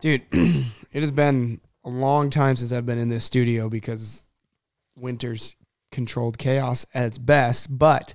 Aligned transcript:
Dude, 0.00 0.22
it 0.32 1.00
has 1.00 1.12
been 1.12 1.60
a 1.84 1.90
long 1.90 2.30
time 2.30 2.56
since 2.56 2.72
I've 2.72 2.86
been 2.86 2.98
in 2.98 3.08
this 3.08 3.24
studio 3.24 3.68
because 3.68 4.26
winter's 4.96 5.56
controlled 5.90 6.38
chaos 6.38 6.86
at 6.94 7.04
its 7.04 7.18
best. 7.18 7.76
But 7.78 8.14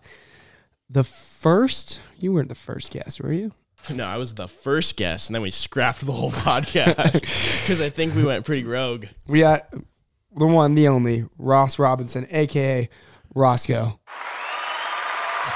the 0.89 1.03
first, 1.03 2.01
you 2.19 2.33
weren't 2.33 2.49
the 2.49 2.55
first 2.55 2.91
guest, 2.91 3.21
were 3.21 3.33
you? 3.33 3.51
No, 3.93 4.05
I 4.05 4.15
was 4.15 4.35
the 4.35 4.47
first 4.47 4.95
guest, 4.95 5.27
and 5.27 5.35
then 5.35 5.41
we 5.41 5.51
scrapped 5.51 6.05
the 6.05 6.13
whole 6.13 6.31
podcast 6.47 7.19
because 7.61 7.81
I 7.81 7.89
think 7.89 8.15
we 8.15 8.23
went 8.23 8.45
pretty 8.45 8.63
rogue. 8.63 9.07
We 9.27 9.39
got 9.39 9.73
the 10.37 10.47
one, 10.47 10.75
the 10.75 10.87
only, 10.87 11.25
Ross 11.37 11.77
Robinson, 11.77 12.25
aka 12.31 12.87
Roscoe. 13.35 13.99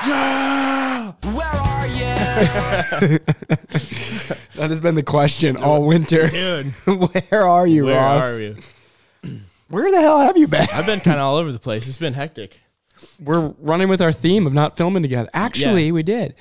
Yeah. 0.05 0.56
Where 2.37 3.01
are 3.01 3.07
you? 3.11 3.19
That 4.55 4.69
has 4.69 4.81
been 4.81 4.95
the 4.95 5.03
question 5.03 5.57
all 5.57 5.85
winter. 5.85 6.27
Dude, 6.27 6.67
Where 6.85 7.45
are 7.47 7.67
you, 7.67 7.85
where 7.85 7.95
Ross? 7.95 8.37
are 8.37 8.41
you? 8.41 8.57
Where 9.69 9.91
the 9.91 9.99
hell 9.99 10.19
have 10.21 10.37
you 10.37 10.47
been? 10.47 10.65
I've 10.73 10.85
been 10.85 10.99
kind 11.01 11.17
of 11.19 11.23
all 11.23 11.35
over 11.35 11.51
the 11.51 11.59
place. 11.59 11.87
It's 11.87 11.97
been 11.97 12.13
hectic. 12.13 12.61
We're 13.23 13.49
running 13.59 13.89
with 13.89 14.01
our 14.01 14.11
theme 14.13 14.47
of 14.47 14.53
not 14.53 14.77
filming 14.77 15.03
together. 15.03 15.29
Actually, 15.33 15.87
Yeah. 15.87 15.91
we 15.91 16.03
did. 16.03 16.35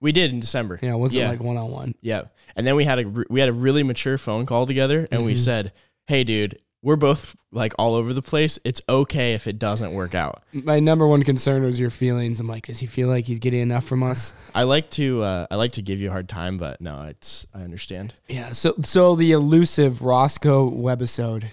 We 0.00 0.12
did 0.12 0.30
in 0.30 0.40
December. 0.40 0.78
Yeah, 0.80 0.94
wasn't 0.94 1.20
yeah. 1.22 1.28
like 1.30 1.40
one 1.40 1.56
on 1.56 1.70
one. 1.70 1.94
Yeah. 2.00 2.22
And 2.56 2.66
then 2.66 2.76
we 2.76 2.84
had 2.84 2.98
a 3.00 3.06
re- 3.06 3.24
we 3.28 3.40
had 3.40 3.48
a 3.48 3.52
really 3.52 3.82
mature 3.82 4.16
phone 4.18 4.46
call 4.46 4.66
together 4.66 5.00
and 5.10 5.20
Mm-hmm. 5.20 5.24
we 5.26 5.34
said, 5.34 5.72
"Hey 6.06 6.24
dude, 6.24 6.58
we're 6.82 6.96
both 6.96 7.36
like 7.52 7.72
all 7.78 7.94
over 7.94 8.12
the 8.14 8.22
place. 8.22 8.58
It's 8.64 8.80
okay 8.88 9.34
if 9.34 9.46
it 9.46 9.58
doesn't 9.58 9.92
work 9.92 10.14
out." 10.14 10.42
My 10.52 10.80
number 10.80 11.06
one 11.06 11.22
concern 11.22 11.62
was 11.62 11.78
your 11.78 11.90
feelings. 11.90 12.40
I'm 12.40 12.46
like, 12.46 12.66
does 12.66 12.78
he 12.78 12.86
feel 12.86 13.08
like 13.08 13.24
he's 13.24 13.38
getting 13.38 13.60
enough 13.60 13.84
from 13.84 14.02
us? 14.02 14.32
I 14.54 14.62
like 14.64 14.90
to 14.90 15.22
uh, 15.22 15.46
I 15.50 15.56
like 15.56 15.72
to 15.72 15.82
give 15.82 16.00
you 16.00 16.08
a 16.08 16.12
hard 16.12 16.28
time, 16.28 16.58
but 16.58 16.80
no, 16.80 17.04
it's 17.04 17.46
I 17.54 17.62
understand. 17.62 18.14
Yeah. 18.28 18.52
So, 18.52 18.74
so 18.82 19.14
the 19.14 19.32
elusive 19.32 20.02
Roscoe 20.02 20.70
webisode 20.70 21.44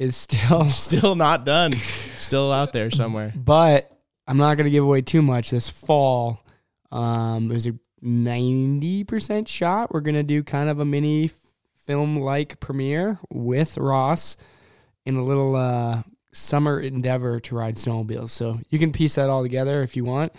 is 0.00 0.16
still, 0.16 0.64
Still 0.70 1.14
not 1.14 1.44
done. 1.44 1.74
Still 2.16 2.50
out 2.50 2.72
there 2.72 2.90
somewhere. 2.90 3.32
but 3.36 3.96
I'm 4.26 4.38
not 4.38 4.56
going 4.56 4.64
to 4.64 4.70
give 4.70 4.82
away 4.82 5.02
too 5.02 5.22
much. 5.22 5.50
This 5.50 5.68
fall, 5.68 6.42
um, 6.90 7.50
it 7.50 7.54
was 7.54 7.66
a 7.66 7.74
90% 8.02 9.46
shot. 9.46 9.92
We're 9.92 10.00
going 10.00 10.14
to 10.14 10.22
do 10.22 10.42
kind 10.42 10.70
of 10.70 10.80
a 10.80 10.84
mini 10.84 11.30
film 11.90 12.20
like 12.20 12.60
premiere 12.60 13.18
with 13.30 13.76
Ross 13.76 14.36
in 15.04 15.16
a 15.16 15.24
little 15.24 15.56
uh, 15.56 16.04
summer 16.32 16.78
endeavor 16.78 17.40
to 17.40 17.56
ride 17.56 17.74
snowmobiles. 17.74 18.30
So 18.30 18.60
you 18.68 18.78
can 18.78 18.92
piece 18.92 19.16
that 19.16 19.28
all 19.28 19.42
together 19.42 19.82
if 19.82 19.96
you 19.96 20.04
want. 20.04 20.32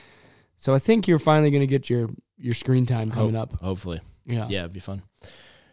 So 0.56 0.74
I 0.74 0.80
think 0.80 1.10
you're 1.10 1.20
finally 1.20 1.52
going 1.52 1.62
to 1.62 1.68
get 1.68 1.90
your 1.90 2.10
your 2.38 2.54
screen 2.54 2.86
time 2.86 3.12
coming 3.12 3.36
Hope- 3.36 3.54
up. 3.54 3.60
Hopefully. 3.60 4.00
Yeah. 4.26 4.48
Yeah, 4.50 4.60
it'd 4.60 4.72
be 4.74 4.80
fun. 4.80 5.02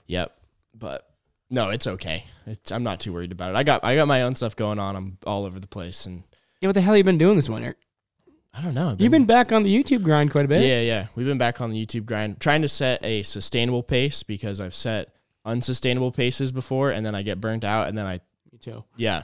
Yep. 0.09 0.33
But 0.75 1.07
no, 1.49 1.71
it's 1.71 1.87
okay. 1.87 2.25
It's, 2.47 2.73
I'm 2.73 2.83
not 2.83 2.99
too 2.99 3.13
worried 3.13 3.31
about 3.31 3.51
it. 3.51 3.57
I 3.57 3.63
got 3.63 3.85
I 3.85 3.95
got 3.95 4.09
my 4.09 4.23
own 4.23 4.35
stuff 4.35 4.57
going 4.57 4.81
on. 4.81 4.97
I'm 4.97 5.19
all 5.27 5.45
over 5.45 5.61
the 5.61 5.69
place 5.69 6.07
and 6.07 6.25
Yeah, 6.61 6.67
what 6.67 6.73
the 6.75 6.81
hell 6.81 6.95
have 6.95 6.99
you 6.99 7.05
been 7.05 7.19
doing 7.19 7.37
this 7.37 7.49
winter? 7.49 7.77
I 8.53 8.63
don't 8.63 8.75
know. 8.75 8.91
I've 8.91 9.01
You've 9.01 9.13
been 9.13 9.27
back 9.27 9.53
on 9.53 9.63
the 9.63 9.73
YouTube 9.73 10.03
grind 10.03 10.33
quite 10.33 10.45
a 10.45 10.49
bit. 10.49 10.63
Yeah, 10.63 10.81
yeah. 10.81 11.07
We've 11.15 11.27
been 11.27 11.39
back 11.39 11.61
on 11.61 11.71
the 11.71 11.87
YouTube 11.87 12.07
grind, 12.07 12.41
trying 12.41 12.63
to 12.63 12.69
set 12.69 13.05
a 13.05 13.23
sustainable 13.23 13.85
pace 13.85 14.25
because 14.25 14.59
I've 14.61 14.75
set 14.75 15.15
unsustainable 15.49 16.13
paces 16.13 16.53
before, 16.53 16.91
and 16.91 17.05
then 17.05 17.15
I 17.15 17.23
get 17.23 17.41
burnt 17.41 17.65
out, 17.65 17.89
and 17.89 17.97
then 17.99 18.07
I, 18.07 18.21
Me 18.53 18.59
too. 18.61 18.85
yeah. 18.97 19.23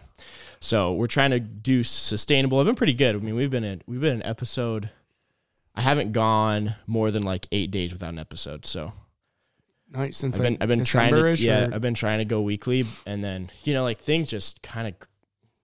So 0.60 0.94
we're 0.94 1.06
trying 1.06 1.30
to 1.30 1.40
do 1.40 1.82
sustainable. 1.82 2.58
I've 2.58 2.66
been 2.66 2.74
pretty 2.74 2.94
good. 2.94 3.14
I 3.14 3.18
mean, 3.18 3.34
we've 3.36 3.50
been 3.50 3.64
in 3.64 3.82
we've 3.86 4.00
been 4.00 4.16
in 4.16 4.22
episode. 4.22 4.90
I 5.74 5.82
haven't 5.82 6.12
gone 6.12 6.76
more 6.86 7.10
than 7.10 7.22
like 7.22 7.46
eight 7.52 7.70
days 7.70 7.92
without 7.92 8.10
an 8.12 8.18
episode. 8.18 8.64
So 8.66 8.92
Nice. 9.90 10.16
Since 10.16 10.36
I've 10.36 10.42
been 10.42 10.52
like 10.54 10.62
I've 10.62 10.68
been 10.68 10.84
trying 10.84 11.14
to 11.14 11.34
yeah 11.36 11.66
or- 11.68 11.74
I've 11.74 11.80
been 11.80 11.94
trying 11.94 12.18
to 12.18 12.24
go 12.24 12.40
weekly, 12.40 12.84
and 13.06 13.22
then 13.22 13.50
you 13.62 13.74
know 13.74 13.82
like 13.84 14.00
things 14.00 14.28
just 14.30 14.62
kind 14.62 14.88
of 14.88 14.94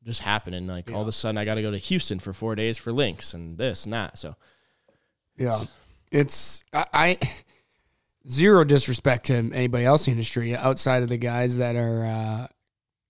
just 0.04 0.20
happen, 0.20 0.54
and 0.54 0.66
like 0.68 0.92
all 0.92 1.02
of 1.02 1.08
a 1.08 1.12
sudden 1.12 1.36
I 1.38 1.44
got 1.44 1.54
to 1.56 1.62
go 1.62 1.70
to 1.70 1.78
Houston 1.78 2.18
for 2.20 2.32
four 2.32 2.54
days 2.54 2.78
for 2.78 2.92
Lynx 2.92 3.34
and 3.34 3.58
this 3.58 3.84
and 3.84 3.92
that. 3.92 4.18
So 4.18 4.36
Yeah, 5.36 5.58
it's 6.12 6.62
I, 6.72 6.86
I 6.92 7.18
zero 8.28 8.64
disrespect 8.64 9.26
to 9.26 9.34
anybody 9.34 9.84
else 9.84 10.06
in 10.06 10.12
the 10.12 10.18
industry 10.18 10.56
outside 10.56 11.02
of 11.02 11.08
the 11.08 11.16
guys 11.16 11.56
that 11.58 11.76
are, 11.76 12.04
uh, 12.04 12.46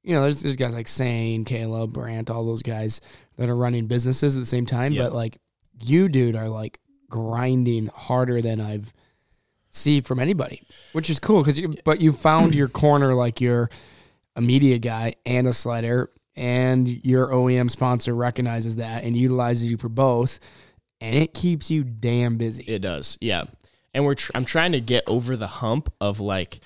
you 0.02 0.14
know, 0.14 0.22
there's 0.22 0.42
there's 0.42 0.56
guys 0.56 0.74
like 0.74 0.88
Sane, 0.88 1.44
Caleb, 1.44 1.92
Brandt, 1.92 2.30
all 2.30 2.46
those 2.46 2.62
guys 2.62 3.00
that 3.36 3.48
are 3.48 3.56
running 3.56 3.86
businesses 3.86 4.36
at 4.36 4.40
the 4.40 4.46
same 4.46 4.66
time. 4.66 4.92
Yeah. 4.92 5.04
But 5.04 5.14
like 5.14 5.38
you, 5.80 6.08
dude, 6.08 6.36
are 6.36 6.48
like 6.48 6.80
grinding 7.08 7.88
harder 7.88 8.40
than 8.40 8.60
I've 8.60 8.92
see 9.70 10.00
from 10.00 10.18
anybody, 10.18 10.62
which 10.92 11.10
is 11.10 11.18
cool 11.18 11.40
because 11.40 11.58
you. 11.58 11.74
But 11.84 12.00
you 12.00 12.12
found 12.12 12.54
your 12.54 12.68
corner, 12.68 13.14
like 13.14 13.40
you're 13.40 13.70
a 14.36 14.40
media 14.40 14.78
guy 14.78 15.14
and 15.26 15.46
a 15.46 15.52
slider, 15.52 16.10
and 16.36 16.88
your 17.04 17.28
OEM 17.28 17.70
sponsor 17.70 18.14
recognizes 18.14 18.76
that 18.76 19.04
and 19.04 19.16
utilizes 19.16 19.70
you 19.70 19.76
for 19.76 19.88
both, 19.88 20.40
and 21.00 21.14
it 21.14 21.34
keeps 21.34 21.70
you 21.70 21.84
damn 21.84 22.36
busy. 22.36 22.64
It 22.64 22.80
does, 22.80 23.18
yeah. 23.20 23.44
And 23.92 24.04
we're 24.04 24.14
tr- 24.14 24.32
I'm 24.34 24.44
trying 24.44 24.72
to 24.72 24.80
get 24.80 25.04
over 25.06 25.36
the 25.36 25.46
hump 25.46 25.92
of 26.00 26.20
like 26.20 26.60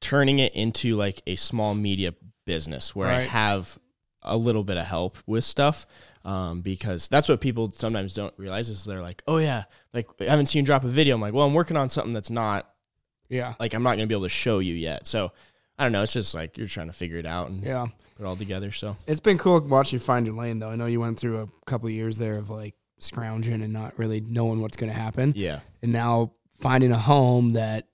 turning 0.00 0.38
it 0.38 0.54
into 0.54 0.96
like 0.96 1.22
a 1.26 1.36
small 1.36 1.74
media 1.74 2.14
business 2.44 2.94
where 2.94 3.08
I 3.08 3.22
have 3.22 3.78
a 4.22 4.36
little 4.36 4.64
bit 4.64 4.76
of 4.76 4.84
help 4.84 5.18
with 5.26 5.44
stuff. 5.44 5.86
Um, 6.24 6.60
because 6.60 7.06
that's 7.06 7.28
what 7.28 7.40
people 7.40 7.70
sometimes 7.70 8.12
don't 8.12 8.34
realize 8.36 8.68
is 8.68 8.84
they're 8.84 9.00
like, 9.00 9.22
oh 9.28 9.38
yeah, 9.38 9.64
like 9.92 10.08
I 10.20 10.24
haven't 10.24 10.46
seen 10.46 10.62
you 10.62 10.66
drop 10.66 10.82
a 10.82 10.88
video. 10.88 11.14
I'm 11.14 11.20
like, 11.20 11.32
well, 11.32 11.46
I'm 11.46 11.54
working 11.54 11.76
on 11.76 11.88
something 11.88 12.12
that's 12.12 12.30
not 12.30 12.68
yeah, 13.28 13.54
like 13.58 13.74
I'm 13.74 13.82
not 13.82 13.96
gonna 13.96 14.06
be 14.06 14.14
able 14.14 14.24
to 14.24 14.28
show 14.28 14.58
you 14.58 14.74
yet. 14.74 15.06
So 15.06 15.32
I 15.78 15.84
don't 15.84 15.92
know. 15.92 16.02
It's 16.02 16.12
just 16.12 16.34
like 16.34 16.58
you're 16.58 16.68
trying 16.68 16.88
to 16.88 16.92
figure 16.92 17.18
it 17.18 17.26
out 17.26 17.50
and 17.50 17.62
yeah. 17.62 17.86
put 18.16 18.24
it 18.24 18.26
all 18.26 18.36
together. 18.36 18.72
So 18.72 18.96
It's 19.06 19.20
been 19.20 19.38
cool 19.38 19.60
watching 19.60 19.96
you 19.96 20.00
find 20.00 20.26
your 20.26 20.34
lane, 20.34 20.58
though. 20.58 20.70
I 20.70 20.76
know 20.76 20.86
you 20.86 21.00
went 21.00 21.18
through 21.18 21.42
a 21.42 21.48
couple 21.66 21.88
of 21.88 21.92
years 21.92 22.18
there 22.18 22.38
of 22.38 22.50
like 22.50 22.74
scrounging 22.98 23.62
and 23.62 23.72
not 23.72 23.98
really 23.98 24.20
knowing 24.20 24.60
what's 24.60 24.76
going 24.76 24.92
to 24.92 24.98
happen, 24.98 25.32
yeah, 25.36 25.60
and 25.82 25.92
now 25.92 26.32
finding 26.60 26.92
a 26.92 26.98
home 26.98 27.52
that 27.54 27.86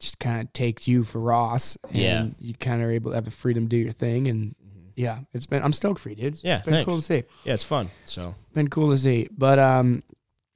just 0.00 0.18
kind 0.18 0.40
of 0.40 0.52
takes 0.52 0.88
you 0.88 1.04
for 1.04 1.20
Ross. 1.20 1.76
And 1.90 1.96
Yeah. 2.00 2.26
you 2.38 2.54
kind 2.54 2.82
of 2.82 2.88
are 2.88 2.92
able 2.92 3.10
to 3.12 3.14
have 3.14 3.24
the 3.24 3.30
freedom 3.30 3.64
to 3.64 3.68
do 3.68 3.76
your 3.76 3.92
thing, 3.92 4.26
and 4.28 4.54
yeah, 4.96 5.20
it's 5.32 5.46
been. 5.46 5.62
I'm 5.62 5.72
stoked 5.72 6.00
for 6.00 6.10
you, 6.10 6.16
dude. 6.16 6.40
Yeah, 6.42 6.58
it's 6.58 6.66
been 6.66 6.84
cool 6.84 6.96
to 6.96 7.02
see. 7.02 7.24
yeah, 7.44 7.54
it's 7.54 7.64
fun. 7.64 7.90
So 8.04 8.34
Been 8.54 8.68
cool 8.68 8.90
to 8.90 8.96
see, 8.98 9.28
but 9.36 9.58
um, 9.58 10.02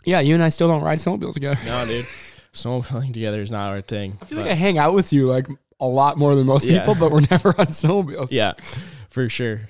yeah, 0.04 0.20
you 0.20 0.34
and 0.34 0.42
I 0.42 0.50
still 0.50 0.68
don't 0.68 0.82
ride 0.82 0.98
snowmobiles 0.98 1.34
together. 1.34 1.58
no, 1.64 1.86
dude, 1.86 2.04
snowmobiling 2.52 3.14
together 3.14 3.40
is 3.40 3.50
not 3.50 3.70
our 3.70 3.80
thing. 3.80 4.18
I 4.20 4.24
feel 4.26 4.38
like 4.38 4.50
I 4.50 4.54
hang 4.54 4.78
out 4.78 4.92
with 4.94 5.12
you 5.12 5.26
like 5.26 5.46
a 5.80 5.86
lot 5.86 6.18
more 6.18 6.34
than 6.34 6.46
most 6.46 6.64
Yeah. 6.66 6.80
people, 6.80 6.94
but 6.96 7.10
we're 7.12 7.26
never 7.30 7.50
on 7.58 7.68
snowmobiles. 7.68 8.28
yeah, 8.30 8.52
for 9.10 9.28
sure. 9.28 9.62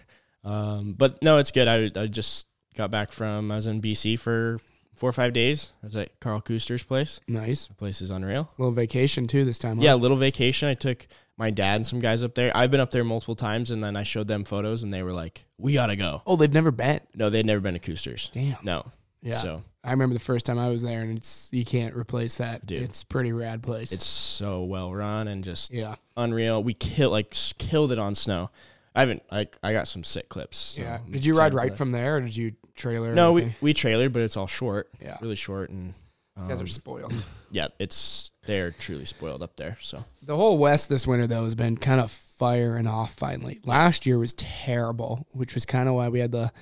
Um, 0.42 0.94
but 0.96 1.22
no, 1.22 1.38
it's 1.38 1.50
good. 1.52 1.68
I 1.68 1.90
I 2.00 2.06
just 2.06 2.46
got 2.74 2.90
back 2.90 3.12
from 3.12 3.50
I 3.52 3.56
was 3.56 3.66
in 3.66 3.80
BC 3.80 4.18
for 4.18 4.58
four 4.96 5.08
or 5.10 5.12
five 5.12 5.32
days. 5.32 5.70
I 5.82 5.86
was 5.86 5.96
at 5.96 6.18
Carl 6.20 6.40
Kuster's 6.40 6.82
place. 6.82 7.20
nice 7.28 7.66
The 7.66 7.74
place 7.74 8.00
is 8.00 8.10
unreal. 8.10 8.50
little 8.58 8.72
vacation 8.72 9.26
too 9.26 9.44
this 9.44 9.58
time. 9.58 9.78
Yeah, 9.80 9.94
a 9.94 9.96
little 9.96 10.16
vacation. 10.16 10.68
I 10.68 10.74
took 10.74 11.06
my 11.36 11.50
dad 11.50 11.76
and 11.76 11.86
some 11.86 12.00
guys 12.00 12.24
up 12.24 12.34
there. 12.34 12.56
I've 12.56 12.70
been 12.70 12.80
up 12.80 12.90
there 12.90 13.04
multiple 13.04 13.36
times, 13.36 13.70
and 13.70 13.84
then 13.84 13.94
I 13.94 14.02
showed 14.02 14.26
them 14.26 14.44
photos, 14.44 14.82
and 14.82 14.92
they 14.92 15.02
were 15.02 15.12
like, 15.12 15.44
"We 15.58 15.74
gotta 15.74 15.96
go." 15.96 16.22
Oh, 16.26 16.36
they've 16.36 16.52
never 16.52 16.70
been. 16.70 17.00
No, 17.14 17.30
they'd 17.30 17.46
never 17.46 17.60
been 17.60 17.74
to 17.74 17.80
Kuster's. 17.80 18.30
Damn. 18.32 18.56
No. 18.62 18.90
Yeah. 19.22 19.34
So 19.34 19.62
I 19.84 19.90
remember 19.90 20.14
the 20.14 20.20
first 20.20 20.46
time 20.46 20.58
I 20.58 20.68
was 20.68 20.82
there, 20.82 21.02
and 21.02 21.18
it's 21.18 21.48
you 21.52 21.64
can't 21.64 21.94
replace 21.94 22.38
that. 22.38 22.64
Dude. 22.66 22.82
It's 22.82 23.02
a 23.02 23.06
pretty 23.06 23.32
rad 23.32 23.62
place. 23.62 23.92
it's 23.92 24.06
so 24.06 24.64
well 24.64 24.92
run 24.94 25.28
and 25.28 25.44
just 25.44 25.72
yeah, 25.72 25.96
unreal. 26.16 26.62
We 26.62 26.74
kill 26.74 27.10
like 27.10 27.36
killed 27.58 27.92
it 27.92 27.98
on 27.98 28.14
snow. 28.14 28.50
I 28.94 29.00
haven't 29.00 29.22
like 29.30 29.56
I 29.62 29.72
got 29.72 29.88
some 29.88 30.04
sick 30.04 30.28
clips. 30.30 30.56
so 30.56 30.82
yeah. 30.82 30.98
Did 31.10 31.24
you 31.24 31.34
ride 31.34 31.52
right 31.54 31.70
that. 31.70 31.76
from 31.76 31.92
there, 31.92 32.16
or 32.16 32.20
did 32.22 32.36
you 32.36 32.52
trailer? 32.76 33.14
No, 33.14 33.32
we 33.32 33.54
we 33.60 33.74
trailered, 33.74 34.12
but 34.12 34.22
it's 34.22 34.36
all 34.36 34.46
short. 34.46 34.90
Yeah. 35.00 35.16
really 35.20 35.36
short 35.36 35.70
and. 35.70 35.94
you 36.38 36.48
guys 36.48 36.58
um, 36.58 36.64
are 36.64 36.68
spoiled. 36.68 37.14
yeah, 37.50 37.68
it's 37.78 38.30
they're 38.46 38.70
truly 38.70 39.04
spoiled 39.04 39.42
up 39.42 39.56
there. 39.56 39.76
So 39.80 40.04
The 40.22 40.36
whole 40.36 40.58
West 40.58 40.88
this 40.88 41.06
winter 41.06 41.26
though 41.26 41.44
has 41.44 41.54
been 41.54 41.76
kind 41.76 42.00
of 42.00 42.10
firing 42.10 42.86
off. 42.86 43.14
Finally, 43.14 43.60
last 43.64 44.06
year 44.06 44.18
was 44.18 44.32
terrible, 44.34 45.26
which 45.30 45.54
was 45.54 45.64
kind 45.64 45.88
of 45.88 45.94
why 45.94 46.08
we 46.08 46.20
had 46.20 46.32
the 46.32 46.52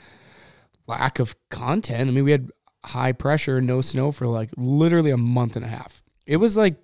lack 0.86 1.18
of 1.18 1.34
content. 1.50 2.08
I 2.08 2.12
mean, 2.12 2.24
we 2.24 2.30
had 2.30 2.50
high 2.84 3.12
pressure, 3.12 3.60
no 3.60 3.80
snow 3.80 4.12
for 4.12 4.26
like 4.26 4.50
literally 4.56 5.10
a 5.10 5.16
month 5.16 5.56
and 5.56 5.64
a 5.64 5.68
half. 5.68 6.02
It 6.26 6.36
was 6.36 6.56
like, 6.56 6.76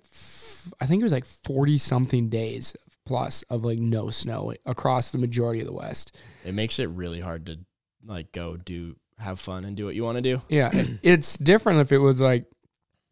I 0.79 0.85
think 0.85 1.01
it 1.01 1.03
was 1.03 1.13
like 1.13 1.25
forty 1.25 1.77
something 1.77 2.29
days 2.29 2.75
plus 3.05 3.43
of 3.43 3.63
like 3.63 3.79
no 3.79 4.09
snow 4.09 4.53
across 4.65 5.11
the 5.11 5.17
majority 5.17 5.59
of 5.59 5.65
the 5.65 5.73
West. 5.73 6.15
it 6.45 6.53
makes 6.53 6.79
it 6.79 6.87
really 6.89 7.19
hard 7.19 7.45
to 7.47 7.57
like 8.05 8.31
go 8.31 8.57
do 8.57 8.95
have 9.21 9.39
fun 9.39 9.65
and 9.65 9.75
do 9.77 9.85
what 9.85 9.95
you 9.95 10.03
want 10.03 10.17
to 10.17 10.21
do. 10.21 10.41
Yeah, 10.49 10.71
it's 11.03 11.37
different 11.37 11.79
if 11.79 11.91
it 11.91 11.99
was 11.99 12.19
like 12.21 12.45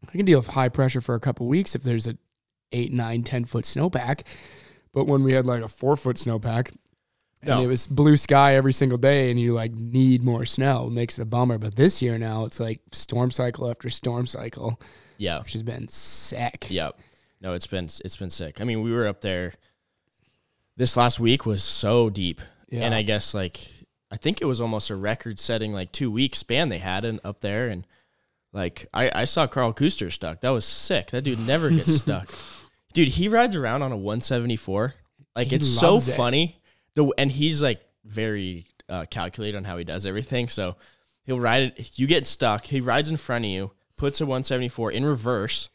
I 0.08 0.12
can 0.12 0.26
deal 0.26 0.40
with 0.40 0.48
high 0.48 0.70
pressure 0.70 1.02
for 1.02 1.16
a 1.16 1.20
couple 1.20 1.48
weeks 1.48 1.76
if 1.76 1.84
there's 1.84 2.08
a 2.08 2.18
eight, 2.72 2.92
nine, 2.92 3.24
ten 3.24 3.46
foot 3.46 3.66
snowpack. 3.66 4.22
But 4.94 5.06
when 5.06 5.24
we 5.24 5.34
had 5.34 5.46
like 5.46 5.62
a 5.64 5.68
four 5.68 5.96
foot 5.96 6.16
snowpack 6.18 6.70
and 7.42 7.50
No. 7.50 7.62
it 7.62 7.68
was 7.68 7.86
blue 7.88 8.18
sky 8.18 8.56
every 8.56 8.74
single 8.74 8.98
day 8.98 9.30
and 9.32 9.40
you 9.40 9.54
like 9.54 9.72
need 9.74 10.24
more 10.24 10.46
snow, 10.46 10.88
it 10.88 10.92
makes 10.94 11.18
it 11.20 11.22
a 11.22 11.26
bummer. 11.26 11.58
But 11.58 11.76
this 11.76 12.02
year 12.02 12.18
now 12.18 12.46
it's 12.46 12.60
like 12.60 12.82
storm 12.92 13.32
cycle 13.32 13.70
after 13.70 13.90
storm 13.90 14.26
cycle, 14.26 14.80
Yeah, 15.18 15.40
which 15.40 15.54
has 15.54 15.64
been 15.64 15.88
sick. 15.90 16.68
Yep. 16.70 17.00
No, 17.42 17.54
it's 17.54 17.68
been 17.68 17.86
it's 18.04 18.18
been 18.18 18.30
sick. 18.30 18.60
I 18.62 18.64
mean, 18.66 18.82
we 18.82 18.92
were 18.92 19.08
up 19.08 19.22
there 19.22 19.54
this 20.76 20.96
last 20.98 21.20
week 21.20 21.46
was 21.46 21.64
so 21.64 22.10
deep, 22.10 22.42
Yeah. 22.70 22.82
and 22.82 22.94
I 22.96 23.02
guess 23.02 23.34
like 23.34 23.72
I 24.12 24.18
think 24.18 24.42
it 24.42 24.46
was 24.46 24.60
almost 24.60 24.90
a 24.90 24.96
record-setting 24.96 25.72
like 25.74 25.92
two 25.92 26.10
week 26.12 26.36
span 26.36 26.70
they 26.70 26.80
had 26.80 27.06
in, 27.06 27.20
up 27.24 27.42
there, 27.42 27.68
and 27.68 27.86
like 28.54 28.88
I 28.94 29.12
I 29.14 29.26
saw 29.26 29.46
Carl 29.48 29.74
Kuster 29.74 30.12
stuck. 30.12 30.42
That 30.42 30.50
was 30.50 30.66
sick. 30.66 31.12
That 31.12 31.22
dude 31.24 31.40
never 31.40 31.70
gets 31.70 31.94
stuck. 32.00 32.32
Dude, 32.94 33.10
he 33.10 33.28
rides 33.30 33.56
around 33.56 33.84
on 33.84 33.92
a 33.92 33.98
174. 33.98 34.96
Like 35.36 35.50
He 35.50 35.56
it's 35.58 35.68
so 35.68 35.98
it. 35.98 36.02
funny. 36.02 36.60
The 36.96 37.06
and 37.18 37.32
he's 37.32 37.62
like 37.62 37.82
very 38.04 38.66
uh, 38.90 39.06
calculated 39.12 39.58
on 39.58 39.64
how 39.64 39.78
he 39.78 39.84
does 39.84 40.06
everything. 40.08 40.50
So 40.50 40.76
he'll 41.24 41.40
ride 41.40 41.74
it. 41.78 42.00
You 42.00 42.08
get 42.08 42.26
stuck. 42.26 42.66
He 42.66 42.82
rides 42.82 43.12
in 43.12 43.18
front 43.18 43.46
of 43.46 43.52
you, 43.52 43.72
puts 43.96 44.20
a 44.22 44.26
174 44.26 44.92
in 44.92 45.06
reverse. 45.06 45.70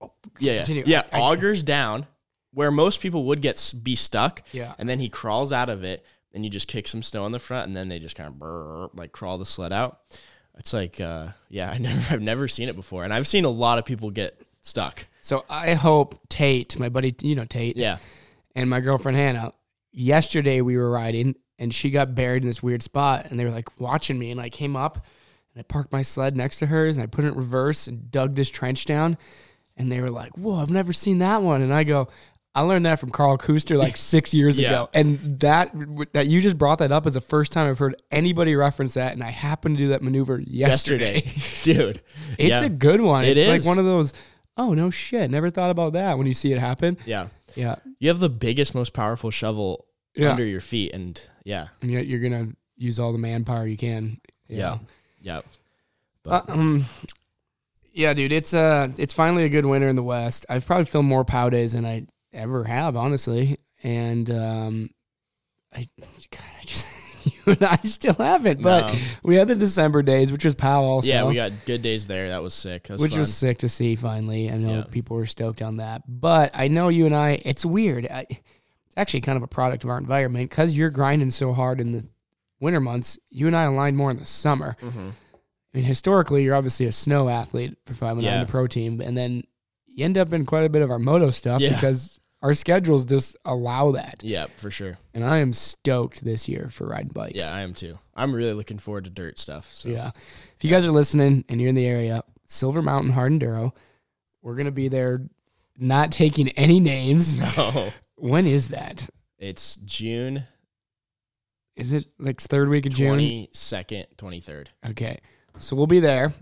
Yeah, 0.00 0.08
yeah, 0.52 0.56
Continue. 0.58 0.84
yeah. 0.86 1.02
I- 1.12 1.20
augers 1.20 1.62
down 1.62 2.06
where 2.52 2.70
most 2.70 3.00
people 3.00 3.24
would 3.26 3.42
get 3.42 3.74
be 3.82 3.94
stuck. 3.94 4.42
Yeah. 4.52 4.72
and 4.78 4.88
then 4.88 4.98
he 4.98 5.10
crawls 5.10 5.52
out 5.52 5.68
of 5.68 5.84
it. 5.84 6.04
And 6.32 6.44
you 6.44 6.50
just 6.50 6.68
kick 6.68 6.86
some 6.86 7.02
snow 7.02 7.26
in 7.26 7.32
the 7.32 7.40
front, 7.40 7.66
and 7.66 7.76
then 7.76 7.88
they 7.88 7.98
just 7.98 8.14
kind 8.14 8.32
of 8.40 8.90
like 8.94 9.10
crawl 9.12 9.36
the 9.36 9.44
sled 9.44 9.72
out. 9.72 10.00
It's 10.58 10.72
like, 10.72 11.00
uh, 11.00 11.28
yeah, 11.48 11.70
I 11.74 11.78
never, 11.78 12.14
I've 12.14 12.22
never 12.22 12.46
seen 12.48 12.68
it 12.68 12.76
before, 12.76 13.04
and 13.04 13.12
I've 13.12 13.26
seen 13.26 13.44
a 13.44 13.50
lot 13.50 13.78
of 13.78 13.84
people 13.84 14.10
get 14.10 14.40
stuck. 14.60 15.06
So 15.20 15.44
I 15.50 15.74
hope 15.74 16.20
Tate, 16.28 16.78
my 16.78 16.88
buddy, 16.88 17.14
you 17.22 17.34
know 17.34 17.44
Tate, 17.44 17.76
Yeah, 17.76 17.98
and 18.54 18.70
my 18.70 18.80
girlfriend 18.80 19.16
Hannah. 19.16 19.52
Yesterday 19.92 20.60
we 20.60 20.76
were 20.76 20.90
riding, 20.90 21.34
and 21.58 21.74
she 21.74 21.90
got 21.90 22.14
buried 22.14 22.42
in 22.42 22.46
this 22.46 22.62
weird 22.62 22.82
spot, 22.82 23.26
and 23.28 23.38
they 23.38 23.44
were 23.44 23.50
like 23.50 23.80
watching 23.80 24.18
me, 24.18 24.30
and 24.30 24.40
I 24.40 24.48
came 24.50 24.76
up, 24.76 25.04
and 25.54 25.60
I 25.60 25.62
parked 25.62 25.92
my 25.92 26.02
sled 26.02 26.36
next 26.36 26.60
to 26.60 26.66
hers, 26.66 26.96
and 26.96 27.02
I 27.02 27.06
put 27.06 27.24
it 27.24 27.28
in 27.28 27.34
reverse 27.34 27.86
and 27.86 28.10
dug 28.10 28.34
this 28.36 28.50
trench 28.50 28.84
down, 28.84 29.18
and 29.76 29.90
they 29.90 30.00
were 30.00 30.10
like, 30.10 30.36
"Whoa, 30.38 30.60
I've 30.60 30.70
never 30.70 30.92
seen 30.92 31.18
that 31.18 31.42
one," 31.42 31.62
and 31.62 31.74
I 31.74 31.84
go. 31.84 32.08
I 32.54 32.62
learned 32.62 32.84
that 32.86 32.98
from 32.98 33.10
Carl 33.10 33.38
Kuster 33.38 33.76
like 33.78 33.96
six 34.12 34.34
years 34.34 34.58
Yeah. 34.58 34.68
ago, 34.70 34.90
and 34.92 35.38
that 35.40 35.72
that 36.12 36.26
you 36.26 36.40
just 36.40 36.58
brought 36.58 36.78
that 36.78 36.90
up 36.92 37.06
is 37.06 37.14
the 37.14 37.20
first 37.20 37.52
time 37.52 37.70
I've 37.70 37.78
heard 37.78 38.00
anybody 38.10 38.56
reference 38.56 38.94
that, 38.94 39.12
and 39.12 39.22
I 39.22 39.30
happened 39.30 39.76
to 39.76 39.82
do 39.84 39.88
that 39.90 40.02
maneuver 40.02 40.40
yesterday. 40.40 41.22
yesterday, 41.24 41.42
dude. 41.62 42.00
It's 42.38 42.60
yeah. 42.60 42.64
a 42.64 42.68
good 42.68 43.00
one. 43.00 43.24
It 43.24 43.36
it's 43.36 43.48
like 43.48 43.64
one 43.68 43.78
of 43.78 43.84
those. 43.84 44.12
Oh 44.56 44.74
no 44.74 44.90
shit! 44.90 45.30
Never 45.30 45.48
thought 45.50 45.70
about 45.70 45.92
that 45.94 46.18
when 46.18 46.26
you 46.26 46.32
see 46.32 46.52
it 46.52 46.58
happen. 46.58 46.96
yeah. 47.06 47.28
Yeah, 47.56 47.76
You 47.98 48.08
have 48.08 48.20
the 48.20 48.28
biggest, 48.28 48.76
most 48.76 48.92
powerful 48.92 49.30
shovel 49.32 49.86
Yeah. 50.14 50.30
under 50.30 50.44
your 50.44 50.60
feet, 50.60 50.92
and 50.94 51.20
yeah, 51.44 51.68
and 51.82 51.90
yet 51.90 52.06
you're 52.06 52.20
gonna 52.20 52.48
use 52.76 53.00
all 53.00 53.10
the 53.12 53.18
manpower 53.18 53.66
you 53.66 53.76
can. 53.76 54.20
yeah, 54.48 54.78
yeah. 55.20 55.40
Uh, 56.24 56.42
um, 56.48 56.84
yeah, 57.92 58.14
dude, 58.14 58.32
it's 58.32 58.54
uh, 58.54 58.88
it's 58.98 59.12
finally 59.14 59.44
a 59.44 59.48
good 59.48 59.64
winter 59.66 59.88
in 59.88 59.96
the 59.96 60.02
West. 60.02 60.46
I've 60.48 60.64
probably 60.66 60.84
filmed 60.84 61.08
more 61.08 61.24
pow 61.24 61.48
days 61.50 61.72
than 61.72 61.84
I 61.84 62.06
ever 62.32 62.64
have, 62.64 62.96
honestly, 62.96 63.56
and 63.82 64.30
um, 64.30 64.90
I, 65.74 65.86
God, 66.30 66.40
I 66.60 66.64
just 66.64 66.86
you 67.26 67.32
and 67.52 67.62
I 67.64 67.76
still 67.84 68.14
haven't, 68.14 68.62
but 68.62 68.92
No. 68.94 68.98
we 69.24 69.36
had 69.36 69.48
the 69.48 69.54
December 69.54 70.02
days, 70.02 70.32
which 70.32 70.44
was 70.44 70.54
pow 70.54 70.82
also. 70.82 71.08
yeah, 71.08 71.24
we 71.24 71.34
got 71.34 71.52
good 71.66 71.82
days 71.82 72.06
there. 72.06 72.28
That 72.28 72.42
was 72.42 72.54
sick. 72.54 72.84
That 72.84 72.94
was 72.94 73.02
which 73.02 73.12
fun. 73.12 73.20
was 73.20 73.34
sick 73.34 73.58
to 73.58 73.68
see 73.68 73.96
finally. 73.96 74.50
I 74.50 74.56
know 74.56 74.78
Yeah. 74.78 74.84
people 74.90 75.16
were 75.16 75.26
stoked 75.26 75.60
on 75.62 75.76
that, 75.78 76.02
but 76.08 76.50
I 76.54 76.68
know 76.68 76.88
you 76.88 77.06
and 77.06 77.14
I. 77.14 77.40
It's 77.44 77.64
weird. 77.64 78.06
I, 78.06 78.20
it's 78.30 78.96
actually 78.96 79.20
kind 79.22 79.36
of 79.36 79.42
a 79.42 79.48
product 79.48 79.84
of 79.84 79.90
our 79.90 79.98
environment 79.98 80.48
because 80.50 80.72
you're 80.76 80.90
grinding 80.90 81.30
so 81.30 81.52
hard 81.52 81.80
in 81.80 81.92
the 81.92 82.06
winter 82.58 82.80
months. 82.80 83.18
You 83.30 83.46
and 83.46 83.56
I 83.56 83.64
align 83.64 83.96
more 83.96 84.10
in 84.10 84.16
the 84.18 84.24
summer. 84.24 84.76
Mhm. 84.82 85.10
I 85.72 85.76
mean, 85.76 85.84
historically, 85.84 86.42
you're 86.42 86.54
obviously 86.56 86.86
a 86.86 86.92
snow 86.92 87.28
athlete 87.28 87.76
for 87.86 87.94
five 87.94 88.12
and 88.12 88.22
Yeah. 88.22 88.44
the 88.44 88.50
pro 88.50 88.66
team, 88.66 89.00
and 89.00 89.16
then 89.16 89.44
you 89.86 90.04
end 90.04 90.16
up 90.18 90.32
in 90.32 90.44
quite 90.46 90.64
a 90.64 90.68
bit 90.68 90.82
of 90.82 90.90
our 90.90 90.98
moto 90.98 91.30
stuff 91.30 91.60
Yeah. 91.60 91.74
because 91.74 92.19
our 92.42 92.54
schedules 92.54 93.04
just 93.04 93.36
allow 93.44 93.90
that. 93.92 94.22
Yeah, 94.22 94.46
for 94.56 94.70
sure. 94.70 94.98
And 95.14 95.24
I 95.24 95.38
am 95.38 95.52
stoked 95.52 96.24
this 96.24 96.48
year 96.48 96.68
for 96.70 96.86
riding 96.86 97.12
bikes. 97.12 97.36
Yeah, 97.36 97.50
I 97.52 97.60
am 97.60 97.74
too. 97.74 97.98
I'm 98.14 98.34
really 98.34 98.54
looking 98.54 98.78
forward 98.78 99.04
to 99.04 99.10
dirt 99.10 99.38
stuff. 99.38 99.70
So 99.72 99.88
Yeah. 99.88 100.10
If 100.56 100.64
you 100.64 100.70
guys 100.70 100.86
are 100.86 100.92
listening 100.92 101.44
and 101.48 101.60
you're 101.60 101.68
in 101.70 101.74
the 101.74 101.86
area, 101.86 102.22
Silver 102.46 102.82
Mountain 102.82 103.12
Hard 103.12 103.32
Enduro, 103.32 103.72
we're 104.42 104.54
gonna 104.56 104.70
be 104.70 104.88
there. 104.88 105.22
Not 105.78 106.12
taking 106.12 106.48
any 106.50 106.78
names. 106.80 107.36
no, 107.56 107.92
When 108.16 108.46
is 108.46 108.68
that? 108.68 109.08
it's 109.38 109.76
June 109.76 110.44
Is 111.76 111.92
it 111.94 112.06
like 112.18 112.40
third 112.40 112.68
week 112.68 112.84
of 112.86 112.94
June? 112.94 113.08
twenty 113.08 113.48
second, 113.52 114.06
twenty 114.18 114.40
third. 114.40 114.68
Okay. 114.90 115.18
So 115.58 115.74
we'll 115.76 115.86
be 115.86 116.00
there. 116.00 116.32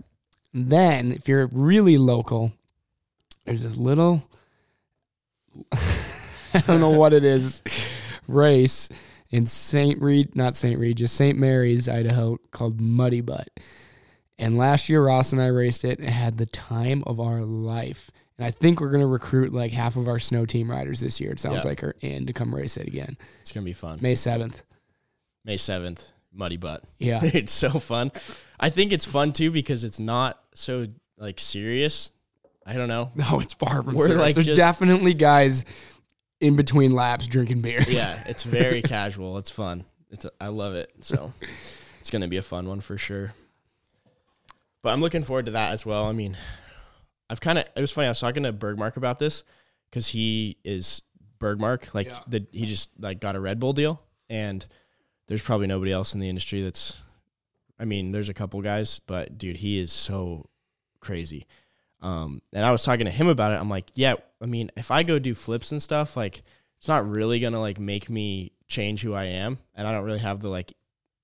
Then, 0.53 1.11
if 1.11 1.27
you're 1.27 1.47
really 1.47 1.97
local, 1.97 2.51
there's 3.45 3.63
this 3.63 3.77
little, 3.77 4.23
I 6.53 6.61
don't 6.65 6.79
know 6.79 6.89
what 6.89 7.13
it 7.13 7.23
is, 7.23 7.61
race 8.27 8.89
in 9.29 9.45
St. 9.45 10.01
Reed, 10.01 10.35
not 10.35 10.55
St. 10.55 10.79
Regis, 10.79 11.11
St. 11.11 11.37
Maries, 11.37 11.87
Idaho, 11.87 12.37
called 12.51 12.81
Muddy 12.81 13.21
Butt. 13.21 13.49
And 14.37 14.57
last 14.57 14.89
year, 14.89 15.05
Ross 15.05 15.33
and 15.33 15.41
I 15.41 15.47
raced 15.47 15.83
it 15.83 15.99
and 15.99 16.09
had 16.09 16.37
the 16.37 16.45
time 16.45 17.03
of 17.05 17.19
our 17.19 17.41
life. 17.41 18.09
And 18.37 18.45
I 18.47 18.51
think 18.51 18.79
we're 18.79 18.89
going 18.89 19.01
to 19.01 19.05
recruit 19.07 19.53
like 19.53 19.71
half 19.73 19.97
of 19.97 20.07
our 20.07 20.17
snow 20.17 20.45
team 20.45 20.71
riders 20.71 21.01
this 21.01 21.19
year. 21.19 21.31
It 21.33 21.39
sounds 21.39 21.65
Yeah. 21.65 21.69
like 21.69 21.83
are 21.83 21.95
in 21.99 22.25
to 22.25 22.33
come 22.33 22.55
race 22.55 22.77
it 22.77 22.87
again. 22.87 23.17
It's 23.41 23.51
gonna 23.51 23.65
be 23.65 23.73
fun. 23.73 23.99
May 24.01 24.13
7th. 24.15 24.63
May 25.45 25.57
seventh, 25.57 26.11
muddy 26.31 26.57
butt. 26.57 26.83
Yeah. 26.99 27.19
it's 27.23 27.51
so 27.51 27.79
fun. 27.79 28.11
I 28.59 28.69
think 28.69 28.91
it's 28.91 29.05
fun 29.05 29.33
too 29.33 29.51
because 29.51 29.83
it's 29.83 29.99
not 29.99 30.39
so 30.53 30.85
like 31.17 31.39
serious. 31.39 32.11
I 32.69 32.73
don't 32.77 32.87
know. 32.87 33.11
No, 33.15 33.39
it's 33.39 33.53
far 33.55 33.81
from 33.83 33.95
We're, 33.95 34.05
serious. 34.05 34.21
like, 34.21 34.33
There's 34.35 34.45
just- 34.45 34.57
definitely 34.57 35.13
guys 35.13 35.65
in 36.39 36.55
between 36.55 36.93
laps 36.93 37.27
drinking 37.27 37.61
beers. 37.61 37.87
Yeah, 37.95 38.23
it's 38.27 38.43
very 38.43 38.81
casual. 38.81 39.37
It's 39.39 39.49
fun. 39.49 39.85
It's 40.11 40.25
I 40.39 40.47
love 40.49 40.75
it. 40.75 40.91
So 41.01 41.33
it's 41.99 42.09
gonna 42.09 42.27
be 42.27 42.37
a 42.37 42.41
fun 42.41 42.67
one 42.67 42.81
for 42.81 42.97
sure. 42.97 43.33
But 44.81 44.91
I'm 44.93 45.01
looking 45.01 45.23
forward 45.23 45.45
to 45.47 45.51
that 45.53 45.73
as 45.73 45.85
well. 45.85 46.05
I 46.05 46.13
mean, 46.13 46.37
I've 47.29 47.41
kind 47.41 47.57
of 47.59 47.65
it 47.75 47.81
was 47.81 47.91
funny. 47.91 48.07
I 48.07 48.11
was 48.11 48.19
talking 48.19 48.43
to 48.43 48.53
Bergmark 48.53 48.97
about 48.97 49.19
this 49.19 49.43
because 49.89 50.07
he 50.07 50.57
is 50.63 51.01
Bergmark. 51.39 51.93
Like 51.93 52.07
Yeah. 52.07 52.19
the 52.27 52.45
he 52.51 52.65
just 52.65 52.89
like 52.99 53.19
got 53.19 53.35
a 53.35 53.39
Red 53.39 53.59
Bull 53.59 53.73
deal, 53.73 54.01
and 54.29 54.65
there's 55.27 55.41
probably 55.41 55.67
nobody 55.67 55.91
else 55.91 56.13
in 56.13 56.19
the 56.19 56.29
industry 56.29 56.61
that's. 56.61 57.01
I 57.81 57.85
mean, 57.85 58.11
there's 58.11 58.27
a 58.29 58.33
couple 58.33 58.61
guys, 58.61 58.99
but 58.99 59.37
dude, 59.37 59.57
he 59.57 59.79
is 59.79 59.91
so 59.91 60.49
crazy. 60.99 61.45
Um, 62.01 62.41
and 62.53 62.65
I 62.65 62.71
was 62.71 62.83
talking 62.83 63.05
to 63.05 63.11
him 63.11 63.27
about 63.27 63.51
it. 63.53 63.59
I'm 63.59 63.69
like, 63.69 63.87
yeah, 63.93 64.15
I 64.41 64.45
mean, 64.45 64.71
if 64.77 64.89
I 64.91 65.03
go 65.03 65.19
do 65.19 65.35
flips 65.35 65.71
and 65.71 65.81
stuff, 65.81 66.15
like, 66.15 66.41
it's 66.77 66.87
not 66.87 67.07
really 67.09 67.39
gonna 67.39 67.59
like 67.59 67.79
make 67.79 68.09
me 68.09 68.53
change 68.67 69.01
who 69.01 69.13
I 69.13 69.25
am, 69.25 69.57
and 69.75 69.85
I 69.87 69.91
don't 69.91 70.05
really 70.05 70.19
have 70.19 70.39
the 70.39 70.47
like 70.49 70.73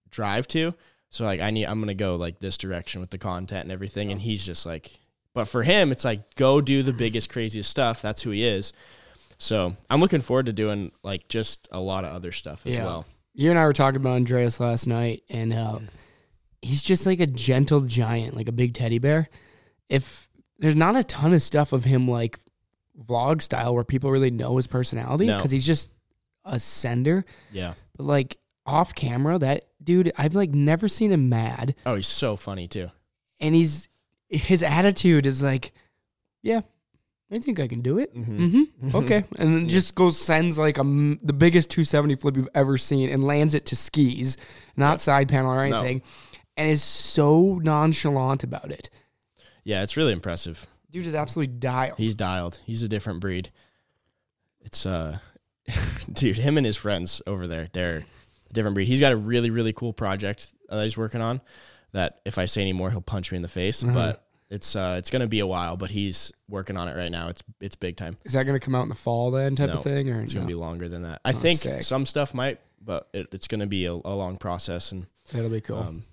drive 0.10 0.48
to. 0.50 0.74
So 1.10 1.24
like, 1.24 1.40
I 1.40 1.50
need, 1.52 1.66
I'm 1.66 1.80
gonna 1.80 1.94
go 1.94 2.16
like 2.18 2.40
this 2.40 2.58
direction 2.58 3.00
with 3.00 3.10
the 3.10 3.18
content 3.18 3.64
and 3.64 3.72
everything. 3.72 4.12
And 4.12 4.20
he's 4.20 4.46
just 4.46 4.66
like, 4.66 5.00
but 5.34 5.46
for 5.46 5.64
him, 5.64 5.92
it's 5.94 6.04
like 6.04 6.36
go 6.36 6.60
do 6.60 6.84
the 6.84 6.92
biggest, 6.94 7.30
craziest 7.30 7.70
stuff. 7.70 8.02
That's 8.02 8.22
who 8.24 8.32
he 8.32 8.44
is. 8.44 8.74
So 9.38 9.76
I'm 9.90 10.02
looking 10.02 10.22
forward 10.22 10.48
to 10.48 10.54
doing 10.54 10.92
like 11.04 11.28
just 11.30 11.70
a 11.72 11.80
lot 11.80 12.04
of 12.04 12.12
other 12.14 12.32
stuff 12.34 12.66
as 12.68 12.76
Yeah. 12.76 12.86
well. 12.86 13.06
You 13.34 13.50
and 13.50 13.60
I 13.60 13.66
were 13.66 13.74
talking 13.74 14.00
about 14.00 14.14
Andreas 14.16 14.60
last 14.62 14.88
night, 14.88 15.24
and 15.30 15.54
how 15.54 15.82
he's 16.62 16.82
just 16.84 17.06
like 17.06 17.20
a 17.20 17.28
gentle 17.28 17.82
giant, 17.82 18.36
like 18.36 18.48
a 18.50 18.54
big 18.54 18.74
teddy 18.74 18.98
bear. 19.00 19.30
If 19.90 20.30
there's 20.60 20.76
not 20.76 20.96
a 20.96 21.04
ton 21.04 21.34
of 21.34 21.42
stuff 21.42 21.74
of 21.74 21.84
him 21.86 22.08
like 22.08 22.40
vlog 23.08 23.42
style 23.42 23.76
where 23.76 23.84
people 23.84 24.10
really 24.12 24.32
know 24.32 24.56
his 24.58 24.68
personality 24.68 25.26
No. 25.28 25.38
because 25.38 25.52
he's 25.52 25.66
just 25.66 25.92
a 26.46 26.60
sender. 26.60 27.26
Yeah. 27.52 27.74
But 27.98 28.06
like 28.06 28.38
off 28.66 28.96
camera, 28.96 29.38
that 29.40 29.68
dude, 29.84 30.12
I've 30.18 30.36
like 30.36 30.52
never 30.52 30.88
seen 30.88 31.12
him 31.12 31.28
mad. 31.30 31.76
Oh, 31.86 31.96
he's 31.96 32.08
so 32.08 32.36
funny 32.36 32.68
too. 32.68 32.90
and 33.40 33.54
he's 33.54 33.90
his 34.30 34.64
attitude 34.64 35.26
is 35.28 35.44
like, 35.44 35.72
yeah, 36.42 36.62
I 37.32 37.40
think 37.40 37.60
I 37.60 37.68
can 37.68 37.82
do 37.82 37.98
it. 38.00 38.16
Mhm. 38.16 38.68
hmm 38.80 38.96
Okay, 38.96 39.24
and 39.38 39.56
then 39.56 39.70
just 39.70 39.94
goes 39.96 40.18
sends 40.20 40.58
like 40.58 40.78
a 40.78 40.82
m- 40.82 41.20
the 41.22 41.34
biggest 41.34 41.70
270 41.70 42.16
flip 42.16 42.38
you've 42.38 42.48
ever 42.56 42.78
seen 42.78 43.10
and 43.10 43.24
lands 43.26 43.54
it 43.56 43.66
to 43.68 43.76
skis, 43.76 44.38
not 44.78 45.02
side 45.02 45.28
panel 45.30 45.52
or 45.52 45.68
No. 45.68 45.80
anything, 45.80 46.02
and 46.58 46.70
is 46.70 46.82
so 46.84 47.60
nonchalant 47.62 48.44
about 48.44 48.72
it. 48.72 48.90
Yeah, 49.66 49.84
it's 49.84 49.98
really 49.98 50.14
impressive. 50.14 50.66
Dude 50.92 51.06
is 51.06 51.16
absolutely 51.16 51.56
dialed. 51.56 51.98
He's 51.98 52.16
dialed. 52.16 52.60
He's 52.66 52.82
a 52.84 52.88
different 52.88 53.20
breed. 53.20 53.50
It's 54.62 54.86
uh 54.86 55.18
dude, 56.14 56.38
him 56.38 56.58
and 56.58 56.66
his 56.66 56.78
friends 56.78 57.22
over 57.28 57.48
there, 57.48 57.68
they're 57.74 58.06
a 58.50 58.54
different 58.54 58.76
breed. 58.76 58.88
He's 58.88 59.00
got 59.00 59.12
a 59.12 59.18
really, 59.18 59.50
really 59.50 59.74
cool 59.74 59.92
project 59.94 60.54
uh, 60.70 60.78
that 60.78 60.84
he's 60.84 60.98
working 60.98 61.22
on 61.22 61.42
that 61.92 62.22
if 62.26 62.38
I 62.38 62.46
say 62.46 62.62
any 62.62 62.74
more, 62.74 62.92
he'll 62.92 63.02
punch 63.02 63.32
me 63.32 63.38
in 63.38 63.42
the 63.42 63.48
face. 63.50 63.84
Uh-huh. 63.84 63.94
But 63.94 64.22
it's 64.50 64.76
uh 64.76 64.96
it's 65.00 65.10
gonna 65.10 65.28
be 65.28 65.40
a 65.40 65.48
while, 65.48 65.76
but 65.76 65.90
he's 65.90 66.32
working 66.48 66.78
on 66.78 66.88
it 66.88 66.96
right 66.96 67.12
now. 67.12 67.30
It's 67.30 67.44
it's 67.60 67.76
big 67.76 67.98
time. 67.98 68.18
is 68.24 68.34
that 68.34 68.44
going 68.46 68.58
to 68.60 68.64
come 68.64 68.76
out 68.76 68.84
in 68.84 68.90
the 68.90 68.96
fall 68.96 69.32
then, 69.32 69.56
type 69.56 69.70
No, 69.70 69.78
of 69.78 69.84
thing, 69.84 70.10
or 70.12 70.22
It's 70.22 70.34
no? 70.34 70.40
gonna 70.42 70.48
be 70.48 70.54
longer 70.56 70.88
than 70.88 71.02
that. 71.02 71.20
I 71.26 71.32
Oh, 71.32 71.34
think 71.34 71.60
sick. 71.60 71.82
some 71.84 72.06
stuff 72.06 72.34
might, 72.34 72.60
but 72.80 73.10
it, 73.14 73.28
it's 73.34 73.48
gonna 73.48 73.66
be 73.66 73.86
a, 73.88 73.94
a 73.94 74.14
long 74.16 74.38
process 74.38 74.92
and 74.92 75.08
that'll 75.34 75.50
be 75.50 75.62
cool. 75.62 75.78
um, 75.80 76.04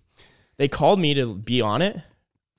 they 0.56 0.66
called 0.68 0.99
me 0.99 1.12
to 1.14 1.35
be 1.35 1.61
on 1.61 1.82
it 1.82 1.99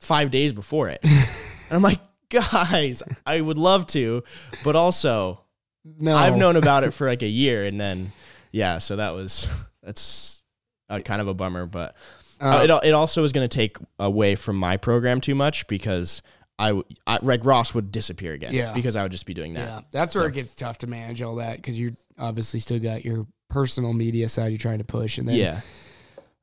five 0.04 0.30
days 0.32 0.54
before 0.54 0.90
it. 0.90 1.00
and 1.04 1.72
I'm 1.72 1.82
like, 1.82 2.00
guys, 2.30 3.02
I 3.26 3.42
would 3.42 3.58
love 3.58 3.88
to, 3.88 4.24
but 4.64 4.76
also 4.76 5.42
no, 5.86 6.16
I've 6.16 6.38
known 6.38 6.56
about 6.56 6.84
it 6.84 6.92
for 6.92 7.08
like 7.08 7.24
a 7.24 7.28
year, 7.28 7.66
and 7.66 7.80
then 7.80 8.12
yeah, 8.52 8.78
so 8.78 8.96
that 8.98 9.12
was 9.14 9.48
that's 9.82 10.44
uh, 10.90 11.00
kind 11.00 11.22
of 11.22 11.28
a 11.28 11.34
bummer, 11.34 11.66
but 11.66 11.96
uh, 12.40 12.60
Uh, 12.60 12.64
it 12.84 12.88
it 12.90 12.94
also 12.94 13.22
was 13.22 13.32
going 13.32 13.48
to 13.48 13.54
take 13.54 13.78
away 14.00 14.36
from 14.36 14.58
my 14.58 14.78
program 14.78 15.22
too 15.22 15.36
much 15.36 15.66
because 15.68 16.22
I 16.60 16.82
like 17.22 17.46
Ross 17.46 17.74
would 17.74 17.92
disappear 17.92 18.34
again, 18.34 18.54
Yeah. 18.54 18.74
because 18.74 18.96
I 18.96 19.04
would 19.04 19.12
just 19.12 19.26
be 19.26 19.34
doing 19.34 19.54
that. 19.56 19.68
yeah, 19.68 19.82
that's 19.92 20.14
where 20.16 20.26
So- 20.26 20.28
it 20.30 20.34
gets 20.34 20.54
tough 20.54 20.78
to 20.80 20.88
manage 20.88 21.22
all 21.22 21.36
that 21.38 21.58
because 21.58 21.80
you 21.80 21.96
obviously 22.18 22.60
still 22.60 22.80
got 22.80 23.04
your 23.04 23.26
personal 23.50 23.92
media 23.94 24.30
side 24.30 24.52
you're 24.52 24.58
trying 24.58 24.78
to 24.80 24.84
push, 24.86 25.18
and 25.18 25.28
then 25.28 25.36
Yeah, 25.36 25.62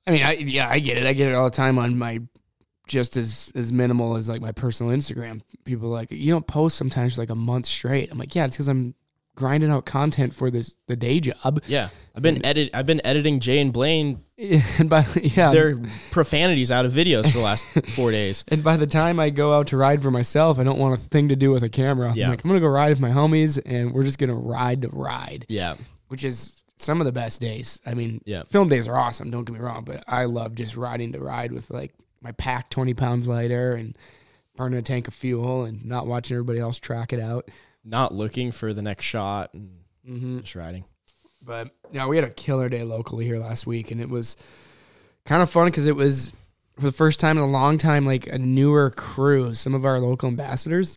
I 0.07 0.11
mean, 0.11 0.23
I, 0.23 0.33
yeah, 0.33 0.69
I 0.69 0.79
get 0.81 0.97
it. 0.99 1.05
I 1.07 1.13
get 1.13 1.29
it 1.29 1.35
all 1.35 1.45
the 1.49 1.57
time 1.57 1.79
on 1.79 1.97
my 1.97 2.21
just 2.91 3.17
as 3.17 3.53
as 3.55 3.73
minimal 3.73 4.17
as 4.17 4.29
like 4.29 4.43
my 4.43 4.53
personal 4.53 4.93
Instagram. 4.93 5.41
People 5.65 5.89
are 5.89 5.93
like 6.01 6.11
you 6.11 6.33
don't 6.33 6.47
post 6.47 6.77
sometimes 6.77 7.15
for 7.15 7.23
like 7.23 7.31
a 7.31 7.35
month 7.35 7.67
straight. 7.67 8.11
I'm 8.11 8.19
like, 8.19 8.35
yeah, 8.35 8.45
it's 8.45 8.57
because 8.57 8.69
I'm 8.69 8.95
grinding 9.37 9.71
out 9.71 9.87
content 9.87 10.35
for 10.35 10.51
this 10.51 10.75
the 10.89 10.97
day 10.97 11.21
job. 11.21 11.63
yeah. 11.67 11.89
I've 12.15 12.23
been 12.23 12.45
edit. 12.45 12.71
I've 12.75 12.87
been 12.87 13.01
editing 13.07 13.39
Jay 13.41 13.61
and 13.61 13.73
Blaine 13.73 14.23
and 14.39 14.91
by 14.91 15.07
yeah, 15.23 15.53
their 15.53 15.81
profanities 16.11 16.71
out 16.73 16.85
of 16.85 16.93
videos 16.93 17.27
for 17.27 17.39
the 17.39 17.45
last 17.45 17.65
four 17.95 18.11
days. 18.11 18.45
and 18.49 18.63
by 18.65 18.77
the 18.77 18.87
time 18.87 19.21
I 19.21 19.31
go 19.31 19.55
out 19.57 19.69
to 19.69 19.77
ride 19.77 20.03
for 20.03 20.11
myself, 20.11 20.59
I 20.59 20.65
don't 20.65 20.79
want 20.79 20.95
a 21.01 21.03
thing 21.03 21.29
to 21.29 21.37
do 21.37 21.53
with 21.53 21.63
a 21.63 21.69
camera. 21.69 22.13
Yeah. 22.15 22.25
I'm 22.25 22.31
like, 22.31 22.45
I'm 22.45 22.51
gonna 22.51 22.61
go 22.61 22.67
ride 22.67 22.91
with 22.91 23.01
my 23.01 23.11
homies, 23.11 23.59
and 23.65 23.93
we're 23.95 24.03
just 24.03 24.19
gonna 24.19 24.35
ride 24.35 24.83
to 24.83 24.89
ride, 24.89 25.47
Yeah, 25.49 25.77
which 26.09 26.25
is 26.25 26.63
some 26.77 27.01
of 27.01 27.05
the 27.05 27.13
best 27.13 27.41
days. 27.41 27.79
I 27.87 27.95
mean, 27.95 28.21
Yeah. 28.27 28.43
film 28.51 28.69
days 28.69 28.89
are 28.89 28.97
awesome. 28.97 29.31
Don't 29.31 29.45
get 29.45 29.53
me 29.55 29.61
wrong, 29.61 29.85
but 29.85 30.03
I 30.09 30.25
love 30.25 30.55
just 30.57 30.77
riding 30.77 31.13
to 31.13 31.21
ride 31.21 31.53
with 31.53 31.71
like 31.71 31.95
my 32.21 32.33
pack 32.33 32.71
20 32.71 32.95
pounds 32.95 33.27
lighter 33.29 33.73
and 33.73 33.97
burning 34.57 34.79
a 34.79 34.83
tank 34.83 35.09
of 35.09 35.15
fuel 35.15 35.65
and 35.65 35.85
not 35.85 36.07
watching 36.07 36.35
everybody 36.37 36.59
else 36.59 36.79
track 36.79 37.13
it 37.13 37.21
out. 37.21 37.49
not 37.85 38.13
looking 38.15 38.53
for 38.53 38.73
the 38.75 38.83
next 38.83 39.05
shot 39.05 39.53
and 39.55 39.71
Mm-hmm. 40.09 40.41
just 40.41 40.55
riding. 40.55 40.85
But 41.43 41.71
yeah, 41.93 42.07
we 42.07 42.17
had 42.17 42.25
a 42.25 42.31
killer 42.31 42.69
day 42.71 42.83
locally 42.85 43.25
here 43.27 43.39
last 43.39 43.67
week, 43.67 43.91
and 43.91 44.01
it 44.01 44.09
was 44.09 44.35
kind 45.27 45.43
of 45.43 45.51
fun 45.51 45.67
because 45.67 45.87
it 45.87 45.95
was 45.95 46.33
for 46.77 46.83
the 46.87 46.93
first 46.93 47.21
time 47.21 47.37
in 47.37 47.45
a 47.45 47.47
long 47.47 47.77
time 47.79 48.07
like 48.07 48.27
a 48.27 48.39
newer 48.39 48.91
crew, 48.91 49.53
some 49.55 49.75
of 49.75 49.85
our 49.85 50.01
local 50.01 50.29
ambassadors, 50.29 50.97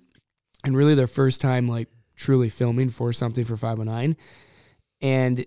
and 0.63 0.75
really 0.75 0.95
their 0.95 1.05
first 1.07 1.41
time 1.41 1.67
like 1.67 1.89
truly 2.15 2.47
filming 2.49 2.89
for 2.89 3.11
something 3.11 3.43
for 3.43 3.57
509. 3.57 4.15
And 5.01 5.45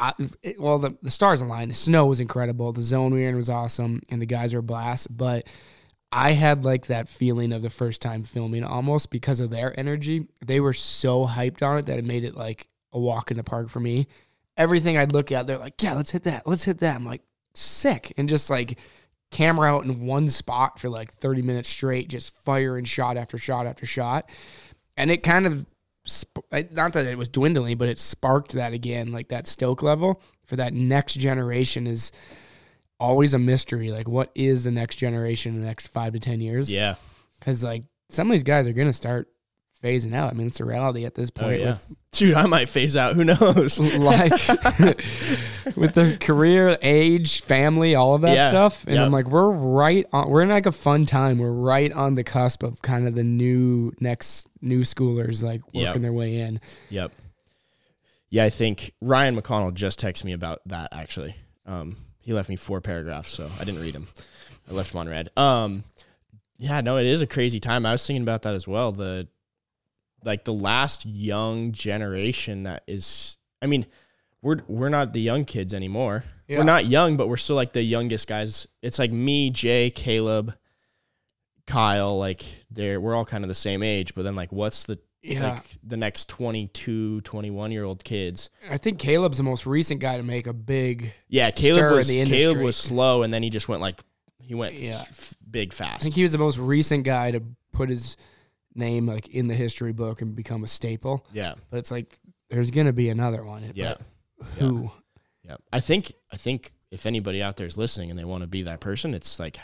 I, 0.00 0.14
it, 0.42 0.56
well, 0.58 0.78
the, 0.78 0.96
the 1.02 1.10
stars 1.10 1.42
aligned. 1.42 1.70
The 1.70 1.74
snow 1.74 2.06
was 2.06 2.20
incredible. 2.20 2.72
The 2.72 2.82
zone 2.82 3.12
we 3.12 3.22
were 3.22 3.28
in 3.28 3.36
was 3.36 3.50
awesome, 3.50 4.00
and 4.08 4.20
the 4.20 4.26
guys 4.26 4.54
were 4.54 4.60
a 4.60 4.62
blast. 4.62 5.14
But 5.14 5.46
I 6.10 6.32
had 6.32 6.64
like 6.64 6.86
that 6.86 7.08
feeling 7.08 7.52
of 7.52 7.60
the 7.60 7.68
first 7.68 8.00
time 8.00 8.24
filming 8.24 8.64
almost 8.64 9.10
because 9.10 9.40
of 9.40 9.50
their 9.50 9.78
energy. 9.78 10.26
They 10.44 10.58
were 10.58 10.72
so 10.72 11.26
hyped 11.26 11.62
on 11.62 11.76
it 11.76 11.86
that 11.86 11.98
it 11.98 12.04
made 12.06 12.24
it 12.24 12.34
like 12.34 12.66
a 12.92 12.98
walk 12.98 13.30
in 13.30 13.36
the 13.36 13.44
park 13.44 13.68
for 13.68 13.80
me. 13.80 14.08
Everything 14.56 14.96
I'd 14.96 15.12
look 15.12 15.30
at, 15.30 15.46
they're 15.46 15.58
like, 15.58 15.82
yeah, 15.82 15.92
let's 15.92 16.10
hit 16.10 16.22
that. 16.24 16.46
Let's 16.46 16.64
hit 16.64 16.78
that. 16.78 16.96
I'm 16.96 17.04
like, 17.04 17.22
sick. 17.54 18.14
And 18.16 18.26
just 18.26 18.48
like 18.48 18.78
camera 19.30 19.68
out 19.68 19.84
in 19.84 20.06
one 20.06 20.30
spot 20.30 20.78
for 20.78 20.88
like 20.88 21.12
30 21.12 21.42
minutes 21.42 21.68
straight, 21.68 22.08
just 22.08 22.34
firing 22.34 22.84
shot 22.84 23.18
after 23.18 23.36
shot 23.36 23.66
after 23.66 23.84
shot. 23.84 24.28
And 24.96 25.10
it 25.10 25.22
kind 25.22 25.46
of, 25.46 25.66
not 26.70 26.92
that 26.92 27.06
it 27.06 27.18
was 27.18 27.28
dwindling, 27.28 27.78
but 27.78 27.88
it 27.88 27.98
sparked 27.98 28.52
that 28.52 28.72
again, 28.72 29.12
like 29.12 29.28
that 29.28 29.46
stoke 29.46 29.82
level 29.82 30.22
for 30.44 30.56
that 30.56 30.74
next 30.74 31.14
generation 31.14 31.86
is 31.86 32.12
always 32.98 33.34
a 33.34 33.38
mystery. 33.38 33.90
Like, 33.90 34.08
what 34.08 34.30
is 34.34 34.64
the 34.64 34.70
next 34.70 34.96
generation 34.96 35.54
in 35.54 35.60
the 35.60 35.66
next 35.66 35.88
five 35.88 36.12
to 36.12 36.20
10 36.20 36.40
years? 36.40 36.72
Yeah, 36.72 36.96
Because, 37.38 37.64
like, 37.64 37.84
some 38.08 38.28
of 38.28 38.32
these 38.32 38.42
guys 38.42 38.66
are 38.66 38.72
going 38.72 38.88
to 38.88 38.92
start 38.92 39.28
phasing 39.82 40.14
out. 40.14 40.30
I 40.30 40.34
mean, 40.34 40.46
it's 40.46 40.60
a 40.60 40.64
reality 40.64 41.04
at 41.04 41.14
this 41.14 41.30
Oh, 41.36 41.40
point 41.42 41.60
yeah. 41.60 41.70
with 41.70 41.88
dude, 42.12 42.34
I 42.34 42.46
might 42.46 42.68
phase 42.68 42.96
out. 42.96 43.14
Who 43.16 43.24
knows? 43.24 43.78
like 43.98 44.32
with 45.76 45.94
their 45.94 46.16
career, 46.16 46.76
age, 46.82 47.42
family, 47.42 47.94
all 47.94 48.14
of 48.14 48.22
that 48.22 48.34
Yeah. 48.34 48.48
stuff. 48.50 48.84
And 48.86 48.96
Yep. 48.96 49.06
I'm 49.06 49.12
like, 49.12 49.28
we're 49.28 49.50
right 49.50 50.06
on. 50.12 50.28
We're 50.28 50.42
in 50.42 50.48
like 50.48 50.66
a 50.66 50.72
fun 50.72 51.06
time. 51.06 51.38
We're 51.38 51.50
right 51.52 51.92
on 51.92 52.14
the 52.14 52.24
cusp 52.24 52.62
of 52.62 52.82
kind 52.82 53.06
of 53.06 53.14
the 53.14 53.24
new 53.24 53.92
next 54.00 54.48
new 54.60 54.80
schoolers 54.80 55.42
like 55.42 55.62
working 55.66 55.80
Yep. 55.82 55.96
their 56.02 56.12
way 56.12 56.36
in. 56.40 56.60
Yep. 56.90 57.12
Yeah, 58.28 58.44
I 58.44 58.50
think 58.50 58.92
Ryan 59.00 59.36
McConnell 59.40 59.74
just 59.74 60.00
texted 60.00 60.24
me 60.24 60.32
about 60.32 60.60
that 60.66 60.88
actually. 60.92 61.34
Um, 61.66 61.96
he 62.20 62.32
left 62.32 62.48
me 62.48 62.56
four 62.56 62.80
paragraphs, 62.80 63.30
so 63.30 63.50
I 63.58 63.64
didn't 63.64 63.80
read 63.80 63.94
them. 63.94 64.08
I 64.68 64.72
left 64.74 64.92
them 64.92 65.00
unread. 65.00 65.30
Um, 65.36 65.84
yeah, 66.58 66.80
no, 66.80 66.96
it 66.98 67.06
is 67.06 67.22
a 67.22 67.26
crazy 67.26 67.58
time. 67.58 67.86
I 67.86 67.92
was 67.92 68.06
thinking 68.06 68.22
about 68.22 68.42
that 68.42 68.54
as 68.54 68.68
well. 68.68 68.92
The 68.92 69.26
like 70.24 70.44
the 70.44 70.52
last 70.52 71.06
young 71.06 71.72
generation 71.72 72.64
that 72.64 72.82
is 72.86 73.38
I 73.62 73.66
mean, 73.66 73.86
we're 74.42 74.60
we're 74.68 74.88
not 74.88 75.12
the 75.12 75.20
young 75.20 75.44
kids 75.44 75.74
anymore. 75.74 76.24
Yeah. 76.48 76.58
We're 76.58 76.64
not 76.64 76.86
young, 76.86 77.16
but 77.16 77.28
we're 77.28 77.36
still 77.36 77.56
like 77.56 77.72
the 77.72 77.82
youngest 77.82 78.26
guys. 78.26 78.66
It's 78.82 78.98
like 78.98 79.12
me, 79.12 79.50
Jay, 79.50 79.90
Caleb, 79.90 80.54
Kyle, 81.66 82.18
like 82.18 82.44
they're 82.70 83.00
we're 83.00 83.14
all 83.14 83.24
kind 83.24 83.44
of 83.44 83.48
the 83.48 83.54
same 83.54 83.82
age, 83.82 84.14
but 84.14 84.22
then 84.22 84.34
like 84.34 84.50
what's 84.50 84.82
the 84.84 84.98
Yeah, 85.22 85.52
like 85.54 85.62
the 85.84 85.96
next 85.96 86.28
22 86.28 87.20
21 87.20 87.70
year 87.72 87.84
old 87.84 88.02
kids 88.02 88.50
I 88.68 88.78
think 88.78 88.98
Caleb's 88.98 89.36
the 89.38 89.44
most 89.44 89.66
recent 89.66 90.00
guy 90.00 90.16
to 90.16 90.22
make 90.22 90.46
a 90.46 90.52
big. 90.52 91.12
yeah 91.28 91.50
Stir 91.54 91.74
caleb 91.74 92.06
in 92.08 92.20
was 92.20 92.28
caleb 92.28 92.58
was 92.58 92.76
slow 92.76 93.22
and 93.22 93.32
then 93.32 93.42
he 93.42 93.50
just 93.50 93.68
went 93.68 93.80
like 93.82 94.00
he 94.40 94.54
went 94.54 94.74
Yeah. 94.74 95.02
f- 95.02 95.34
big 95.48 95.72
fast 95.72 95.96
I 95.96 96.04
think 96.04 96.14
he 96.14 96.22
was 96.22 96.32
the 96.32 96.38
most 96.38 96.58
recent 96.58 97.04
guy 97.04 97.30
to 97.32 97.42
put 97.72 97.88
his 97.90 98.16
name 98.74 99.06
like 99.06 99.28
in 99.28 99.48
the 99.48 99.54
history 99.54 99.92
book 99.92 100.22
and 100.22 100.34
become 100.36 100.62
a 100.64 100.66
staple. 100.68 101.26
yeah 101.32 101.54
But 101.70 101.78
it's 101.78 101.90
like 101.90 102.18
there's 102.50 102.70
gonna 102.70 102.92
be 102.92 103.08
another 103.08 103.44
one. 103.44 103.70
yeah 103.74 103.94
who? 104.58 104.90
yeah 105.44 105.56
i 105.72 105.80
think 105.80 106.12
i 106.32 106.36
think 106.36 106.74
if 106.90 107.06
anybody 107.06 107.42
out 107.42 107.56
there 107.56 107.66
is 107.66 107.76
listening 107.78 108.10
and 108.10 108.18
they 108.18 108.24
want 108.24 108.42
to 108.42 108.46
be 108.46 108.62
that 108.64 108.80
person 108.80 109.14
it's 109.14 109.38
like 109.38 109.58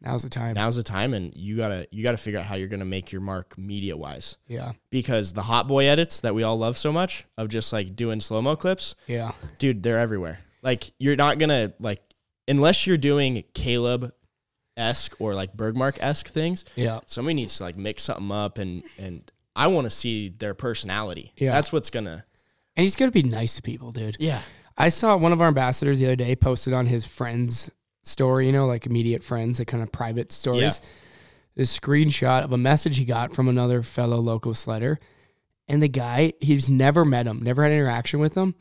Now's 0.00 0.24
the 0.24 0.28
time. 0.28 0.54
now's 0.54 0.74
the 0.74 0.82
time 0.82 1.14
and 1.14 1.32
you 1.36 1.56
gotta 1.56 1.86
you 1.92 2.02
gotta 2.02 2.16
figure 2.16 2.40
out 2.40 2.46
how 2.46 2.56
you're 2.56 2.66
gonna 2.68 2.84
make 2.84 3.12
your 3.12 3.20
mark 3.20 3.56
media 3.56 3.96
wise 3.96 4.36
Yeah, 4.48 4.72
because 4.90 5.32
the 5.32 5.42
hot 5.42 5.68
boy 5.68 5.86
edits 5.86 6.20
that 6.22 6.34
we 6.34 6.42
all 6.42 6.58
love 6.58 6.76
so 6.76 6.90
much 6.92 7.24
of 7.38 7.48
just 7.48 7.72
like 7.72 7.94
doing 7.94 8.20
slow-mo 8.20 8.56
clips 8.56 8.96
yeah, 9.06 9.30
dude, 9.58 9.82
they're 9.84 10.00
everywhere. 10.00 10.40
Like 10.60 10.90
you're 10.98 11.14
not 11.14 11.38
gonna 11.38 11.72
like 11.78 12.00
unless 12.48 12.84
you're 12.84 12.96
doing 12.96 13.44
Caleb 13.54 14.12
esque 14.76 15.20
or 15.20 15.34
like 15.34 15.56
Bergmark 15.56 15.98
esque 16.00 16.28
things. 16.28 16.64
yeah. 16.76 17.00
Somebody 17.06 17.34
needs 17.34 17.56
to 17.58 17.64
like 17.64 17.76
mix 17.76 18.04
something 18.04 18.30
up 18.30 18.58
and 18.58 18.82
and 18.98 19.30
I 19.54 19.66
want 19.66 19.84
to 19.84 19.90
see 19.90 20.30
their 20.30 20.54
personality. 20.54 21.32
Yeah. 21.36 21.52
that's 21.52 21.72
what's 21.72 21.90
gonna. 21.90 22.24
And 22.76 22.82
he's 22.84 22.96
gonna 22.96 23.10
be 23.10 23.22
nice 23.22 23.56
to 23.56 23.62
people, 23.62 23.92
dude. 23.92 24.16
Yeah, 24.18 24.40
I 24.78 24.88
saw 24.88 25.16
one 25.16 25.32
of 25.32 25.42
our 25.42 25.48
ambassadors 25.48 26.00
the 26.00 26.06
other 26.06 26.16
day 26.16 26.34
posted 26.36 26.72
on 26.72 26.86
his 26.86 27.04
friends 27.04 27.70
story, 28.02 28.46
you 28.46 28.52
know, 28.52 28.66
like 28.66 28.86
immediate 28.86 29.22
friends, 29.22 29.58
like 29.58 29.68
kind 29.68 29.82
of 29.82 29.92
private 29.92 30.32
stories. 30.32 30.80
This 31.54 31.78
screenshot 31.78 32.44
of 32.44 32.52
a 32.52 32.56
message 32.56 32.96
he 32.96 33.04
got 33.04 33.34
from 33.34 33.46
another 33.48 33.82
fellow 33.82 34.16
local 34.16 34.52
sledder. 34.52 34.96
And 35.68 35.82
the 35.82 35.88
guy, 35.88 36.32
he's 36.40 36.68
never 36.68 37.04
met 37.04 37.26
him, 37.26 37.42
never 37.42 37.62
had 37.62 37.72
interaction 37.72 38.20
with 38.20 38.34
him. 38.34 38.54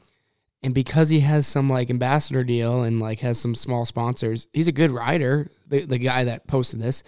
And 0.63 0.73
because 0.75 1.09
he 1.09 1.21
has 1.21 1.47
some 1.47 1.69
like 1.69 1.89
ambassador 1.89 2.43
deal 2.43 2.83
and 2.83 2.99
like 2.99 3.19
has 3.21 3.39
some 3.39 3.55
small 3.55 3.83
sponsors, 3.85 4.47
he's 4.53 4.67
a 4.67 4.71
good 4.71 4.91
rider. 4.91 5.49
The 5.67 5.85
the 5.85 5.97
guy 5.97 6.23
that 6.25 6.47
posted 6.47 6.79
this, 6.81 7.03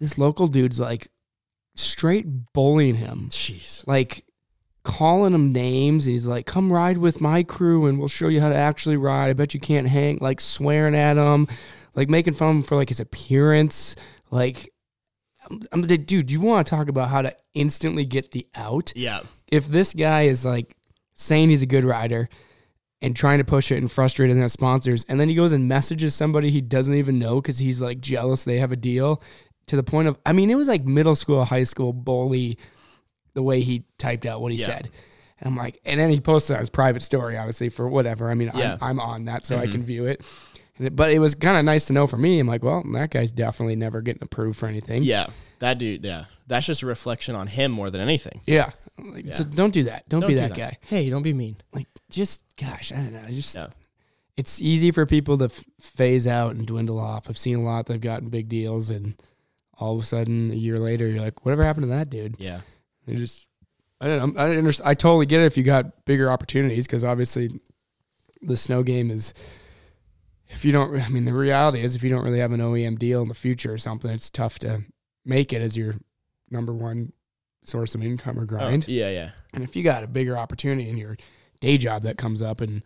this 0.00 0.16
local 0.16 0.46
dude's 0.46 0.80
like 0.80 1.08
straight 1.74 2.52
bullying 2.52 2.96
him 2.96 3.28
jeez. 3.30 3.86
like 3.86 4.24
calling 4.84 5.34
him 5.34 5.52
names. 5.52 6.04
He's 6.06 6.26
like, 6.26 6.46
"Come 6.46 6.72
ride 6.72 6.98
with 6.98 7.20
my 7.20 7.42
crew, 7.42 7.86
and 7.86 7.98
we'll 7.98 8.08
show 8.08 8.28
you 8.28 8.40
how 8.40 8.48
to 8.48 8.54
actually 8.54 8.96
ride." 8.96 9.30
I 9.30 9.32
bet 9.34 9.54
you 9.54 9.60
can't 9.60 9.88
hang. 9.88 10.18
Like 10.20 10.40
swearing 10.40 10.94
at 10.94 11.16
him, 11.16 11.48
like 11.94 12.08
making 12.08 12.34
fun 12.34 12.50
of 12.50 12.56
him 12.56 12.62
for 12.62 12.76
like 12.76 12.88
his 12.88 13.00
appearance. 13.00 13.96
Like, 14.30 14.72
I'm, 15.72 15.82
the 15.82 15.98
dude. 15.98 16.30
You 16.30 16.40
want 16.40 16.66
to 16.66 16.70
talk 16.70 16.88
about 16.88 17.10
how 17.10 17.22
to 17.22 17.36
instantly 17.54 18.04
get 18.04 18.32
the 18.32 18.46
out? 18.54 18.92
Yeah, 18.96 19.20
If 19.48 19.68
this 19.68 19.92
guy 19.92 20.22
is 20.22 20.44
like 20.44 20.74
saying 21.14 21.50
he's 21.50 21.62
a 21.62 21.66
good 21.66 21.84
rider 21.84 22.28
and 23.02 23.14
trying 23.14 23.38
to 23.38 23.44
push 23.44 23.70
it 23.70 23.76
and 23.76 23.90
frustrated 23.92 24.34
and 24.36 24.42
has 24.42 24.52
sponsors, 24.52 25.04
and 25.08 25.20
then 25.20 25.28
he 25.28 25.34
goes 25.34 25.52
and 25.52 25.68
messages 25.68 26.14
somebody 26.14 26.50
he 26.50 26.60
doesn't 26.62 26.94
even 26.94 27.18
know 27.18 27.40
because 27.42 27.58
he's 27.58 27.82
like 27.82 28.00
jealous 28.00 28.44
they 28.44 28.58
have 28.58 28.72
a 28.72 28.76
deal. 28.76 29.20
To 29.66 29.76
the 29.76 29.82
point 29.82 30.08
of, 30.08 30.18
I 30.26 30.32
mean, 30.32 30.50
it 30.50 30.54
was 30.56 30.66
like 30.68 30.84
middle 30.84 31.14
school, 31.14 31.44
high 31.44 31.62
school 31.64 31.92
bully 31.92 32.58
the 33.34 33.42
way 33.42 33.60
he 33.60 33.84
typed 33.98 34.24
out 34.26 34.40
what 34.40 34.52
he 34.52 34.58
Yeah. 34.58 34.66
said. 34.66 34.90
And 35.38 35.48
I'm 35.48 35.56
like, 35.56 35.80
and 35.84 35.98
then 36.00 36.10
he 36.10 36.20
posted 36.20 36.54
on 36.54 36.60
his 36.60 36.70
private 36.70 37.02
story, 37.02 37.36
obviously, 37.36 37.68
for 37.68 37.88
whatever. 37.88 38.30
I 38.30 38.34
mean, 38.34 38.50
Yeah. 38.54 38.76
I'm, 38.80 38.98
I'm 38.98 39.00
on 39.00 39.24
that, 39.26 39.44
so 39.46 39.58
I 39.58 39.66
Mhm. 39.66 39.72
can 39.72 39.82
view 39.84 40.06
it. 40.06 40.20
And 40.78 40.86
it- 40.88 40.96
But 40.96 41.10
it 41.12 41.18
was 41.20 41.34
kind 41.34 41.56
of 41.58 41.64
nice 41.64 41.86
to 41.86 41.92
know 41.92 42.06
for 42.06 42.16
me. 42.16 42.38
I'm 42.40 42.46
like, 42.46 42.62
well, 42.64 42.82
that 42.94 43.10
guy's 43.10 43.32
definitely 43.32 43.76
never 43.76 44.00
getting 44.02 44.22
approved 44.22 44.58
for 44.58 44.66
anything. 44.66 45.02
yeah. 45.04 45.26
That 45.60 45.78
dude. 45.78 46.04
Yeah, 46.04 46.24
that's 46.48 46.66
just 46.66 46.82
a 46.82 46.86
reflection 46.86 47.36
on 47.36 47.46
him 47.46 47.70
more 47.70 47.88
than 47.88 48.00
anything. 48.00 48.40
Yeah. 48.46 48.70
Like, 48.98 49.34
So 49.34 49.44
don't 49.44 49.72
do 49.72 49.84
that. 49.84 50.08
Don't, 50.08 50.20
be 50.26 50.34
do 50.34 50.36
that, 50.36 50.54
guy. 50.54 50.78
Hey, 50.82 51.08
don't 51.10 51.22
be 51.22 51.32
mean. 51.32 51.56
Like, 51.72 51.88
just, 52.10 52.44
gosh, 52.56 52.92
I 52.92 52.96
don't 52.96 53.12
know. 53.12 53.28
Just, 53.30 53.54
Yeah. 53.54 53.68
it's 54.36 54.60
easy 54.60 54.90
for 54.90 55.06
people 55.06 55.38
to 55.38 55.46
f- 55.46 55.64
phase 55.80 56.26
out 56.28 56.54
and 56.54 56.66
dwindle 56.66 56.98
off. 57.00 57.28
I've 57.28 57.38
seen 57.38 57.56
a 57.56 57.62
lot 57.62 57.86
that 57.86 57.94
have 57.94 58.02
gotten 58.02 58.28
big 58.28 58.48
deals, 58.48 58.90
and 58.90 59.14
all 59.78 59.94
of 59.96 60.02
a 60.02 60.04
sudden, 60.04 60.50
a 60.50 60.54
year 60.54 60.76
later, 60.76 61.08
you're 61.08 61.20
like, 61.22 61.44
whatever 61.44 61.64
happened 61.64 61.84
to 61.84 61.88
that 61.90 62.10
dude? 62.10 62.36
Yeah, 62.38 62.60
They're 63.06 63.16
just 63.16 63.48
I 64.00 64.06
don't 64.06 64.34
know. 64.34 64.40
I 64.40 64.56
understand. 64.56 64.88
I 64.90 64.94
totally 64.94 65.26
get 65.26 65.40
it 65.42 65.46
if 65.46 65.56
you 65.56 65.62
got 65.62 66.04
bigger 66.04 66.28
opportunities 66.30 66.86
because 66.88 67.04
obviously 67.04 67.50
the 68.42 68.56
snow 68.56 68.82
game 68.82 69.10
is. 69.12 69.32
If 70.48 70.64
you 70.64 70.72
don't, 70.72 71.00
I 71.00 71.08
mean, 71.08 71.24
the 71.24 71.32
reality 71.32 71.80
is 71.82 71.94
if 71.94 72.02
you 72.02 72.10
don't 72.10 72.24
really 72.24 72.40
have 72.40 72.52
an 72.52 72.60
OEM 72.60 72.98
deal 72.98 73.22
in 73.22 73.28
the 73.28 73.34
future 73.34 73.72
or 73.72 73.78
something, 73.78 74.10
it's 74.10 74.28
tough 74.28 74.58
to 74.60 74.82
make 75.24 75.52
it 75.52 75.62
as 75.62 75.76
your 75.76 75.94
number 76.50 76.74
one 76.74 77.12
source 77.64 77.94
of 77.94 78.02
income 78.02 78.38
or 78.38 78.42
Oh, 78.42 78.46
grind. 78.46 78.88
yeah, 78.88 79.10
yeah. 79.10 79.30
And 79.54 79.62
if 79.62 79.76
you 79.76 79.82
got 79.82 80.02
a 80.02 80.06
bigger 80.06 80.36
opportunity 80.36 80.88
in 80.88 80.96
your 80.96 81.16
day 81.60 81.78
job 81.78 82.02
that 82.02 82.18
comes 82.18 82.42
up 82.42 82.60
and 82.60 82.82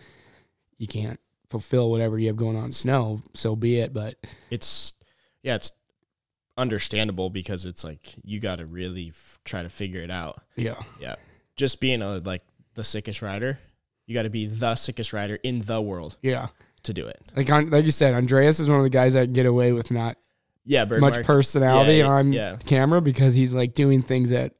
you 0.78 0.86
can't 0.86 1.18
fulfill 1.48 1.90
whatever 1.90 2.18
you 2.18 2.26
have 2.26 2.36
going 2.36 2.56
on 2.56 2.66
in 2.66 2.72
snow, 2.72 3.20
so 3.34 3.56
be 3.56 3.78
it. 3.80 3.92
But 3.94 4.16
It's 4.50 4.94
yeah, 5.42 5.54
it's 5.54 5.72
understandable 6.56 7.30
because 7.30 7.64
it's 7.66 7.84
like 7.84 8.14
you 8.24 8.40
got 8.40 8.58
to 8.58 8.66
really 8.66 9.08
f- 9.08 9.38
try 9.44 9.62
to 9.62 9.68
figure 9.68 10.00
it 10.02 10.10
out. 10.10 10.40
yeah, 10.56 10.82
Yeah, 11.00 11.16
just 11.56 11.80
being 11.80 12.02
a 12.02 12.18
like 12.18 12.42
the 12.74 12.84
sickest 12.84 13.22
rider, 13.22 13.58
you 14.06 14.14
got 14.14 14.22
to 14.22 14.30
be 14.30 14.46
the 14.46 14.74
sickest 14.74 15.12
rider 15.12 15.38
in 15.42 15.60
the 15.60 15.80
world 15.80 16.16
yeah. 16.22 16.48
to 16.84 16.92
do 16.92 17.06
it. 17.06 17.20
Like 17.34 17.50
on, 17.50 17.70
like 17.70 17.84
you 17.84 17.90
said, 17.90 18.14
Andreas 18.14 18.60
is 18.60 18.68
one 18.68 18.78
of 18.78 18.84
the 18.84 18.90
guys 18.90 19.14
that 19.14 19.24
can 19.24 19.32
get 19.32 19.46
away 19.46 19.72
with 19.72 19.90
not 19.90 20.16
Yeah, 20.64 20.84
Bergmark, 20.84 21.00
much 21.00 21.24
personality 21.26 21.96
yeah, 21.98 22.06
on 22.06 22.32
yeah. 22.32 22.56
camera 22.66 23.00
because 23.00 23.34
he's 23.34 23.52
like 23.52 23.74
doing 23.74 24.02
things 24.02 24.30
that 24.30 24.54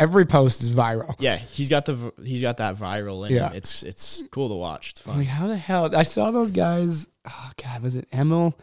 every 0.00 0.24
post 0.26 0.62
is 0.62 0.72
viral. 0.72 1.14
Yeah, 1.20 1.36
he's 1.36 1.68
got 1.68 1.84
the 1.84 2.12
he's 2.24 2.42
got 2.42 2.56
that 2.56 2.74
viral 2.76 3.28
in 3.28 3.36
Yeah. 3.36 3.50
him. 3.50 3.56
It's 3.56 3.82
it's 3.84 4.24
cool 4.32 4.48
to 4.48 4.54
watch. 4.56 4.90
It's 4.90 5.00
fun. 5.00 5.18
like, 5.18 5.28
how 5.28 5.46
the 5.46 5.56
hell? 5.56 5.94
I 5.94 6.02
saw 6.02 6.32
those 6.32 6.50
guys. 6.50 7.06
Oh 7.28 7.50
God, 7.62 7.82
was 7.82 7.94
it 7.96 8.08
Emil, 8.12 8.58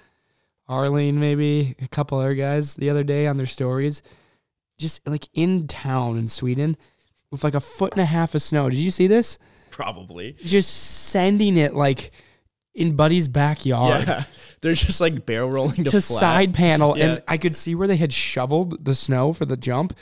Arlene, 0.67 1.20
maybe 1.20 1.75
a 1.82 1.88
couple 1.88 2.17
other 2.20 2.36
guys 2.36 2.75
the 2.75 2.89
other 2.89 3.03
day 3.03 3.27
on 3.27 3.38
their 3.38 3.46
stories, 3.46 4.01
just 4.77 5.08
like 5.08 5.29
in 5.34 5.67
town 5.67 6.17
in 6.17 6.27
Sweden 6.27 6.75
with 7.32 7.44
like 7.44 7.56
a 7.56 7.60
foot 7.62 7.94
and 7.94 8.01
a 8.01 8.06
half 8.06 8.36
of 8.36 8.41
snow. 8.41 8.70
Did 8.70 8.79
you 8.79 8.91
see 8.91 9.08
this? 9.08 9.38
Probably. 9.70 10.34
Just 10.44 10.74
sending 11.10 11.56
it 11.58 11.75
like 11.75 12.12
in 12.74 12.96
Buddy's 12.96 13.27
backyard. 13.27 14.08
Yeah, 14.08 14.24
they're 14.62 14.74
just 14.74 15.00
like 15.01 15.25
barrel 15.25 15.50
rolling 15.51 15.84
to, 15.84 15.91
to 15.91 16.01
side 16.01 16.53
panel, 16.53 16.98
Yeah. 16.98 17.06
and 17.06 17.24
I 17.27 17.38
could 17.38 17.56
see 17.56 17.75
where 17.75 17.88
they 17.88 17.98
had 17.98 18.12
shoveled 18.13 18.84
the 18.86 18.96
snow 18.96 19.34
for 19.34 19.46
the 19.46 19.58
jump, 19.58 19.94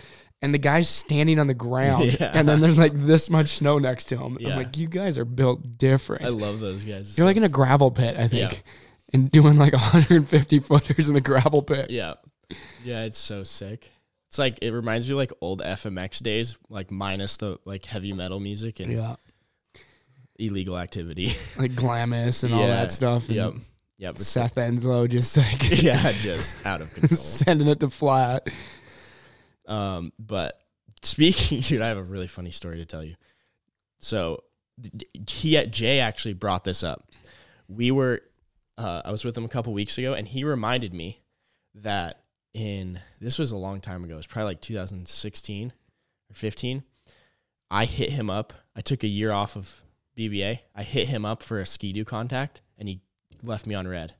and 0.41 0.53
the 0.53 0.57
guy's 0.59 0.89
standing 0.89 1.39
on 1.39 1.47
the 1.47 1.53
ground, 1.53 2.05
Yeah. 2.19 2.31
and 2.33 2.47
then 2.47 2.61
there's 2.61 2.77
like 2.79 2.93
this 2.93 3.29
much 3.29 3.49
snow 3.49 3.77
next 3.79 4.05
to 4.05 4.17
him. 4.17 4.37
Yeah. 4.39 4.49
I'm 4.51 4.57
like, 4.57 4.77
you 4.77 4.87
guys 4.87 5.17
are 5.17 5.25
built 5.25 5.77
different. 5.77 6.23
I 6.25 6.29
love 6.29 6.59
those 6.59 6.83
guys. 6.83 7.09
It's 7.09 7.17
You're 7.17 7.23
so 7.23 7.27
like 7.27 7.37
in 7.37 7.43
a 7.43 7.49
gravel 7.49 7.91
pit, 7.91 8.15
I 8.17 8.27
think, 8.27 8.51
Yeah. 8.53 8.57
and 9.13 9.31
doing 9.31 9.57
like 9.57 9.73
150 9.73 10.59
footers 10.59 11.07
in 11.07 11.15
the 11.15 11.21
gravel 11.21 11.61
pit. 11.63 11.89
Yeah. 11.89 12.15
Yeah, 12.83 13.05
it's 13.05 13.17
so 13.17 13.43
sick. 13.43 13.91
It's 14.27 14.37
like 14.37 14.59
it 14.61 14.71
reminds 14.71 15.07
me 15.07 15.13
of 15.13 15.17
like 15.17 15.31
old 15.41 15.61
FMX 15.61 16.21
days, 16.21 16.57
like 16.69 16.91
minus 16.91 17.37
the 17.37 17.57
like 17.65 17.85
heavy 17.85 18.11
metal 18.13 18.39
music 18.39 18.79
and 18.79 18.91
Yeah, 18.91 19.15
illegal 20.37 20.77
activity. 20.77 21.33
like 21.57 21.75
Glamis 21.75 22.43
and 22.43 22.53
all 22.53 22.67
that 22.67 22.91
stuff. 22.91 23.29
Yep. 23.29 23.53
Yep. 23.97 24.17
Seth 24.17 24.55
Enslow 24.55 25.07
just 25.09 25.37
like 25.37 25.81
yeah, 25.81 26.11
just 26.11 26.63
out 26.65 26.81
of 26.81 26.93
control. 26.93 27.17
sending 27.17 27.67
it 27.67 27.79
to 27.79 27.89
flat. 27.89 28.47
Um, 29.67 30.13
but 30.19 30.59
speaking, 31.01 31.59
dude, 31.61 31.81
I 31.81 31.87
have 31.87 31.97
a 31.97 32.03
really 32.03 32.27
funny 32.27 32.51
story 32.51 32.77
to 32.77 32.85
tell 32.85 33.03
you. 33.03 33.15
So 33.99 34.43
he 35.27 35.63
Jay 35.65 35.99
actually 35.99 36.33
brought 36.33 36.63
this 36.63 36.83
up. 36.83 37.09
We 37.67 37.91
were, 37.91 38.21
uh, 38.77 39.01
I 39.05 39.11
was 39.11 39.25
with 39.25 39.37
him 39.37 39.45
a 39.45 39.49
couple 39.49 39.73
weeks 39.73 39.97
ago, 39.97 40.13
and 40.13 40.27
he 40.27 40.43
reminded 40.43 40.93
me 40.93 41.21
that 41.75 42.23
in 42.53 42.99
this 43.19 43.39
was 43.39 43.51
a 43.51 43.57
long 43.57 43.81
time 43.81 44.03
ago. 44.03 44.13
It 44.13 44.17
was 44.17 44.27
probably 44.27 44.51
like 44.51 44.61
2016 44.61 45.73
or 46.29 46.33
15. 46.33 46.83
I 47.71 47.85
hit 47.85 48.11
him 48.11 48.29
up. 48.29 48.53
I 48.75 48.81
took 48.81 49.03
a 49.03 49.07
year 49.07 49.31
off 49.31 49.55
of 49.55 49.81
BBA. 50.17 50.59
I 50.75 50.83
hit 50.83 51.07
him 51.07 51.25
up 51.25 51.43
for 51.43 51.59
a 51.59 51.65
Ski-Doo 51.65 52.05
contact, 52.05 52.61
and 52.77 52.87
he 52.87 53.01
left 53.43 53.65
me 53.65 53.75
on 53.75 53.87
read. 53.87 54.13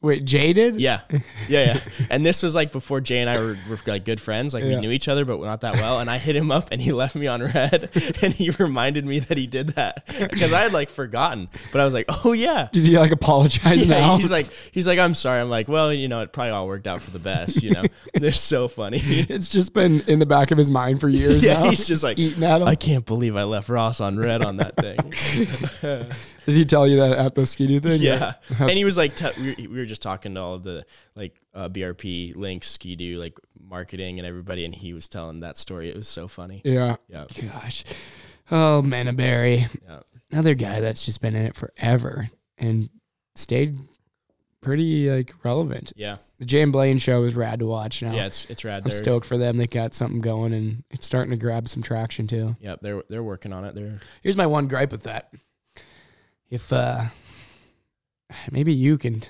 Wait, 0.00 0.24
Jay 0.24 0.52
did? 0.52 0.80
Yeah, 0.80 1.00
yeah, 1.10 1.74
yeah. 1.74 1.80
And 2.10 2.24
this 2.24 2.42
was 2.44 2.54
like 2.54 2.70
before 2.70 3.00
Jay 3.00 3.18
and 3.18 3.28
I 3.28 3.38
were, 3.38 3.58
were 3.68 3.78
like 3.86 4.04
good 4.04 4.20
friends. 4.20 4.54
Like 4.54 4.62
Yeah. 4.62 4.76
we 4.76 4.80
knew 4.80 4.90
each 4.92 5.08
other, 5.08 5.24
but 5.24 5.40
not 5.40 5.62
that 5.62 5.74
well. 5.74 5.98
And 5.98 6.08
I 6.08 6.18
hit 6.18 6.36
him 6.36 6.52
up, 6.52 6.68
and 6.70 6.80
he 6.80 6.92
left 6.92 7.16
me 7.16 7.26
on 7.26 7.42
read. 7.42 7.90
And 8.22 8.32
he 8.32 8.50
reminded 8.50 9.04
me 9.06 9.18
that 9.20 9.36
he 9.38 9.46
did 9.46 9.70
that 9.70 10.06
because 10.30 10.52
I 10.52 10.60
had 10.60 10.72
like 10.72 10.88
forgotten. 10.90 11.48
But 11.72 11.80
I 11.80 11.84
was 11.84 11.94
like, 11.94 12.06
oh 12.24 12.32
yeah. 12.32 12.68
Did 12.72 12.84
he 12.84 12.98
like 12.98 13.10
apologize 13.12 13.86
Yeah, 13.86 14.00
now? 14.00 14.16
he's 14.18 14.30
like, 14.30 14.50
he's 14.72 14.86
like, 14.86 14.98
I'm 14.98 15.14
sorry. 15.14 15.40
I'm 15.40 15.50
like, 15.50 15.68
well, 15.68 15.92
you 15.92 16.08
know, 16.08 16.20
it 16.22 16.32
probably 16.32 16.50
all 16.50 16.66
worked 16.68 16.86
out 16.86 17.00
for 17.02 17.10
the 17.10 17.18
best. 17.18 17.62
You 17.62 17.70
know, 17.70 17.82
they're 18.14 18.32
so 18.32 18.68
funny. 18.68 19.00
it's 19.02 19.50
just 19.50 19.72
been 19.74 20.00
in 20.02 20.18
the 20.20 20.26
back 20.26 20.50
of 20.50 20.58
his 20.58 20.70
mind 20.70 21.00
for 21.00 21.08
years 21.08 21.44
yeah, 21.44 21.54
now. 21.54 21.70
he's 21.70 21.86
just 21.86 22.02
like, 22.04 22.18
eating 22.18 22.42
at 22.44 22.60
him. 22.60 22.68
I 22.68 22.74
can't 22.76 23.04
believe 23.04 23.36
I 23.36 23.44
left 23.44 23.68
Ross 23.68 24.00
on 24.00 24.16
read 24.16 24.42
on 24.42 24.56
that 24.58 24.76
thing. 24.76 24.96
Did 26.46 26.54
he 26.56 26.64
tell 26.64 26.86
you 26.86 26.96
that 26.96 27.18
at 27.18 27.34
the 27.34 27.44
ski 27.44 27.78
thing? 27.78 28.00
yeah, 28.00 28.34
and 28.58 28.70
he 28.70 28.84
was 28.84 28.96
like, 28.96 29.14
t- 29.16 29.66
we 29.66 29.78
were 29.78 29.84
just 29.88 30.02
talking 30.02 30.34
to 30.34 30.40
all 30.40 30.54
of 30.54 30.62
the 30.62 30.84
like 31.16 31.40
uh, 31.54 31.68
BRP 31.68 32.36
Lynx, 32.36 32.70
Ski-Doo, 32.70 33.18
like 33.18 33.38
marketing 33.60 34.18
and 34.18 34.26
everybody, 34.28 34.64
and 34.64 34.74
he 34.74 34.92
was 34.92 35.08
telling 35.08 35.40
that 35.40 35.56
story. 35.56 35.88
It 35.90 35.96
was 35.96 36.08
so 36.08 36.28
funny. 36.28 36.60
yeah. 36.64 36.96
Yeah, 37.08 37.24
Gosh. 37.52 37.84
Oh, 38.50 38.82
Manaberry. 38.84 39.68
yeah, 39.86 40.00
Another 40.30 40.54
guy 40.54 40.80
that's 40.80 41.04
just 41.04 41.20
been 41.20 41.34
in 41.34 41.44
it 41.46 41.54
forever 41.56 42.28
and 42.58 42.88
stayed 43.34 43.78
pretty 44.60 45.10
like 45.10 45.32
relevant. 45.44 45.92
yeah, 45.96 46.16
The 46.38 46.44
Jay 46.46 46.62
and 46.62 46.72
Blaine 46.72 46.98
show 46.98 47.22
is 47.24 47.34
rad 47.34 47.58
to 47.60 47.66
watch 47.66 48.02
now. 48.02 48.12
yeah. 48.12 48.26
It's 48.26 48.44
it's 48.46 48.64
rad. 48.64 48.82
I'm 48.84 48.90
They're, 48.90 48.92
stoked 48.98 49.26
for 49.26 49.36
them. 49.38 49.56
They 49.56 49.66
got 49.66 49.94
something 49.94 50.20
going 50.20 50.52
and 50.52 50.82
it's 50.90 51.06
starting 51.06 51.30
to 51.30 51.36
grab 51.36 51.68
some 51.68 51.82
traction 51.82 52.26
too. 52.26 52.56
Yeah, 52.60 52.76
they're 52.80 53.02
they're 53.08 53.22
working 53.22 53.52
on 53.52 53.64
it. 53.64 53.74
They're 53.74 53.94
Here's 54.22 54.36
my 54.36 54.46
one 54.46 54.66
gripe 54.68 54.92
with 54.92 55.04
that. 55.04 55.32
If 56.50 56.72
uh 56.72 57.04
maybe 58.50 58.72
you 58.72 58.98
can 58.98 59.22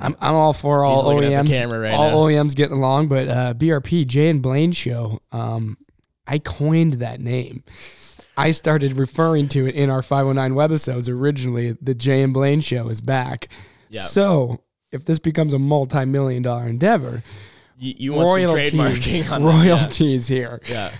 I'm 0.00 0.16
I'm 0.20 0.34
all 0.34 0.52
for 0.52 0.84
all 0.84 0.96
He's 0.96 1.04
looking 1.22 1.34
at 1.34 1.46
OEMs. 1.46 1.80
right 1.82 1.94
all 1.94 2.10
now. 2.10 2.16
OEMs 2.16 2.54
getting 2.54 2.76
along, 2.76 3.08
but 3.08 3.28
uh, 3.28 3.54
BRP 3.54 4.06
Jay 4.06 4.28
and 4.28 4.42
Blaine 4.42 4.72
show. 4.72 5.20
Um, 5.32 5.78
I 6.26 6.38
coined 6.38 6.94
that 6.94 7.20
name. 7.20 7.64
I 8.36 8.52
started 8.52 8.92
referring 8.92 9.48
to 9.48 9.66
it 9.66 9.74
in 9.74 9.90
our 9.90 10.02
509 10.02 10.52
webisodes 10.52 11.08
originally. 11.08 11.76
The 11.80 11.94
Jay 11.94 12.22
and 12.22 12.32
Blaine 12.32 12.60
show 12.60 12.88
is 12.88 13.00
back. 13.00 13.48
yeah. 13.88 14.02
So 14.02 14.62
if 14.92 15.04
this 15.04 15.18
becomes 15.18 15.52
a 15.52 15.58
multi-million 15.58 16.42
dollar 16.42 16.66
endeavor, 16.68 17.22
you, 17.78 17.94
you 17.96 18.12
want 18.12 18.28
some 18.28 18.36
royalties, 18.38 18.72
trademarking 18.72 19.30
on 19.32 19.42
that, 19.44 19.52
royalties 19.52 20.28
here. 20.28 20.60
Yeah. 20.68 20.92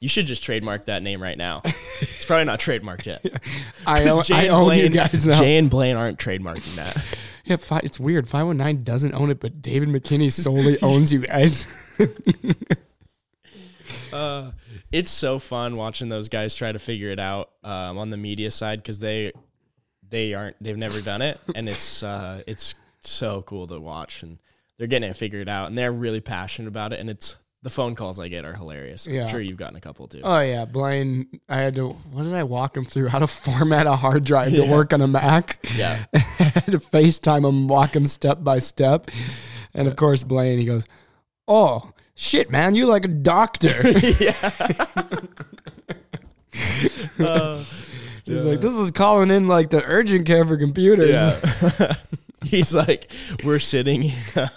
You 0.00 0.08
should 0.08 0.26
just 0.26 0.42
trademark 0.44 0.86
that 0.86 1.02
name 1.02 1.22
right 1.22 1.36
now. 1.36 1.62
It's 2.00 2.24
probably 2.24 2.44
not 2.44 2.60
trademarked 2.60 3.06
yet. 3.06 3.24
I 3.86 4.04
own, 4.08 4.22
Jay 4.22 4.34
I 4.34 4.48
own 4.48 4.76
you 4.76 4.88
guys 4.88 5.26
now. 5.26 5.38
Jay 5.40 5.56
and 5.58 5.68
Blaine 5.70 5.96
aren't 5.96 6.18
trademarking 6.18 6.76
that. 6.76 7.02
Yeah, 7.46 7.56
fi- 7.56 7.80
it's 7.84 7.98
weird. 7.98 8.28
519 8.28 8.84
doesn't 8.84 9.14
own 9.14 9.30
it, 9.30 9.40
but 9.40 9.62
David 9.62 9.88
McKinney 9.88 10.30
solely 10.32 10.78
owns 10.82 11.12
you 11.12 11.20
guys. 11.20 11.66
Uh, 14.12 14.50
it's 14.92 15.10
so 15.10 15.38
fun 15.38 15.76
watching 15.76 16.08
those 16.08 16.28
guys 16.28 16.54
try 16.54 16.72
to 16.72 16.78
figure 16.78 17.10
it 17.10 17.18
out 17.18 17.50
um, 17.62 17.98
on 17.98 18.10
the 18.10 18.16
media 18.16 18.50
side 18.50 18.82
because 18.82 18.98
they 18.98 19.32
they 20.08 20.32
aren't 20.34 20.56
they've 20.62 20.76
never 20.76 21.00
done 21.00 21.22
it 21.22 21.40
and 21.54 21.68
it's 21.68 22.02
uh, 22.02 22.40
it's 22.46 22.74
so 23.00 23.42
cool 23.42 23.66
to 23.66 23.78
watch 23.78 24.22
and 24.22 24.38
they're 24.78 24.86
getting 24.86 25.10
it 25.10 25.16
figured 25.16 25.48
out 25.48 25.68
and 25.68 25.76
they're 25.76 25.92
really 25.92 26.20
passionate 26.20 26.68
about 26.68 26.92
it 26.92 27.00
and 27.00 27.10
it's 27.10 27.36
the 27.66 27.70
phone 27.70 27.96
calls 27.96 28.20
I 28.20 28.28
get 28.28 28.44
are 28.44 28.52
hilarious. 28.52 29.08
Yeah. 29.08 29.24
I'm 29.24 29.28
sure 29.28 29.40
you've 29.40 29.56
gotten 29.56 29.74
a 29.76 29.80
couple 29.80 30.06
too. 30.06 30.20
Oh 30.22 30.38
yeah, 30.38 30.66
Blaine. 30.66 31.26
I 31.48 31.56
had 31.62 31.74
to. 31.74 31.88
What 31.88 32.22
did 32.22 32.32
I 32.32 32.44
walk 32.44 32.76
him 32.76 32.84
through? 32.84 33.08
How 33.08 33.18
to 33.18 33.26
format 33.26 33.88
a 33.88 33.96
hard 33.96 34.22
drive 34.22 34.52
to 34.52 34.62
work 34.70 34.92
on 34.92 35.00
a 35.00 35.08
Mac. 35.08 35.58
yeah, 35.74 36.04
I 36.14 36.18
had 36.18 36.66
to 36.66 36.78
FaceTime 36.78 37.44
him, 37.44 37.66
walk 37.66 37.96
him 37.96 38.06
step 38.06 38.44
by 38.44 38.60
step, 38.60 39.10
and 39.74 39.88
of 39.88 39.96
course 39.96 40.22
Blaine. 40.22 40.60
He 40.60 40.64
goes, 40.64 40.86
"Oh 41.48 41.90
shit, 42.14 42.52
man, 42.52 42.76
you 42.76 42.86
like 42.86 43.04
a 43.04 43.08
doctor." 43.08 43.82
Uh, 47.18 47.62
He's 48.24 48.44
like, 48.44 48.60
"This 48.60 48.76
is 48.76 48.90
calling 48.92 49.30
in 49.30 49.48
like 49.48 49.70
the 49.70 49.82
urgent 49.84 50.24
care 50.24 50.44
for 50.44 50.56
computers." 50.56 51.10
yeah. 51.10 51.94
He's 52.50 52.74
like, 52.74 53.10
we're 53.44 53.58
sitting 53.58 54.04
in, 54.04 54.12
uh, 54.36 54.48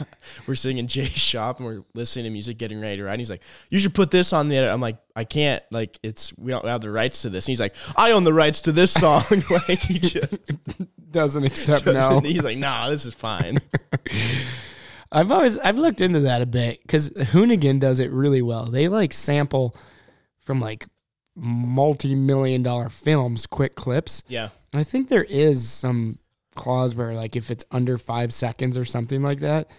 we're 0.47 0.55
sitting 0.55 0.77
in 0.77 0.87
Jay's 0.87 1.09
shop 1.09 1.57
and 1.57 1.65
we're 1.65 1.83
listening 1.93 2.25
to 2.25 2.29
music, 2.31 2.57
getting 2.57 2.79
ready 2.79 2.97
to 2.97 3.03
ride. 3.03 3.13
And 3.13 3.19
he's 3.21 3.29
like, 3.29 3.41
you 3.69 3.79
should 3.79 3.93
put 3.93 4.11
this 4.11 4.33
on 4.33 4.47
the 4.47 4.57
edit. 4.57 4.71
I'm 4.71 4.81
like, 4.81 4.97
I 5.15 5.23
can't. 5.23 5.63
Like, 5.71 5.99
it's 6.03 6.35
we 6.37 6.51
don't 6.51 6.65
have 6.65 6.81
the 6.81 6.91
rights 6.91 7.23
to 7.23 7.29
this. 7.29 7.45
And 7.45 7.51
he's 7.51 7.59
like, 7.59 7.75
I 7.95 8.11
own 8.11 8.23
the 8.23 8.33
rights 8.33 8.61
to 8.61 8.71
this 8.71 8.91
song. 8.91 9.23
like, 9.67 9.79
he 9.79 9.99
just 9.99 10.37
Doesn't 11.11 11.43
accept 11.43 11.85
doesn't. 11.85 12.23
no. 12.23 12.29
He's 12.29 12.43
like, 12.43 12.57
nah, 12.57 12.89
this 12.89 13.05
is 13.05 13.13
fine. 13.13 13.59
I've 15.11 15.31
always 15.31 15.57
I've 15.57 15.77
looked 15.77 16.01
into 16.01 16.19
that 16.21 16.41
a 16.41 16.45
bit 16.45 16.81
because 16.83 17.09
Hoonigan 17.09 17.79
does 17.79 17.99
it 17.99 18.11
really 18.11 18.41
well. 18.43 18.65
They 18.65 18.87
like 18.87 19.11
sample 19.11 19.75
from 20.39 20.59
like 20.59 20.85
multi-million 21.35 22.63
dollar 22.63 22.89
films, 22.89 23.45
quick 23.47 23.75
clips. 23.75 24.23
yeah, 24.27 24.49
I 24.73 24.83
think 24.83 25.07
there 25.09 25.23
is 25.23 25.67
some 25.69 26.19
clause 26.59 26.93
where 26.93 27.13
like 27.15 27.35
if 27.35 27.49
it's 27.49 27.65
under 27.71 27.97
five 27.97 28.31
seconds 28.33 28.77
or 28.77 28.85
something 28.85 29.23
like 29.23 29.39
that, 29.39 29.69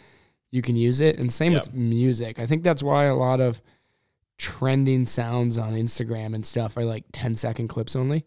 you 0.50 0.62
can 0.62 0.74
use 0.76 1.00
it. 1.00 1.20
And 1.20 1.32
same 1.32 1.52
Yep. 1.52 1.62
with 1.66 1.74
music. 1.74 2.38
I 2.40 2.46
think 2.46 2.62
that's 2.64 2.82
why 2.82 3.04
a 3.04 3.14
lot 3.14 3.40
of 3.40 3.62
trending 4.38 5.06
sounds 5.06 5.58
on 5.58 5.74
Instagram 5.74 6.34
and 6.34 6.44
stuff 6.44 6.76
are 6.76 6.84
like 6.84 7.04
10 7.12 7.34
second 7.36 7.68
clips 7.68 7.94
only 7.94 8.24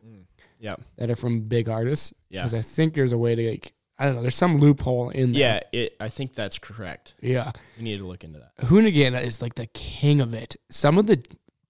Yeah. 0.60 0.76
that 0.98 1.10
are 1.10 1.16
from 1.16 1.42
big 1.42 1.68
artists. 1.68 2.14
Yeah. 2.30 2.42
Because 2.42 2.54
I 2.54 2.62
think 2.62 2.94
there's 2.94 3.12
a 3.12 3.18
way 3.18 3.36
to 3.36 3.50
like 3.52 3.74
I 4.00 4.08
don't 4.08 4.16
know. 4.16 4.22
There's 4.22 4.36
some 4.36 4.58
loophole 4.60 5.10
in 5.12 5.34
there. 5.34 5.40
Yeah, 5.42 5.80
it 5.80 5.96
I 6.00 6.10
think 6.10 6.34
that's 6.34 6.58
correct. 6.60 7.14
Yeah. 7.22 7.52
You 7.78 7.84
need 7.84 7.98
to 8.00 8.06
look 8.06 8.24
into 8.24 8.40
that. 8.40 8.68
Hoonigan 8.68 9.22
is 9.24 9.42
like 9.42 9.56
the 9.56 9.68
king 9.68 10.20
of 10.20 10.34
it. 10.34 10.56
Some 10.72 10.98
of 10.98 11.06
the, 11.06 11.24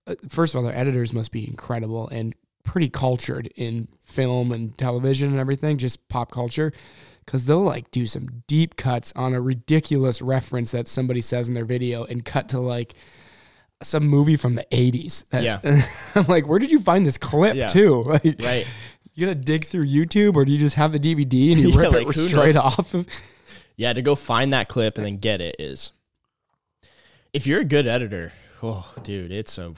uh, 0.07 0.15
first 0.29 0.53
of 0.55 0.59
all, 0.59 0.63
their 0.63 0.75
editors 0.75 1.11
must 1.13 1.31
be 1.33 1.45
incredible 1.47 2.07
and 2.09 2.33
pretty 2.63 2.89
cultured 2.89 3.47
in 3.55 3.87
film 4.03 4.51
and 4.51 4.77
television 4.77 5.29
and 5.29 5.39
everything, 5.39 5.77
just 5.77 6.07
pop 6.09 6.31
culture. 6.31 6.71
Cause 7.25 7.45
they'll 7.45 7.63
like 7.63 7.89
do 7.91 8.05
some 8.05 8.43
deep 8.47 8.75
cuts 8.75 9.13
on 9.15 9.33
a 9.33 9.39
ridiculous 9.39 10.21
reference 10.21 10.71
that 10.71 10.89
somebody 10.89 11.21
says 11.21 11.47
in 11.47 11.53
their 11.53 11.63
video 11.63 12.03
and 12.03 12.25
cut 12.25 12.49
to 12.49 12.59
like 12.59 12.95
some 13.81 14.05
movie 14.07 14.35
from 14.35 14.55
the 14.55 14.65
80s. 14.71 15.23
That- 15.29 15.43
Yeah. 15.43 15.85
I'm 16.15 16.25
like, 16.27 16.47
where 16.47 16.59
did 16.59 16.69
you 16.71 16.79
find 16.79 17.05
this 17.05 17.17
clip 17.17 17.55
Yeah. 17.55 17.67
too? 17.67 18.03
Like, 18.07 18.41
Right. 18.41 18.67
you 19.13 19.25
gotta 19.25 19.35
dig 19.39 19.63
through 19.63 19.87
YouTube 19.87 20.35
or 20.35 20.43
do 20.43 20.51
you 20.51 20.57
just 20.57 20.75
have 20.75 20.91
the 20.91 20.99
DVD 20.99 21.53
and 21.53 21.61
you 21.61 21.69
Yeah, 21.73 21.77
rip 21.79 21.91
like, 21.93 22.07
it 22.09 22.13
straight 22.29 22.55
knows? 22.55 22.63
off 22.63 22.93
of? 22.93 23.07
Yeah, 23.77 23.93
to 23.93 24.01
go 24.01 24.15
find 24.15 24.51
that 24.51 24.67
clip 24.67 24.97
and 24.97 25.05
then 25.05 25.17
get 25.17 25.39
it 25.39 25.55
is 25.59 25.93
if 27.31 27.47
you're 27.47 27.61
a 27.61 27.65
good 27.65 27.87
editor, 27.87 28.33
oh 28.61 28.93
dude, 29.03 29.31
it's 29.31 29.57
a 29.57 29.73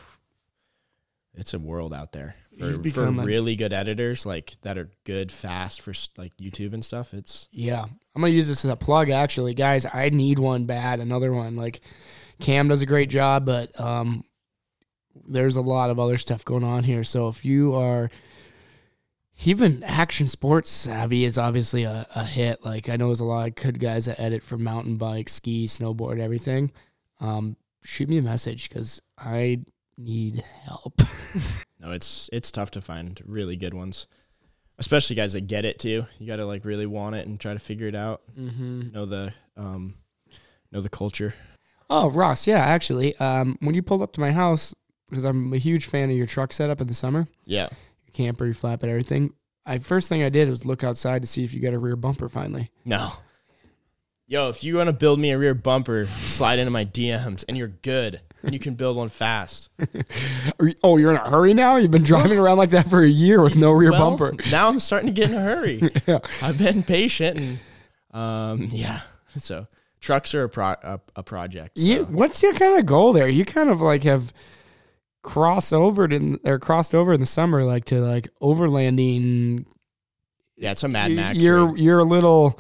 it's 1.36 1.54
a 1.54 1.60
world 1.60 1.94
out 1.94 2.12
there. 2.12 2.36
For, 2.58 2.90
for 2.90 3.06
a- 3.06 3.12
really 3.12 3.56
good 3.56 3.74
editors 3.74 4.26
like 4.26 4.56
that 4.62 4.78
are 4.78 4.90
good 5.04 5.32
fast 5.32 5.82
for 5.82 5.94
like 6.18 6.36
YouTube 6.38 6.74
and 6.74 6.84
stuff. 6.84 7.14
It's 7.14 7.48
Yeah. 7.52 7.86
I'm 8.16 8.22
to 8.22 8.30
use 8.30 8.48
this 8.48 8.64
as 8.64 8.72
a 8.72 8.78
plug, 8.78 9.10
actually. 9.10 9.54
Guys, 9.54 9.86
I 9.92 10.10
need 10.10 10.40
one 10.40 10.66
bad, 10.66 11.00
another 11.02 11.34
one. 11.34 11.58
Like, 11.58 11.82
Cam 12.40 12.70
does 12.70 12.82
a 12.82 12.86
great 12.86 13.10
job, 13.10 13.46
but 13.46 13.78
um, 13.80 14.24
there's 15.28 15.58
a 15.58 15.62
lot 15.62 15.90
of 15.90 16.00
other 16.00 16.18
stuff 16.18 16.46
going 16.46 16.64
on 16.64 16.86
here. 16.86 17.04
So 17.04 17.28
if 17.28 17.44
you 17.44 17.76
are 17.76 18.10
even 19.44 19.84
action 19.84 20.28
sports 20.28 20.70
savvy 20.70 21.26
is 21.26 21.38
obviously 21.38 21.84
a, 21.84 22.08
a 22.16 22.24
hit. 22.24 22.64
Like, 22.64 22.88
I 22.88 22.96
know 22.96 23.08
there's 23.08 23.20
a 23.20 23.26
lot 23.26 23.48
of 23.50 23.56
good 23.56 23.80
guys 23.80 24.06
that 24.06 24.20
edit 24.20 24.44
for 24.44 24.58
mountain 24.58 24.96
bike, 24.96 25.28
ski, 25.28 25.66
snowboard, 25.68 26.20
everything. 26.20 26.72
Um, 27.20 27.58
shoot 27.84 28.08
me 28.10 28.18
a 28.18 28.22
message 28.22 28.70
because 28.70 29.02
I 29.18 29.60
need 29.98 30.44
help. 30.64 31.02
no, 31.86 31.92
it's 31.92 32.30
it's 32.34 32.52
tough 32.52 32.72
to 32.72 32.82
find 32.82 33.22
really 33.26 33.56
good 33.56 33.74
ones. 33.74 34.08
Especially 34.78 35.16
guys 35.16 35.34
that 35.34 35.48
get 35.48 35.64
it 35.64 35.80
too. 35.80 36.06
You 36.20 36.28
got 36.28 36.36
to 36.38 36.46
like 36.46 36.66
really 36.66 36.86
want 36.86 37.16
it 37.16 37.26
and 37.28 37.40
try 37.40 37.54
to 37.54 37.60
figure 37.60 37.88
it 37.88 37.96
out. 37.96 38.22
mm-hmm. 38.38 38.92
Know 38.92 39.06
the 39.06 39.34
um 39.56 39.96
know 40.72 40.82
the 40.82 40.90
culture. 40.90 41.34
Oh, 41.90 42.10
Ross, 42.10 42.48
yeah, 42.48 42.60
actually, 42.60 43.16
um, 43.18 43.58
when 43.62 43.76
you 43.76 43.84
pulled 43.84 44.02
up 44.02 44.12
to 44.14 44.20
my 44.20 44.32
house, 44.32 44.74
because 45.08 45.24
I'm 45.24 45.54
a 45.54 45.58
huge 45.58 45.86
fan 45.86 46.10
of 46.10 46.18
your 46.18 46.26
truck 46.26 46.52
setup 46.52 46.82
in 46.82 46.88
the 46.88 46.96
summer, 46.96 47.28
Yeah. 47.46 47.70
your 48.08 48.14
camper, 48.14 48.44
your 48.46 48.56
flatbed, 48.56 48.86
everything. 48.86 49.34
I 49.68 49.78
first 49.78 50.10
thing 50.10 50.24
I 50.24 50.30
did 50.30 50.50
was 50.50 50.66
look 50.66 50.84
outside 50.84 51.22
to 51.22 51.28
see 51.28 51.44
if 51.44 51.54
you 51.54 51.62
got 51.62 51.74
a 51.76 51.80
rear 51.80 51.96
bumper 51.96 52.28
finally. 52.28 52.72
No. 52.84 53.14
Yo, 54.28 54.50
if 54.50 54.64
you 54.64 54.76
want 54.78 54.88
to 54.88 54.94
build 54.94 55.20
me 55.20 55.30
a 55.32 55.38
rear 55.38 55.54
bumper, 55.54 56.08
slide 56.08 56.58
into 56.58 56.72
my 56.72 56.84
DMs 56.86 57.46
and 57.48 57.56
you're 57.56 57.68
good. 57.68 58.20
And 58.46 58.54
you 58.54 58.60
can 58.60 58.76
build 58.76 58.96
one 58.98 59.10
fast. 59.10 59.70
Oh, 60.84 60.98
you're 60.98 61.12
in 61.12 61.18
a 61.18 61.30
hurry 61.30 61.54
now? 61.54 61.76
You've 61.78 61.92
been 61.92 62.04
driving 62.04 62.38
around 62.40 62.58
like 62.58 62.70
that 62.70 62.90
for 62.90 63.02
a 63.04 63.10
year 63.10 63.42
with 63.42 63.56
no 63.56 63.72
rear 63.72 63.92
Well, 63.92 64.12
bumper. 64.18 64.36
Now 64.52 64.70
I'm 64.70 64.80
starting 64.80 65.08
to 65.08 65.14
get 65.14 65.30
in 65.32 65.36
a 65.36 65.42
hurry. 65.42 65.82
Yeah. 66.08 66.20
I've 66.42 66.58
been 66.58 66.84
patient 66.84 67.38
and 67.38 67.60
um 68.12 68.70
yeah. 68.72 69.02
So 69.38 69.68
trucks 70.00 70.34
are 70.36 70.44
a 70.44 70.50
pro- 70.50 70.76
a, 70.84 71.02
a 71.16 71.24
project. 71.24 71.78
So. 71.80 71.86
You, 71.86 72.04
what's 72.06 72.42
your 72.44 72.54
kind 72.54 72.80
of 72.80 72.86
goal 72.86 73.12
there? 73.14 73.28
You 73.28 73.44
kind 73.44 73.70
of 73.70 73.82
like 73.82 74.04
have 74.04 74.32
crossed 75.24 75.74
over 75.74 76.06
in 76.06 76.40
or 76.46 76.60
crossed 76.60 76.94
over 76.96 77.12
in 77.14 77.20
the 77.20 77.26
summer, 77.26 77.64
like 77.64 77.86
to 77.86 78.00
like 78.00 78.30
overlanding. 78.42 79.66
yeah, 80.56 80.72
it's 80.72 80.84
a 80.84 80.88
Mad 80.88 81.12
Max. 81.12 81.40
You're 81.40 81.66
rig. 81.68 81.80
you're 81.82 82.00
a 82.00 82.04
little 82.06 82.60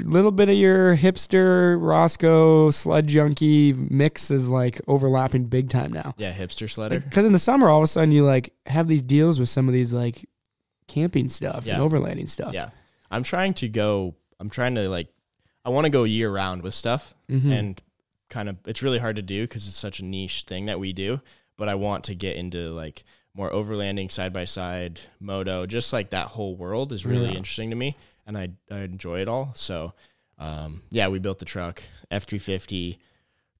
little 0.00 0.30
bit 0.30 0.48
of 0.48 0.56
your 0.56 0.96
hipster 0.96 1.76
Roscoe 1.80 2.70
sled 2.70 3.06
junkie 3.06 3.72
mix 3.72 4.30
is 4.30 4.48
like 4.48 4.80
overlapping 4.88 5.46
big 5.46 5.70
time 5.70 5.92
now. 5.92 6.14
yeah, 6.16 6.32
hipster 6.32 6.66
sledder. 6.68 7.02
Because 7.02 7.24
in 7.24 7.32
the 7.32 7.38
summer, 7.38 7.68
all 7.68 7.78
of 7.78 7.84
a 7.84 7.86
sudden 7.86 8.12
you 8.12 8.24
like 8.24 8.52
have 8.66 8.88
these 8.88 9.02
deals 9.02 9.38
with 9.40 9.48
some 9.48 9.68
of 9.68 9.74
these 9.74 9.92
like 9.92 10.28
camping 10.88 11.28
stuff 11.28 11.64
Yeah. 11.66 11.80
and 11.80 11.90
overlanding 11.90 12.28
stuff. 12.28 12.52
Yeah. 12.54 12.70
I'm 13.10 13.22
trying 13.22 13.54
to 13.54 13.68
go 13.68 14.14
I'm 14.40 14.50
trying 14.50 14.74
to 14.74 14.88
like 14.88 15.08
I 15.64 15.70
want 15.70 15.84
to 15.86 15.90
go 15.90 16.04
year 16.04 16.30
round 16.30 16.62
with 16.62 16.74
stuff 16.74 17.14
Mhm. 17.30 17.50
and 17.58 17.82
kind 18.28 18.48
of 18.48 18.56
it's 18.66 18.82
really 18.82 18.98
hard 18.98 19.16
to 19.16 19.22
do 19.22 19.44
because 19.44 19.66
it's 19.66 19.76
such 19.76 20.00
a 20.00 20.04
niche 20.04 20.44
thing 20.46 20.66
that 20.66 20.80
we 20.80 20.92
do 20.92 21.20
but 21.56 21.68
i 21.68 21.74
want 21.74 22.02
to 22.04 22.14
get 22.16 22.36
into 22.36 22.70
like 22.70 23.04
more 23.34 23.48
overlanding 23.50 24.10
side 24.10 24.32
by 24.32 24.44
side 24.44 24.98
moto 25.20 25.66
just 25.66 25.92
like 25.92 26.10
that 26.10 26.28
whole 26.28 26.56
world 26.56 26.90
is 26.92 27.06
really 27.06 27.28
Yeah. 27.30 27.36
interesting 27.36 27.70
to 27.70 27.76
me 27.76 27.96
and 28.26 28.36
i, 28.38 28.48
I 28.70 28.78
enjoy 28.80 29.20
it 29.20 29.28
all 29.28 29.52
so 29.54 29.92
um, 30.38 30.82
yeah 30.90 31.08
we 31.08 31.18
built 31.18 31.38
the 31.38 31.44
truck 31.44 31.82
f350 32.10 32.98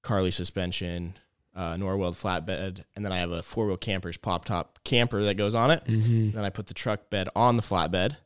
Carli 0.03 0.31
suspension 0.33 1.15
uh, 1.55 1.75
norweld 1.77 2.15
flatbed 2.15 2.83
and 2.95 3.05
then 3.05 3.11
i 3.11 3.17
have 3.17 3.31
a 3.31 3.41
four-wheel 3.41 3.77
campers 3.77 4.17
pop 4.17 4.45
top 4.45 4.79
camper 4.83 5.23
that 5.23 5.35
goes 5.35 5.55
on 5.55 5.71
it 5.71 5.83
Mhm. 5.85 6.33
then 6.33 6.43
I 6.43 6.49
put 6.49 6.67
the 6.67 6.73
truck 6.73 7.09
bed 7.09 7.29
on 7.35 7.55
the 7.55 7.63
flatbed, 7.63 8.17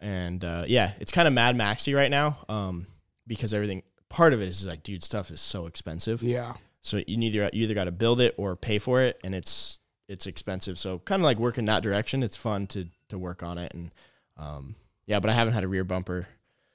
and 0.00 0.42
uh, 0.44 0.64
yeah, 0.66 0.92
it's 0.98 1.12
kind 1.12 1.28
of 1.28 1.34
Mad 1.34 1.54
Maxy 1.54 1.94
right 1.94 2.10
now 2.10 2.38
um, 2.48 2.86
because 3.26 3.54
everything. 3.54 3.82
Part 4.08 4.32
of 4.34 4.42
it 4.42 4.48
is 4.48 4.66
like, 4.66 4.82
dude, 4.82 5.02
stuff 5.04 5.30
is 5.30 5.40
so 5.40 5.66
expensive. 5.66 6.22
Yeah. 6.22 6.54
So 6.82 6.96
you 7.06 7.18
either 7.20 7.48
you 7.52 7.62
either 7.64 7.74
got 7.74 7.84
to 7.84 7.92
build 7.92 8.20
it 8.20 8.34
or 8.36 8.56
pay 8.56 8.78
for 8.78 9.00
it, 9.00 9.18
and 9.22 9.34
it's 9.34 9.78
it's 10.08 10.26
expensive. 10.26 10.78
So 10.78 10.98
kind 10.98 11.20
of 11.20 11.24
like 11.24 11.38
work 11.38 11.56
in 11.56 11.66
that 11.66 11.82
direction. 11.84 12.22
It's 12.24 12.36
fun 12.36 12.66
to 12.68 12.88
to 13.10 13.16
work 13.18 13.42
on 13.44 13.58
it, 13.58 13.72
and 13.74 13.90
um, 14.36 14.74
yeah, 15.06 15.20
but 15.20 15.30
I 15.30 15.34
haven't 15.34 15.54
had 15.54 15.64
a 15.64 15.68
rear 15.68 15.84
bumper 15.84 16.28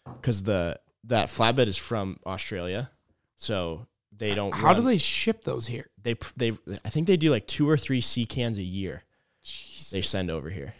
because 0.05 0.43
the 0.43 0.79
that 1.05 1.27
flatbed 1.27 1.67
is 1.67 1.77
from 1.77 2.19
Australia, 2.25 2.89
so 3.35 3.87
they 4.15 4.33
don't. 4.35 4.53
How 4.55 4.73
do 4.73 4.81
they 4.81 4.97
ship 4.97 5.43
those 5.43 5.67
here? 5.67 5.89
they 6.01 6.15
they 6.35 6.51
I 6.85 6.89
think 6.89 7.07
they 7.07 7.17
do 7.17 7.29
like 7.31 7.47
two 7.47 7.69
or 7.69 7.77
three 7.77 8.01
sea 8.01 8.25
cans 8.25 8.57
a 8.57 8.63
year 8.63 9.03
Jesus. 9.43 9.89
they 9.91 10.01
send 10.01 10.29
over 10.31 10.49
here. 10.49 10.73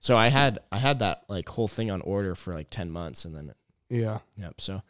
So 0.00 0.16
I 0.16 0.28
had 0.28 0.58
I 0.70 0.78
had 0.78 1.00
that 1.00 1.22
like 1.28 1.48
whole 1.48 1.68
thing 1.68 1.90
on 1.90 2.00
order 2.02 2.34
for 2.34 2.54
like 2.54 2.70
ten 2.70 2.90
months, 2.90 3.24
and 3.24 3.34
then 3.34 3.52
Yeah. 3.90 4.18
yep. 4.36 4.60
So 4.60 4.82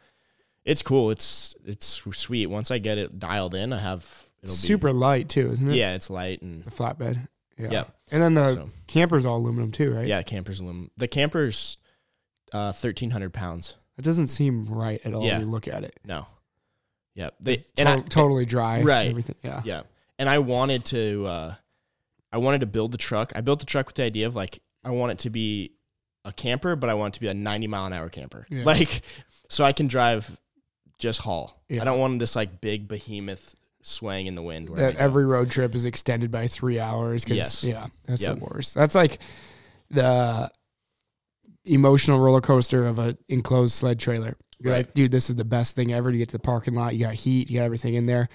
it's 0.65 0.81
cool. 0.83 1.09
It's 1.11 1.55
it's 1.65 2.01
sweet. 2.13 2.47
Once 2.47 2.69
I 2.71 2.77
get 2.77 2.97
it 2.97 3.19
dialed 3.19 3.55
in, 3.55 3.73
I 3.73 3.79
have 3.79 4.25
it'll 4.43 4.53
be 4.53 4.57
Super 4.57 4.93
light 4.93 5.27
too, 5.29 5.51
isn't 5.51 5.69
it? 5.71 5.75
yeah. 5.75 5.95
It's 5.95 6.09
light 6.09 6.41
and 6.41 6.63
The 6.63 6.71
flatbed. 6.71 7.27
Yeah. 7.57 7.67
Yeah. 7.71 7.83
And 8.11 8.21
then 8.21 8.33
the 8.35 8.49
so 8.51 8.69
camper's 8.87 9.25
all 9.25 9.37
aluminum 9.37 9.71
too, 9.71 9.93
right? 9.93 10.07
yeah. 10.07 10.19
the 10.19 10.23
Campers 10.23 10.59
aluminum. 10.61 10.91
The 10.95 11.07
campers, 11.09 11.77
uh, 12.53 12.71
thirteen 12.71 13.11
hundred 13.11 13.33
pounds. 13.33 13.75
It 13.97 14.03
doesn't 14.03 14.27
seem 14.27 14.65
right 14.65 15.01
at 15.03 15.13
all 15.13 15.25
Yeah. 15.25 15.37
when 15.37 15.47
you 15.47 15.51
look 15.51 15.67
at 15.67 15.83
it. 15.83 15.99
No, 16.05 16.25
yeah. 17.15 17.29
They 17.39 17.63
and 17.77 17.87
to- 17.87 17.89
I, 17.89 17.99
totally 18.07 18.45
dry. 18.45 18.77
and 18.77 18.85
Right. 18.85 19.09
Everything. 19.09 19.35
Yeah. 19.43 19.61
Yeah. 19.65 19.81
And 20.17 20.29
I 20.29 20.39
wanted 20.39 20.85
to 20.85 21.25
uh 21.25 21.55
I 22.31 22.37
wanted 22.37 22.61
to 22.61 22.67
build 22.67 22.91
the 22.91 22.97
truck. 22.97 23.33
I 23.35 23.41
built 23.41 23.59
the 23.59 23.65
truck 23.65 23.87
with 23.87 23.95
the 23.95 24.03
idea 24.03 24.27
of 24.27 24.35
like 24.35 24.61
I 24.83 24.91
want 24.91 25.11
it 25.13 25.19
to 25.19 25.29
be 25.29 25.73
a 26.25 26.31
camper, 26.31 26.75
but 26.75 26.89
I 26.89 26.93
want 26.93 27.13
it 27.13 27.15
to 27.15 27.21
be 27.21 27.27
a 27.27 27.33
90 27.33 27.67
mile 27.67 27.85
an 27.87 27.93
hour 27.93 28.07
camper. 28.09 28.45
Yeah. 28.49 28.63
Like 28.65 29.01
so 29.49 29.63
I 29.65 29.73
can 29.73 29.87
drive 29.87 30.39
just 30.97 31.19
haul. 31.21 31.61
Yeah. 31.69 31.81
I 31.81 31.85
don't 31.85 31.99
want 31.99 32.19
this 32.19 32.35
like 32.35 32.61
big 32.61 32.87
behemoth 32.87 33.55
swaying 33.81 34.27
in 34.27 34.35
the 34.35 34.41
wind 34.43 34.69
where 34.69 34.91
That 34.91 34.97
every 34.99 35.25
road 35.25 35.49
trip 35.49 35.73
is 35.75 35.85
extended 35.85 36.29
by 36.31 36.47
three 36.47 36.79
hours. 36.79 37.25
'cause- 37.25 37.37
Yes. 37.37 37.63
Yeah. 37.63 37.87
That's 38.05 38.21
Yep. 38.21 38.39
the 38.39 38.45
worst. 38.45 38.73
That's 38.75 38.95
like 38.95 39.19
the 39.89 40.51
emotional 41.69 42.19
roller 42.19 42.41
coaster 42.41 42.85
of 42.85 42.99
an 42.99 43.17
enclosed 43.27 43.73
sled 43.73 43.99
trailer. 43.99 44.35
You're 44.59 44.73
Right. 44.73 44.79
like, 44.85 44.93
dude, 44.93 45.11
this 45.11 45.29
is 45.29 45.35
the 45.37 45.45
best 45.45 45.75
thing 45.75 45.93
ever 45.93 46.11
to 46.11 46.17
get 46.17 46.29
to 46.29 46.33
the 46.37 46.41
parking 46.43 46.73
lot. 46.75 46.93
You 46.95 47.05
got 47.05 47.13
heat, 47.15 47.49
you 47.49 47.59
got 47.59 47.65
everything 47.65 47.93
in 47.93 48.05
there. 48.05 48.27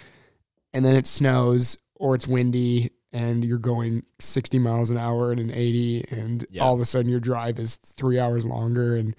And 0.73 0.85
then 0.85 0.97
it 0.97 1.07
snows 1.07 1.77
or 1.97 2.15
it's 2.15 2.27
windy 2.27 2.91
and 3.13 3.45
you're 3.45 3.59
going 3.59 4.03
60 4.19 4.59
miles 4.59 4.91
an 4.91 4.99
hour 4.99 5.31
and 5.31 5.39
an 5.41 5.51
80 5.53 6.05
and 6.11 6.47
Yeah. 6.51 6.63
all 6.65 6.75
of 6.75 6.81
a 6.81 6.85
sudden 6.85 7.11
your 7.11 7.21
drive 7.21 7.59
is 7.61 7.77
three 7.77 8.19
hours 8.19 8.45
longer 8.47 8.97
and 8.97 9.15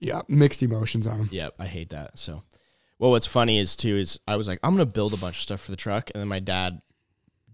yeah, 0.00 0.22
mixed 0.28 0.62
emotions 0.62 1.06
on 1.06 1.18
them. 1.18 1.28
Yeah, 1.32 1.50
I 1.58 1.66
hate 1.66 1.90
that. 1.90 2.18
So, 2.18 2.42
well, 2.98 3.10
what's 3.12 3.26
funny 3.26 3.58
is 3.58 3.76
too 3.76 3.96
is 3.96 4.18
I 4.26 4.36
was 4.36 4.48
like, 4.48 4.58
I'm 4.62 4.72
gonna 4.72 4.84
build 4.86 5.12
a 5.14 5.16
bunch 5.16 5.36
of 5.36 5.42
stuff 5.42 5.60
for 5.60 5.70
the 5.70 5.76
truck, 5.76 6.10
and 6.14 6.20
then 6.20 6.28
my 6.28 6.40
dad 6.40 6.80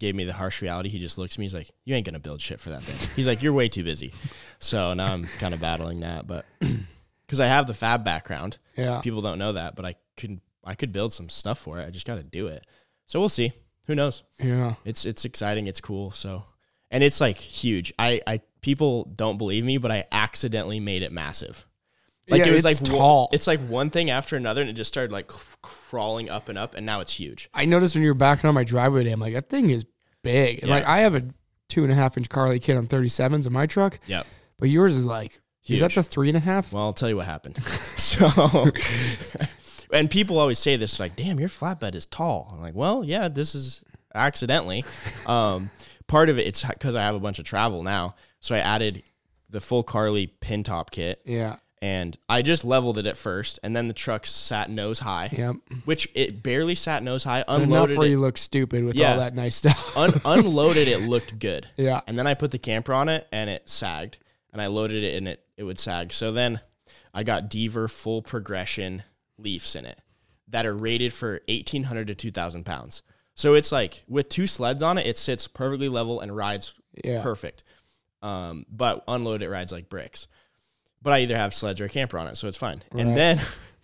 gave 0.03 0.15
me 0.17 0.25
the 0.25 0.33
harsh 0.33 0.61
reality. 0.61 0.89
He 0.91 0.99
just 0.99 1.17
looks 1.17 1.37
at 1.37 1.39
me. 1.39 1.45
He's 1.47 1.55
like, 1.55 1.71
"You 1.85 1.95
ain't 1.95 2.05
gonna 2.05 2.19
build 2.19 2.43
shit 2.43 2.61
for 2.61 2.71
that 2.71 2.83
thing." 2.83 3.11
He's 3.17 3.27
like, 3.29 3.41
"You're 3.43 3.53
way 3.53 3.69
too 3.69 3.85
busy." 3.85 4.13
So 4.59 4.93
now 4.95 5.13
I'm 5.13 5.25
kind 5.39 5.55
of 5.55 5.61
battling 5.61 6.01
that, 6.01 6.27
but 6.27 6.45
because 7.23 7.39
I 7.41 7.47
have 7.47 7.67
the 7.67 7.75
fab 7.75 8.05
background, 8.05 8.59
Yeah. 8.77 9.01
people 9.01 9.21
don't 9.23 9.39
know 9.39 9.53
that, 9.53 9.77
but 9.77 9.85
I 9.87 9.95
could 10.17 10.41
I 10.65 10.75
could 10.75 10.93
build 10.93 11.13
some 11.13 11.29
stuff 11.29 11.59
for 11.59 11.79
it. 11.79 11.87
I 11.87 11.91
just 11.91 12.07
got 12.07 12.17
to 12.17 12.23
do 12.25 12.49
it. 12.49 12.67
So 13.07 13.19
we'll 13.21 13.29
see. 13.29 13.53
Who 13.87 13.95
knows? 13.95 14.23
Yeah. 14.43 14.75
It's 14.85 15.05
it's 15.07 15.25
exciting. 15.25 15.67
It's 15.69 15.81
cool. 15.81 16.11
So, 16.11 16.45
and 16.91 17.03
it's 17.05 17.21
like 17.21 17.39
huge. 17.39 17.93
I 17.99 18.21
I 18.27 18.41
people 18.61 19.05
don't 19.15 19.39
believe 19.39 19.65
me, 19.65 19.79
but 19.79 19.91
I 19.93 20.05
accidentally 20.13 20.81
made 20.81 21.03
it 21.03 21.13
massive. 21.13 21.65
Like 22.29 22.41
Yeah, 22.45 22.49
it 22.51 22.53
was 22.53 22.65
like 22.65 22.77
one- 22.81 22.99
tall. 22.99 23.29
it's 23.33 23.49
like 23.49 23.59
one 23.67 23.91
thing 23.91 24.09
after 24.09 24.37
another, 24.37 24.61
and 24.61 24.71
it 24.71 24.75
just 24.75 24.87
started 24.89 25.11
like 25.11 25.27
crawling 25.63 26.31
up 26.31 26.49
and 26.49 26.57
up, 26.57 26.75
and 26.77 26.87
now 26.87 27.01
it's 27.01 27.13
huge. 27.13 27.49
I 27.53 27.65
noticed 27.65 27.95
when 27.97 28.03
you 28.05 28.11
were 28.11 28.15
backing 28.15 28.47
on 28.47 28.55
my 28.55 28.63
driveway 28.63 29.01
today, 29.01 29.13
I'm 29.13 29.19
like, 29.21 29.35
that 29.35 29.49
thing 29.51 29.71
is 29.71 29.85
big. 30.23 30.63
Yeah. 30.63 30.69
Like 30.69 30.85
I 30.85 31.01
have 31.01 31.15
a 31.15 31.25
two 31.69 31.83
and 31.85 31.93
a 31.93 31.95
half 31.95 32.17
inch 32.17 32.29
Carli 32.29 32.61
kit 32.61 32.77
on 32.77 32.87
37s 32.87 33.47
in 33.47 33.53
my 33.53 33.67
truck, 33.67 33.99
Yep. 34.07 34.27
but 34.59 34.69
yours 34.69 34.95
is 34.97 35.07
like, 35.07 35.41
is 35.67 35.81
that 35.81 35.93
Huge. 35.93 35.95
the 35.95 36.03
three 36.11 36.29
and 36.29 36.37
a 36.37 36.41
half? 36.41 36.73
Well, 36.73 36.83
I'll 36.83 36.93
tell 36.93 37.09
you 37.09 37.17
what 37.17 37.27
happened. 37.27 37.63
so, 37.97 38.67
and 39.93 40.11
people 40.11 40.39
always 40.39 40.59
say 40.59 40.77
this, 40.77 40.99
like, 40.99 41.17
"Damn, 41.17 41.39
your 41.39 41.49
flatbed 41.49 41.95
is 41.95 42.07
tall." 42.07 42.51
I'm 42.53 42.61
like, 42.61 42.75
"Well, 42.75 43.05
yeah, 43.05 43.29
this 43.29 43.55
is 43.55 43.83
accidentally." 44.15 44.85
Um, 45.27 45.71
part 46.09 46.29
of 46.29 46.39
it, 46.39 46.47
it's 46.47 46.65
because 46.65 46.97
I 46.97 47.03
have 47.03 47.15
a 47.15 47.21
bunch 47.21 47.39
of 47.39 47.45
travel 47.45 47.83
now, 47.83 48.15
so 48.41 48.55
I 48.55 48.59
added 48.59 49.03
the 49.51 49.61
full 49.61 49.85
Carli 49.85 50.31
pin 50.41 50.63
top 50.65 50.91
kit, 50.91 51.21
Yeah. 51.25 51.57
And 51.83 52.17
I 52.29 52.41
just 52.43 52.65
leveled 52.65 52.97
it 52.97 53.07
at 53.07 53.17
first, 53.19 53.59
and 53.63 53.75
then 53.77 53.89
the 53.89 53.93
truck 53.95 54.25
sat 54.25 54.71
nose 54.71 55.01
high, 55.01 55.29
Yep. 55.33 55.57
which 55.85 56.09
it 56.15 56.43
barely 56.43 56.75
sat 56.77 57.03
nose 57.03 57.25
high. 57.25 57.41
Enough 57.49 57.63
Unloaded 57.65 57.99
where 57.99 58.07
it, 58.07 58.11
you 58.11 58.21
look 58.21 58.39
stupid 58.39 58.85
with 58.85 58.95
Yeah. 58.95 59.13
all 59.13 59.19
that 59.19 59.35
nice 59.35 59.57
stuff. 59.57 59.97
un- 59.97 60.21
unloaded 60.25 60.87
it 60.89 60.99
looked 61.01 61.39
good. 61.41 61.67
yeah. 61.77 62.01
And 62.07 62.17
then 62.19 62.27
I 62.29 62.35
put 62.35 62.53
the 62.53 62.59
camper 62.59 62.95
on 62.95 63.09
it 63.09 63.27
and 63.33 63.51
it 63.51 63.69
sagged. 63.69 64.17
And 64.53 64.63
I 64.63 64.67
loaded 64.67 65.03
it 65.03 65.17
and 65.17 65.27
it, 65.27 65.45
it 65.57 65.65
would 65.65 65.79
sag. 65.79 66.13
So 66.13 66.31
then 66.31 66.61
I 67.13 67.25
got 67.25 67.51
Deaver 67.51 67.91
full 67.91 68.23
progression 68.23 69.03
leafs 69.39 69.75
in 69.75 69.85
it 69.87 69.99
that 70.49 70.67
are 70.67 70.75
rated 70.75 71.13
for 71.13 71.41
1,800 71.49 72.07
to 72.09 72.15
2,000 72.15 72.65
pounds. 72.65 73.03
So 73.35 73.55
it's 73.55 73.73
like 73.73 74.05
with 74.07 74.29
two 74.29 74.47
sleds 74.47 74.83
on 74.83 74.99
it, 74.99 75.07
it 75.07 75.17
sits 75.19 75.49
perfectly 75.49 75.89
level 75.89 76.21
and 76.21 76.37
rides 76.37 76.75
Yeah. 77.03 77.23
perfect. 77.23 77.65
Um, 78.21 78.67
but 78.71 79.03
unload 79.09 79.43
it 79.43 79.49
rides 79.49 79.73
like 79.73 79.89
bricks. 79.89 80.29
But 81.03 81.13
I 81.15 81.21
either 81.21 81.37
have 81.37 81.53
sleds 81.53 81.81
or 81.81 81.87
a 81.87 81.89
camper 81.89 82.19
on 82.19 82.29
it, 82.29 82.37
so 82.37 82.49
it's 82.49 82.57
fine. 82.57 82.83
Right. 82.93 83.03
And 83.05 83.17
then, 83.17 83.41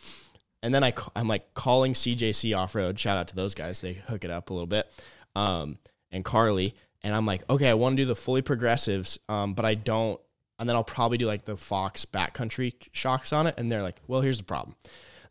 and 0.62 0.74
then 0.74 0.84
I 0.84 0.92
I'm 1.16 1.28
like 1.28 1.54
calling 1.54 1.94
CJC 1.94 2.56
off 2.56 2.74
road. 2.74 2.98
Shout 2.98 3.16
out 3.16 3.28
to 3.28 3.36
those 3.36 3.54
guys; 3.54 3.80
they 3.80 3.94
hook 3.94 4.24
it 4.24 4.30
up 4.30 4.50
a 4.50 4.52
little 4.52 4.66
bit. 4.66 4.90
Um, 5.34 5.78
and 6.10 6.24
Carli, 6.24 6.74
and 7.02 7.14
I'm 7.14 7.26
like, 7.26 7.48
okay, 7.50 7.68
I 7.68 7.74
want 7.74 7.96
to 7.96 8.02
do 8.02 8.06
the 8.06 8.16
fully 8.16 8.42
progressives, 8.42 9.18
um, 9.28 9.54
but 9.54 9.64
I 9.64 9.74
don't. 9.74 10.20
And 10.60 10.68
then 10.68 10.74
I'll 10.74 10.84
probably 10.84 11.18
do 11.18 11.26
like 11.26 11.44
the 11.44 11.56
Fox 11.56 12.04
backcountry 12.04 12.74
shocks 12.92 13.32
on 13.32 13.46
it. 13.46 13.54
And 13.56 13.70
they're 13.70 13.82
like, 13.82 13.96
well, 14.06 14.20
here's 14.20 14.38
the 14.38 14.44
problem: 14.44 14.76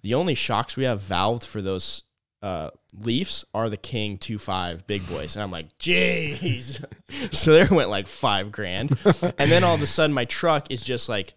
the 0.01 0.13
only 0.13 0.35
shocks 0.35 0.77
we 0.77 0.83
have 0.83 1.01
valved 1.01 1.45
for 1.45 1.61
those 1.61 2.03
uh, 2.41 2.69
Leafs 2.93 3.45
are 3.53 3.69
the 3.69 3.77
King 3.77 4.17
2.5 4.17 4.87
big 4.87 5.07
boys. 5.07 5.35
And 5.35 5.43
I'm 5.43 5.51
like, 5.51 5.77
jeez. 5.77 6.83
so 7.33 7.53
there 7.53 7.67
went 7.69 7.89
like 7.89 8.07
five 8.07 8.51
grand. 8.51 8.97
and 9.37 9.51
then 9.51 9.63
all 9.63 9.75
of 9.75 9.81
a 9.81 9.87
sudden 9.87 10.13
my 10.13 10.25
truck 10.25 10.71
is 10.71 10.83
just 10.83 11.09
like, 11.09 11.33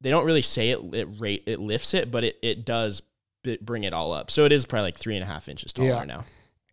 they 0.00 0.10
don't 0.10 0.24
really 0.24 0.42
say 0.42 0.70
it, 0.70 0.80
it 0.94 1.08
rate, 1.18 1.44
it 1.46 1.58
lifts 1.60 1.94
it, 1.94 2.10
but 2.10 2.24
it, 2.24 2.36
it 2.42 2.64
does 2.64 3.02
bring 3.62 3.84
it 3.84 3.92
all 3.92 4.12
up. 4.12 4.30
So 4.30 4.44
it 4.44 4.52
is 4.52 4.66
probably 4.66 4.84
like 4.88 4.96
three 4.98 5.16
and 5.16 5.24
a 5.24 5.28
half 5.28 5.48
inches 5.48 5.72
taller 5.72 5.88
Yeah. 5.88 6.04
now. 6.04 6.24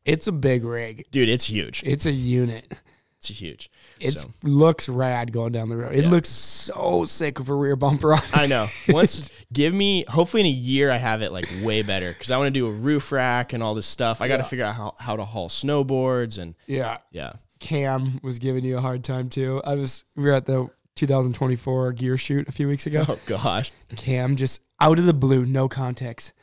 It's 0.03 0.27
a 0.27 0.31
big 0.31 0.63
rig. 0.63 1.05
Dude, 1.11 1.29
it's 1.29 1.45
huge. 1.49 1.81
It's 1.85 2.05
a 2.05 2.11
unit. 2.11 2.75
It's 3.17 3.29
huge. 3.29 3.71
It 3.99 4.11
So, 4.11 4.29
looks 4.43 4.88
rad 4.88 5.31
going 5.31 5.51
down 5.53 5.69
the 5.69 5.77
road. 5.77 5.95
It 5.95 6.03
Yeah. 6.03 6.09
looks 6.11 6.29
so 6.29 7.05
sick 7.05 7.39
with 7.39 7.49
a 7.49 7.55
rear 7.55 7.75
bumper 7.75 8.13
on. 8.13 8.21
I 8.33 8.45
know. 8.45 8.67
Once, 8.89 9.31
give 9.51 9.73
me, 9.73 10.05
hopefully 10.07 10.41
in 10.41 10.45
a 10.47 10.49
year, 10.49 10.91
I 10.91 10.97
have 10.97 11.23
it 11.23 11.31
like 11.31 11.47
way 11.63 11.81
better 11.81 12.11
because 12.11 12.29
I 12.29 12.38
want 12.38 12.53
to 12.53 12.59
do 12.59 12.67
a 12.67 12.71
roof 12.71 13.11
rack 13.11 13.53
and 13.53 13.63
all 13.63 13.73
this 13.73 13.88
stuff. 13.88 14.21
I 14.21 14.27
got 14.27 14.38
to 14.38 14.43
Yeah. 14.43 14.47
figure 14.49 14.65
out 14.65 14.75
how, 14.75 14.93
how 14.99 15.15
to 15.15 15.25
haul 15.25 15.49
snowboards 15.49 16.38
and 16.38 16.53
Yeah. 16.67 16.97
yeah. 17.11 17.33
Cam 17.59 18.19
was 18.21 18.38
giving 18.38 18.63
you 18.63 18.77
a 18.77 18.81
hard 18.81 19.03
time 19.03 19.29
too. 19.29 19.59
I 19.65 19.73
was 19.73 20.03
we 20.15 20.25
were 20.25 20.33
at 20.33 20.45
the 20.45 20.69
2024 20.95 21.91
gear 21.93 22.17
shoot 22.17 22.47
a 22.47 22.51
few 22.51 22.67
weeks 22.67 22.88
ago. 22.88 23.05
Oh, 23.10 23.19
gosh. 23.25 23.71
Cam 23.95 24.36
just 24.36 24.62
out 24.79 24.97
of 24.99 25.05
the 25.05 25.13
blue, 25.13 25.45
no 25.45 25.67
context. 25.67 26.34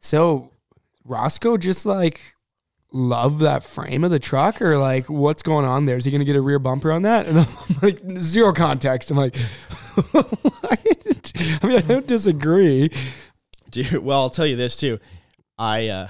So 0.00 0.52
Roscoe 1.04 1.56
just 1.56 1.84
like 1.86 2.20
love 2.92 3.40
that 3.40 3.64
frame 3.64 4.04
of 4.04 4.10
the 4.10 4.18
truck 4.18 4.62
or 4.62 4.78
like 4.78 5.10
what's 5.10 5.42
going 5.42 5.66
on 5.66 5.86
there? 5.86 5.96
Is 5.96 6.04
he 6.04 6.10
gonna 6.12 6.24
get 6.24 6.36
a 6.36 6.40
rear 6.40 6.58
bumper 6.58 6.92
on 6.92 7.02
that? 7.02 7.26
And 7.26 7.38
I'm 7.40 7.48
like 7.82 8.00
zero 8.20 8.52
context. 8.52 9.10
I'm 9.10 9.16
like? 9.16 9.36
I 10.14 11.66
mean, 11.66 11.76
I 11.76 11.82
don't 11.82 12.06
disagree. 12.06 12.90
Dude, 13.70 13.98
well, 13.98 14.20
I'll 14.20 14.30
tell 14.30 14.46
you 14.46 14.56
this 14.56 14.76
too. 14.76 14.98
I 15.58 15.88
uh 15.88 16.08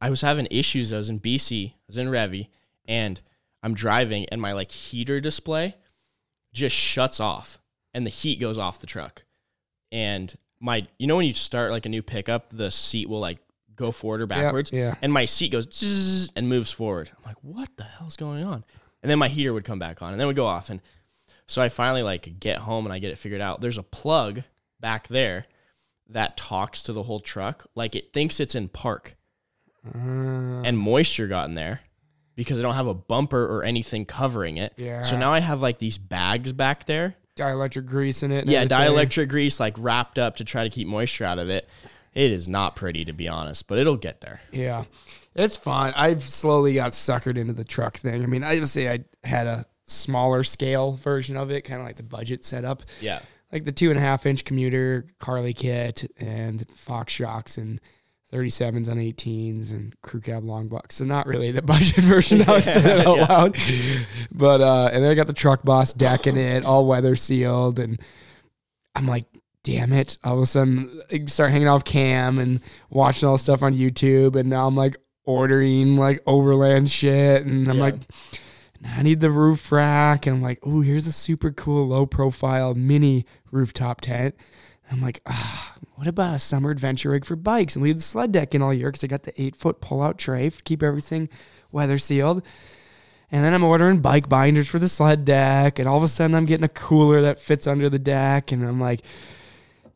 I 0.00 0.10
was 0.10 0.20
having 0.20 0.48
issues. 0.50 0.92
I 0.92 0.96
was 0.96 1.08
in 1.08 1.20
BC, 1.20 1.70
I 1.70 1.74
was 1.86 1.96
in 1.96 2.08
Revy, 2.08 2.48
and 2.86 3.20
I'm 3.62 3.74
driving 3.74 4.26
and 4.30 4.40
my 4.40 4.52
like 4.52 4.70
heater 4.70 5.20
display 5.20 5.76
just 6.56 6.74
shuts 6.76 7.20
off 7.20 7.58
and 7.94 8.04
the 8.06 8.10
heat 8.10 8.40
goes 8.40 8.58
off 8.58 8.80
the 8.80 8.86
truck. 8.86 9.24
And 9.92 10.34
my 10.60 10.86
you 10.98 11.06
know 11.06 11.16
when 11.16 11.26
you 11.26 11.34
start 11.34 11.70
like 11.70 11.86
a 11.86 11.88
new 11.88 12.02
pickup, 12.02 12.50
the 12.50 12.70
seat 12.70 13.08
will 13.08 13.20
like 13.20 13.38
go 13.76 13.92
forward 13.92 14.22
or 14.22 14.26
backwards. 14.26 14.72
yeah. 14.72 14.94
And 15.02 15.12
my 15.12 15.26
seat 15.26 15.52
goes 15.52 16.30
and 16.34 16.48
moves 16.48 16.70
forward. 16.72 17.10
I'm 17.16 17.22
like, 17.24 17.36
what 17.42 17.68
the 17.76 17.84
hell's 17.84 18.16
going 18.16 18.42
on? 18.42 18.64
And 19.02 19.10
then 19.10 19.18
my 19.18 19.28
heater 19.28 19.52
would 19.52 19.64
come 19.64 19.78
back 19.78 20.00
on 20.02 20.12
and 20.12 20.20
then 20.20 20.26
would 20.26 20.34
go 20.36 20.46
off. 20.46 20.70
And 20.70 20.80
so 21.46 21.60
I 21.62 21.68
finally 21.68 22.02
like 22.02 22.40
get 22.40 22.58
home 22.58 22.86
and 22.86 22.92
I 22.92 22.98
get 22.98 23.12
it 23.12 23.18
figured 23.18 23.40
out. 23.42 23.60
There's 23.60 23.78
a 23.78 23.82
plug 23.82 24.42
back 24.80 25.08
there 25.08 25.46
that 26.08 26.36
talks 26.36 26.82
to 26.84 26.92
the 26.92 27.02
whole 27.02 27.20
truck. 27.20 27.66
Like 27.74 27.94
it 27.94 28.12
thinks 28.12 28.40
it's 28.40 28.54
in 28.54 28.68
park. 28.68 29.14
Uh, 29.86 29.98
And 30.64 30.78
moisture 30.78 31.26
got 31.28 31.48
in 31.48 31.54
there 31.54 31.82
because 32.36 32.58
I 32.58 32.62
don't 32.62 32.74
have 32.74 32.86
a 32.86 32.94
bumper 32.94 33.44
or 33.44 33.64
anything 33.64 34.04
covering 34.04 34.58
it. 34.58 34.72
Yeah. 34.76 35.02
So 35.02 35.16
now 35.18 35.32
I 35.32 35.40
have 35.40 35.60
like 35.60 35.78
these 35.78 35.98
bags 35.98 36.52
back 36.52 36.86
there. 36.86 37.16
dielectric 37.36 37.86
grease 37.86 38.22
in 38.22 38.30
it. 38.30 38.46
Yeah, 38.46 38.60
everything. 38.60 38.78
dielectric 38.78 39.28
grease 39.28 39.58
like 39.58 39.74
wrapped 39.78 40.18
up 40.18 40.36
to 40.36 40.44
try 40.44 40.62
to 40.64 40.70
keep 40.70 40.86
moisture 40.86 41.24
out 41.24 41.38
of 41.38 41.48
it. 41.48 41.68
It 42.14 42.30
is 42.30 42.48
not 42.48 42.76
pretty 42.76 43.04
to 43.06 43.12
be 43.12 43.26
honest, 43.28 43.66
but 43.66 43.78
it'll 43.78 43.96
get 43.96 44.20
there. 44.20 44.40
Yeah, 44.52 44.84
it's 45.34 45.56
fine. 45.56 45.92
I've 45.96 46.22
slowly 46.22 46.74
got 46.74 46.92
suckered 46.92 47.36
into 47.36 47.52
the 47.52 47.64
truck 47.64 47.96
thing. 47.98 48.22
I 48.22 48.26
mean, 48.26 48.44
I 48.44 48.54
would 48.58 48.68
say 48.68 48.88
I 48.90 49.00
had 49.26 49.46
a 49.46 49.66
smaller 49.84 50.42
scale 50.42 50.92
version 50.92 51.36
of 51.36 51.50
it, 51.50 51.62
kind 51.62 51.80
of 51.80 51.86
like 51.86 51.96
the 51.96 52.02
budget 52.02 52.44
setup, 52.44 52.82
Yeah. 53.00 53.20
like 53.52 53.64
the 53.64 53.72
two 53.72 53.90
and 53.90 53.98
a 53.98 54.00
half 54.00 54.24
inch 54.26 54.44
commuter 54.44 55.06
Carli 55.20 55.54
kit 55.54 56.10
and 56.18 56.66
Fox 56.74 57.12
shocks 57.12 57.58
and 57.58 57.80
37s 58.32 58.88
on 58.90 58.96
18s 58.96 59.70
and 59.70 59.94
crew 60.02 60.20
cab 60.20 60.44
long 60.44 60.68
box. 60.68 60.96
So 60.96 61.04
not 61.04 61.26
really 61.26 61.52
the 61.52 61.62
budget 61.74 62.02
version. 62.04 62.42
I 62.42 62.52
would 62.54 62.64
say 62.64 62.80
that 62.80 63.06
out 63.06 63.16
Yeah. 63.18 63.26
loud. 63.26 63.56
But 64.32 64.60
uh, 64.60 64.90
and 64.92 65.02
then 65.04 65.10
I 65.10 65.14
got 65.14 65.26
the 65.28 65.32
truck 65.32 65.62
boss 65.62 65.92
deck 65.92 66.26
in 66.26 66.36
it, 66.36 66.64
all 66.64 66.86
weather 66.86 67.14
sealed, 67.16 67.78
and 67.78 68.00
I'm 68.94 69.06
like, 69.06 69.26
damn 69.62 69.92
it! 69.92 70.18
All 70.24 70.36
of 70.36 70.42
a 70.42 70.46
sudden, 70.46 71.02
I 71.12 71.24
start 71.26 71.50
hanging 71.52 71.68
off 71.68 71.84
Cam 71.84 72.38
and 72.38 72.60
watching 72.90 73.28
all 73.28 73.34
this 73.34 73.42
stuff 73.42 73.62
on 73.62 73.74
YouTube, 73.74 74.34
and 74.36 74.48
now 74.50 74.66
I'm 74.66 74.76
like 74.76 74.96
ordering 75.24 75.96
like 75.96 76.22
overland 76.26 76.90
shit, 76.90 77.44
and 77.46 77.68
I'm 77.68 77.76
Yeah. 77.76 77.82
like. 77.82 77.94
I 78.88 79.02
need 79.02 79.20
the 79.20 79.30
roof 79.30 79.72
rack, 79.72 80.26
and 80.26 80.36
I'm 80.36 80.42
like, 80.42 80.60
oh, 80.62 80.80
here's 80.82 81.06
a 81.06 81.12
super 81.12 81.50
cool 81.50 81.88
low 81.88 82.04
profile 82.06 82.74
mini 82.74 83.24
rooftop 83.50 84.02
tent. 84.02 84.36
And 84.88 84.98
I'm 84.98 85.04
like, 85.04 85.20
ah, 85.26 85.74
what 85.96 86.06
about 86.06 86.34
a 86.34 86.38
summer 86.38 86.70
adventure 86.70 87.10
rig 87.10 87.24
for 87.24 87.36
bikes 87.36 87.74
and 87.74 87.82
leave 87.82 87.96
the 87.96 88.02
sled 88.02 88.32
deck 88.32 88.54
in 88.54 88.62
all 88.62 88.72
year 88.72 88.88
because 88.88 89.02
I 89.04 89.08
got 89.08 89.24
the 89.24 89.40
eight 89.42 89.56
foot 89.56 89.80
pull 89.80 90.02
out 90.02 90.16
tray, 90.18 90.48
to 90.48 90.62
keep 90.62 90.82
everything 90.82 91.28
weather 91.72 91.98
sealed. 91.98 92.42
And 93.32 93.44
then 93.44 93.52
I'm 93.54 93.64
ordering 93.64 94.00
bike 94.00 94.28
binders 94.28 94.68
for 94.68 94.78
the 94.78 94.88
sled 94.88 95.24
deck, 95.24 95.78
and 95.80 95.88
all 95.88 95.96
of 95.96 96.02
a 96.04 96.08
sudden 96.08 96.36
I'm 96.36 96.44
getting 96.46 96.64
a 96.64 96.68
cooler 96.68 97.22
that 97.22 97.40
fits 97.40 97.66
under 97.66 97.90
the 97.90 97.98
deck, 97.98 98.52
and 98.52 98.64
I'm 98.64 98.80
like, 98.80 99.00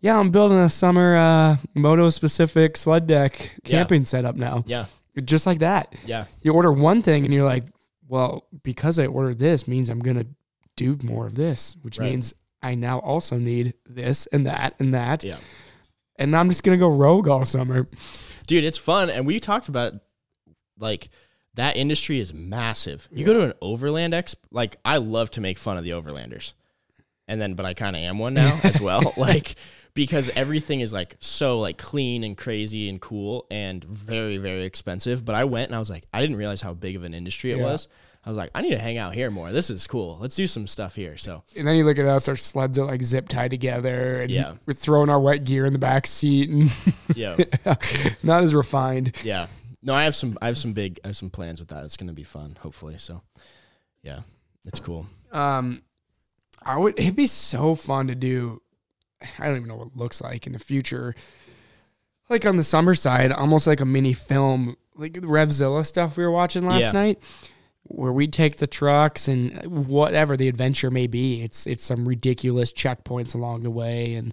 yeah, 0.01 0.19
I'm 0.19 0.31
building 0.31 0.59
a 0.59 0.69
summer 0.69 1.15
uh, 1.17 1.57
moto 1.75 2.11
specific 2.11 2.77
sled 2.77 3.07
deck 3.07 3.53
Yeah. 3.65 3.79
camping 3.79 4.05
setup 4.05 4.35
now, 4.35 4.65
Yeah. 4.67 4.87
just 5.25 5.47
like 5.47 5.61
that. 5.61 5.95
Yeah. 6.05 6.25
You 6.43 6.55
order 6.55 6.73
one 6.73 7.03
thing, 7.03 7.25
and 7.25 7.33
you're 7.33 7.45
like, 7.45 7.65
well, 8.09 8.47
because 8.65 8.99
I 8.99 9.07
ordered 9.07 9.39
this 9.39 9.69
means 9.69 9.89
I'm 9.91 10.01
gonna 10.01 10.27
do 10.75 10.99
more 11.05 11.27
of 11.27 11.37
this, 11.37 11.77
which 11.83 11.99
Right. 11.99 12.11
means 12.11 12.35
I 12.63 12.75
now 12.75 12.99
also 12.99 13.37
need 13.39 13.75
this 13.89 14.27
and 14.33 14.45
that 14.47 14.75
and 14.81 14.93
that, 14.93 15.23
Yeah. 15.23 15.37
And 16.21 16.37
I'm 16.37 16.49
just 16.49 16.63
gonna 16.63 16.77
go 16.77 16.89
rogue 16.89 17.27
all 17.27 17.45
summer. 17.45 17.89
Dude, 18.47 18.63
it's 18.65 18.79
fun. 18.79 19.11
And 19.11 19.27
we 19.27 19.41
talked 19.41 19.69
about 19.69 19.95
it, 19.95 20.01
like 20.79 21.09
that 21.55 21.77
industry 21.77 22.21
is 22.21 22.33
massive. 22.33 23.09
You 23.11 23.25
go 23.25 23.35
to 23.35 23.41
an 23.43 23.53
overland 23.61 24.13
exp 24.13 24.37
like 24.53 24.77
I 24.85 24.99
love 24.99 25.31
to 25.33 25.41
make 25.41 25.59
fun 25.59 25.77
of 25.79 25.85
the 25.85 25.91
overlanders. 25.91 26.53
And 27.27 27.41
then 27.41 27.55
but 27.55 27.67
I 27.67 27.75
kind 27.75 27.97
of 27.97 28.03
am 28.03 28.19
one 28.19 28.35
now 28.35 28.61
as 28.63 28.81
well. 28.81 29.15
Like 29.17 29.55
because 29.95 30.31
everything 30.37 30.81
is 30.81 30.93
like 30.93 31.17
so 31.19 31.59
like 31.59 31.77
clean 31.77 32.23
and 32.23 32.37
crazy 32.37 32.89
and 32.89 33.01
cool 33.01 33.47
and 33.51 33.83
very 33.85 34.37
very 34.37 34.63
expensive, 34.65 35.25
but 35.25 35.35
I 35.35 35.45
went 35.45 35.69
and 35.69 35.75
I 35.75 35.79
was 35.81 35.91
like 35.91 36.07
I 36.15 36.21
didn't 36.21 36.37
realize 36.37 36.61
how 36.61 36.75
big 36.75 36.95
of 36.97 37.03
an 37.05 37.15
industry 37.15 37.51
it 37.53 37.59
Yeah. 37.59 37.65
was. 37.65 37.89
I 38.25 38.29
was 38.29 38.37
like 38.37 38.51
I 38.55 38.61
need 38.63 38.73
to 38.73 38.79
hang 38.79 38.99
out 38.99 39.15
here 39.15 39.31
more. 39.31 39.51
This 39.51 39.71
is 39.71 39.87
cool. 39.87 40.19
Let's 40.21 40.37
do 40.37 40.47
some 40.47 40.67
stuff 40.67 40.95
here. 40.95 41.17
So, 41.17 41.43
And 41.57 41.67
then 41.67 41.77
you 41.77 41.85
look 41.85 41.99
at 41.99 42.05
us, 42.05 42.29
our 42.29 42.37
sleds 42.37 42.79
are 42.79 42.85
like 42.85 43.03
zip 43.03 43.29
tied 43.29 43.51
together, 43.51 44.21
and 44.23 44.31
Yeah. 44.31 44.55
we're 44.67 44.75
throwing 44.75 45.09
our 45.09 45.19
wet 45.21 45.45
gear 45.45 45.65
in 45.65 45.73
the 45.73 45.79
back 45.79 46.07
seat, 46.07 46.51
and 46.51 46.71
yeah. 47.17 47.37
not 48.23 48.45
as 48.45 48.55
refined. 48.55 49.17
Yeah. 49.25 49.47
No, 49.83 49.95
I 49.95 50.05
have 50.05 50.15
some 50.15 50.37
I 50.43 50.47
have 50.47 50.59
some 50.59 50.75
big 50.75 51.01
I 51.05 51.09
have 51.09 51.17
some 51.17 51.31
plans 51.31 51.61
with 51.61 51.71
that. 51.71 51.85
It's 51.85 51.97
going 51.97 52.09
to 52.09 52.13
be 52.15 52.23
fun, 52.25 52.59
hopefully. 52.61 52.97
So, 52.99 53.23
yeah. 54.03 54.21
It's 54.67 54.79
cool. 54.81 55.07
Um, 55.33 55.83
I 56.63 56.77
would. 56.77 56.99
It'd 57.01 57.17
be 57.17 57.27
so 57.27 57.75
fun 57.75 58.09
to 58.09 58.15
do. 58.15 58.61
I 59.39 59.47
don't 59.47 59.57
even 59.57 59.69
know 59.69 59.77
what 59.77 59.87
it 59.89 59.97
looks 59.97 60.21
like 60.21 60.47
in 60.47 60.53
the 60.53 60.59
future. 60.59 61.15
Like 62.29 62.45
on 62.45 62.59
the 62.59 62.65
summer 62.65 62.95
side, 62.95 63.33
almost 63.33 63.67
like 63.67 63.81
a 63.81 63.85
mini 63.87 64.13
film, 64.13 64.77
like 64.95 65.15
the 65.15 65.21
Revzilla 65.21 65.85
stuff 65.87 66.17
we 66.19 66.23
were 66.25 66.31
watching 66.31 66.67
last 66.67 66.83
Yeah. 66.83 66.93
night. 66.93 67.23
Where 67.93 68.13
we 68.13 68.29
take 68.29 68.59
the 68.59 68.69
trucks 68.69 69.27
and 69.27 69.87
whatever 69.89 70.37
the 70.37 70.49
adventure 70.49 70.91
may 70.91 71.07
be. 71.09 71.43
It's 71.43 71.67
it's 71.67 71.85
some 71.85 72.07
ridiculous 72.07 72.73
checkpoints 72.73 73.35
along 73.35 73.63
the 73.63 73.71
way, 73.71 74.15
and 74.15 74.33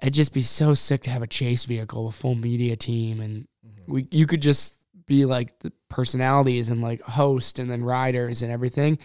it'd 0.00 0.14
just 0.14 0.34
be 0.34 0.42
so 0.42 0.74
sick 0.74 1.02
to 1.02 1.10
have 1.10 1.22
a 1.22 1.26
chase 1.26 1.64
vehicle, 1.64 2.08
a 2.08 2.12
full 2.12 2.34
media 2.34 2.74
team, 2.74 3.20
and 3.20 3.46
mm-hmm. 3.66 3.92
we 3.92 4.08
you 4.10 4.26
could 4.26 4.42
just 4.42 4.74
be 5.06 5.24
like 5.24 5.56
the 5.60 5.72
personalities 5.88 6.68
and 6.68 6.82
like 6.82 7.00
host 7.02 7.58
and 7.58 7.70
then 7.70 7.84
riders 7.84 8.42
and 8.42 8.50
everything, 8.50 8.98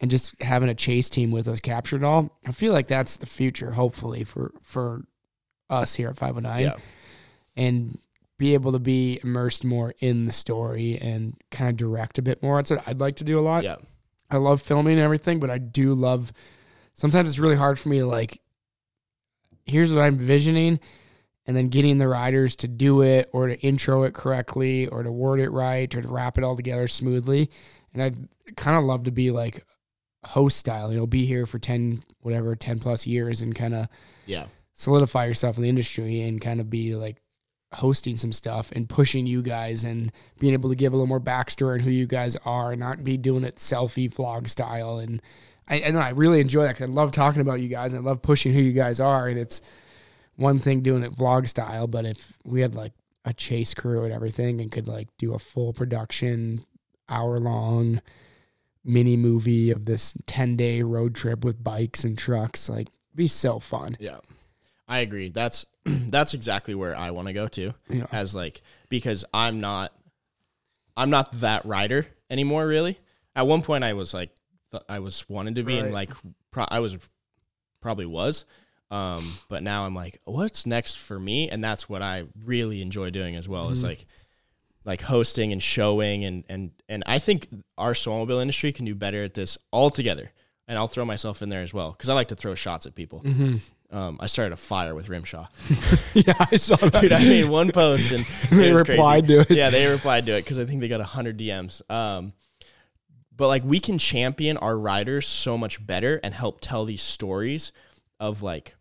and 0.00 0.10
just 0.10 0.40
having 0.42 0.70
a 0.70 0.74
chase 0.74 1.10
team 1.10 1.30
with 1.30 1.46
us 1.46 1.60
captured 1.60 2.02
all. 2.02 2.38
I 2.46 2.52
feel 2.52 2.72
like 2.72 2.86
that's 2.86 3.18
the 3.18 3.26
future, 3.26 3.72
hopefully 3.72 4.24
for 4.24 4.52
for 4.62 5.04
us 5.68 5.94
here 5.94 6.08
at 6.08 6.16
509, 6.16 6.62
Yeah. 6.62 6.76
and 7.54 7.98
be 8.38 8.54
able 8.54 8.72
to 8.72 8.78
be 8.78 9.18
immersed 9.22 9.64
more 9.64 9.94
in 10.00 10.26
the 10.26 10.32
story 10.32 10.98
and 11.00 11.34
kind 11.50 11.70
of 11.70 11.76
direct 11.76 12.18
a 12.18 12.22
bit 12.22 12.42
more. 12.42 12.56
That's 12.58 12.70
what 12.70 12.82
I'd 12.86 13.00
like 13.00 13.16
to 13.16 13.24
do 13.24 13.38
a 13.38 13.40
lot. 13.40 13.64
Yeah. 13.64 13.76
I 14.30 14.36
love 14.36 14.60
filming 14.60 14.94
and 14.94 15.02
everything, 15.02 15.40
but 15.40 15.50
I 15.50 15.58
do 15.58 15.94
love. 15.94 16.32
Sometimes 16.92 17.30
it's 17.30 17.38
really 17.38 17.56
hard 17.56 17.78
for 17.78 17.88
me 17.88 17.98
to 18.00 18.06
like. 18.06 18.40
Here's 19.64 19.92
what 19.92 20.02
I'm 20.04 20.14
envisioning, 20.14 20.78
and 21.46 21.56
then 21.56 21.68
getting 21.68 21.98
the 21.98 22.08
riders 22.08 22.54
to 22.56 22.68
do 22.68 23.02
it 23.02 23.28
or 23.32 23.48
to 23.48 23.58
intro 23.60 24.04
it 24.04 24.14
correctly 24.14 24.86
or 24.88 25.02
to 25.02 25.10
word 25.10 25.40
it 25.40 25.50
right 25.50 25.92
or 25.94 26.02
to 26.02 26.08
wrap 26.08 26.38
it 26.38 26.44
all 26.44 26.56
together 26.56 26.86
smoothly. 26.88 27.50
And 27.92 28.02
I'd 28.02 28.28
kind 28.56 28.76
of 28.76 28.84
love 28.84 29.04
to 29.04 29.10
be 29.10 29.30
like 29.30 29.64
host 30.24 30.56
style. 30.58 30.92
You 30.92 30.98
know, 30.98 31.06
be 31.06 31.24
here 31.26 31.46
for 31.46 31.58
ten 31.58 32.02
whatever 32.20 32.54
ten 32.54 32.78
plus 32.78 33.06
years 33.06 33.42
and 33.42 33.54
kind 33.54 33.74
of 33.74 33.88
Yeah. 34.26 34.46
solidify 34.72 35.26
yourself 35.26 35.56
in 35.56 35.62
the 35.62 35.68
industry 35.68 36.20
and 36.22 36.40
kind 36.40 36.60
of 36.60 36.68
be 36.70 36.94
like 36.94 37.16
hosting 37.72 38.16
some 38.16 38.32
stuff 38.32 38.72
and 38.72 38.88
pushing 38.88 39.26
you 39.26 39.42
guys 39.42 39.84
and 39.84 40.12
being 40.38 40.52
able 40.52 40.70
to 40.70 40.76
give 40.76 40.92
a 40.92 40.96
little 40.96 41.08
more 41.08 41.20
backstory 41.20 41.74
on 41.74 41.80
who 41.80 41.90
you 41.90 42.06
guys 42.06 42.36
are 42.44 42.72
and 42.72 42.80
not 42.80 43.04
be 43.04 43.16
doing 43.16 43.44
it 43.44 43.56
selfie 43.56 44.12
vlog 44.12 44.48
style. 44.48 44.98
And 44.98 45.20
I, 45.68 45.90
know 45.90 45.98
I 45.98 46.10
really 46.10 46.40
enjoy 46.40 46.62
that 46.62 46.76
because 46.76 46.88
I 46.88 46.92
love 46.92 47.12
talking 47.12 47.40
about 47.40 47.60
you 47.60 47.68
guys 47.68 47.92
and 47.92 48.06
I 48.06 48.08
love 48.08 48.22
pushing 48.22 48.52
who 48.52 48.60
you 48.60 48.72
guys 48.72 49.00
are. 49.00 49.28
And 49.28 49.38
it's 49.38 49.60
one 50.36 50.58
thing 50.58 50.80
doing 50.80 51.02
it 51.02 51.16
vlog 51.16 51.48
style, 51.48 51.86
but 51.86 52.04
if 52.04 52.38
we 52.44 52.60
had 52.60 52.74
like 52.74 52.92
a 53.24 53.34
chase 53.34 53.74
crew 53.74 54.04
and 54.04 54.12
everything 54.12 54.60
and 54.60 54.70
could 54.70 54.86
like 54.86 55.08
do 55.18 55.34
a 55.34 55.38
full 55.38 55.72
production, 55.72 56.64
hour 57.08 57.38
long 57.38 58.00
mini 58.84 59.16
movie 59.16 59.70
of 59.70 59.84
this 59.84 60.14
10 60.26 60.56
day 60.56 60.82
road 60.82 61.14
trip 61.14 61.44
with 61.44 61.62
bikes 61.62 62.04
and 62.04 62.16
trucks, 62.16 62.68
like 62.68 62.88
be 63.14 63.26
so 63.26 63.58
fun. 63.58 63.96
Yeah. 63.98 64.18
I 64.88 64.98
agree. 65.00 65.28
That's 65.30 65.66
that's 65.84 66.34
exactly 66.34 66.74
where 66.74 66.96
I 66.96 67.10
want 67.10 67.28
to 67.28 67.34
go 67.34 67.48
to. 67.48 67.74
Yeah. 67.88 68.06
As 68.12 68.34
like 68.34 68.60
because 68.88 69.24
I'm 69.34 69.60
not 69.60 69.92
I'm 70.96 71.10
not 71.10 71.32
that 71.40 71.64
rider 71.64 72.06
anymore 72.30 72.66
really. 72.66 72.98
At 73.34 73.46
one 73.46 73.62
point 73.62 73.84
I 73.84 73.92
was 73.94 74.14
like 74.14 74.30
th- 74.72 74.82
I 74.88 75.00
was 75.00 75.28
wanted 75.28 75.56
to 75.56 75.62
be 75.62 75.78
and 75.78 75.92
like 75.92 76.10
pro- 76.50 76.66
I 76.68 76.80
was 76.80 76.96
probably 77.80 78.06
was 78.06 78.44
um 78.90 79.24
but 79.48 79.62
now 79.64 79.84
I'm 79.84 79.94
like 79.94 80.20
what's 80.24 80.64
next 80.66 80.96
for 80.98 81.18
me 81.18 81.48
and 81.50 81.62
that's 81.62 81.88
what 81.88 82.02
I 82.02 82.24
really 82.44 82.80
enjoy 82.82 83.10
doing 83.10 83.34
as 83.36 83.48
well 83.48 83.70
is 83.70 83.80
Mhm. 83.80 83.88
like 83.88 84.06
like 84.84 85.02
hosting 85.02 85.52
and 85.52 85.60
showing 85.62 86.24
and 86.24 86.44
and 86.48 86.70
and 86.88 87.02
I 87.06 87.18
think 87.18 87.48
our 87.76 87.92
snowmobile 87.92 88.40
industry 88.40 88.72
can 88.72 88.84
do 88.84 88.94
better 88.94 89.24
at 89.24 89.34
this 89.34 89.58
altogether. 89.72 90.32
And 90.68 90.76
I'll 90.76 90.88
throw 90.88 91.04
myself 91.04 91.42
in 91.42 91.48
there 91.48 91.62
as 91.62 91.72
well 91.72 91.92
because 91.92 92.08
I 92.08 92.14
like 92.14 92.26
to 92.28 92.34
throw 92.34 92.56
shots 92.56 92.86
at 92.86 92.96
people. 92.96 93.20
Mm-hmm. 93.20 93.56
Um, 93.90 94.16
I 94.20 94.26
started 94.26 94.52
a 94.52 94.56
fire 94.56 94.94
with 94.94 95.08
Rimshaw. 95.08 95.46
yeah, 96.14 96.34
I 96.50 96.56
saw 96.56 96.76
that. 96.76 97.00
Dude, 97.00 97.12
I 97.12 97.20
made 97.24 97.44
one 97.48 97.70
post 97.70 98.10
and 98.12 98.26
They 98.50 98.72
replied 98.72 99.26
crazy. 99.26 99.44
to 99.44 99.52
it. 99.52 99.56
Yeah, 99.56 99.70
they 99.70 99.86
replied 99.86 100.26
to 100.26 100.32
it 100.32 100.44
because 100.44 100.58
I 100.58 100.64
think 100.64 100.80
they 100.80 100.88
got 100.88 101.00
hundred 101.00 101.38
DMs. 101.38 101.82
Um, 101.90 102.32
but 103.34 103.46
like 103.48 103.62
we 103.64 103.78
can 103.80 103.98
champion 103.98 104.56
our 104.56 104.76
riders 104.76 105.26
so 105.26 105.56
much 105.56 105.84
better 105.86 106.18
and 106.24 106.34
help 106.34 106.60
tell 106.60 106.84
these 106.84 107.02
stories 107.02 107.70
of 108.18 108.42
like 108.42 108.74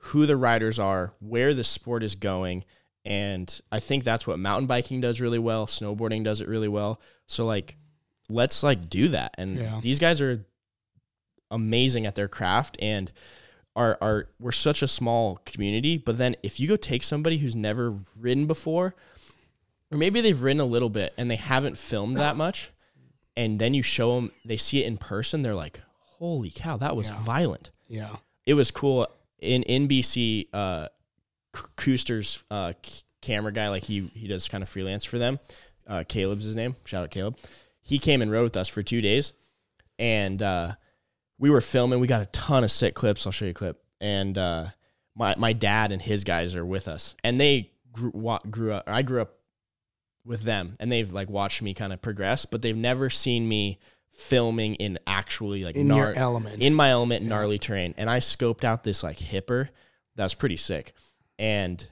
who 0.00 0.24
the 0.26 0.36
riders 0.36 0.78
are, 0.78 1.14
where 1.20 1.52
the 1.52 1.64
sport 1.64 2.02
is 2.04 2.14
going, 2.14 2.64
and 3.04 3.60
I 3.72 3.80
think 3.80 4.04
that's 4.04 4.26
what 4.26 4.38
mountain 4.38 4.66
biking 4.68 5.00
does 5.00 5.20
really 5.20 5.38
well. 5.40 5.66
Snowboarding 5.66 6.22
does 6.22 6.40
it 6.40 6.46
really 6.48 6.68
well. 6.68 7.00
So 7.26 7.44
like, 7.44 7.76
let's 8.28 8.62
like 8.62 8.88
do 8.88 9.08
that. 9.08 9.34
And 9.36 9.56
Yeah. 9.58 9.80
these 9.82 9.98
guys 9.98 10.20
are 10.20 10.44
amazing 11.50 12.06
at 12.06 12.14
their 12.14 12.28
craft 12.28 12.76
and 12.80 13.10
are 13.78 13.96
are 14.02 14.28
we're 14.38 14.52
such 14.52 14.82
a 14.82 14.86
small 14.88 15.40
community. 15.46 15.96
But 15.96 16.18
then 16.18 16.36
if 16.42 16.60
you 16.60 16.68
go 16.68 16.76
take 16.76 17.02
somebody 17.02 17.38
who's 17.38 17.56
never 17.56 17.94
ridden 18.18 18.46
before, 18.46 18.94
or 19.90 19.96
maybe 19.96 20.20
they've 20.20 20.42
ridden 20.42 20.60
a 20.60 20.66
little 20.66 20.90
bit 20.90 21.14
and 21.16 21.30
they 21.30 21.36
haven't 21.36 21.78
filmed 21.78 22.16
that 22.18 22.36
much, 22.44 22.70
and 23.36 23.58
then 23.58 23.72
you 23.72 23.82
show 23.82 24.16
them, 24.16 24.32
they 24.44 24.56
see 24.58 24.82
it 24.82 24.86
in 24.86 24.98
person, 24.98 25.40
they're 25.42 25.54
like, 25.54 25.80
"Holy 26.18 26.50
cow, 26.50 26.76
that 26.76 26.94
was 26.96 27.08
Yeah. 27.08 27.22
violent!" 27.22 27.70
Yeah. 27.88 28.16
It 28.44 28.54
was 28.54 28.70
cool. 28.70 29.06
In 29.38 29.62
NBC, 29.64 30.48
uh, 30.52 30.88
Kuster's 31.76 32.44
uh, 32.50 32.72
c- 32.84 33.02
camera 33.22 33.52
guy, 33.52 33.68
like 33.68 33.84
he 33.84 34.10
he 34.14 34.26
does 34.28 34.48
kind 34.48 34.62
of 34.62 34.68
freelance 34.68 35.04
for 35.04 35.18
them. 35.18 35.38
Uh, 35.86 36.04
Caleb's 36.06 36.44
his 36.44 36.56
name. 36.56 36.76
Shout 36.84 37.04
out 37.04 37.10
Caleb. 37.10 37.36
He 37.80 37.98
came 37.98 38.20
and 38.20 38.30
rode 38.30 38.42
with 38.42 38.56
us 38.56 38.68
for 38.68 38.82
two 38.82 39.00
days, 39.00 39.32
and 39.98 40.42
uh, 40.42 40.72
we 41.38 41.50
were 41.50 41.60
filming. 41.60 42.00
We 42.00 42.06
got 42.06 42.22
a 42.22 42.26
ton 42.26 42.64
of 42.64 42.70
sick 42.70 42.94
clips. 42.94 43.26
I'll 43.26 43.32
show 43.32 43.44
you 43.44 43.52
a 43.52 43.54
clip. 43.54 43.82
And 44.00 44.36
uh, 44.38 44.66
my 45.14 45.34
my 45.36 45.52
dad 45.52 45.92
and 45.92 46.00
his 46.00 46.24
guys 46.24 46.54
are 46.54 46.64
with 46.66 46.88
us, 46.88 47.14
and 47.24 47.40
they 47.40 47.72
grew, 47.92 48.12
grew 48.50 48.72
up. 48.72 48.84
I 48.86 49.02
grew 49.02 49.20
up 49.22 49.34
with 50.24 50.42
them, 50.42 50.74
and 50.78 50.90
they've 50.92 51.10
like 51.12 51.28
watched 51.30 51.62
me 51.62 51.74
kind 51.74 51.92
of 51.92 52.00
progress, 52.02 52.44
but 52.44 52.62
they've 52.62 52.76
never 52.76 53.08
seen 53.10 53.48
me 53.48 53.78
filming 54.12 54.74
in 54.76 54.98
actually 55.06 55.64
like 55.64 55.76
In 55.76 55.88
gnar- 55.88 55.96
your 55.96 56.14
element. 56.14 56.60
in 56.60 56.74
my 56.74 56.90
element, 56.90 57.24
gnarly 57.24 57.58
terrain. 57.58 57.94
And 57.96 58.10
I 58.10 58.18
scoped 58.18 58.64
out 58.64 58.82
this 58.84 59.02
like 59.02 59.18
hipper 59.18 59.68
that 60.16 60.24
was 60.24 60.34
pretty 60.34 60.56
sick, 60.56 60.92
and 61.38 61.86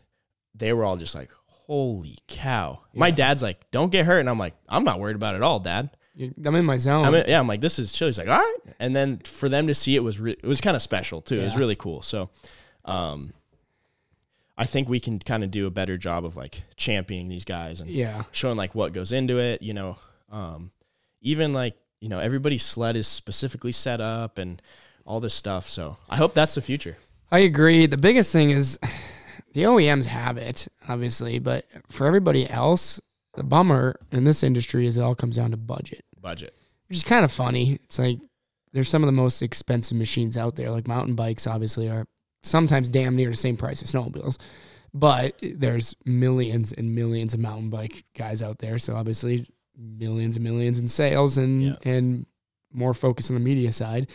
they 0.55 0.73
were 0.73 0.85
all 0.85 0.97
just 0.97 1.15
like, 1.15 1.31
"Holy 1.47 2.19
cow!" 2.29 2.81
My 2.95 3.11
dad's 3.11 3.43
like, 3.43 3.71
"Don't 3.71 3.91
get 3.93 4.07
hurt," 4.07 4.21
and 4.21 4.29
I'm 4.31 4.39
like, 4.39 4.55
"I'm 4.69 4.85
not 4.85 5.01
worried 5.01 5.17
about 5.17 5.35
it 5.35 5.39
at 5.39 5.43
all, 5.43 5.61
Dad." 5.61 5.91
I'm 6.19 6.55
in 6.55 6.65
my 6.65 6.77
zone. 6.77 7.05
I 7.05 7.11
mean, 7.11 7.25
yeah, 7.29 7.39
I'm 7.39 7.47
like, 7.49 7.61
this 7.61 7.79
is 7.79 7.93
chill. 7.93 8.09
He's 8.09 8.19
like, 8.19 8.29
all 8.29 8.39
right. 8.39 8.57
And 8.79 8.97
then 8.97 9.19
for 9.19 9.49
them 9.49 9.67
to 9.67 9.75
see 9.75 9.97
it 9.97 10.01
was 10.01 10.19
re- 10.19 10.33
it 10.43 10.47
was 10.47 10.61
kind 10.61 10.75
of 10.75 10.81
special 10.83 11.21
too. 11.21 11.39
It 11.41 11.45
was 11.45 11.53
Yeah. 11.55 11.59
really 11.59 11.77
cool. 11.77 12.01
So, 12.03 12.31
um, 12.87 13.33
I 14.59 14.65
think 14.65 14.89
we 14.89 15.01
can 15.01 15.19
kind 15.19 15.45
of 15.45 15.51
do 15.51 15.67
a 15.67 15.71
better 15.71 15.99
job 15.99 16.25
of 16.25 16.35
like 16.37 16.63
championing 16.77 17.29
these 17.29 17.45
guys 17.45 17.81
and 17.83 17.91
yeah. 17.91 18.25
showing 18.33 18.57
like 18.57 18.75
what 18.75 18.95
goes 18.95 19.13
into 19.13 19.39
it. 19.39 19.61
You 19.61 19.75
know, 19.75 19.99
um, 20.31 20.71
even 21.21 21.53
like 21.53 21.77
you 22.01 22.09
know 22.09 22.19
everybody's 22.19 22.65
sled 22.65 22.97
is 22.97 23.07
specifically 23.07 23.73
set 23.73 24.01
up 24.01 24.39
and 24.39 24.63
all 25.05 25.21
this 25.21 25.35
stuff. 25.35 25.69
So 25.69 25.99
I 26.09 26.17
hope 26.17 26.33
that's 26.33 26.55
the 26.55 26.63
future. 26.63 26.97
I 27.31 27.41
agree. 27.41 27.85
The 27.87 27.99
biggest 27.99 28.33
thing 28.33 28.49
is 28.51 28.79
the 29.53 29.65
OEMs 29.65 30.07
have 30.07 30.39
it, 30.39 30.67
obviously, 30.89 31.39
but 31.39 31.67
for 31.91 32.07
everybody 32.07 32.49
else, 32.49 32.99
the 33.35 33.43
bummer 33.45 34.01
in 34.11 34.25
this 34.25 34.43
industry 34.43 34.87
is 34.87 34.97
it 34.97 35.03
all 35.03 35.15
comes 35.15 35.37
down 35.37 35.51
to 35.51 35.59
budget, 35.59 36.06
Budget. 36.27 36.55
which 36.89 36.99
is 36.99 37.05
kind 37.05 37.25
of 37.25 37.33
funny. 37.33 37.79
It's 37.85 37.99
like 37.99 38.19
there's 38.73 38.89
some 38.89 39.03
of 39.03 39.07
the 39.07 39.13
most 39.13 39.43
expensive 39.43 39.97
machines 39.97 40.37
out 40.37 40.57
there, 40.57 40.71
like 40.71 40.87
mountain 40.89 41.15
bikes, 41.15 41.47
obviously, 41.47 41.89
are 41.89 42.07
sometimes 42.43 42.89
damn 42.89 43.17
near 43.17 43.31
the 43.31 43.37
same 43.37 43.57
price 43.57 43.83
as 43.83 43.93
snowmobiles. 43.93 44.37
But 44.93 45.35
there's 45.43 45.95
millions 46.05 46.73
and 46.73 46.95
millions 46.95 47.35
of 47.35 47.41
mountain 47.41 47.71
bike 47.71 48.05
guys 48.17 48.43
out 48.43 48.59
there. 48.59 48.79
So 48.79 48.97
obviously 48.97 49.47
millions 49.79 50.37
and 50.37 50.45
millions 50.45 50.79
in 50.79 50.89
sales 50.89 51.37
and 51.39 51.63
Yeah. 51.63 51.77
and 51.85 52.27
more 52.73 52.95
focus 52.95 53.31
on 53.31 53.35
the 53.35 53.41
media 53.41 53.73
side. 53.73 54.07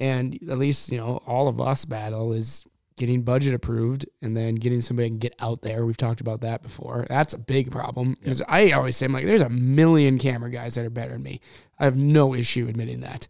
And 0.00 0.34
at 0.50 0.58
least, 0.58 0.90
you 0.90 0.98
know, 0.98 1.22
all 1.26 1.46
of 1.48 1.60
us 1.60 1.84
battle 1.84 2.32
is 2.32 2.64
getting 3.02 3.22
budget 3.22 3.52
approved 3.52 4.06
and 4.22 4.36
then 4.36 4.54
getting 4.54 4.80
somebody 4.80 5.08
can 5.08 5.18
get 5.18 5.34
out 5.40 5.60
there. 5.60 5.84
We've 5.84 5.96
talked 5.96 6.20
about 6.20 6.42
that 6.42 6.62
before. 6.62 7.04
That's 7.08 7.34
a 7.34 7.38
big 7.38 7.72
problem. 7.72 8.16
Because 8.20 8.40
I 8.46 8.70
always 8.70 8.96
say, 8.96 9.06
I'm 9.06 9.12
like, 9.12 9.26
there's 9.26 9.42
a 9.42 9.48
million 9.48 10.20
camera 10.20 10.50
guys 10.50 10.76
that 10.76 10.86
are 10.86 10.90
better 10.90 11.14
than 11.14 11.24
me. 11.24 11.40
I 11.80 11.84
have 11.84 11.96
no 11.96 12.32
issue 12.32 12.68
admitting 12.68 13.00
that. 13.00 13.26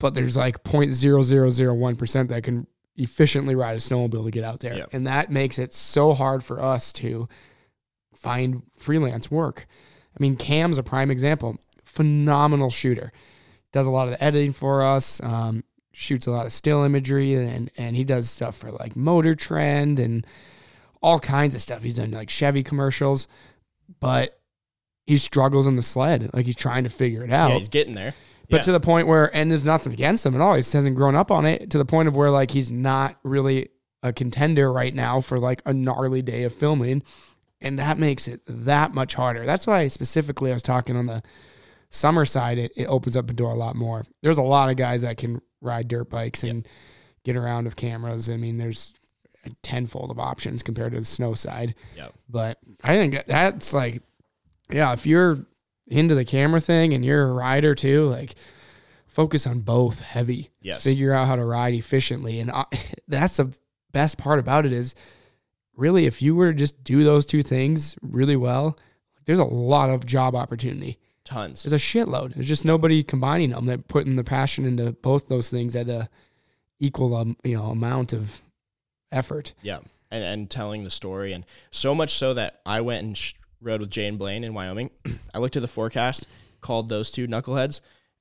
But 0.00 0.14
there's 0.14 0.36
like 0.36 0.64
0.0001% 0.64 2.28
that 2.28 2.42
can 2.42 2.66
efficiently 2.96 3.54
ride 3.54 3.76
a 3.76 3.78
snowmobile 3.78 4.24
to 4.24 4.32
get 4.32 4.42
out 4.42 4.58
there. 4.58 4.74
Yep. 4.74 4.88
And 4.90 5.06
that 5.06 5.30
makes 5.30 5.60
it 5.60 5.72
so 5.72 6.12
hard 6.12 6.42
for 6.42 6.60
us 6.60 6.92
to 6.94 7.28
find 8.16 8.64
freelance 8.76 9.30
work. 9.30 9.68
I 10.12 10.16
mean, 10.20 10.34
Cam's 10.34 10.76
a 10.76 10.82
prime 10.82 11.12
example. 11.12 11.56
Phenomenal 11.84 12.70
shooter. 12.70 13.12
Does 13.70 13.86
a 13.86 13.92
lot 13.92 14.08
of 14.08 14.10
the 14.10 14.24
editing 14.24 14.52
for 14.52 14.82
us. 14.82 15.22
Um, 15.22 15.62
shoots 15.98 16.26
a 16.26 16.30
lot 16.30 16.44
of 16.44 16.52
still 16.52 16.84
imagery, 16.84 17.34
and 17.34 17.70
and 17.78 17.96
he 17.96 18.04
does 18.04 18.28
stuff 18.28 18.56
for 18.56 18.70
like 18.70 18.94
Motor 18.94 19.34
Trend 19.34 19.98
and 19.98 20.26
all 21.02 21.18
kinds 21.18 21.54
of 21.54 21.62
stuff. 21.62 21.82
He's 21.82 21.94
done 21.94 22.10
like 22.10 22.28
Chevy 22.28 22.62
commercials, 22.62 23.26
but 24.00 24.38
he 25.06 25.16
struggles 25.16 25.66
in 25.66 25.76
the 25.76 25.82
sled. 25.82 26.30
Like 26.34 26.44
he's 26.46 26.54
trying 26.56 26.84
to 26.84 26.90
figure 26.90 27.24
it 27.24 27.32
out. 27.32 27.50
Yeah, 27.50 27.58
he's 27.58 27.68
getting 27.68 27.94
there. 27.94 28.14
But 28.50 28.58
Yeah. 28.58 28.62
to 28.64 28.72
the 28.72 28.80
point 28.80 29.08
where, 29.08 29.34
and 29.34 29.50
there's 29.50 29.64
nothing 29.64 29.92
against 29.92 30.24
him 30.26 30.34
at 30.34 30.40
all. 30.40 30.52
He 30.54 30.58
hasn't 30.58 30.94
grown 30.96 31.16
up 31.16 31.30
on 31.30 31.46
it 31.46 31.70
to 31.70 31.78
the 31.78 31.84
point 31.84 32.08
of 32.08 32.14
where 32.14 32.30
like 32.30 32.50
he's 32.50 32.70
not 32.70 33.16
really 33.24 33.70
a 34.02 34.12
contender 34.12 34.70
right 34.72 34.94
now 34.94 35.20
for 35.20 35.38
like 35.38 35.62
a 35.64 35.72
gnarly 35.72 36.22
day 36.22 36.42
of 36.42 36.54
filming, 36.54 37.02
and 37.60 37.78
that 37.78 37.98
makes 37.98 38.28
it 38.28 38.42
that 38.46 38.92
much 38.94 39.14
harder. 39.14 39.46
That's 39.46 39.66
why 39.66 39.88
specifically 39.88 40.50
I 40.50 40.54
was 40.54 40.62
talking 40.62 40.94
on 40.96 41.06
the 41.06 41.22
summer 41.90 42.24
side, 42.24 42.58
it, 42.58 42.72
it 42.76 42.84
opens 42.86 43.16
up 43.16 43.30
a 43.30 43.32
door 43.32 43.50
a 43.52 43.56
lot 43.56 43.74
more. 43.76 44.04
There's 44.22 44.38
a 44.38 44.42
lot 44.42 44.68
of 44.68 44.76
guys 44.76 45.02
that 45.02 45.16
can 45.16 45.40
ride 45.60 45.88
dirt 45.88 46.10
bikes 46.10 46.42
and 46.42 46.66
get 47.24 47.36
around 47.36 47.64
with 47.64 47.76
cameras. 47.76 48.28
I 48.28 48.36
mean, 48.36 48.58
there's 48.58 48.94
a 49.44 49.50
tenfold 49.62 50.10
of 50.10 50.18
options 50.18 50.62
compared 50.62 50.92
to 50.92 50.98
the 50.98 51.04
snow 51.04 51.34
side. 51.34 51.74
Yep. 51.96 52.14
But 52.28 52.58
I 52.82 52.96
think 52.96 53.26
that's 53.26 53.72
like, 53.72 54.02
yeah, 54.70 54.92
if 54.92 55.06
you're 55.06 55.46
into 55.86 56.14
the 56.14 56.24
camera 56.24 56.60
thing 56.60 56.94
and 56.94 57.04
you're 57.04 57.28
a 57.28 57.32
rider 57.32 57.74
too, 57.74 58.06
like 58.06 58.34
focus 59.06 59.46
on 59.46 59.60
both 59.60 60.00
heavy. 60.00 60.50
Yes. 60.60 60.84
Figure 60.84 61.12
out 61.12 61.26
how 61.26 61.36
to 61.36 61.44
ride 61.44 61.74
efficiently. 61.74 62.40
And 62.40 62.50
I, 62.50 62.64
that's 63.08 63.36
the 63.38 63.52
best 63.92 64.18
part 64.18 64.38
about 64.38 64.66
it 64.66 64.72
is 64.72 64.94
really 65.74 66.06
if 66.06 66.20
you 66.20 66.34
were 66.34 66.52
to 66.52 66.58
just 66.58 66.82
do 66.84 67.04
those 67.04 67.26
two 67.26 67.42
things 67.42 67.96
really 68.02 68.36
well, 68.36 68.78
there's 69.24 69.38
a 69.38 69.44
lot 69.44 69.90
of 69.90 70.06
job 70.06 70.34
opportunity. 70.34 70.98
Tons. 71.26 71.62
There's 71.62 71.72
a 71.72 71.76
shitload. 71.76 72.34
There's 72.34 72.48
just 72.48 72.64
nobody 72.64 73.02
combining 73.02 73.50
them 73.50 73.66
that 73.66 73.88
putting 73.88 74.16
the 74.16 74.24
passion 74.24 74.64
into 74.64 74.92
both 74.92 75.28
those 75.28 75.50
things 75.50 75.76
at 75.76 75.88
a 75.88 76.08
equal 76.78 77.14
um, 77.14 77.36
you 77.44 77.56
know 77.56 77.66
amount 77.66 78.12
of 78.12 78.40
effort. 79.12 79.54
Yeah. 79.62 79.80
And, 80.10 80.22
and 80.22 80.50
telling 80.50 80.84
the 80.84 80.90
story. 80.90 81.32
And 81.32 81.44
so 81.70 81.94
much 81.94 82.14
so 82.14 82.34
that 82.34 82.60
I 82.64 82.80
went 82.80 83.04
and 83.04 83.16
sh- 83.16 83.34
rode 83.60 83.80
with 83.80 83.90
Jane 83.90 84.16
Blaine 84.16 84.44
in 84.44 84.54
Wyoming. 84.54 84.90
I 85.34 85.38
looked 85.38 85.56
at 85.56 85.62
the 85.62 85.68
forecast, 85.68 86.26
called 86.60 86.88
those 86.88 87.10
two 87.10 87.26
knuckleheads, 87.26 87.80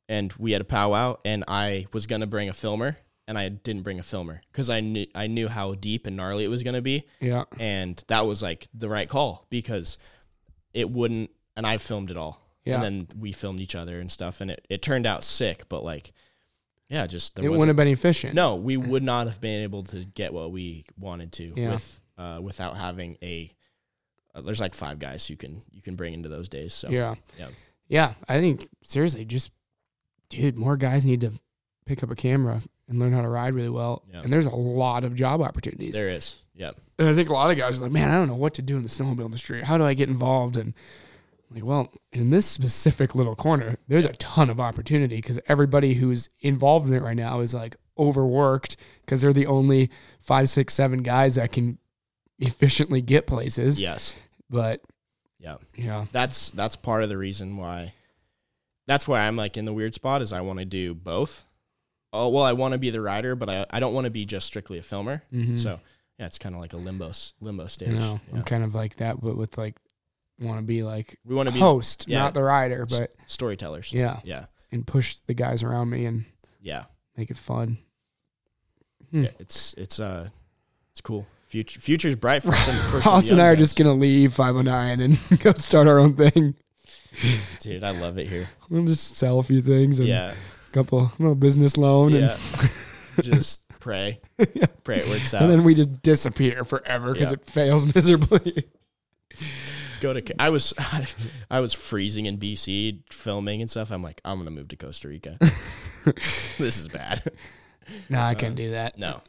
and 0.10 0.34
we 0.34 0.54
had 0.54 0.62
a 0.62 0.66
powwow. 0.66 1.18
And 1.24 1.44
I 1.48 1.86
was 1.94 2.08
going 2.08 2.22
to 2.22 2.28
bring 2.28 2.50
a 2.50 2.54
filmer, 2.54 2.98
and 3.28 3.38
I 3.38 3.50
didn't 3.50 3.84
bring 3.84 4.00
a 4.00 4.04
filmer 4.04 4.42
because 4.52 4.70
I 4.70 4.82
knew, 4.82 5.06
I 5.14 5.28
knew 5.28 5.48
how 5.48 5.76
deep 5.76 6.08
and 6.08 6.18
gnarly 6.18 6.44
it 6.44 6.50
was 6.50 6.64
going 6.64 6.76
to 6.76 6.82
be. 6.82 7.06
Yeah. 7.20 7.44
And 7.60 8.04
that 8.08 8.26
was 8.26 8.42
like 8.42 8.68
the 8.74 8.90
right 8.90 9.08
call 9.08 9.46
because 9.50 10.00
it 10.74 10.90
wouldn't, 10.90 11.30
and 11.56 11.68
I 11.68 11.78
filmed 11.78 12.10
it 12.10 12.18
all. 12.18 12.42
Yeah. 12.66 12.76
And 12.76 12.84
then 12.84 13.08
we 13.20 13.32
filmed 13.32 13.60
each 13.60 13.76
other 13.76 14.00
and 14.00 14.12
stuff. 14.12 14.42
And 14.42 14.52
it, 14.52 14.66
it 14.70 14.82
turned 14.82 15.06
out 15.06 15.24
sick, 15.24 15.64
but 15.70 15.84
like, 15.84 16.12
yeah, 16.90 17.08
just 17.08 17.36
there 17.36 17.46
it 17.46 17.50
wouldn't 17.50 17.68
have 17.68 17.76
been 17.76 17.88
efficient. 17.88 18.34
no, 18.36 18.56
we 18.56 18.76
would 18.78 19.04
not 19.04 19.28
have 19.28 19.40
been 19.40 19.64
able 19.64 19.84
to 19.84 20.06
get 20.06 20.34
what 20.34 20.52
we 20.52 20.86
wanted 21.00 21.32
to 21.34 21.54
Yeah. 21.56 21.72
with 21.72 22.02
uh, 22.18 22.40
without 22.42 22.78
having 22.78 23.18
a. 23.22 23.52
Uh, 24.34 24.42
there's 24.42 24.60
like 24.60 24.74
five 24.74 25.00
guys 25.00 25.30
you 25.30 25.38
can 25.38 25.62
you 25.72 25.82
can 25.82 25.96
bring 25.96 26.14
into 26.14 26.30
those 26.30 26.50
days. 26.50 26.74
So 26.74 26.90
Yeah. 26.90 27.16
Yeah. 27.40 27.48
Yeah. 27.88 28.14
I 28.28 28.40
think 28.40 28.68
seriously, 28.84 29.26
just 29.26 29.52
dude, 30.30 30.56
more 30.58 30.76
guys 30.78 31.06
need 31.06 31.22
to 31.22 31.32
pick 31.86 32.04
up 32.04 32.10
a 32.12 32.16
camera 32.16 32.62
and 32.88 33.00
learn 33.00 33.14
how 33.14 33.22
to 33.22 33.30
ride 33.30 33.54
really 33.54 33.70
well. 33.70 34.04
Yeah. 34.12 34.22
And 34.22 34.32
there's 34.34 34.46
a 34.48 34.56
lot 34.56 35.04
of 35.04 35.16
job 35.16 35.42
opportunities. 35.42 35.94
there 35.94 36.10
is. 36.10 36.36
Yeah, 36.58 36.72
And 36.98 37.10
I 37.10 37.14
think 37.14 37.30
a 37.30 37.34
lot 37.34 37.52
of 37.52 37.58
guys 37.58 37.80
are 37.82 37.84
like, 37.84 37.92
man, 37.92 38.10
I 38.10 38.14
don't 38.14 38.30
know 38.30 38.36
what 38.36 38.54
to 38.54 38.62
do 38.62 38.78
in 38.78 38.84
the 38.84 38.88
snowmobile 38.90 39.26
industry. 39.26 39.62
How 39.62 39.78
do 39.78 39.84
I 39.84 39.94
get 39.94 40.08
involved? 40.08 40.56
And 40.56 40.74
like, 41.52 41.64
well, 41.64 41.92
in 42.12 42.30
this 42.32 42.46
specific 42.46 43.16
little 43.16 43.36
corner, 43.36 43.78
there's 43.88 44.06
a 44.06 44.14
ton 44.14 44.50
of 44.50 44.60
opportunity 44.60 45.18
because 45.18 45.40
everybody 45.48 45.94
who's 45.96 46.30
involved 46.42 46.88
in 46.90 46.94
it 46.96 47.02
right 47.04 47.16
now 47.16 47.40
is 47.42 47.54
like 47.54 47.76
overworked 47.98 48.78
because 49.02 49.22
they're 49.22 49.34
the 49.34 49.46
only 49.48 49.90
five, 50.20 50.50
six, 50.50 50.74
seven 50.74 51.04
guys 51.04 51.36
that 51.36 51.52
can 51.52 51.78
efficiently 52.40 53.02
get 53.02 53.28
places. 53.28 53.80
yes, 53.80 54.14
But 54.50 54.82
yeah. 55.40 55.58
yeah, 55.76 56.06
That's 56.12 56.50
that's 56.52 56.76
part 56.76 57.04
of 57.04 57.10
the 57.10 57.18
reason 57.18 57.58
why. 57.58 57.94
That's 58.88 59.08
why 59.08 59.22
I'm 59.22 59.36
like 59.36 59.58
in 59.58 59.66
the 59.66 59.74
weird 59.74 59.94
spot 59.94 60.22
is 60.22 60.32
I 60.34 60.42
want 60.42 60.60
to 60.60 60.66
do 60.66 60.94
both. 60.94 61.46
Oh 62.14 62.30
well, 62.30 62.44
I 62.44 62.54
want 62.54 62.74
to 62.74 62.78
be 62.78 62.90
the 62.90 63.02
rider, 63.02 63.36
but 63.36 63.50
I, 63.50 63.66
I 63.70 63.80
don't 63.80 63.94
want 63.94 64.06
to 64.06 64.12
be 64.12 64.26
just 64.26 64.46
strictly 64.48 64.78
a 64.78 64.82
filmer. 64.84 65.24
Mhm. 65.34 65.58
So 65.58 65.80
yeah, 66.20 66.26
it's 66.26 66.38
kind 66.38 66.56
of 66.56 66.62
like 66.62 66.74
a 66.74 66.78
limbo 66.78 67.12
limbo 67.42 67.68
stage. 67.68 67.90
know, 67.90 68.20
Yeah. 68.32 68.38
I'm 68.40 68.44
kind 68.44 68.64
of 68.64 68.74
like 68.76 68.98
that, 68.98 69.22
but 69.22 69.38
with 69.38 69.58
like, 69.58 69.76
want 70.40 70.60
to 70.60 70.64
be 70.66 70.84
like 70.84 71.18
We 71.26 71.36
want 71.36 71.48
to 71.48 71.54
be 71.54 71.60
host, 71.60 72.06
yeah. 72.08 72.20
not 72.20 72.34
the 72.34 72.44
rider, 72.44 72.86
s- 72.90 73.00
but 73.00 73.16
storytellers. 73.26 73.94
yeah, 73.94 74.20
yeah, 74.24 74.46
and 74.72 74.86
push 74.86 75.16
the 75.28 75.34
guys 75.34 75.64
around 75.64 75.90
me 75.90 76.06
and 76.06 76.26
yeah. 76.62 76.86
make 77.18 77.30
it 77.32 77.38
fun. 77.38 77.78
Hmm. 79.12 79.24
Yeah, 79.24 79.30
it's 79.40 79.74
it's 79.78 80.00
uh 80.00 80.30
it's 80.92 81.02
cool. 81.02 81.26
Future 81.48 81.80
future's 81.80 82.16
bright 82.16 82.42
for 82.44 82.54
some 82.54 82.76
for 82.84 83.02
some 83.02 83.14
Ross 83.14 83.30
and 83.30 83.42
I 83.42 83.48
are 83.48 83.56
guys. 83.56 83.60
just 83.66 83.78
gonna 83.78 83.94
leave 83.94 84.34
509 84.34 85.00
and 85.00 85.20
go 85.40 85.54
start 85.54 85.88
our 85.88 86.00
own 86.00 86.16
thing. 86.16 86.56
dude. 87.60 87.84
I 87.84 87.92
love 87.92 88.18
it 88.18 88.28
here. 88.28 88.50
We'll 88.70 88.86
just 88.86 89.16
sell 89.16 89.40
a 89.40 89.44
few 89.44 89.62
things 89.62 90.00
and 90.00 90.08
Yeah, 90.08 90.34
a 90.34 90.74
couple 90.74 91.12
little 91.20 91.36
business 91.36 91.78
loan, 91.78 92.12
yeah. 92.12 92.36
just 93.22 93.62
pray, 93.80 94.20
pray 94.84 94.98
it 94.98 95.08
works 95.08 95.34
out. 95.34 95.44
and 95.44 95.52
then 95.52 95.64
we 95.64 95.76
just 95.76 96.02
disappear 96.02 96.64
forever 96.66 97.14
because 97.14 97.30
Yeah. 97.30 97.36
it 97.36 97.46
fails 97.46 97.86
miserably. 97.96 98.66
Go 100.02 100.14
to. 100.14 100.42
I 100.42 100.50
was 100.50 100.74
I 101.50 101.60
was 101.60 101.74
freezing 101.74 102.26
in 102.26 102.38
BC 102.38 103.02
filming 103.12 103.62
and 103.62 103.70
stuff. 103.70 103.92
I'm 103.92 104.04
like, 104.04 104.22
I'm 104.26 104.38
gonna 104.38 104.52
move 104.52 104.68
to 104.70 104.76
Costa 104.76 105.08
Rica. 105.08 105.38
this 106.58 106.78
is 106.78 106.88
bad. 106.88 107.24
no, 108.10 108.20
I 108.20 108.32
Uh, 108.32 108.36
can't 108.36 108.56
do 108.56 108.72
that. 108.72 108.98
No, 108.98 109.22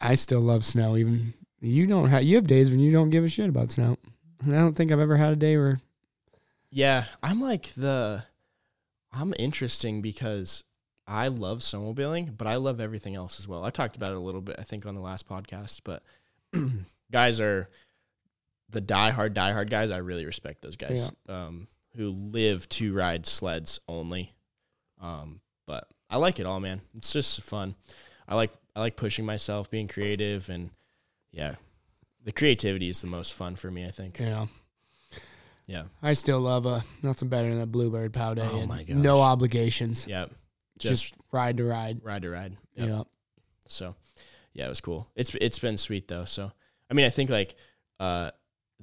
I 0.00 0.14
still 0.14 0.40
love 0.40 0.64
snow. 0.64 0.96
Even 0.96 1.34
you 1.60 1.86
don't 1.86 2.08
have 2.10 2.22
you 2.24 2.36
have 2.36 2.46
days 2.46 2.70
when 2.70 2.80
you 2.80 2.92
don't 2.92 3.10
give 3.10 3.24
a 3.24 3.28
shit 3.28 3.48
about 3.48 3.70
snow. 3.70 3.96
And 4.44 4.54
I 4.54 4.58
don't 4.58 4.74
think 4.74 4.90
I've 4.92 5.00
ever 5.00 5.16
had 5.16 5.32
a 5.32 5.36
day 5.36 5.56
where 5.56 5.80
yeah, 6.70 7.04
I'm 7.22 7.40
like 7.40 7.72
the. 7.74 8.24
I'm 9.12 9.34
interesting 9.38 10.00
because 10.00 10.64
I 11.06 11.28
love 11.28 11.58
snowmobiling, 11.58 12.36
but 12.38 12.46
I 12.46 12.56
love 12.56 12.80
everything 12.80 13.14
else 13.14 13.38
as 13.38 13.46
well. 13.46 13.62
I 13.62 13.68
talked 13.70 13.94
about 13.96 14.12
it 14.12 14.16
a 14.16 14.20
little 14.22 14.40
bit, 14.40 14.56
I 14.58 14.62
think, 14.62 14.86
on 14.86 14.94
the 14.94 15.02
last 15.02 15.28
podcast. 15.28 15.82
But 15.84 16.02
guys 17.12 17.38
are 17.40 17.68
the 18.72 18.82
diehard, 18.82 19.34
diehard 19.34 19.70
guys. 19.70 19.90
I 19.90 19.98
really 19.98 20.26
respect 20.26 20.62
those 20.62 20.76
guys 20.76 21.12
um, 21.28 21.68
who 21.96 22.10
live 22.10 22.68
to 22.70 22.92
ride 22.94 23.26
sleds 23.26 23.78
only. 23.88 24.34
Um, 25.00 25.40
but 25.66 25.88
I 26.10 26.16
like 26.16 26.40
it 26.40 26.46
all, 26.46 26.60
man. 26.60 26.80
It's 26.94 27.12
just 27.12 27.42
fun. 27.42 27.74
I 28.28 28.34
like 28.34 28.50
I 28.74 28.80
like 28.80 28.96
pushing 28.96 29.24
myself, 29.24 29.70
being 29.70 29.88
creative, 29.88 30.48
and 30.48 30.70
yeah, 31.30 31.54
the 32.24 32.32
creativity 32.32 32.88
is 32.88 33.00
the 33.00 33.06
most 33.06 33.34
fun 33.34 33.56
for 33.56 33.70
me. 33.70 33.84
I 33.84 33.90
think. 33.90 34.18
know. 34.20 34.48
Yeah, 35.66 35.84
I 36.02 36.14
still 36.14 36.40
love 36.40 36.66
a 36.66 36.84
nothing 37.02 37.28
better 37.28 37.50
than 37.50 37.60
a 37.60 37.66
bluebird 37.66 38.12
pow 38.12 38.34
day 38.34 38.48
Oh 38.50 38.60
and 38.60 38.68
my 38.68 38.84
no 38.88 39.20
obligations. 39.20 40.06
yeah. 40.06 40.26
Just, 40.78 41.04
Just, 41.04 41.14
ride 41.30 41.58
to 41.58 41.64
ride. 41.64 42.00
ride 42.02 42.22
to 42.22 42.30
ride. 42.30 42.56
Yep. 42.74 42.88
Yeah. 42.88 43.02
So, 43.68 43.94
yeah, 44.52 44.66
it 44.66 44.68
was 44.68 44.80
cool. 44.80 45.08
It's 45.14 45.34
it's 45.40 45.60
been 45.60 45.76
sweet 45.76 46.08
though. 46.08 46.24
So, 46.24 46.50
I 46.90 46.94
mean, 46.94 47.06
I 47.06 47.10
think 47.10 47.30
like 47.30 47.54
uh, 48.00 48.32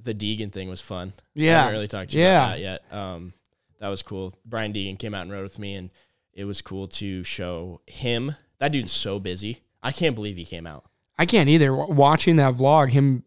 the 0.02 0.14
Deegan 0.14 0.50
thing 0.52 0.68
was 0.68 0.80
fun. 0.80 1.12
I 1.18 1.22
Yeah. 1.34 1.58
haven't 1.60 1.72
really 1.74 1.88
talked 1.88 2.10
to 2.12 2.16
you 2.18 2.24
Yeah. 2.24 2.38
about 2.46 2.50
that 2.56 2.60
yet. 2.60 2.82
Um, 2.92 3.32
that 3.78 3.88
was 3.88 4.02
cool. 4.02 4.34
Brian 4.44 4.72
Deegan 4.72 4.98
came 4.98 5.14
out 5.14 5.22
and 5.22 5.30
rode 5.32 5.42
with 5.42 5.58
me, 5.58 5.74
and 5.74 5.90
it 6.32 6.44
was 6.44 6.62
cool 6.62 6.86
to 6.88 7.22
show 7.24 7.80
him. 7.86 8.34
That 8.58 8.72
dude's 8.72 8.92
so 8.92 9.18
busy. 9.18 9.60
I 9.82 9.92
can't 9.92 10.14
believe 10.14 10.36
he 10.36 10.44
came 10.44 10.66
out. 10.66 10.84
I 11.18 11.26
can't 11.26 11.48
either. 11.48 11.74
Watching 11.74 12.36
that 12.36 12.54
vlog, 12.54 12.90
him 12.90 13.24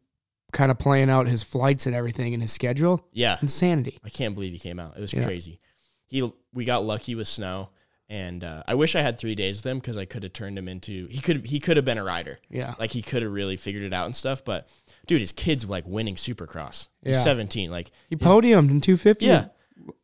kind 0.52 0.70
of 0.72 0.78
playing 0.78 1.10
out 1.10 1.28
his 1.28 1.42
flights 1.44 1.86
and 1.88 1.96
everything 1.96 2.34
and 2.34 2.42
his 2.44 2.52
schedule, 2.52 3.08
Yeah, 3.12 3.38
insanity. 3.42 3.98
I 4.04 4.10
can't 4.10 4.36
believe 4.36 4.54
he 4.54 4.60
came 4.60 4.80
out. 4.80 4.96
It 4.98 5.02
was 5.02 5.14
Yeah. 5.14 5.26
crazy. 5.26 5.60
He 6.06 6.32
we 6.54 6.64
got 6.66 6.86
lucky 6.86 7.16
with 7.16 7.28
snow, 7.28 7.70
and 8.10 8.44
uh, 8.44 8.64
I 8.68 8.76
wish 8.76 8.96
I 8.96 9.02
had 9.02 9.18
three 9.18 9.36
days 9.36 9.58
with 9.58 9.66
him 9.66 9.80
because 9.80 9.98
I 9.98 10.06
could 10.06 10.24
have 10.24 10.34
turned 10.34 10.58
him 10.58 10.68
into 10.68 11.08
he 11.08 11.20
could 11.20 11.46
he 11.48 11.60
could 11.60 11.78
have 11.78 11.86
been 11.86 11.98
a 11.98 12.04
rider. 12.04 12.40
Yeah. 12.50 12.76
Like 12.80 12.92
he 12.92 13.02
could 13.02 13.24
have 13.24 13.32
really 13.32 13.58
figured 13.58 13.84
it 13.84 13.94
out 13.94 14.06
and 14.06 14.16
stuff. 14.16 14.44
But 14.46 14.68
dude, 15.08 15.22
his 15.22 15.32
kid's 15.32 15.66
like 15.66 15.86
winning 15.88 16.16
Supercross. 16.16 16.88
He's 17.04 17.22
seventeen. 17.22 17.72
Like 17.72 17.92
He 18.10 18.16
his- 18.20 18.28
podiumed 18.28 18.70
in 18.70 18.82
250 18.82 19.26
Yeah. 19.26 19.46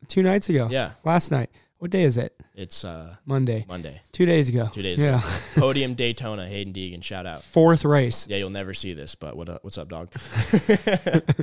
two 0.08 0.22
nights 0.22 0.48
ago. 0.48 0.68
yeah, 0.70 0.92
Last 1.04 1.30
night. 1.30 1.50
What 1.78 1.90
day 1.90 2.02
is 2.02 2.18
it? 2.18 2.34
it's 2.54 2.84
uh 2.84 3.16
Monday. 3.24 3.64
Monday. 3.66 4.02
Two 4.12 4.26
days 4.26 4.50
ago. 4.50 4.68
Two 4.72 4.82
days 4.82 5.00
Yeah. 5.00 5.22
Podium 5.54 5.94
Daytona. 5.94 6.46
Hayden 6.46 6.74
Deegan. 6.74 7.02
Shout 7.02 7.24
out. 7.26 7.42
Fourth 7.42 7.86
race. 7.86 8.26
Yeah, 8.28 8.36
you'll 8.36 8.50
never 8.50 8.74
see 8.74 8.92
this, 8.92 9.14
but 9.14 9.34
what 9.34 9.48
up, 9.48 9.64
what's 9.64 9.78
up, 9.78 9.88
dog? 9.88 10.10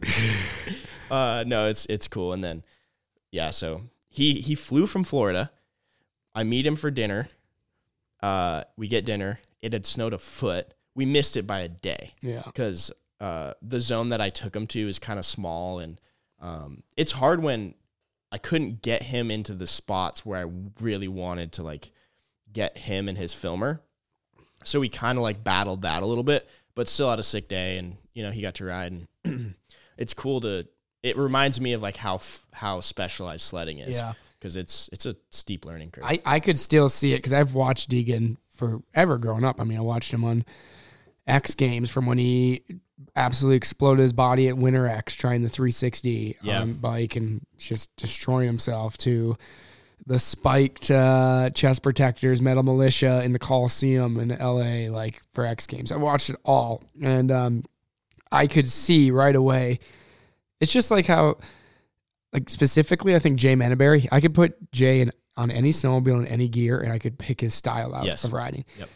uh, 1.11 1.43
no, 1.47 1.67
it's 1.67 1.85
it's 1.89 2.07
cool. 2.07 2.33
And 2.33 2.43
then, 2.43 2.63
yeah, 3.31 3.51
so 3.51 3.83
he 4.09 4.35
he 4.35 4.55
flew 4.55 4.85
from 4.85 5.03
Florida. 5.03 5.51
I 6.37 6.43
meet 6.43 6.65
him 6.65 6.75
for 6.75 6.91
dinner. 6.91 7.27
Uh, 8.21 8.63
we 8.77 8.87
get 8.87 9.05
dinner. 9.05 9.39
It 9.61 9.73
had 9.73 9.85
snowed 9.85 10.13
a 10.13 10.17
foot. 10.17 10.73
We 10.95 11.05
missed 11.05 11.35
it 11.37 11.45
by 11.47 11.59
a 11.59 11.67
day 11.67 12.13
Yeah. 12.21 12.43
because 12.45 12.91
uh, 13.19 13.53
the 13.61 13.79
zone 13.79 14.09
that 14.09 14.21
I 14.21 14.29
took 14.29 14.55
him 14.55 14.67
to 14.67 14.87
is 14.87 14.99
kind 14.99 15.19
of 15.19 15.25
small, 15.25 15.79
and 15.79 15.99
um, 16.39 16.83
it's 16.95 17.11
hard 17.13 17.41
when 17.41 17.73
I 18.31 18.37
couldn't 18.37 18.81
get 18.81 19.03
him 19.03 19.31
into 19.31 19.53
the 19.53 19.67
spots 19.67 20.25
where 20.25 20.45
I 20.45 20.51
really 20.79 21.07
wanted 21.07 21.53
to 21.53 21.63
like 21.63 21.91
get 22.53 22.77
him 22.77 23.07
and 23.09 23.17
his 23.17 23.33
filmer. 23.33 23.81
So 24.63 24.79
we 24.79 24.89
kind 24.89 25.17
of 25.17 25.23
like 25.23 25.43
battled 25.43 25.81
that 25.83 26.03
a 26.03 26.05
little 26.05 26.23
bit, 26.23 26.47
but 26.75 26.89
still 26.89 27.09
had 27.09 27.19
a 27.19 27.23
sick 27.23 27.47
day, 27.47 27.77
and 27.77 27.97
you 28.13 28.23
know 28.23 28.31
he 28.31 28.41
got 28.41 28.55
to 28.55 28.65
ride, 28.65 28.91
and 29.25 29.55
it's 29.97 30.13
cool 30.13 30.41
to. 30.41 30.67
It 31.03 31.15
reminds 31.17 31.61
me 31.61 31.73
of 31.73 31.81
like 31.81 31.95
how 31.97 32.15
f- 32.15 32.45
how 32.53 32.81
specialized 32.81 33.41
sledding 33.43 33.77
is, 33.79 33.97
Yeah. 33.97 34.13
Because 34.39 34.55
it's 34.55 34.89
it's 34.93 35.05
a 35.05 35.15
steep 35.29 35.65
learning 35.65 35.89
curve. 35.91 36.03
I, 36.05 36.21
I 36.25 36.39
could 36.39 36.59
still 36.59 36.89
see 36.89 37.13
it 37.13 37.17
because 37.17 37.33
I've 37.33 37.53
watched 37.53 37.89
Deegan 37.89 38.37
forever 38.53 39.17
growing 39.17 39.43
up. 39.43 39.59
I 39.59 39.63
mean, 39.63 39.77
I 39.77 39.81
watched 39.81 40.11
him 40.13 40.23
on 40.23 40.45
X 41.25 41.55
Games 41.55 41.89
from 41.89 42.05
when 42.05 42.17
he 42.17 42.63
absolutely 43.15 43.57
exploded 43.57 44.01
his 44.03 44.13
body 44.13 44.47
at 44.47 44.57
Winter 44.57 44.87
X 44.87 45.15
trying 45.15 45.41
the 45.43 45.49
360 45.49 46.37
Yeah. 46.41 46.61
on 46.61 46.73
bike 46.73 47.15
and 47.15 47.45
just 47.57 47.95
destroying 47.95 48.47
himself 48.47 48.97
to 48.99 49.37
the 50.05 50.19
spiked 50.19 50.89
uh, 50.89 51.49
chest 51.49 51.83
protectors, 51.83 52.41
Metal 52.41 52.63
Mulisha 52.63 53.23
in 53.23 53.33
the 53.33 53.39
Coliseum 53.39 54.19
in 54.19 54.29
LA, 54.29 54.89
like 54.95 55.21
for 55.33 55.45
X 55.45 55.67
Games. 55.67 55.91
I 55.91 55.97
watched 55.97 56.29
it 56.29 56.37
all, 56.45 56.81
and 57.03 57.29
um, 57.31 57.63
I 58.31 58.47
could 58.47 58.67
see 58.67 59.11
right 59.11 59.35
away. 59.35 59.79
It's 60.61 60.71
just 60.71 60.91
like 60.91 61.07
how, 61.07 61.37
like 62.33 62.49
specifically, 62.49 63.15
I 63.15 63.19
think 63.19 63.39
Jay 63.39 63.55
Manaberry. 63.55 64.07
I 64.11 64.19
could 64.21 64.33
put 64.33 64.71
Jay 64.71 65.01
in 65.01 65.11
on 65.35 65.51
any 65.51 65.71
snowmobile 65.71 66.19
in 66.21 66.27
any 66.27 66.47
gear, 66.47 66.79
and 66.79 66.91
I 66.91 66.99
could 66.99 67.17
pick 67.19 67.41
his 67.41 67.53
style 67.53 67.93
out 67.93 68.05
Yes. 68.05 68.23
of 68.23 68.33
riding. 68.33 68.65
Yep. 68.79 68.89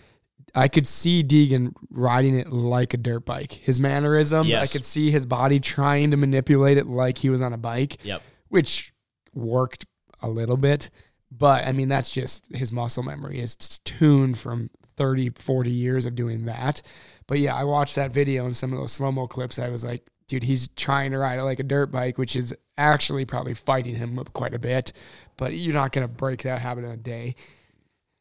I 0.54 0.68
could 0.68 0.86
see 0.86 1.24
Deegan 1.24 1.72
riding 1.90 2.38
it 2.38 2.52
like 2.52 2.94
a 2.94 2.98
dirt 2.98 3.26
bike. 3.26 3.54
His 3.54 3.80
mannerisms, 3.80 4.54
I 4.54 4.66
could 4.66 4.84
see 4.84 5.10
his 5.12 5.26
body 5.26 5.60
trying 5.60 6.12
to 6.12 6.18
manipulate 6.18 6.78
it 6.78 6.88
like 6.88 7.18
he 7.20 7.30
was 7.30 7.42
on 7.42 7.54
a 7.54 7.58
bike 7.58 7.98
Yep. 8.04 8.22
which 8.50 8.92
worked 9.34 9.86
a 10.22 10.28
little 10.30 10.58
bit. 10.58 10.90
But 11.32 11.66
I 11.66 11.72
mean, 11.72 11.88
that's 11.88 12.10
just 12.10 12.44
his 12.54 12.72
muscle 12.74 13.04
memory 13.04 13.40
is 13.40 13.56
tuned 13.86 14.38
from 14.38 14.70
30, 14.98 15.30
40 15.30 15.72
years 15.72 16.06
of 16.06 16.16
doing 16.16 16.46
that. 16.46 16.82
But 17.28 17.40
yeah, 17.40 17.56
I 17.56 17.64
watched 17.64 17.96
that 17.96 18.12
video 18.12 18.46
and 18.46 18.58
some 18.58 18.74
of 18.74 18.80
those 18.80 18.92
slow 18.92 19.12
mo 19.14 19.28
clips. 19.28 19.58
I 19.58 19.70
was 19.70 19.86
like, 19.86 20.06
dude, 20.32 20.44
he's 20.44 20.70
trying 20.70 21.12
to 21.12 21.18
ride 21.18 21.38
it 21.38 21.44
like 21.44 21.60
a 21.60 21.64
dirt 21.64 21.92
bike, 21.92 22.18
which 22.18 22.36
is 22.36 22.56
actually 22.78 23.26
probably 23.26 23.54
fighting 23.54 23.96
him 23.96 24.18
up 24.18 24.32
quite 24.34 24.54
a 24.54 24.60
bit. 24.60 24.94
But 25.38 25.54
you're 25.54 25.74
not 25.74 25.92
going 25.92 26.08
to 26.08 26.14
break 26.14 26.44
that 26.44 26.62
habit 26.62 26.86
in 26.86 26.92
a 26.92 26.98
day. 26.98 27.36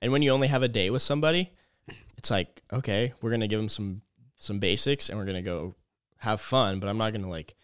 And 0.03 0.11
when 0.13 0.21
you 0.23 0.31
only 0.33 0.49
have 0.49 0.63
a 0.63 0.69
day 0.69 0.91
with 0.91 1.03
somebody, 1.03 1.53
it's 2.17 2.31
like, 2.31 2.63
okay, 2.73 3.13
we're 3.23 3.31
gonna 3.31 3.47
give 3.49 3.61
him 3.61 3.69
some 3.69 4.03
some 4.37 4.59
basics 4.59 5.09
and 5.09 5.19
we're 5.19 5.25
gonna 5.27 5.41
go 5.43 5.75
have 6.19 6.41
fun, 6.41 6.81
but 6.81 6.89
I'm 6.89 6.97
not 6.99 7.13
gonna 7.13 7.29
like 7.29 7.55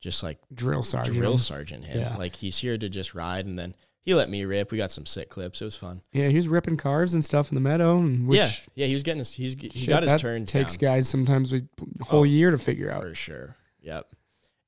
just 0.00 0.22
like 0.22 0.38
Drill 0.54 0.82
sergeant. 0.84 1.16
drill 1.16 1.38
sergeant 1.38 1.84
him. 1.84 2.00
Yeah. 2.00 2.16
Like 2.16 2.36
he's 2.36 2.58
here 2.58 2.76
to 2.78 2.88
just 2.88 3.14
ride 3.14 3.46
and 3.46 3.58
then 3.58 3.74
he 4.00 4.14
let 4.14 4.28
me 4.30 4.44
rip. 4.44 4.70
We 4.72 4.78
got 4.78 4.90
some 4.92 5.06
sick 5.06 5.28
clips. 5.28 5.60
It 5.60 5.64
was 5.64 5.76
fun. 5.76 6.02
Yeah, 6.12 6.28
he 6.28 6.36
was 6.36 6.48
ripping 6.48 6.76
cars 6.76 7.14
and 7.14 7.24
stuff 7.24 7.50
in 7.50 7.54
the 7.56 7.60
meadow. 7.60 7.98
And 7.98 8.26
which, 8.28 8.38
yeah. 8.38 8.50
Yeah, 8.74 8.86
he 8.86 8.92
was 8.94 9.02
getting 9.04 9.18
his 9.18 9.32
he's 9.34 9.54
he 9.54 9.68
shit, 9.70 9.88
got 9.88 10.02
his 10.04 10.16
turns 10.16 10.50
Takes 10.50 10.76
down 10.76 10.92
guys 10.94 11.08
sometimes 11.08 11.52
a 11.52 11.62
whole 12.02 12.20
Oh, 12.20 12.24
year 12.24 12.50
to 12.52 12.58
figure 12.58 12.90
out. 12.92 13.02
for 13.02 13.14
sure. 13.14 13.56
Yep. 13.82 14.08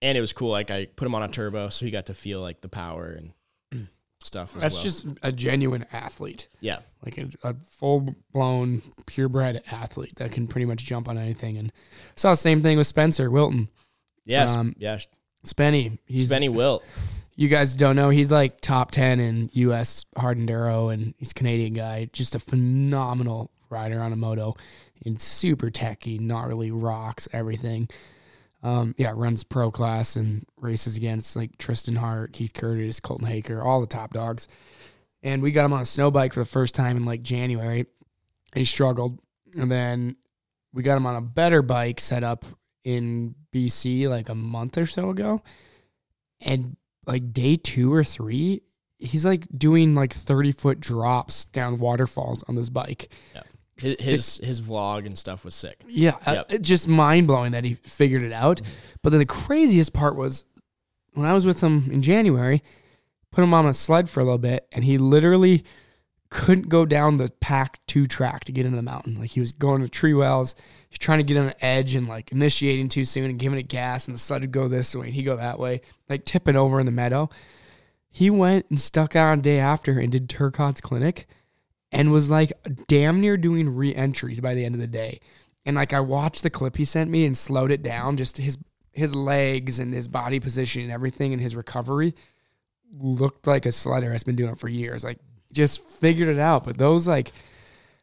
And 0.02 0.18
it 0.18 0.20
was 0.20 0.32
cool. 0.32 0.50
Like 0.50 0.70
I 0.70 0.86
put 0.86 1.06
him 1.06 1.14
on 1.14 1.22
a 1.22 1.28
turbo 1.28 1.68
so 1.70 1.84
he 1.86 1.90
got 1.90 2.06
to 2.06 2.14
feel 2.14 2.40
like 2.40 2.60
the 2.60 2.68
power 2.68 3.18
and 3.72 3.88
stuff 4.22 4.54
as 4.56 4.62
That's 4.62 4.74
well. 4.74 4.82
just 4.82 5.06
a 5.22 5.32
genuine 5.32 5.86
athlete. 5.92 6.48
yeah. 6.60 6.80
like 7.04 7.16
a, 7.18 7.28
a 7.42 7.54
full 7.70 8.14
blown 8.32 8.82
purebred 9.06 9.62
athlete 9.70 10.16
that 10.16 10.32
can 10.32 10.46
pretty 10.46 10.66
much 10.66 10.84
jump 10.84 11.08
on 11.08 11.16
anything. 11.16 11.56
And 11.56 11.72
saw 12.16 12.30
the 12.30 12.36
same 12.36 12.62
thing 12.62 12.76
with 12.76 12.86
Spencer 12.86 13.30
Wilton. 13.30 13.68
Yes. 14.24 14.56
Um, 14.56 14.74
yeah. 14.78 14.98
Spenny, 15.46 15.98
he's 16.06 16.30
Spenny 16.30 16.48
Wilt. 16.48 16.82
you 17.36 17.48
guys 17.48 17.74
don't 17.74 17.96
know 17.96 18.08
he's 18.08 18.32
like 18.32 18.60
top 18.62 18.90
ten 18.90 19.20
in 19.20 19.50
U.S. 19.52 20.06
hard 20.16 20.38
enduro, 20.38 20.90
and 20.92 21.12
he's 21.18 21.32
a 21.32 21.34
Canadian 21.34 21.74
guy. 21.74 22.08
Just 22.14 22.34
a 22.34 22.38
phenomenal 22.38 23.50
rider 23.68 24.00
on 24.00 24.12
a 24.12 24.16
moto, 24.16 24.56
and 25.04 25.20
super 25.20 25.68
techy, 25.70 26.18
gnarly 26.18 26.70
rocks 26.70 27.28
everything. 27.32 27.88
Um, 28.64 28.94
yeah, 28.96 29.12
runs 29.14 29.44
pro 29.44 29.70
class 29.70 30.16
and 30.16 30.46
races 30.56 30.96
against 30.96 31.36
like 31.36 31.58
Trystan 31.58 31.98
Hart, 31.98 32.32
Keith 32.32 32.54
Curtis, 32.54 32.98
Colton 32.98 33.28
Haaker, 33.28 33.62
all 33.62 33.82
the 33.82 33.86
top 33.86 34.14
dogs. 34.14 34.48
And 35.22 35.42
we 35.42 35.52
got 35.52 35.66
him 35.66 35.74
on 35.74 35.82
a 35.82 35.86
snow 35.86 36.10
bike 36.10 36.32
for 36.32 36.40
the 36.40 36.46
first 36.46 36.74
time 36.74 36.96
in 36.96 37.04
like 37.04 37.22
January. 37.22 37.84
He 38.54 38.64
struggled, 38.64 39.20
and 39.54 39.70
then 39.70 40.16
we 40.72 40.82
got 40.82 40.96
him 40.96 41.04
on 41.06 41.16
a 41.16 41.20
better 41.20 41.60
bike 41.60 42.00
set 42.00 42.24
up 42.24 42.46
in 42.84 43.34
BC 43.52 44.08
like 44.08 44.30
a 44.30 44.34
month 44.34 44.78
or 44.78 44.86
so 44.86 45.10
ago. 45.10 45.42
And 46.40 46.76
like 47.06 47.32
day 47.32 47.56
two 47.56 47.92
or 47.92 48.02
three, 48.04 48.62
he's 48.98 49.26
like 49.26 49.46
doing 49.54 49.94
like 49.94 50.12
30 50.12 50.52
foot 50.52 50.80
drops 50.80 51.44
down 51.46 51.78
waterfalls 51.78 52.42
on 52.48 52.54
this 52.54 52.70
bike. 52.70 53.12
His, 53.76 53.96
his 54.00 54.36
his 54.38 54.60
vlog 54.62 55.04
and 55.06 55.18
stuff 55.18 55.44
was 55.44 55.54
sick. 55.54 55.82
Yeah, 55.88 56.16
uh, 56.26 56.32
Yep. 56.32 56.46
it's 56.52 56.68
just 56.68 56.86
mind 56.88 57.26
blowing 57.26 57.52
that 57.52 57.64
he 57.64 57.74
figured 57.74 58.22
it 58.22 58.32
out. 58.32 58.60
But 59.02 59.10
then 59.10 59.18
the 59.18 59.26
craziest 59.26 59.92
part 59.92 60.14
was 60.16 60.44
when 61.14 61.26
I 61.26 61.32
was 61.32 61.44
with 61.46 61.60
him 61.60 61.88
in 61.90 62.00
January, 62.02 62.62
put 63.32 63.42
him 63.42 63.52
on 63.54 63.66
a 63.66 63.74
sled 63.74 64.08
for 64.08 64.20
a 64.20 64.24
little 64.24 64.38
bit, 64.38 64.66
and 64.72 64.84
he 64.84 64.96
literally 64.98 65.64
couldn't 66.30 66.68
go 66.68 66.84
down 66.84 67.16
the 67.16 67.30
pack 67.40 67.78
two 67.86 68.06
track 68.06 68.44
to 68.44 68.52
get 68.52 68.64
into 68.64 68.76
the 68.76 68.82
mountain. 68.82 69.18
Like 69.20 69.30
he 69.30 69.40
was 69.40 69.52
going 69.52 69.82
to 69.82 69.88
tree 69.88 70.14
wells, 70.14 70.54
he's 70.88 70.98
trying 70.98 71.18
to 71.18 71.24
get 71.24 71.36
on 71.36 71.46
the 71.46 71.64
edge 71.64 71.94
and 71.94 72.08
like 72.08 72.32
initiating 72.32 72.88
too 72.88 73.04
soon 73.04 73.30
and 73.30 73.38
giving 73.38 73.58
it 73.58 73.68
gas, 73.68 74.06
and 74.06 74.14
the 74.14 74.20
sled 74.20 74.40
would 74.42 74.52
go 74.52 74.66
this 74.68 74.94
way 74.94 75.06
and 75.06 75.14
he'd 75.14 75.22
go 75.24 75.36
that 75.36 75.58
way, 75.58 75.80
like 76.08 76.24
tipping 76.24 76.56
over 76.56 76.80
in 76.80 76.86
the 76.86 76.92
meadow. 76.92 77.28
He 78.10 78.30
went 78.30 78.66
and 78.70 78.80
stuck 78.80 79.16
out 79.16 79.32
on 79.32 79.40
day 79.40 79.58
after 79.58 79.98
and 79.98 80.10
did 80.12 80.28
Turcotte's 80.28 80.80
clinic 80.80 81.26
and 81.94 82.12
was 82.12 82.28
like 82.30 82.52
damn 82.88 83.20
near 83.20 83.36
doing 83.36 83.74
re-entries 83.74 84.40
by 84.40 84.54
the 84.54 84.64
end 84.64 84.74
of 84.74 84.80
the 84.80 84.86
day. 84.86 85.20
And 85.64 85.76
like 85.76 85.92
I 85.92 86.00
watched 86.00 86.42
the 86.42 86.50
clip 86.50 86.76
he 86.76 86.84
sent 86.84 87.10
me 87.10 87.24
and 87.24 87.38
slowed 87.38 87.70
it 87.70 87.82
down, 87.82 88.16
just 88.16 88.36
his 88.36 88.58
his 88.92 89.14
legs 89.14 89.78
and 89.78 89.92
his 89.94 90.06
body 90.06 90.38
position 90.38 90.82
and 90.82 90.92
everything 90.92 91.32
and 91.32 91.40
his 91.42 91.56
recovery 91.56 92.14
looked 92.96 93.46
like 93.46 93.66
a 93.66 93.70
sledder 93.70 94.12
has 94.12 94.22
been 94.22 94.36
doing 94.36 94.52
it 94.52 94.58
for 94.58 94.68
years. 94.68 95.02
Like 95.02 95.18
just 95.52 95.82
figured 95.88 96.28
it 96.28 96.38
out. 96.38 96.64
But 96.64 96.78
those 96.78 97.08
like 97.08 97.32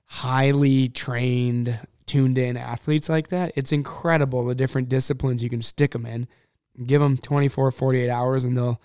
highly 0.05 0.89
trained, 0.89 1.79
tuned 2.05 2.37
in 2.37 2.57
athletes 2.57 3.09
like 3.09 3.27
that, 3.29 3.51
it's 3.55 3.71
incredible 3.71 4.45
the 4.45 4.55
different 4.55 4.89
disciplines 4.89 5.43
you 5.43 5.49
can 5.49 5.61
stick 5.61 5.91
them 5.91 6.05
in. 6.05 6.27
Give 6.85 7.01
them 7.01 7.17
24, 7.17 7.71
48 7.71 8.09
hours 8.09 8.43
and 8.43 8.57
they'll 8.57 8.81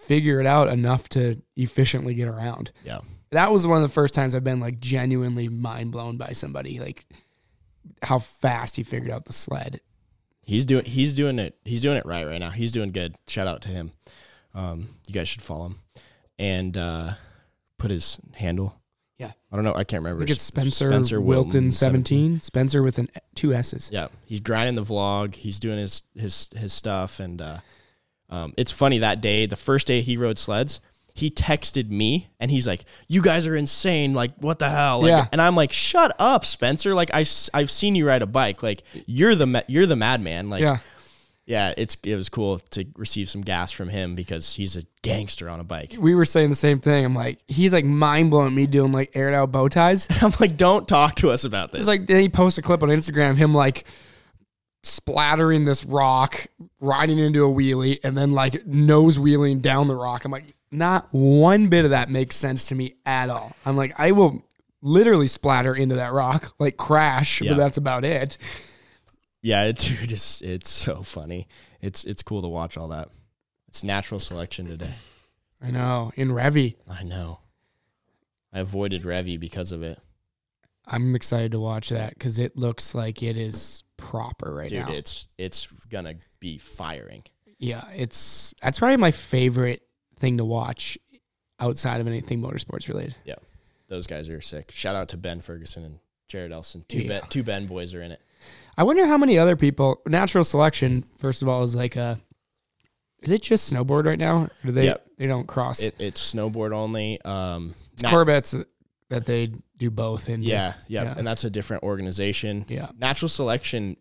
figure 0.00 0.40
it 0.40 0.46
out 0.46 0.68
enough 0.68 1.08
to 1.08 1.42
efficiently 1.56 2.14
get 2.14 2.28
around 2.28 2.70
Yeah. 2.84 3.00
That 3.30 3.52
was 3.52 3.66
one 3.66 3.76
of 3.76 3.82
the 3.82 3.92
first 3.92 4.14
times 4.14 4.34
I've 4.34 4.44
been 4.44 4.60
like 4.60 4.80
genuinely 4.80 5.48
mind 5.48 5.92
blown 5.92 6.16
by 6.16 6.32
somebody, 6.32 6.80
like 6.80 7.04
how 8.02 8.18
fast 8.18 8.76
he 8.76 8.82
figured 8.82 9.10
out 9.10 9.24
the 9.24 9.32
sled. 9.32 9.80
He's 10.42 10.64
doing 10.64 10.84
he's 10.84 11.14
doing 11.14 11.38
it 11.38 11.56
he's 11.64 11.80
doing 11.80 11.96
it 11.98 12.06
right 12.06 12.26
right 12.26 12.40
now. 12.40 12.50
He's 12.50 12.72
doing 12.72 12.90
good. 12.92 13.16
Shout 13.26 13.46
out 13.46 13.62
to 13.62 13.68
him. 13.68 13.92
Um, 14.54 14.88
you 15.06 15.14
guys 15.14 15.28
should 15.28 15.42
follow 15.42 15.66
him 15.66 15.78
and 16.38 16.76
uh, 16.76 17.12
put 17.78 17.90
his 17.90 18.18
handle. 18.34 18.74
Yeah. 19.18 19.32
I 19.52 19.56
don't 19.56 19.64
know. 19.64 19.74
I 19.74 19.84
can't 19.84 20.04
I 20.04 20.08
remember. 20.10 20.20
think 20.20 20.30
it's 20.36 20.52
S- 20.56 20.74
Spencer, 20.74 21.20
Wilton, 21.20 21.72
17. 21.72 22.40
Spencer 22.40 22.82
with 22.82 22.98
an 22.98 23.08
two 23.34 23.52
S's. 23.52 23.90
Yeah, 23.92 24.08
he's 24.24 24.40
grinding 24.40 24.76
the 24.76 24.82
vlog. 24.82 25.34
He's 25.34 25.58
doing 25.58 25.78
his 25.78 26.02
his 26.16 26.48
his 26.56 26.72
stuff, 26.72 27.18
and 27.18 27.42
uh, 27.42 27.58
um, 28.30 28.54
it's 28.56 28.70
funny 28.72 28.98
that 28.98 29.20
day, 29.20 29.46
the 29.46 29.56
first 29.56 29.86
day 29.86 30.02
he 30.02 30.16
rode 30.16 30.38
sleds, 30.38 30.80
he 31.18 31.30
texted 31.30 31.90
me, 31.90 32.28
and 32.40 32.50
he's 32.50 32.66
like, 32.66 32.84
"You 33.08 33.20
guys 33.22 33.46
are 33.46 33.56
insane! 33.56 34.14
Like, 34.14 34.32
what 34.38 34.58
the 34.58 34.68
hell?" 34.70 35.00
Like, 35.02 35.08
Yeah. 35.10 35.26
and 35.32 35.40
I'm 35.42 35.56
like, 35.56 35.72
"Shut 35.72 36.14
up, 36.18 36.44
Spencer! 36.44 36.94
Like, 36.94 37.10
I 37.12 37.24
I've 37.52 37.70
seen 37.70 37.94
you 37.94 38.06
ride 38.06 38.22
a 38.22 38.26
bike. 38.26 38.62
Like, 38.62 38.82
you're 39.06 39.34
the 39.34 39.46
ma- 39.46 39.62
you're 39.66 39.86
the 39.86 39.96
madman. 39.96 40.48
Like, 40.50 40.62
yeah. 40.62 40.78
yeah, 41.46 41.74
it's 41.76 41.96
it 42.04 42.14
was 42.14 42.28
cool 42.28 42.58
to 42.70 42.86
receive 42.96 43.28
some 43.28 43.42
gas 43.42 43.72
from 43.72 43.88
him 43.88 44.14
because 44.14 44.54
he's 44.54 44.76
a 44.76 44.82
gangster 45.02 45.48
on 45.48 45.60
a 45.60 45.64
bike. 45.64 45.96
We 45.98 46.14
were 46.14 46.24
saying 46.24 46.50
the 46.50 46.54
same 46.56 46.78
thing. 46.78 47.04
I'm 47.04 47.14
like, 47.14 47.38
he's 47.48 47.72
like 47.72 47.84
mind 47.84 48.30
blowing 48.30 48.54
me 48.54 48.66
doing 48.66 48.92
like 48.92 49.10
aired 49.14 49.34
out 49.34 49.50
bow 49.52 49.68
ties. 49.68 50.06
I'm 50.22 50.32
like, 50.40 50.56
don't 50.56 50.86
talk 50.86 51.16
to 51.16 51.30
us 51.30 51.44
about 51.44 51.72
this. 51.72 51.80
It's 51.80 51.88
like 51.88 52.06
then 52.06 52.20
he 52.20 52.28
posts 52.28 52.58
a 52.58 52.62
clip 52.62 52.82
on 52.82 52.90
Instagram, 52.90 53.36
him 53.36 53.54
like 53.54 53.86
splattering 54.84 55.64
this 55.64 55.84
rock, 55.84 56.46
riding 56.80 57.18
into 57.18 57.44
a 57.44 57.48
wheelie, 57.48 57.98
and 58.04 58.16
then 58.16 58.30
like 58.30 58.66
nose 58.66 59.18
wheeling 59.18 59.60
down 59.60 59.88
the 59.88 59.96
rock. 59.96 60.24
I'm 60.24 60.30
like, 60.32 60.44
not 60.70 61.08
one 61.12 61.68
bit 61.68 61.84
of 61.84 61.90
that 61.92 62.10
makes 62.10 62.36
sense 62.36 62.66
to 62.66 62.74
me 62.74 62.96
at 63.06 63.30
all. 63.30 63.54
I'm 63.64 63.76
like, 63.76 63.94
I 63.98 64.12
will 64.12 64.44
literally 64.82 65.26
splatter 65.26 65.74
into 65.74 65.96
that 65.96 66.12
rock, 66.12 66.54
like 66.58 66.76
crash, 66.76 67.40
Yeah. 67.40 67.52
but 67.52 67.58
that's 67.58 67.78
about 67.78 68.04
it. 68.04 68.38
yeah, 69.42 69.64
it, 69.64 69.78
dude, 69.78 70.12
it's 70.12 70.40
it's 70.42 70.70
so 70.70 71.02
funny. 71.02 71.48
It's 71.80 72.04
it's 72.04 72.22
cool 72.22 72.42
to 72.42 72.48
watch 72.48 72.76
all 72.76 72.88
that. 72.88 73.08
It's 73.68 73.84
natural 73.84 74.20
selection 74.20 74.66
today. 74.66 74.94
I 75.62 75.70
know. 75.70 76.12
In 76.16 76.28
Revy, 76.30 76.76
I 76.88 77.02
know. 77.02 77.40
I 78.52 78.60
avoided 78.60 79.02
Revy 79.02 79.38
because 79.38 79.72
of 79.72 79.82
it. 79.82 79.98
I'm 80.86 81.14
excited 81.14 81.52
to 81.52 81.60
watch 81.60 81.90
that 81.90 82.14
because 82.14 82.38
it 82.38 82.56
looks 82.56 82.94
like 82.94 83.22
it 83.22 83.36
is 83.36 83.82
proper 83.98 84.54
right 84.54 84.68
Dude, 84.70 84.80
now. 84.86 84.92
it's 84.92 85.28
it's 85.36 85.66
gonna 85.90 86.14
be 86.40 86.56
firing. 86.58 87.24
yeah, 87.58 87.84
it's 87.94 88.54
that's 88.62 88.78
probably 88.78 88.96
my 88.96 89.10
favorite 89.10 89.82
thing 90.18 90.36
to 90.38 90.44
watch 90.44 90.98
outside 91.60 92.00
of 92.00 92.06
anything 92.06 92.40
motorsports 92.40 92.88
related. 92.88 93.16
Yeah, 93.24 93.36
those 93.88 94.06
guys 94.06 94.28
are 94.28 94.40
sick. 94.40 94.70
Shout 94.70 94.94
out 94.94 95.08
to 95.10 95.16
Ben 95.16 95.40
Ferguson 95.40 95.84
and 95.84 95.98
Jared 96.28 96.52
Elston. 96.52 96.84
Two 96.88 97.00
Yeah. 97.00 97.08
Ben 97.20 97.22
two 97.28 97.42
Bend 97.42 97.68
boys 97.68 97.94
are 97.94 98.02
in 98.02 98.12
it. 98.12 98.20
I 98.76 98.84
wonder 98.84 99.06
how 99.06 99.18
many 99.18 99.38
other 99.38 99.56
people. 99.56 100.00
Natural 100.06 100.44
selection, 100.44 101.04
first 101.18 101.42
of 101.42 101.48
all, 101.48 101.62
is 101.64 101.74
like 101.74 101.96
a. 101.96 102.20
Is 103.20 103.32
it 103.32 103.42
just 103.42 103.72
snowboard 103.72 104.06
right 104.06 104.18
now? 104.18 104.42
Or 104.44 104.50
do 104.66 104.72
they 104.72 104.84
Yep. 104.84 105.06
they 105.18 105.26
don't 105.26 105.48
cross? 105.48 105.82
it 105.82 105.96
it's 105.98 106.34
snowboard 106.34 106.72
only. 106.72 107.20
Um 107.22 107.74
it's 107.94 108.02
nat- 108.04 108.10
Corvettes 108.10 108.54
that 109.10 109.26
they 109.26 109.52
do 109.76 109.90
both 109.90 110.28
in. 110.28 110.42
yeah, 110.42 110.74
yeah, 110.86 111.02
Yeah. 111.04 111.14
and 111.18 111.26
that's 111.26 111.42
a 111.44 111.50
different 111.50 111.82
organization. 111.82 112.64
yeah. 112.68 112.90
Natural 112.96 113.28
selection, 113.28 113.96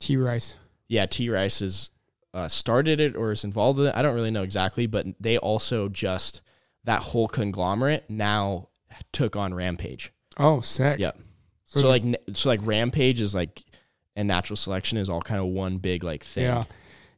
T 0.00 0.16
Rice. 0.16 0.54
yeah, 0.88 1.04
T 1.04 1.28
Rice 1.28 1.60
is 1.60 1.90
uh, 2.36 2.48
started 2.48 3.00
it 3.00 3.16
or 3.16 3.32
is 3.32 3.42
involved 3.44 3.80
in 3.80 3.86
it. 3.86 3.94
I 3.96 4.02
don't 4.02 4.14
really 4.14 4.30
know 4.30 4.42
exactly, 4.42 4.86
but 4.86 5.06
they 5.18 5.38
also 5.38 5.88
just 5.88 6.42
that 6.84 7.00
whole 7.00 7.26
conglomerate 7.28 8.04
now 8.08 8.68
took 9.12 9.34
on 9.36 9.54
Rampage. 9.54 10.12
Oh, 10.36 10.60
sick. 10.60 11.00
Yep. 11.00 11.18
So 11.64 11.80
So, 11.80 11.88
like 11.88 12.04
so 12.34 12.48
like 12.50 12.60
Rampage 12.62 13.20
is 13.20 13.34
like 13.34 13.62
and 14.14 14.28
natural 14.28 14.56
selection 14.56 14.98
is 14.98 15.08
all 15.08 15.20
kind 15.22 15.40
of 15.40 15.46
one 15.46 15.78
big 15.78 16.04
like 16.04 16.22
thing. 16.22 16.44
Yeah. 16.44 16.64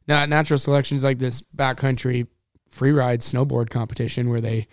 Now, 0.07 0.25
natural 0.25 0.57
selection 0.57 0.97
is 0.97 1.03
like 1.03 1.19
this 1.19 1.41
backcountry 1.55 2.27
free 2.69 2.91
ride 2.91 3.19
snowboard 3.19 3.69
competition 3.69 4.29
where 4.29 4.39
they 4.39 4.67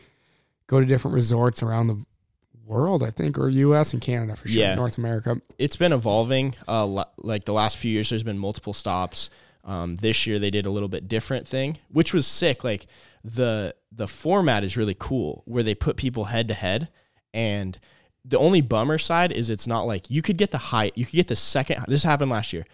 go 0.66 0.80
to 0.80 0.86
different 0.86 1.14
resorts 1.14 1.62
around 1.62 1.88
the 1.88 2.04
world, 2.64 3.02
I 3.02 3.10
think, 3.10 3.38
or 3.38 3.48
U.S. 3.48 3.92
and 3.92 4.00
Canada 4.02 4.34
for 4.34 4.48
sure, 4.48 4.62
Yeah. 4.62 4.74
North 4.74 4.98
America. 4.98 5.36
It's 5.58 5.76
been 5.76 5.92
evolving. 5.92 6.54
Uh, 6.66 7.04
like 7.18 7.44
the 7.44 7.52
last 7.52 7.76
few 7.76 7.90
years, 7.92 8.10
there's 8.10 8.22
been 8.24 8.38
multiple 8.38 8.72
stops. 8.72 9.30
Um, 9.66 9.96
this 9.96 10.26
year 10.26 10.38
they 10.38 10.50
did 10.50 10.64
a 10.64 10.70
little 10.70 10.88
bit 10.88 11.08
different 11.08 11.46
thing, 11.46 11.78
which 11.88 12.14
was 12.14 12.26
sick. 12.26 12.62
Like 12.64 12.86
the 13.24 13.74
the 13.92 14.06
format 14.08 14.62
is 14.64 14.76
really 14.76 14.96
cool, 14.98 15.42
where 15.44 15.62
they 15.62 15.74
put 15.74 15.96
people 15.96 16.24
head 16.26 16.48
to 16.48 16.54
head, 16.54 16.88
and 17.34 17.78
the 18.24 18.38
only 18.38 18.60
bummer 18.60 18.96
side 18.98 19.32
is 19.32 19.50
it's 19.50 19.66
not 19.66 19.86
like 19.86 20.08
you 20.08 20.22
could 20.22 20.36
get 20.36 20.52
the 20.52 20.58
high, 20.58 20.92
you 20.94 21.04
could 21.04 21.14
get 21.16 21.28
the 21.28 21.36
second. 21.36 21.84
This 21.88 22.04
happened 22.04 22.30
last 22.30 22.52
year. 22.52 22.64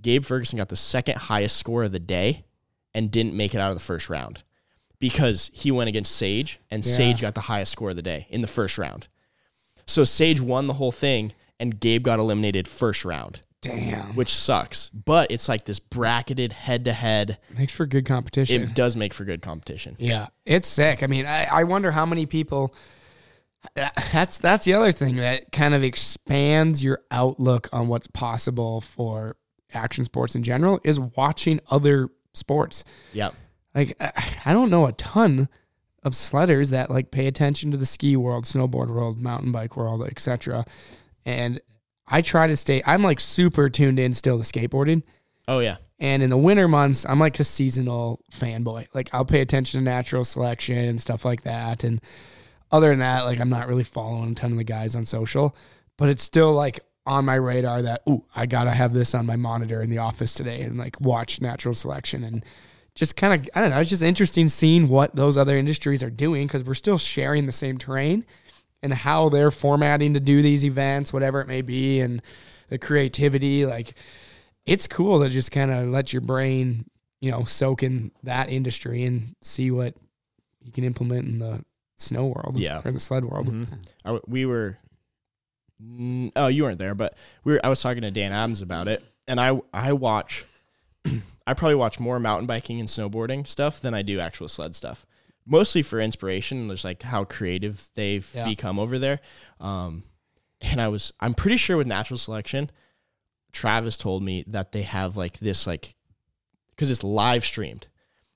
Gabe 0.00 0.24
Ferguson 0.24 0.56
got 0.58 0.68
the 0.68 0.76
second 0.76 1.18
highest 1.18 1.56
score 1.56 1.82
of 1.84 1.92
the 1.92 1.98
day, 1.98 2.44
and 2.94 3.10
didn't 3.10 3.34
make 3.34 3.54
it 3.54 3.60
out 3.60 3.70
of 3.72 3.76
the 3.76 3.84
first 3.84 4.08
round 4.08 4.42
because 4.98 5.50
he 5.52 5.70
went 5.70 5.88
against 5.88 6.14
Sage, 6.14 6.60
and 6.70 6.84
Yeah. 6.86 6.92
Sage 6.94 7.20
got 7.20 7.34
the 7.34 7.42
highest 7.42 7.72
score 7.72 7.90
of 7.90 7.96
the 7.96 8.02
day 8.02 8.26
in 8.30 8.40
the 8.40 8.46
first 8.48 8.78
round. 8.78 9.08
So 9.86 10.04
Sage 10.04 10.40
won 10.40 10.66
the 10.66 10.74
whole 10.74 10.92
thing, 10.92 11.32
and 11.60 11.78
Gabe 11.80 12.04
got 12.04 12.18
eliminated 12.18 12.66
first 12.68 13.04
round, 13.04 13.40
Damn. 13.66 14.14
which 14.14 14.32
sucks. 14.32 14.88
But 14.90 15.30
it's 15.30 15.48
like 15.48 15.64
this 15.64 15.78
bracketed 15.78 16.52
head 16.52 16.84
to 16.86 16.92
head. 16.92 17.38
Makes 17.56 17.74
for 17.74 17.86
good 17.86 18.06
competition. 18.06 18.62
It 18.62 18.74
does 18.74 18.96
make 18.96 19.14
for 19.14 19.24
good 19.24 19.42
competition. 19.42 19.96
Yeah, 19.98 20.28
it's 20.44 20.68
sick. 20.68 21.02
I 21.02 21.06
mean, 21.06 21.26
I, 21.26 21.44
I 21.44 21.64
wonder 21.64 21.90
how 21.90 22.06
many 22.06 22.26
people. 22.26 22.74
That's 23.74 24.38
that's 24.38 24.64
the 24.64 24.74
other 24.74 24.92
thing 24.92 25.16
that 25.16 25.50
kind 25.50 25.74
of 25.74 25.82
expands 25.82 26.84
your 26.84 27.00
outlook 27.10 27.68
on 27.72 27.88
what's 27.88 28.06
possible 28.06 28.80
for 28.80 29.36
action 29.74 30.04
sports 30.04 30.34
in 30.36 30.42
general 30.44 30.80
is 30.84 31.00
watching 31.00 31.60
other 31.68 32.08
sports. 32.32 32.84
Yep. 33.12 33.34
Like 33.74 33.96
I 34.00 34.12
I 34.44 34.52
don't 34.52 34.70
know 34.70 34.86
a 34.86 34.92
ton 34.92 35.48
of 36.04 36.12
sledders 36.12 36.70
that 36.70 36.90
like 36.90 37.10
pay 37.10 37.26
attention 37.26 37.72
to 37.72 37.76
the 37.76 37.86
ski 37.86 38.16
world, 38.16 38.44
snowboard 38.44 38.88
world, 38.88 39.20
mountain 39.20 39.50
bike 39.50 39.76
world, 39.76 40.06
etc. 40.06 40.64
And 41.24 41.60
I 42.08 42.22
try 42.22 42.46
to 42.46 42.56
stay. 42.56 42.82
I'm 42.86 43.02
like 43.02 43.20
super 43.20 43.68
tuned 43.68 43.98
in 43.98 44.14
still 44.14 44.42
to 44.42 44.44
skateboarding. 44.44 45.02
Oh 45.48 45.58
yeah. 45.58 45.76
And 45.98 46.22
in 46.22 46.30
the 46.30 46.36
winter 46.36 46.68
months, 46.68 47.06
I'm 47.06 47.18
like 47.18 47.38
a 47.40 47.44
seasonal 47.44 48.20
fanboy. 48.32 48.86
Like 48.94 49.08
I'll 49.12 49.24
pay 49.24 49.40
attention 49.40 49.80
to 49.80 49.84
natural 49.84 50.24
selection 50.24 50.76
and 50.76 51.00
stuff 51.00 51.24
like 51.24 51.42
that. 51.42 51.84
And 51.84 52.00
other 52.70 52.90
than 52.90 52.98
that, 52.98 53.24
like 53.24 53.40
I'm 53.40 53.48
not 53.48 53.68
really 53.68 53.84
following 53.84 54.32
a 54.32 54.34
ton 54.34 54.52
of 54.52 54.58
the 54.58 54.64
guys 54.64 54.94
on 54.94 55.06
social, 55.06 55.56
but 55.96 56.08
it's 56.08 56.22
still 56.22 56.52
like 56.52 56.80
on 57.06 57.24
my 57.24 57.36
radar 57.36 57.82
that 57.82 58.02
ooh, 58.08 58.24
I 58.34 58.46
gotta 58.46 58.72
have 58.72 58.92
this 58.92 59.14
on 59.14 59.26
my 59.26 59.36
monitor 59.36 59.80
in 59.80 59.90
the 59.90 59.98
office 59.98 60.34
today 60.34 60.62
and 60.62 60.76
like 60.76 61.00
watch 61.00 61.40
natural 61.40 61.72
selection 61.72 62.24
and 62.24 62.44
just 62.94 63.16
kind 63.16 63.40
of 63.40 63.48
I 63.54 63.60
don't 63.60 63.70
know. 63.70 63.80
It's 63.80 63.90
just 63.90 64.02
interesting 64.02 64.48
seeing 64.48 64.88
what 64.88 65.14
those 65.14 65.36
other 65.36 65.56
industries 65.56 66.02
are 66.02 66.10
doing 66.10 66.46
because 66.46 66.64
we're 66.64 66.74
still 66.74 66.98
sharing 66.98 67.46
the 67.46 67.52
same 67.52 67.78
terrain 67.78 68.24
and 68.86 68.94
how 68.94 69.28
they're 69.28 69.50
formatting 69.50 70.14
to 70.14 70.20
do 70.20 70.40
these 70.40 70.64
events, 70.64 71.12
whatever 71.12 71.40
it 71.42 71.46
may 71.48 71.60
be, 71.60 72.00
and 72.00 72.22
the 72.70 72.78
creativity. 72.78 73.66
Like 73.66 73.94
it's 74.64 74.86
cool 74.88 75.20
to 75.22 75.28
just 75.28 75.50
kind 75.50 75.70
of 75.70 75.88
let 75.88 76.12
your 76.12 76.22
brain, 76.22 76.86
you 77.20 77.30
know, 77.30 77.44
soak 77.44 77.82
in 77.82 78.12
that 78.22 78.48
industry 78.48 79.02
and 79.04 79.34
see 79.42 79.70
what 79.70 79.94
you 80.62 80.72
can 80.72 80.84
implement 80.84 81.26
in 81.26 81.38
the 81.38 81.64
snow 81.98 82.26
world, 82.26 82.56
Yeah. 82.58 82.80
or 82.84 82.92
the 82.92 83.00
sled 83.00 83.24
world. 83.24 83.48
Mhm. 83.48 83.66
I 84.04 84.20
we 84.26 84.46
were. 84.46 84.78
mm, 85.82 86.32
Oh, 86.36 86.46
you 86.48 86.62
weren't 86.64 86.78
there, 86.78 86.94
but 86.94 87.14
we 87.44 87.52
were. 87.54 87.60
I 87.64 87.68
was 87.68 87.80
talking 87.82 88.02
to 88.02 88.10
Dan 88.10 88.32
Adams 88.32 88.62
about 88.62 88.88
it, 88.88 89.04
and 89.28 89.40
I 89.40 89.60
I 89.72 89.92
watch. 89.92 90.44
I 91.46 91.54
probably 91.54 91.76
watch 91.76 92.00
more 92.00 92.18
mountain 92.18 92.46
biking 92.46 92.80
and 92.80 92.88
snowboarding 92.88 93.46
stuff 93.46 93.80
than 93.80 93.94
I 93.94 94.02
do 94.02 94.18
actual 94.18 94.48
sled 94.48 94.74
stuff. 94.74 95.06
Mostly 95.46 95.82
for 95.82 96.00
inspiration, 96.00 96.66
There's 96.68 96.84
like 96.84 97.02
how 97.02 97.24
creative 97.24 97.88
they've 97.94 98.28
Yeah. 98.34 98.44
become 98.46 98.78
over 98.78 98.98
there. 98.98 99.20
Um, 99.60 100.04
and 100.60 100.80
I 100.80 100.88
was, 100.88 101.12
I'm 101.20 101.34
pretty 101.34 101.56
sure 101.56 101.76
with 101.76 101.86
natural 101.86 102.18
selection, 102.18 102.70
Travis 103.52 103.96
told 103.96 104.22
me 104.22 104.44
that 104.48 104.72
they 104.72 104.82
have 104.82 105.16
like 105.16 105.38
this 105.38 105.66
like, 105.66 105.94
because 106.70 106.90
it's 106.90 107.04
live 107.04 107.44
streamed, 107.44 107.86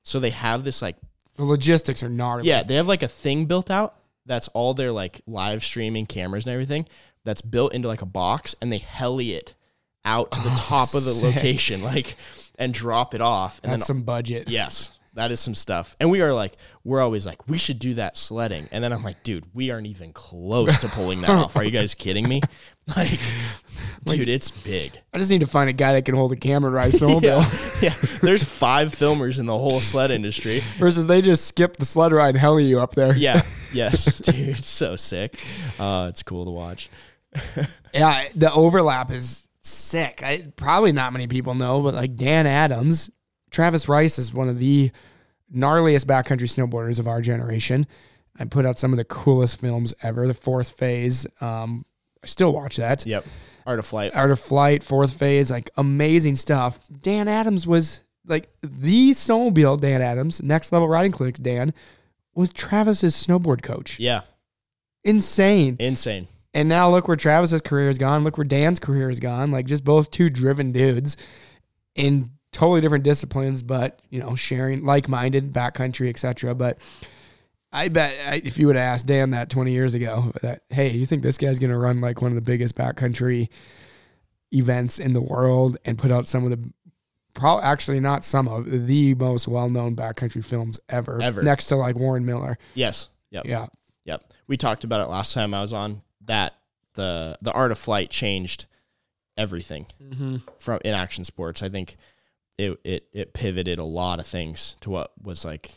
so 0.02 0.18
they 0.20 0.30
have 0.30 0.64
this 0.64 0.80
like 0.80 0.96
The 1.36 1.44
logistics 1.44 2.02
are 2.02 2.08
gnarly. 2.08 2.48
yeah, 2.48 2.62
they 2.62 2.76
have 2.76 2.88
like 2.88 3.02
a 3.02 3.08
thing 3.08 3.46
built 3.46 3.70
out 3.70 3.96
that's 4.26 4.48
all 4.48 4.74
their 4.74 4.92
like 4.92 5.20
live 5.26 5.64
streaming 5.64 6.06
cameras 6.06 6.44
and 6.46 6.52
everything 6.52 6.86
that's 7.24 7.40
built 7.42 7.72
into 7.74 7.88
like 7.88 8.02
a 8.02 8.06
box 8.06 8.54
and 8.62 8.70
they 8.72 8.78
heli 8.78 9.32
it 9.32 9.54
out 10.04 10.30
to 10.30 10.40
the 10.40 10.50
Oh, 10.50 10.56
top 10.56 10.94
of 10.94 11.04
the 11.04 11.12
location 11.22 11.82
like 11.82 12.16
and 12.58 12.72
drop 12.72 13.14
it 13.14 13.20
off 13.20 13.60
and 13.62 13.72
that's 13.72 13.82
then 13.82 13.96
some 13.96 14.02
budget. 14.02 14.48
yes 14.48 14.92
that 15.14 15.30
is 15.30 15.40
some 15.40 15.54
stuff. 15.54 15.96
And 16.00 16.10
we 16.10 16.20
are 16.20 16.32
like 16.32 16.56
we're 16.84 17.00
always 17.00 17.26
like 17.26 17.48
we 17.48 17.58
should 17.58 17.78
do 17.78 17.94
that 17.94 18.16
sledding. 18.16 18.68
And 18.72 18.82
then 18.82 18.92
i'm 18.92 19.02
like 19.02 19.22
dude 19.22 19.44
we 19.54 19.70
aren't 19.70 19.86
even 19.86 20.12
close 20.12 20.78
to 20.80 20.88
pulling 20.88 21.20
that 21.22 21.30
off. 21.30 21.56
Are 21.56 21.64
you 21.64 21.70
guys 21.70 21.94
kidding 21.94 22.28
me? 22.28 22.40
Like 22.96 23.20
dude 24.04 24.28
it's 24.28 24.50
big. 24.50 25.00
I 25.14 25.18
just 25.18 25.30
need 25.30 25.40
to 25.42 25.46
find 25.46 25.70
a 25.70 25.72
guy 25.72 25.92
that 25.92 26.04
can 26.04 26.16
hold 26.16 26.32
a 26.32 26.36
camera 26.36 26.72
right 26.72 26.92
snowmobile 26.92 27.82
yeah. 27.82 27.94
There's 28.20 28.42
five 28.42 28.88
filmers 28.88 29.38
in 29.38 29.46
the 29.46 29.56
whole 29.56 29.80
sled 29.80 30.10
industry. 30.10 30.64
Versus 30.78 31.06
they 31.06 31.22
just 31.22 31.46
skip 31.46 31.76
the 31.76 31.84
sled 31.84 32.12
ride 32.12 32.30
and 32.30 32.38
heli 32.38 32.64
you 32.64 32.80
up 32.80 32.94
there. 32.96 33.14
yeah 33.14 33.42
yes 33.72 34.18
dude 34.18 34.34
it's 34.58 34.66
so 34.66 34.96
sick. 34.96 35.38
Uh 35.78 36.06
it's 36.10 36.24
cool 36.24 36.44
to 36.46 36.50
watch. 36.50 36.90
Yeah, 37.94 38.28
the 38.34 38.52
overlap 38.52 39.10
is 39.12 39.46
sick. 39.62 40.22
I 40.24 40.50
probably 40.56 40.92
not 40.92 41.12
many 41.12 41.26
people 41.26 41.54
know, 41.54 41.82
but 41.82 41.94
like 41.94 42.16
Dan 42.16 42.46
Adams, 42.46 43.10
Travis 43.50 43.88
Rice 43.88 44.18
is 44.18 44.32
one 44.32 44.48
of 44.48 44.58
the 44.58 44.90
gnarliest 45.54 46.04
backcountry 46.04 46.42
snowboarders 46.42 46.98
of 46.98 47.08
our 47.08 47.20
generation. 47.20 47.86
I 48.38 48.44
put 48.44 48.64
out 48.64 48.78
some 48.78 48.92
of 48.92 48.96
the 48.96 49.04
coolest 49.04 49.60
films 49.60 49.92
ever. 50.02 50.26
The 50.26 50.34
fourth 50.34 50.70
phase, 50.70 51.26
um, 51.40 51.84
I 52.22 52.26
still 52.26 52.52
watch 52.52 52.76
that. 52.76 53.04
Yep. 53.04 53.24
Art 53.66 53.78
of 53.78 53.86
Flight. 53.86 54.14
Art 54.14 54.30
of 54.30 54.40
Flight, 54.40 54.82
fourth 54.82 55.12
phase, 55.12 55.50
like 55.50 55.70
amazing 55.76 56.36
stuff. 56.36 56.78
Dan 57.02 57.28
Adams 57.28 57.66
was 57.66 58.02
like 58.26 58.48
the 58.62 59.10
snowmobile. 59.10 59.80
Dan 59.80 60.02
Adams, 60.02 60.42
next 60.42 60.72
level 60.72 60.88
riding 60.88 61.12
clinics. 61.12 61.40
Dan 61.40 61.74
was 62.34 62.52
Travis's 62.52 63.14
snowboard 63.14 63.62
coach. 63.62 63.98
Yeah. 63.98 64.22
Insane. 65.04 65.76
Insane. 65.78 66.28
And 66.52 66.68
now 66.68 66.90
look 66.90 67.06
where 67.06 67.16
Travis's 67.16 67.60
career 67.60 67.86
has 67.86 67.98
gone. 67.98 68.24
Look 68.24 68.38
where 68.38 68.44
Dan's 68.44 68.80
career 68.80 69.08
has 69.08 69.20
gone. 69.20 69.50
Like 69.50 69.66
just 69.66 69.84
both 69.84 70.10
two 70.10 70.30
driven 70.30 70.72
dudes 70.72 71.16
in 71.94 72.30
totally 72.52 72.80
different 72.80 73.04
disciplines, 73.04 73.62
but 73.62 74.00
you 74.10 74.20
know, 74.20 74.34
sharing 74.34 74.84
like-minded 74.84 75.52
backcountry, 75.52 76.08
etc. 76.08 76.54
But 76.54 76.78
I 77.72 77.88
bet 77.88 78.14
I- 78.26 78.42
if 78.44 78.58
you 78.58 78.66
would 78.66 78.76
have 78.76 78.82
asked 78.94 79.06
Dan 79.06 79.30
that 79.30 79.48
20 79.50 79.70
years 79.72 79.94
ago, 79.94 80.32
that 80.42 80.62
hey, 80.70 80.90
you 80.90 81.06
think 81.06 81.22
this 81.22 81.38
guy's 81.38 81.58
going 81.58 81.70
to 81.70 81.78
run 81.78 82.00
like 82.00 82.20
one 82.22 82.30
of 82.32 82.34
the 82.34 82.40
biggest 82.40 82.74
backcountry 82.74 83.48
events 84.52 84.98
in 84.98 85.12
the 85.12 85.20
world 85.20 85.76
and 85.84 85.96
put 85.98 86.10
out 86.10 86.26
some 86.26 86.44
of 86.44 86.50
the 86.50 86.72
probably 87.34 87.62
actually 87.64 88.00
not 88.00 88.24
some 88.24 88.48
of 88.48 88.86
the 88.86 89.14
most 89.14 89.46
well-known 89.46 89.94
backcountry 89.94 90.44
films 90.44 90.80
ever, 90.88 91.22
Ever. 91.22 91.42
next 91.44 91.66
to 91.66 91.76
like 91.76 91.94
Warren 91.96 92.26
Miller. 92.26 92.58
Yes. 92.74 93.08
Yep. 93.30 93.46
Yeah. 93.46 93.66
Yep. 94.06 94.24
We 94.48 94.56
talked 94.56 94.82
about 94.82 95.00
it 95.00 95.08
last 95.08 95.32
time 95.32 95.54
I 95.54 95.60
was 95.62 95.72
on 95.72 96.02
that 96.24 96.54
the 96.94 97.38
the 97.40 97.52
art 97.52 97.70
of 97.70 97.78
flight 97.78 98.10
changed 98.10 98.66
everything 99.36 99.86
Mm-hmm. 100.02 100.36
from 100.58 100.80
in 100.84 100.92
action 100.94 101.24
sports. 101.24 101.62
I 101.62 101.68
think 101.68 101.96
it 102.60 102.80
it 102.84 103.08
it 103.12 103.32
pivoted 103.32 103.78
a 103.78 103.84
lot 103.84 104.18
of 104.18 104.26
things 104.26 104.76
to 104.80 104.90
what 104.90 105.12
was 105.22 105.44
like 105.44 105.72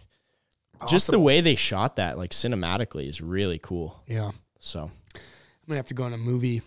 just 0.87 1.09
the 1.09 1.19
way 1.19 1.39
they 1.41 1.55
shot 1.55 1.95
that 1.95 2.17
like 2.17 2.31
cinematically 2.31 3.07
is 3.07 3.21
really 3.21 3.59
cool. 3.59 4.03
yeah. 4.07 4.31
So, 4.59 4.91
I'm 5.15 5.21
gonna 5.67 5.77
have 5.77 5.87
to 5.87 5.93
go 5.93 6.03
on 6.03 6.13
a 6.13 6.17
movie, 6.17 6.61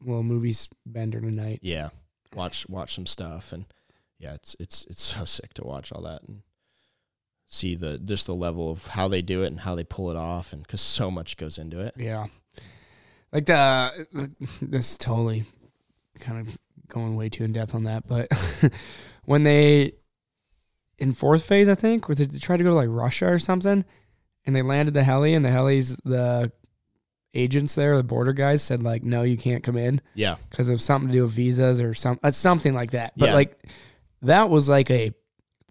little 0.00 0.22
movies 0.22 0.68
bender 0.86 1.20
tonight. 1.20 1.60
yeah. 1.62 1.90
Watch 2.34 2.68
watch 2.68 2.94
some 2.94 3.06
stuff 3.06 3.52
and 3.52 3.64
yeah, 4.18 4.34
it's 4.34 4.54
it's 4.60 4.84
it's 4.90 5.02
so 5.02 5.24
sick 5.24 5.54
to 5.54 5.64
watch 5.64 5.90
all 5.92 6.02
that 6.02 6.22
and 6.28 6.42
see 7.46 7.74
the 7.74 7.98
just 7.98 8.26
the 8.26 8.34
level 8.34 8.70
of 8.70 8.86
how 8.88 9.08
they 9.08 9.22
do 9.22 9.42
it 9.42 9.46
and 9.46 9.60
how 9.60 9.74
they 9.74 9.84
pull 9.84 10.10
it 10.10 10.16
off 10.16 10.52
and 10.52 10.66
cuz 10.68 10.80
so 10.80 11.10
much 11.10 11.36
goes 11.36 11.56
into 11.56 11.80
it. 11.80 11.94
Yeah, 11.96 12.26
like 13.32 13.46
the 13.46 14.30
this 14.60 14.96
totally 14.96 15.44
kind 16.20 16.46
of 16.46 16.58
going 16.88 17.16
way 17.16 17.28
too 17.28 17.44
in 17.44 17.52
depth 17.52 17.74
on 17.74 17.84
that, 17.84 18.06
but 18.06 18.28
when 19.24 19.44
they 19.44 19.92
in 20.98 21.12
fourth 21.12 21.44
phase, 21.44 21.68
I 21.68 21.74
think, 21.74 22.08
where 22.08 22.14
they 22.16 22.26
tried 22.38 22.56
to 22.56 22.64
go 22.64 22.70
to 22.70 22.76
like 22.76 22.88
Russia 22.90 23.26
or 23.32 23.38
something, 23.38 23.84
and 24.46 24.56
they 24.56 24.62
landed 24.62 24.94
the 24.94 25.04
heli, 25.04 25.34
and 25.34 25.44
the 25.44 25.50
heli's 25.50 25.94
the 26.04 26.50
agents 27.34 27.74
there, 27.74 27.96
the 27.96 28.02
border 28.02 28.32
guys 28.32 28.62
said 28.62 28.82
like, 28.82 29.02
no, 29.04 29.22
you 29.22 29.36
can't 29.36 29.62
come 29.62 29.76
in 29.76 30.00
Yeah. 30.14 30.36
because 30.50 30.68
of 30.70 30.80
something 30.80 31.08
to 31.08 31.14
do 31.14 31.22
with 31.22 31.32
visas 31.32 31.80
or 31.80 31.94
some 31.94 32.18
uh, 32.22 32.30
something 32.30 32.72
like 32.74 32.92
that. 32.92 33.12
But 33.16 33.28
Yeah. 33.28 33.34
like 33.34 33.58
that 34.22 34.50
was 34.50 34.68
like 34.68 34.90
a 34.90 35.12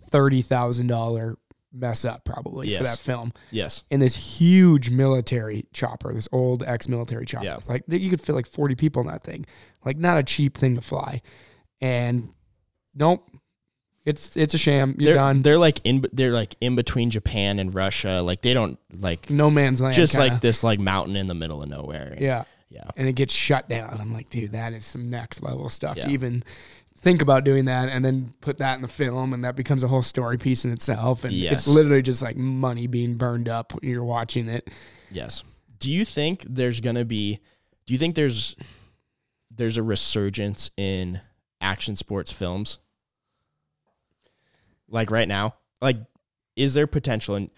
thirty 0.09 0.41
thousand 0.41 0.88
dollar 0.88 1.38
mess 1.74 2.05
up 2.05 2.24
probably 2.24 2.74
for 2.78 2.84
that 2.84 2.97
film. 2.99 3.34
Yes. 3.51 3.84
In 3.91 3.99
this 3.99 4.15
huge 4.15 4.89
military 4.89 5.65
chopper, 5.74 6.13
this 6.13 6.30
old 6.32 6.63
ex-military 6.63 7.26
chopper, 7.26 7.45
Yeah. 7.45 7.57
like 7.68 7.84
you 7.89 8.09
could 8.09 8.22
fit 8.22 8.34
like 8.34 8.47
forty 8.47 8.76
people 8.76 9.01
in 9.01 9.07
that 9.07 9.24
thing. 9.24 9.45
Like 9.88 9.97
not 9.97 10.17
a 10.17 10.23
cheap 10.23 10.57
thing 10.57 10.75
to 10.75 10.81
fly. 10.81 11.21
And 11.81 12.29
nope, 12.93 13.27
it's 14.05 14.35
it's 14.38 14.53
a 14.53 14.57
sham. 14.57 14.95
You're 14.99 15.13
They're 15.13 15.15
done. 15.15 15.41
they're 15.41 15.57
like 15.57 15.79
in 15.83 16.05
they're 16.13 16.33
like 16.33 16.55
in 16.61 16.75
between 16.75 17.09
Japan 17.09 17.57
and 17.59 17.73
Russia. 17.73 18.21
Like 18.21 18.41
they 18.41 18.53
don't 18.53 18.77
like 18.93 19.29
no 19.29 19.49
man's 19.49 19.81
land. 19.81 19.95
just 19.95 20.13
kinda. 20.15 20.27
like 20.33 20.41
this 20.41 20.63
like 20.63 20.79
mountain 20.79 21.15
in 21.15 21.27
the 21.27 21.33
middle 21.35 21.63
of 21.63 21.69
nowhere. 21.69 22.15
yeah. 22.19 22.43
Yeah. 22.69 22.83
and 22.97 23.07
it 23.07 23.13
gets 23.13 23.33
shut 23.33 23.69
down. 23.69 23.97
I'm 24.01 24.13
like, 24.13 24.29
dude, 24.29 24.51
that 24.51 24.73
is 24.73 24.83
some 24.85 25.09
next 25.09 25.41
level 25.41 25.69
stuff 25.69 25.95
to 26.01 26.09
even 26.09 26.43
think 26.99 27.21
about 27.21 27.45
doing 27.45 27.63
that 27.65 27.88
and 27.88 28.03
then 28.03 28.33
put 28.41 28.57
that 28.57 28.75
in 28.75 28.81
the 28.81 28.89
film 28.89 29.33
and 29.33 29.45
that 29.45 29.55
becomes 29.55 29.83
a 29.85 29.88
whole 29.88 30.01
story 30.01 30.38
piece 30.38 30.65
in 30.65 30.73
itself. 30.73 31.23
And 31.23 31.31
Yes. 31.31 31.53
it's 31.53 31.67
literally 31.69 32.01
just 32.01 32.21
like 32.21 32.35
money 32.35 32.88
being 32.88 33.15
burned 33.15 33.47
up 33.47 33.73
when 33.73 33.89
you're 33.89 34.03
watching 34.03 34.49
it. 34.49 34.69
Yes. 35.09 35.45
Do 35.79 35.93
you 35.93 36.03
think 36.03 36.43
there's 36.49 36.81
gonna 36.81 37.05
be? 37.05 37.39
Do 37.85 37.93
you 37.93 37.97
think 37.97 38.15
there's 38.15 38.55
there's 39.58 39.78
a 39.78 39.84
resurgence 39.84 40.72
in 40.78 41.22
action 41.60 41.95
sports 41.95 42.32
films? 42.32 42.80
Like 44.89 45.12
right 45.12 45.28
now, 45.28 45.55
like 45.82 45.97
is 46.55 46.74
there 46.74 46.88
potential? 46.88 47.36
And 47.36 47.49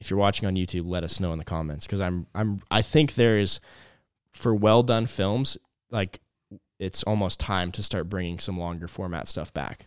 if 0.00 0.10
you're 0.10 0.18
watching 0.18 0.46
on 0.46 0.54
YouTube, 0.54 0.86
let 0.86 1.04
us 1.04 1.20
know 1.20 1.32
in 1.32 1.38
the 1.38 1.44
comments 1.44 1.86
because 1.86 2.00
I'm 2.00 2.26
I'm 2.34 2.60
I 2.70 2.82
think 2.82 3.14
there 3.14 3.38
is 3.38 3.60
for 4.32 4.54
well 4.54 4.82
done 4.82 5.06
films 5.06 5.58
like 5.90 6.20
it's 6.78 7.02
almost 7.02 7.40
time 7.40 7.72
to 7.72 7.82
start 7.82 8.08
bringing 8.08 8.38
some 8.38 8.58
longer 8.58 8.86
format 8.86 9.26
stuff 9.26 9.52
back. 9.52 9.84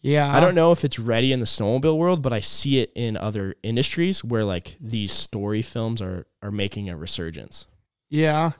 Yeah. 0.00 0.34
I 0.34 0.40
don't 0.40 0.54
know 0.54 0.72
if 0.72 0.84
it's 0.84 0.98
ready 0.98 1.32
in 1.32 1.40
the 1.40 1.46
snowmobile 1.46 1.96
world, 1.96 2.22
but 2.22 2.32
I 2.32 2.40
see 2.40 2.80
it 2.80 2.92
in 2.94 3.16
other 3.16 3.54
industries 3.62 4.22
where 4.22 4.44
like 4.44 4.76
these 4.80 5.12
story 5.12 5.62
films 5.62 6.02
are 6.02 6.26
are 6.42 6.52
making 6.52 6.88
a 6.88 6.96
resurgence. 6.96 7.66
Yeah. 8.08 8.52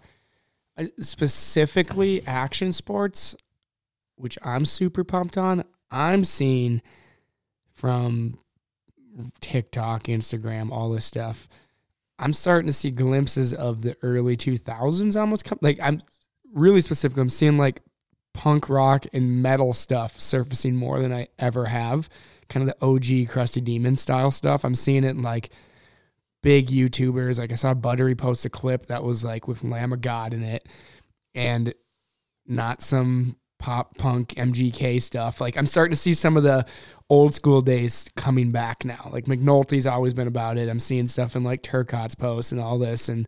Specifically 1.01 2.27
action 2.27 2.73
sports, 2.73 3.35
which 4.17 4.39
I'm 4.43 4.65
super 4.65 5.05
pumped 5.05 5.39
on. 5.39 5.65
I'm 5.91 6.25
seeing 6.25 6.83
from 7.75 8.39
TikTok, 9.41 10.05
Instagram, 10.05 10.71
all 10.71 10.91
this 10.91 11.05
stuff. 11.05 11.49
I'm 12.19 12.33
starting 12.33 12.67
to 12.67 12.73
see 12.73 12.91
glimpses 12.91 13.53
of 13.53 13.83
the 13.83 13.97
early 14.03 14.37
2000s 14.37 15.19
almost 15.19 15.45
come 15.45 15.59
like 15.61 15.79
I'm 15.83 16.01
really 16.53 16.81
specific. 16.81 17.19
I'm 17.19 17.31
seeing 17.31 17.59
like 17.59 17.83
punk 18.33 18.69
rock 18.69 19.07
and 19.13 19.43
metal 19.43 19.73
stuff 19.73 20.21
surfacing 20.21 20.77
more 20.77 20.99
than 21.01 21.13
I 21.13 21.29
ever 21.39 21.67
have. 21.67 22.09
Kind 22.49 22.69
of 22.69 22.75
the 22.79 22.87
OG 22.87 23.29
Crusty 23.31 23.61
Demon 23.61 23.97
style 23.97 24.31
stuff. 24.31 24.65
I'm 24.65 24.75
seeing 24.75 25.05
it 25.05 25.11
in 25.11 25.23
like 25.23 25.51
big 26.47 26.69
YouTubers. 26.69 27.41
Like 27.41 27.51
I 27.51 27.57
saw 27.57 27.75
Buttery 27.75 28.15
post 28.15 28.45
a 28.45 28.49
clip 28.49 28.87
that 28.87 29.03
was 29.03 29.25
like 29.25 29.49
with 29.49 29.65
Lamb 29.65 29.93
of 29.93 30.01
God 30.01 30.33
in 30.33 30.45
it 30.45 30.69
and 31.35 31.75
not 32.47 32.83
some 32.83 33.35
pop 33.59 33.99
punk 33.99 34.29
MGK 34.37 35.03
stuff. 35.03 35.41
Like 35.41 35.57
I'm 35.57 35.67
starting 35.67 35.91
to 35.91 35.99
see 35.99 36.15
some 36.15 36.37
of 36.37 36.45
the 36.45 36.65
old 37.11 37.35
school 37.35 37.63
days 37.63 38.09
coming 38.15 38.53
back 38.53 38.85
now. 38.85 39.11
Like 39.13 39.25
McNulty's 39.25 39.89
always 39.89 40.15
been 40.15 40.29
about 40.29 40.57
it. 40.57 40.69
I'm 40.69 40.79
seeing 40.79 41.09
stuff 41.09 41.35
in 41.35 41.43
like 41.43 41.65
Turcotte's 41.65 42.15
posts 42.15 42.53
and 42.53 42.61
all 42.61 42.79
this 42.79 43.09
and 43.09 43.27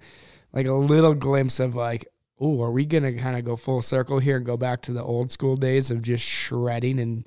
like 0.52 0.66
a 0.66 0.72
little 0.72 1.14
glimpse 1.14 1.58
of 1.58 1.74
like, 1.74 2.06
oh, 2.38 2.62
are 2.62 2.70
we 2.70 2.86
gonna 2.86 3.14
kind 3.14 3.36
of 3.36 3.44
go 3.44 3.56
full 3.56 3.82
circle 3.82 4.20
here 4.20 4.36
and 4.36 4.46
go 4.46 4.56
back 4.56 4.80
to 4.82 4.92
the 4.92 5.02
old 5.02 5.32
school 5.32 5.56
days 5.56 5.90
of 5.90 6.02
just 6.02 6.24
shredding 6.24 7.00
and 7.00 7.26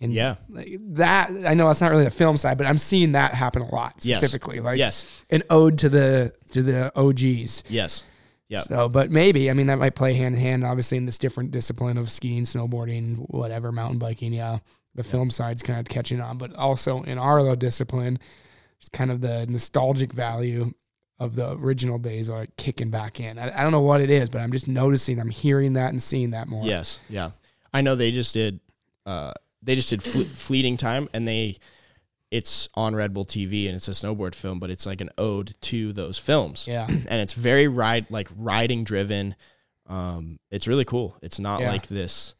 and 0.00 0.12
Yeah. 0.12 0.36
that 0.48 1.30
I 1.46 1.54
know 1.54 1.68
it's 1.70 1.80
not 1.80 1.90
really 1.90 2.04
the 2.04 2.10
film 2.10 2.36
side, 2.36 2.58
but 2.58 2.66
I'm 2.66 2.78
seeing 2.78 3.12
that 3.12 3.34
happen 3.34 3.62
a 3.62 3.74
lot 3.74 3.94
Yes. 4.02 4.18
specifically. 4.18 4.60
Like 4.60 4.78
yes, 4.78 5.04
an 5.30 5.42
ode 5.50 5.78
to 5.78 5.88
the 5.88 6.32
to 6.52 6.62
the 6.62 6.92
OGs. 6.98 7.64
yes, 7.68 8.04
yeah, 8.48 8.60
So, 8.60 8.88
but 8.88 9.10
maybe 9.10 9.50
I 9.50 9.52
mean 9.54 9.66
that 9.68 9.78
might 9.78 9.94
play 9.94 10.14
hand 10.14 10.34
in 10.34 10.40
hand. 10.40 10.64
Obviously, 10.64 10.96
in 10.98 11.06
this 11.06 11.18
different 11.18 11.50
discipline 11.50 11.98
of 11.98 12.10
skiing, 12.10 12.44
snowboarding, 12.44 13.16
whatever, 13.30 13.72
mountain 13.72 13.98
biking. 13.98 14.32
Yeah, 14.32 14.58
the 14.94 15.02
film 15.02 15.30
side's 15.30 15.62
kind 15.62 15.80
of 15.80 15.86
catching 15.86 16.20
on, 16.20 16.38
but 16.38 16.54
also 16.54 17.02
in 17.02 17.18
our 17.18 17.40
little 17.40 17.56
discipline, 17.56 18.18
it's 18.80 18.88
kind 18.88 19.10
of 19.10 19.20
the 19.20 19.46
nostalgic 19.46 20.12
value 20.12 20.72
of 21.18 21.34
the 21.34 21.52
original 21.52 21.96
days 21.98 22.28
are 22.28 22.46
kicking 22.58 22.90
back 22.90 23.18
in. 23.20 23.38
I, 23.38 23.60
I 23.60 23.62
don't 23.62 23.72
know 23.72 23.80
what 23.80 24.02
it 24.02 24.10
is, 24.10 24.28
but 24.28 24.42
I'm 24.42 24.52
just 24.52 24.68
noticing. 24.68 25.18
I'm 25.18 25.30
hearing 25.30 25.72
that 25.72 25.90
and 25.90 26.02
seeing 26.02 26.30
that 26.32 26.46
more. 26.46 26.64
yes, 26.66 26.98
yeah. 27.08 27.30
I 27.72 27.80
know 27.80 27.94
they 27.94 28.10
just 28.10 28.34
did. 28.34 28.60
Uh, 29.06 29.32
they 29.66 29.74
just 29.74 29.90
did 29.90 30.02
fle- 30.02 30.22
fleeting 30.34 30.76
time, 30.78 31.08
and 31.12 31.28
they. 31.28 31.58
It's 32.32 32.68
on 32.74 32.96
Red 32.96 33.14
Bull 33.14 33.24
TV, 33.24 33.66
and 33.68 33.76
it's 33.76 33.86
a 33.86 33.92
snowboard 33.92 34.34
film, 34.34 34.58
but 34.58 34.68
it's 34.68 34.84
like 34.84 35.00
an 35.00 35.10
ode 35.16 35.54
to 35.62 35.92
those 35.92 36.18
films. 36.18 36.66
yeah, 36.66 36.86
and 36.88 37.20
it's 37.20 37.34
very 37.34 37.68
ride 37.68 38.06
like 38.10 38.28
riding 38.36 38.82
driven. 38.82 39.36
Um, 39.86 40.40
it's 40.50 40.66
really 40.66 40.84
cool. 40.84 41.16
It's 41.22 41.38
not 41.38 41.60
Yeah. 41.60 41.70
like 41.70 41.86
this. 41.86 42.34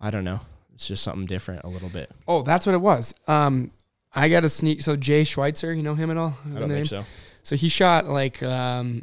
I 0.00 0.10
don't 0.10 0.24
know. 0.24 0.40
It's 0.74 0.86
just 0.86 1.02
something 1.02 1.24
different 1.24 1.62
a 1.64 1.68
little 1.68 1.88
bit. 1.88 2.10
Oh, 2.28 2.42
that's 2.42 2.66
what 2.66 2.74
it 2.74 2.80
was. 2.82 3.14
Um, 3.26 3.70
I 4.14 4.28
got 4.28 4.44
a 4.44 4.48
sneak. 4.50 4.82
So 4.82 4.96
Jay 4.96 5.24
Schweitzer, 5.24 5.72
you 5.72 5.82
know 5.82 5.94
him 5.94 6.10
at 6.10 6.18
all? 6.18 6.36
I 6.54 6.58
don't 6.60 6.68
think 6.68 6.86
so. 6.86 7.06
So 7.42 7.56
he 7.56 7.70
shot 7.70 8.04
like 8.06 8.42
um, 8.42 9.02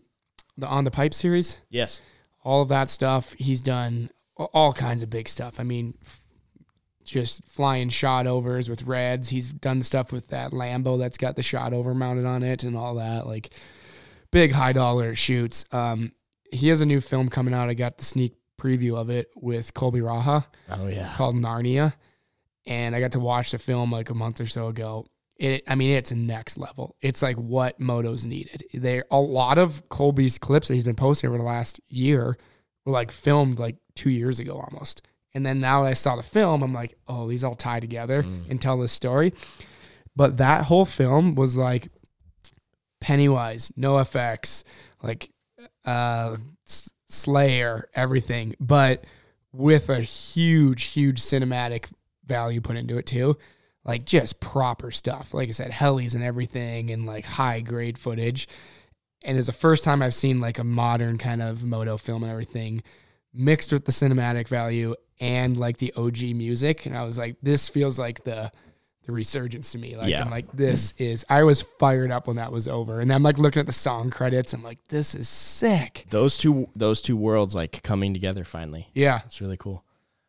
the 0.58 0.68
On 0.68 0.84
the 0.84 0.92
Pipe 0.92 1.16
series. 1.16 1.60
Yes. 1.72 2.02
all 2.44 2.62
of 2.62 2.70
that 2.70 2.92
stuff. 2.92 3.34
He's 3.40 3.62
done 3.64 4.12
all 4.38 4.74
kinds 4.74 5.02
of 5.02 5.10
big 5.10 5.28
stuff. 5.28 5.60
I 5.60 5.64
mean, 5.64 5.96
f- 6.06 6.22
just 7.10 7.44
flying 7.48 7.90
Shotovers 7.90 8.70
with 8.70 8.84
Reds. 8.84 9.30
He's 9.30 9.52
done 9.52 9.82
stuff 9.82 10.12
with 10.12 10.28
that 10.30 10.52
Lambo 10.52 10.98
that's 11.00 11.18
got 11.18 11.36
the 11.36 11.42
Shotover 11.42 11.96
mounted 11.96 12.26
on 12.26 12.44
it 12.44 12.64
and 12.64 12.78
all 12.78 12.96
that. 12.96 13.26
Like 13.28 13.50
big 14.32 14.52
high 14.52 14.74
dollar 14.74 15.16
shoots. 15.16 15.66
Um, 15.72 16.12
he 16.52 16.68
has 16.70 16.82
a 16.82 16.86
new 16.86 17.02
film 17.02 17.30
coming 17.30 17.54
out. 17.54 17.70
I 17.70 17.74
got 17.74 17.98
the 17.98 18.06
sneak 18.06 18.34
preview 18.60 18.96
of 18.98 19.10
it 19.10 19.30
with 19.36 19.74
Colby 19.74 20.02
Raha 20.02 20.46
Oh 20.70 20.88
yeah. 20.88 21.14
called 21.16 21.36
Narnia, 21.36 21.94
and 22.66 22.96
I 22.96 23.00
got 23.00 23.14
to 23.14 23.20
watch 23.20 23.52
the 23.52 23.58
film 23.60 23.92
like 23.92 24.10
a 24.10 24.14
month 24.14 24.42
or 24.42 24.46
so 24.48 24.68
ago. 24.68 25.06
It, 25.38 25.64
I 25.68 25.76
mean, 25.76 25.92
it's 25.96 26.12
next 26.12 26.58
level. 26.58 26.98
It's 27.02 27.22
like 27.22 27.38
what 27.38 27.80
motos 27.80 28.26
needed. 28.26 28.64
There, 28.74 29.06
a 29.10 29.20
lot 29.22 29.58
of 29.58 29.88
Colby's 29.88 30.38
clips 30.38 30.68
that 30.68 30.74
he's 30.74 30.84
been 30.84 30.98
posting 30.98 31.30
over 31.30 31.38
the 31.38 31.46
last 31.46 31.80
year 31.88 32.38
were 32.86 32.92
like 32.92 33.10
filmed 33.12 33.58
like 33.58 33.78
two 33.96 34.10
years 34.10 34.40
ago 34.40 34.60
almost. 34.60 35.02
And 35.34 35.46
then 35.46 35.60
now 35.60 35.84
I 35.84 35.94
saw 35.94 36.16
the 36.16 36.24
film, 36.24 36.64
I'm 36.64 36.74
like, 36.74 36.98
oh, 37.08 37.28
these 37.28 37.44
all 37.44 37.56
tie 37.56 37.80
together 37.80 38.26
and 38.50 38.60
tell 38.60 38.78
this 38.80 38.92
story. 38.92 39.34
But 40.16 40.38
that 40.38 40.66
whole 40.66 40.86
film 40.86 41.36
was 41.36 41.56
like 41.56 41.90
Pennywise, 43.00 43.72
NOFX, 43.78 44.64
like 45.02 45.30
uh, 45.86 46.36
S- 46.68 46.90
Slayer, 47.08 47.90
everything, 47.94 48.56
but 48.60 49.06
with 49.54 49.90
a 49.90 50.02
huge, 50.02 50.84
huge 50.84 51.22
cinematic 51.22 51.92
value 52.26 52.62
put 52.62 52.76
into 52.76 52.98
it 52.98 53.06
too. 53.06 53.38
Like 53.86 54.06
just 54.06 54.40
proper 54.40 54.92
stuff. 54.92 55.34
Like 55.34 55.48
I 55.48 55.52
said, 55.52 55.72
helis 55.72 56.14
and 56.14 56.24
everything, 56.24 56.92
and 56.92 57.06
like 57.06 57.26
high 57.26 57.62
grade 57.62 57.98
footage. 57.98 58.48
And 59.24 59.38
it's 59.38 59.48
the 59.48 59.54
first 59.54 59.84
time 59.84 60.02
I've 60.02 60.14
seen 60.14 60.40
like 60.42 60.60
a 60.60 60.64
modern 60.64 61.18
kind 61.18 61.42
of 61.42 61.64
moto 61.64 61.98
film 61.98 62.24
and 62.24 62.32
everything 62.32 62.84
mixed 63.34 63.72
with 63.72 63.86
the 63.86 63.92
cinematic 63.92 64.48
value 64.48 64.96
and 65.20 65.58
like 65.58 65.78
the 65.78 65.94
OG 65.96 66.22
music. 66.36 66.86
And 66.86 66.98
I 66.98 67.04
was 67.04 67.18
like, 67.18 67.38
this 67.42 67.70
feels 67.70 68.00
like 68.00 68.24
the 68.24 68.52
the 69.04 69.12
resurgence 69.14 69.72
to 69.72 69.78
me. 69.78 69.96
Like 69.98 70.10
Yeah. 70.10 70.24
I'm 70.24 70.30
like, 70.30 70.52
this 70.52 70.92
is 70.98 71.26
I 71.30 71.44
was 71.44 71.62
fired 71.62 72.12
up 72.12 72.28
when 72.28 72.36
that 72.36 72.52
was 72.52 72.68
over. 72.68 73.00
And 73.00 73.12
I'm 73.12 73.24
like 73.24 73.40
looking 73.40 73.60
at 73.60 73.66
the 73.66 73.72
song 73.74 74.10
credits. 74.12 74.54
I'm 74.54 74.64
like, 74.64 74.80
this 74.90 75.16
is 75.16 75.28
sick. 75.28 76.06
Those 76.10 76.38
two 76.38 76.70
those 76.76 77.02
two 77.02 77.18
worlds 77.18 77.56
like 77.56 77.82
coming 77.84 78.14
together 78.14 78.44
finally. 78.44 78.90
Yeah. 78.94 79.22
It's 79.26 79.42
really 79.42 79.58
cool. 79.58 79.84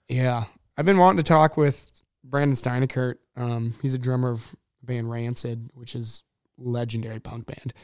Yeah. 0.09 0.44
I've 0.76 0.86
been 0.86 0.98
wanting 0.98 1.18
to 1.18 1.28
talk 1.28 1.57
with 1.57 1.90
Branden 2.28 2.53
Steineckert. 2.53 3.16
Um, 3.36 3.74
he's 3.82 3.94
a 3.94 3.98
drummer 3.98 4.30
of 4.30 4.55
the 4.80 4.86
band 4.86 5.11
Rancid, 5.11 5.70
which 5.74 5.94
is 5.94 6.22
legendary 6.59 7.20
punk 7.20 7.46
band. 7.46 7.74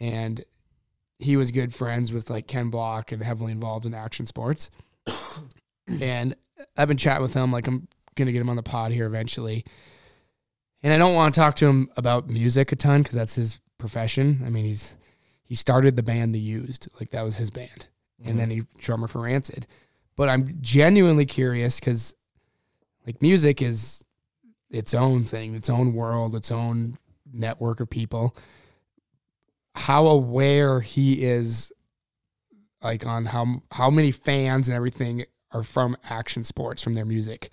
And 0.00 0.44
he 1.22 1.36
was 1.36 1.50
good 1.50 1.74
friends 1.74 2.12
with 2.12 2.30
like 2.30 2.46
Ken 2.46 2.70
Block 2.70 3.12
and 3.12 3.22
heavily 3.22 3.52
involved 3.52 3.86
in 3.86 3.94
action 3.94 4.26
sports. 4.26 4.70
and 6.00 6.34
I've 6.76 6.88
been 6.88 6.96
chatting 6.96 7.22
with 7.22 7.34
him 7.34 7.52
like 7.52 7.66
I'm 7.66 7.88
gonna 8.14 8.32
get 8.32 8.40
him 8.40 8.50
on 8.50 8.56
the 8.56 8.62
pod 8.62 8.92
here 8.92 9.06
eventually. 9.06 9.64
And 10.82 10.92
I 10.92 10.98
don't 10.98 11.14
want 11.14 11.34
to 11.34 11.40
talk 11.40 11.54
to 11.56 11.66
him 11.66 11.88
about 11.96 12.28
music 12.28 12.72
a 12.72 12.76
ton 12.76 13.02
because 13.02 13.14
that's 13.14 13.36
his 13.36 13.60
profession. 13.78 14.42
I 14.44 14.50
mean, 14.50 14.64
he's 14.64 14.96
he 15.42 15.54
started 15.54 15.96
the 15.96 16.02
band 16.02 16.34
The 16.34 16.40
Used, 16.40 16.88
like 16.98 17.10
that 17.10 17.22
was 17.22 17.36
his 17.36 17.50
band, 17.50 17.88
and 18.24 18.38
then 18.38 18.48
mm-hmm. 18.48 18.60
he 18.60 18.80
drummer 18.80 19.06
for 19.06 19.22
Rancid. 19.22 19.66
But 20.16 20.28
I'm 20.28 20.58
genuinely 20.60 21.26
curious 21.26 21.78
because 21.78 22.14
like 23.06 23.22
music 23.22 23.62
is 23.62 24.04
its 24.70 24.94
own 24.94 25.24
thing, 25.24 25.54
its 25.54 25.70
own 25.70 25.94
world, 25.94 26.34
its 26.34 26.50
own 26.50 26.96
network 27.32 27.80
of 27.80 27.90
people. 27.90 28.34
How 29.74 30.06
aware 30.06 30.80
he 30.80 31.24
is, 31.24 31.72
like 32.82 33.06
on 33.06 33.26
how 33.26 33.62
how 33.70 33.90
many 33.90 34.10
fans 34.10 34.68
and 34.68 34.76
everything 34.76 35.24
are 35.52 35.62
from 35.62 35.96
action 36.08 36.44
sports 36.44 36.82
from 36.82 36.94
their 36.94 37.04
music. 37.04 37.50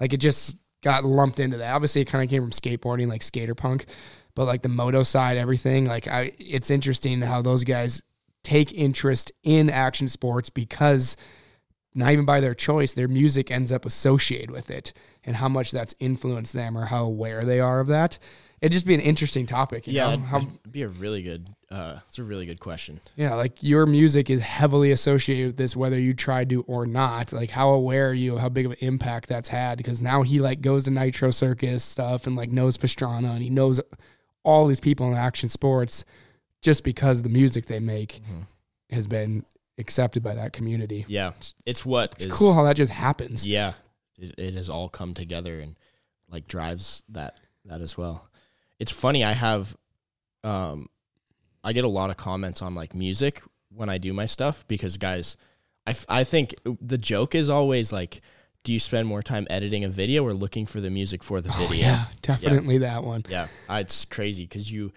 Like 0.00 0.12
it 0.12 0.18
just 0.18 0.58
got 0.82 1.04
lumped 1.04 1.40
into 1.40 1.56
that. 1.58 1.74
Obviously, 1.74 2.02
it 2.02 2.06
kind 2.06 2.24
of 2.24 2.30
came 2.30 2.42
from 2.42 2.50
skateboarding, 2.50 3.08
like 3.08 3.22
skater 3.22 3.54
punk, 3.54 3.86
but 4.34 4.46
like 4.46 4.62
the 4.62 4.68
moto 4.68 5.02
side, 5.02 5.36
everything. 5.36 5.86
Like 5.86 6.08
I, 6.08 6.32
it's 6.38 6.70
interesting 6.70 7.20
how 7.20 7.42
those 7.42 7.64
guys 7.64 8.02
take 8.42 8.72
interest 8.72 9.32
in 9.42 9.70
action 9.70 10.08
sports 10.08 10.50
because 10.50 11.16
not 11.94 12.12
even 12.12 12.24
by 12.24 12.40
their 12.40 12.54
choice, 12.54 12.92
their 12.92 13.08
music 13.08 13.50
ends 13.50 13.72
up 13.72 13.86
associated 13.86 14.50
with 14.50 14.70
it, 14.70 14.92
and 15.24 15.36
how 15.36 15.48
much 15.48 15.70
that's 15.70 15.94
influenced 16.00 16.52
them 16.52 16.76
or 16.76 16.86
how 16.86 17.04
aware 17.04 17.42
they 17.42 17.60
are 17.60 17.80
of 17.80 17.86
that. 17.86 18.18
It'd 18.64 18.72
just 18.72 18.86
be 18.86 18.94
an 18.94 19.00
interesting 19.00 19.44
topic. 19.44 19.86
You 19.86 19.92
Yeah, 19.92 20.16
know? 20.16 20.38
it'd, 20.38 20.72
be 20.72 20.82
a 20.82 20.88
really 20.88 21.22
good. 21.22 21.50
Uh, 21.70 21.98
it's 22.08 22.18
a 22.18 22.24
really 22.24 22.46
good 22.46 22.60
question. 22.60 22.98
yeah, 23.14 23.34
like 23.34 23.62
your 23.62 23.84
music 23.84 24.30
is 24.30 24.40
heavily 24.40 24.90
associated 24.90 25.46
with 25.48 25.56
this, 25.56 25.76
whether 25.76 25.98
you 25.98 26.14
tried 26.14 26.48
to 26.50 26.62
or 26.62 26.86
not. 26.86 27.32
Like, 27.32 27.50
how 27.50 27.70
aware 27.70 28.08
are 28.08 28.14
you 28.14 28.36
of 28.36 28.40
how 28.40 28.48
big 28.48 28.64
of 28.66 28.72
an 28.72 28.78
impact 28.80 29.28
that's 29.28 29.48
had? 29.50 29.76
Because 29.76 30.00
now 30.00 30.22
he 30.22 30.40
like 30.40 30.60
goes 30.62 30.84
to 30.84 30.90
Nitro 30.90 31.30
Circus 31.30 31.84
stuff 31.84 32.26
and 32.26 32.36
like 32.36 32.50
knows 32.50 32.76
Pastrana 32.78 33.30
and 33.34 33.42
he 33.42 33.50
knows 33.50 33.80
all 34.44 34.66
these 34.66 34.80
people 34.80 35.10
in 35.10 35.16
action 35.16 35.48
sports 35.48 36.04
just 36.62 36.84
because 36.84 37.20
the 37.22 37.28
music 37.28 37.66
they 37.66 37.80
make 37.80 38.22
has 38.90 39.06
been 39.06 39.44
accepted 39.76 40.22
by 40.22 40.34
that 40.34 40.52
community. 40.52 41.04
Yeah, 41.08 41.32
it's 41.66 41.84
what 41.84 42.12
It's 42.14 42.26
is- 42.26 42.32
cool 42.32 42.54
how 42.54 42.62
that 42.64 42.76
just 42.76 42.92
happens. 42.92 43.46
Yeah, 43.46 43.74
it, 44.18 44.34
it 44.38 44.54
has 44.54 44.70
all 44.70 44.88
come 44.88 45.12
together 45.12 45.60
and 45.60 45.76
like 46.30 46.46
drives 46.48 47.02
that 47.10 47.36
that 47.66 47.80
as 47.80 47.98
well. 47.98 48.28
It's 48.78 48.92
funny. 48.92 49.24
I 49.24 49.32
have, 49.32 49.76
um, 50.42 50.88
I 51.62 51.72
get 51.72 51.84
a 51.84 51.88
lot 51.88 52.10
of 52.10 52.16
comments 52.16 52.60
on 52.62 52.74
like 52.74 52.94
music 52.94 53.42
when 53.74 53.88
I 53.88 53.98
do 53.98 54.12
my 54.12 54.26
stuff 54.26 54.64
because 54.68 54.96
guys, 54.96 55.36
I 55.86 55.90
f- 55.90 56.06
I 56.08 56.24
think 56.24 56.54
the 56.80 56.98
joke 56.98 57.34
is 57.34 57.48
always 57.50 57.92
like, 57.92 58.20
do 58.62 58.72
you 58.72 58.78
spend 58.78 59.06
more 59.06 59.22
time 59.22 59.46
editing 59.50 59.84
a 59.84 59.88
video 59.88 60.24
or 60.24 60.32
looking 60.32 60.64
for 60.66 60.80
the 60.80 60.90
music 60.90 61.22
for 61.22 61.40
the 61.40 61.50
Oh, 61.54 61.66
video? 61.66 61.86
yeah, 61.86 62.04
definitely 62.22 62.78
that 62.78 63.04
one. 63.04 63.24
Yeah, 63.28 63.48
uh, 63.68 63.74
it's 63.80 64.04
crazy 64.06 64.44
because 64.44 64.70
you, 64.70 64.92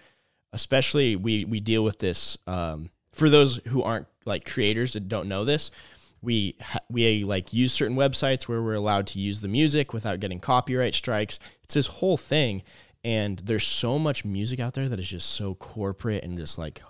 especially 0.52 1.16
we 1.16 1.44
we 1.44 1.60
deal 1.60 1.84
with 1.84 1.98
this. 1.98 2.38
Um, 2.46 2.90
for 3.12 3.28
those 3.28 3.56
who 3.68 3.82
aren't 3.82 4.06
like 4.24 4.44
creators 4.46 4.96
and 4.96 5.08
don't 5.08 5.28
know 5.28 5.44
this, 5.44 5.70
we 6.22 6.54
ha- 6.62 6.78
we 6.90 7.24
like 7.24 7.52
use 7.52 7.72
certain 7.72 7.96
websites 7.96 8.44
where 8.48 8.62
we're 8.62 8.74
allowed 8.74 9.06
to 9.08 9.18
use 9.18 9.40
the 9.42 9.48
music 9.48 9.92
without 9.92 10.20
getting 10.20 10.40
copyright 10.40 10.94
strikes. 10.94 11.38
It's 11.62 11.74
this 11.74 11.86
whole 11.88 12.16
thing, 12.16 12.62
and 13.04 13.38
there's 13.40 13.66
so 13.66 13.98
much 13.98 14.24
music 14.24 14.60
out 14.60 14.74
there 14.74 14.88
that 14.88 14.98
is 14.98 15.08
just 15.08 15.30
so 15.30 15.54
corporate 15.54 16.24
and 16.24 16.36
just 16.36 16.58
like 16.58 16.82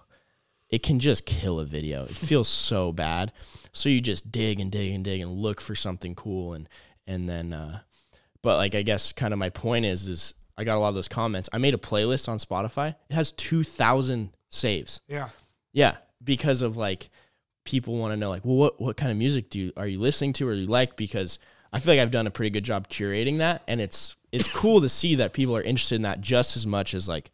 it 0.70 0.82
can 0.82 0.98
just 0.98 1.24
kill 1.24 1.60
a 1.60 1.64
video. 1.64 2.04
It 2.04 2.16
feels 2.16 2.48
so 2.48 2.92
bad. 2.92 3.32
So 3.72 3.88
you 3.88 4.00
just 4.00 4.30
dig 4.30 4.60
and 4.60 4.70
dig 4.70 4.92
and 4.92 5.04
dig 5.04 5.20
and 5.20 5.32
look 5.32 5.60
for 5.60 5.74
something 5.74 6.14
cool 6.14 6.54
and 6.54 6.68
and 7.06 7.28
then 7.28 7.52
uh 7.52 7.80
but 8.42 8.56
like 8.56 8.74
I 8.74 8.82
guess 8.82 9.12
kind 9.12 9.32
of 9.32 9.38
my 9.38 9.50
point 9.50 9.84
is 9.84 10.08
is 10.08 10.34
I 10.56 10.64
got 10.64 10.76
a 10.76 10.80
lot 10.80 10.88
of 10.88 10.94
those 10.94 11.08
comments. 11.08 11.48
I 11.52 11.58
made 11.58 11.74
a 11.74 11.78
playlist 11.78 12.28
on 12.28 12.38
Spotify. 12.38 12.96
It 13.08 13.14
has 13.14 13.30
2000 13.32 14.30
saves. 14.48 15.00
Yeah. 15.06 15.28
Yeah, 15.72 15.96
because 16.22 16.62
of 16.62 16.76
like 16.76 17.10
people 17.64 17.96
want 17.96 18.12
to 18.12 18.16
know 18.16 18.30
like, 18.30 18.44
well 18.44 18.56
what 18.56 18.80
what 18.80 18.96
kind 18.96 19.12
of 19.12 19.18
music 19.18 19.50
do 19.50 19.60
you, 19.60 19.72
are 19.76 19.86
you 19.86 19.98
listening 20.00 20.32
to 20.34 20.48
or 20.48 20.54
you 20.54 20.66
like 20.66 20.96
because 20.96 21.38
I 21.72 21.78
feel 21.78 21.94
like 21.94 22.00
I've 22.00 22.10
done 22.10 22.26
a 22.26 22.30
pretty 22.30 22.50
good 22.50 22.64
job 22.64 22.88
curating 22.88 23.38
that 23.38 23.62
and 23.68 23.80
it's 23.80 24.16
it's 24.32 24.48
cool 24.48 24.80
to 24.80 24.88
see 24.88 25.14
that 25.16 25.32
people 25.32 25.56
are 25.56 25.62
interested 25.62 25.96
in 25.96 26.02
that 26.02 26.20
just 26.20 26.56
as 26.56 26.66
much 26.66 26.94
as 26.94 27.08
like 27.08 27.30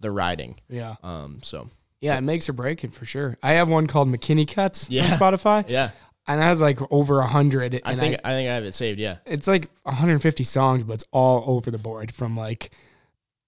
the 0.00 0.10
riding. 0.10 0.56
Yeah. 0.68 0.96
Um 1.02 1.40
so 1.42 1.68
Yeah, 2.00 2.16
it 2.16 2.22
makes 2.22 2.48
or 2.48 2.52
break 2.52 2.82
it 2.84 2.94
for 2.94 3.04
sure. 3.04 3.36
I 3.42 3.52
have 3.52 3.68
one 3.68 3.86
called 3.86 4.08
McKinney 4.08 4.48
Cuts 4.48 4.88
Yeah. 4.90 5.04
on 5.04 5.10
Spotify, 5.18 5.64
yeah, 5.68 5.90
and 6.26 6.40
that 6.40 6.44
has 6.44 6.60
like 6.60 6.78
over 6.90 7.20
a 7.20 7.26
hundred. 7.26 7.80
I 7.84 7.94
think 7.94 8.20
I, 8.24 8.30
think 8.30 8.48
I 8.48 8.54
have 8.54 8.64
it 8.64 8.74
saved, 8.74 8.98
yeah. 8.98 9.18
it's 9.26 9.46
like 9.46 9.68
150 9.82 10.44
songs, 10.44 10.84
but 10.84 10.94
it's 10.94 11.04
all 11.12 11.44
over 11.56 11.70
the 11.70 11.78
board 11.78 12.12
from 12.14 12.36
like 12.36 12.70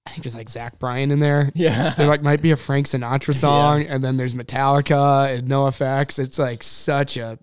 I 0.05 0.11
think 0.11 0.25
there's 0.25 0.35
like 0.35 0.49
Zach 0.51 0.79
Bryan 0.81 1.11
in 1.13 1.21
there. 1.21 1.53
Yeah. 1.55 1.95
There 1.97 2.09
like 2.09 2.23
might 2.23 2.43
be 2.43 2.51
a 2.51 2.57
Frank 2.57 2.87
Sinatra 2.89 3.33
song, 3.35 3.85
and 3.85 4.03
then 4.03 4.17
there's 4.17 4.35
Metallica 4.35 5.39
and 5.39 5.49
NOFX. 5.49 6.19
It's 6.19 6.39
like 6.41 6.63
such 6.65 7.17
a 7.17 7.39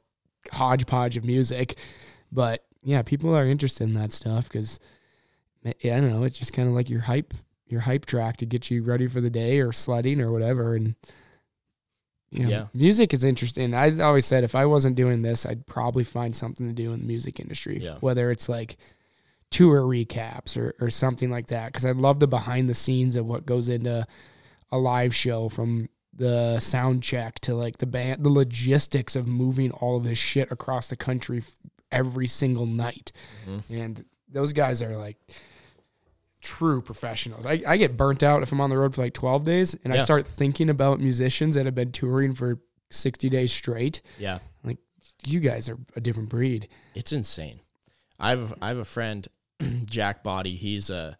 hodgepodge 0.51 1.15
of 1.17 1.23
music, 1.23 1.77
but 2.31 2.63
yeah, 2.83 3.01
people 3.01 3.35
are 3.35 3.45
interested 3.47 3.85
in 3.85 3.93
that 3.95 4.11
stuff 4.13 4.43
because 4.49 4.79
I 5.65 5.73
don't 5.83 6.09
know. 6.09 6.23
It's 6.23 6.37
just 6.39 6.53
kind 6.53 6.67
of 6.69 6.73
like 6.75 6.89
your 6.89 7.01
hype, 7.01 7.33
your 7.67 7.81
hype 7.81 8.05
track 8.05 8.37
to 8.37 8.45
get 8.45 8.71
you 8.71 8.83
ready 8.83 9.07
for 9.07 9.21
the 9.21 9.29
day 9.29 9.59
or 9.59 9.71
sledding 9.71 10.21
or 10.21 10.31
whatever. 10.31 10.75
And 10.75 10.95
you 12.31 12.43
know, 12.43 12.49
Yeah. 12.49 12.67
music 12.73 13.13
is 13.13 13.23
interesting. 13.23 13.73
I 13.73 13.99
always 13.99 14.25
said 14.25 14.43
if 14.43 14.55
I 14.55 14.65
wasn't 14.65 14.95
doing 14.95 15.21
this, 15.23 15.45
I'd 15.45 15.65
probably 15.65 16.03
find 16.03 16.35
something 16.35 16.67
to 16.67 16.73
do 16.73 16.93
in 16.93 17.01
the 17.01 17.05
music 17.07 17.39
industry. 17.39 17.79
Yeah. 17.81 17.97
Whether 18.01 18.29
it's 18.31 18.47
like 18.47 18.77
tour 19.51 19.81
recaps 19.81 20.55
or, 20.55 20.75
or 20.79 20.89
something 20.91 21.31
like 21.31 21.47
that. 21.47 21.73
Cause 21.73 21.85
I 21.85 21.91
love 21.91 22.19
the 22.19 22.27
behind 22.27 22.69
the 22.69 22.75
scenes 22.75 23.15
of 23.15 23.25
what 23.25 23.45
goes 23.47 23.67
into 23.67 24.05
a 24.71 24.77
live 24.77 25.15
show 25.15 25.49
from 25.49 25.89
the 26.13 26.59
sound 26.59 27.01
check 27.01 27.39
to 27.39 27.55
like 27.55 27.77
the 27.77 27.87
band, 27.87 28.23
the 28.23 28.29
logistics 28.29 29.15
of 29.15 29.27
moving 29.27 29.71
all 29.71 29.97
of 29.97 30.03
this 30.03 30.17
shit 30.19 30.51
across 30.51 30.87
the 30.87 30.95
country 30.95 31.41
every 31.91 32.27
single 32.27 32.67
night. 32.67 33.11
Mm-hmm. 33.47 33.73
And 33.75 34.05
those 34.31 34.53
guys 34.53 34.83
are 34.83 34.95
like 34.97 35.17
true 36.41 36.81
professionals. 36.81 37.45
I, 37.45 37.61
I 37.67 37.77
get 37.77 37.97
burnt 37.97 38.23
out 38.23 38.43
if 38.43 38.51
I'm 38.51 38.61
on 38.61 38.69
the 38.69 38.77
road 38.77 38.95
for 38.95 39.01
like 39.01 39.13
12 39.13 39.43
days 39.43 39.75
and 39.83 39.93
I 39.93 39.97
start 39.99 40.27
thinking 40.27 40.69
about 40.69 40.99
musicians 40.99 41.55
that 41.55 41.65
have 41.65 41.75
been 41.75 41.91
touring 41.91 42.33
for 42.33 42.59
60 42.91 43.29
days 43.29 43.51
straight. 43.51 44.01
Yeah. 44.17 44.39
Like 44.63 44.77
you 45.25 45.39
guys 45.39 45.69
are 45.69 45.77
a 45.95 46.01
different 46.01 46.29
breed. 46.29 46.67
It's 46.95 47.11
insane. 47.11 47.61
I 48.19 48.31
have 48.31 48.53
I 48.61 48.69
have 48.69 48.77
a 48.77 48.85
friend, 48.85 49.27
Jack 49.85 50.23
Body. 50.23 50.55
He's 50.55 50.89
a 50.89 51.17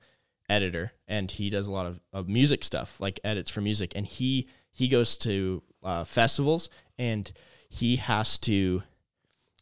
editor 0.49 0.91
and 1.07 1.29
he 1.29 1.49
does 1.49 1.67
a 1.67 1.71
lot 1.71 1.85
of, 1.85 1.99
of 2.11 2.27
music 2.27 2.63
stuff, 2.63 2.99
like 2.99 3.19
edits 3.23 3.49
for 3.49 3.61
music. 3.61 3.93
And 3.95 4.05
he 4.05 4.47
he 4.71 4.87
goes 4.87 5.17
to 5.19 5.63
uh, 5.83 6.03
festivals 6.03 6.69
and 6.97 7.31
he 7.69 7.97
has 7.97 8.37
to. 8.39 8.83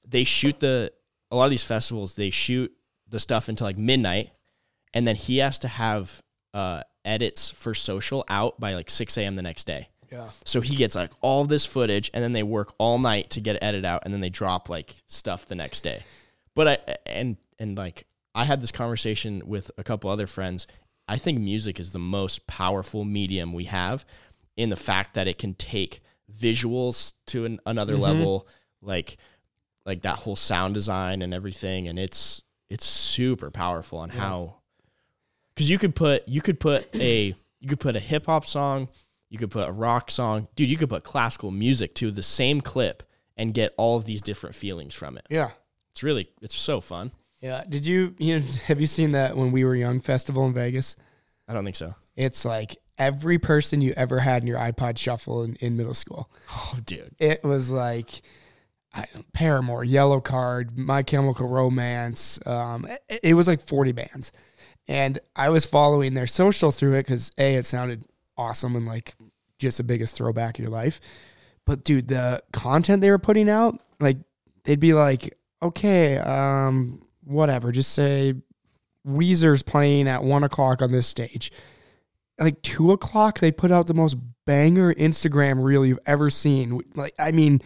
They 0.08 0.24
shoot 0.24 0.60
the 0.60 0.91
a 1.30 1.36
lot 1.36 1.45
of 1.45 1.51
these 1.51 1.64
festivals. 1.64 2.16
They 2.16 2.30
shoot 2.30 2.74
the 3.10 3.20
stuff 3.20 3.49
until 3.49 3.68
like 3.68 3.78
midnight, 3.78 4.32
and 4.97 5.07
then 5.07 5.15
he 5.15 5.37
has 5.37 5.59
to 5.59 5.67
have 5.67 6.23
uh, 6.55 6.81
edits 7.05 7.51
for 7.51 7.75
social 7.75 8.25
out 8.29 8.59
by 8.59 8.73
like 8.73 8.89
six 8.89 9.15
a.m. 9.15 9.35
the 9.35 9.43
next 9.43 9.65
day. 9.65 9.89
Yeah. 10.11 10.29
So 10.43 10.59
he 10.59 10.75
gets 10.75 10.95
like 10.95 11.11
all 11.21 11.45
this 11.45 11.67
footage 11.67 12.09
and 12.15 12.23
then 12.23 12.33
they 12.33 12.41
work 12.41 12.73
all 12.79 12.97
night 12.97 13.29
to 13.31 13.39
get 13.39 13.57
it 13.57 13.63
edited 13.63 13.85
out 13.85 14.01
and 14.05 14.13
then 14.13 14.21
they 14.21 14.31
drop 14.31 14.69
like 14.69 14.95
stuff 15.05 15.45
the 15.45 15.53
next 15.53 15.81
day. 15.81 16.03
But 16.55 16.67
I 16.67 16.95
and 17.05 17.37
and 17.59 17.77
like 17.77 18.07
I 18.33 18.45
had 18.45 18.59
this 18.59 18.71
conversation 18.71 19.43
with 19.45 19.69
a 19.77 19.83
couple 19.83 20.09
other 20.09 20.25
friends. 20.25 20.65
I 21.07 21.17
think 21.17 21.39
music 21.39 21.79
is 21.79 21.91
the 21.93 21.99
most 21.99 22.47
powerful 22.47 23.05
medium 23.05 23.53
we 23.53 23.65
have 23.65 24.03
in 24.55 24.71
the 24.71 24.75
fact 24.75 25.13
that 25.13 25.27
it 25.27 25.37
can 25.37 25.53
take 25.53 26.01
visuals 26.33 27.13
to 27.27 27.45
an, 27.45 27.59
another 27.67 27.97
level 27.97 28.47
like 28.81 29.17
like 29.85 30.01
that 30.01 30.15
whole 30.15 30.35
sound 30.35 30.73
design 30.73 31.21
and 31.21 31.35
everything 31.35 31.87
and 31.87 31.99
it's 31.99 32.43
it's 32.69 32.85
super 32.85 33.51
powerful 33.51 33.99
on 33.99 34.09
how 34.09 34.57
cuz 35.58 35.70
you 35.70 35.78
could 35.78 35.95
put 35.95 36.26
you 36.28 36.41
could 36.41 36.60
put 36.60 36.95
a 36.95 37.36
you 37.60 37.68
could 37.68 37.80
put 37.80 37.95
a 37.95 37.99
hip 37.99 38.28
hop 38.28 38.45
song 38.45 38.88
you 39.30 39.38
could 39.38 39.51
put 39.51 39.68
a 39.68 39.72
rock 39.72 40.10
song. 40.10 40.47
Dude, 40.55 40.70
you 40.70 40.78
could 40.78 40.89
put 40.89 41.03
classical 41.03 41.51
music 41.51 41.93
to 41.95 42.12
the 42.12 42.24
same 42.24 42.62
clip 42.62 43.03
and 43.36 43.53
get 43.53 43.74
all 43.78 43.97
of 43.97 44.05
these 44.05 44.22
different 44.22 44.55
feelings 44.55 44.95
from 44.95 45.18
it. 45.18 45.26
Yeah. 45.30 45.51
It's 45.91 46.03
really, 46.03 46.30
it's 46.41 46.55
so 46.55 46.80
fun. 46.80 47.12
Yeah. 47.41 47.64
Did 47.68 47.86
you, 47.86 48.16
you 48.18 48.39
know, 48.39 48.45
have 48.66 48.80
you 48.80 48.88
seen 48.88 49.12
that 49.12 49.36
when 49.36 49.51
we 49.51 49.66
were 49.66 49.76
young 49.76 49.99
festival 49.99 50.45
in 50.45 50.53
Vegas? 50.53 50.95
I 51.47 51.53
don't 51.53 51.64
think 51.64 51.76
so. 51.76 51.93
It's 52.16 52.45
like 52.45 52.78
every 52.97 53.38
person 53.38 53.82
you 53.82 53.93
ever 53.97 54.20
had 54.20 54.41
in 54.43 54.47
your 54.47 54.60
iPod 54.60 54.97
shuffle 54.97 55.43
in, 55.43 55.55
in 55.55 55.78
middle 55.78 55.93
school. 55.93 56.30
Oh, 56.49 56.80
dude. 56.84 57.16
It 57.20 57.43
was 57.43 57.70
like 57.70 58.22
I 58.93 59.05
don't, 59.14 59.32
Paramore, 59.34 59.84
Yellowcard, 59.84 60.78
My 60.78 61.03
Chemical 61.03 61.47
Romance. 61.47 62.39
Um, 62.45 62.88
it, 63.10 63.20
it 63.24 63.34
was 63.34 63.47
like 63.47 63.62
40 63.62 63.91
bands. 63.91 64.32
And 64.88 65.19
I 65.35 65.49
was 65.49 65.65
following 65.65 66.13
their 66.13 66.27
social 66.27 66.71
through 66.71 66.93
it 66.93 67.05
because 67.05 67.31
A, 67.38 67.55
it 67.55 67.65
sounded 67.65 68.05
awesome 68.38 68.75
and 68.75 68.85
like 68.85 69.15
just 69.59 69.77
the 69.77 69.83
biggest 69.83 70.15
throwback 70.15 70.57
of 70.57 70.63
your 70.63 70.71
life. 70.71 71.01
But 71.65 71.83
dude, 71.83 72.07
the 72.07 72.41
content 72.53 73.01
they 73.01 73.11
were 73.11 73.19
putting 73.19 73.49
out, 73.49 73.79
like 73.99 74.17
they'd 74.63 74.79
be 74.79 74.93
like, 74.93 75.38
okay, 75.61 76.17
um, 76.17 77.05
whatever, 77.23 77.71
just 77.71 77.91
say 77.91 78.33
Weezer's 79.05 79.63
playing 79.63 80.07
at 80.07 80.23
one 80.23 80.43
o'clock 80.43 80.81
on 80.81 80.91
this 80.91 81.07
stage. 81.07 81.51
Like 82.39 82.61
two 82.61 82.91
o'clock, 82.91 83.39
they 83.39 83.51
put 83.51 83.71
out 83.71 83.88
the 83.88 83.93
most 83.93 84.15
banger 84.45 84.93
Instagram 84.93 85.63
reel 85.63 85.85
you've 85.85 85.99
ever 86.05 86.29
seen. 86.29 86.81
Like, 86.95 87.15
I 87.19 87.31
mean, 87.31 87.61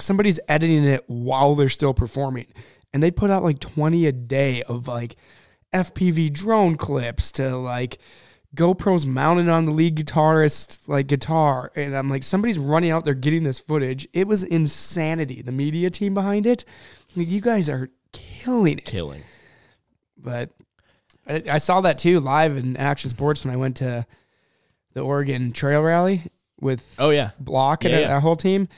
somebody's 0.00 0.40
editing 0.48 0.84
it 0.84 1.04
while 1.06 1.54
they're 1.54 1.68
still 1.68 1.94
performing, 1.94 2.46
and 2.92 3.02
they 3.02 3.10
put 3.10 3.30
out 3.30 3.42
like 3.42 3.58
twenty 3.58 4.06
a 4.06 4.12
day 4.12 4.62
of 4.62 4.88
like 4.88 5.16
FPV 5.72 6.32
drone 6.32 6.76
clips 6.76 7.32
to 7.32 7.56
like 7.56 7.98
GoPro's 8.54 9.04
mounted 9.06 9.48
on 9.48 9.66
the 9.66 9.70
lead 9.70 9.96
guitarist 9.96 10.88
like 10.88 11.06
guitar, 11.06 11.70
and 11.76 11.96
I'm 11.96 12.08
like, 12.08 12.24
somebody's 12.24 12.58
running 12.58 12.90
out 12.90 13.04
there 13.04 13.14
getting 13.14 13.44
this 13.44 13.60
footage. 13.60 14.08
It 14.12 14.26
was 14.26 14.42
insanity. 14.42 15.42
The 15.42 15.52
media 15.52 15.90
team 15.90 16.14
behind 16.14 16.46
it, 16.46 16.64
like, 17.14 17.28
you 17.28 17.40
guys 17.40 17.68
are 17.68 17.90
killing 18.12 18.78
it. 18.78 18.84
Killing. 18.84 19.22
But 20.16 20.50
I, 21.26 21.42
I 21.52 21.58
saw 21.58 21.82
that 21.82 21.98
too 21.98 22.20
live 22.20 22.56
in 22.56 22.76
Action 22.76 23.10
Sports 23.10 23.44
when 23.44 23.52
I 23.52 23.58
went 23.58 23.76
to 23.78 24.06
the 24.94 25.00
Oregon 25.00 25.52
Trail 25.52 25.82
Rally 25.82 26.22
with 26.58 26.96
Oh 26.98 27.10
yeah, 27.10 27.30
Block 27.38 27.84
and 27.84 27.92
Yeah, 27.92 28.08
that 28.08 28.22
whole 28.22 28.36
team. 28.36 28.68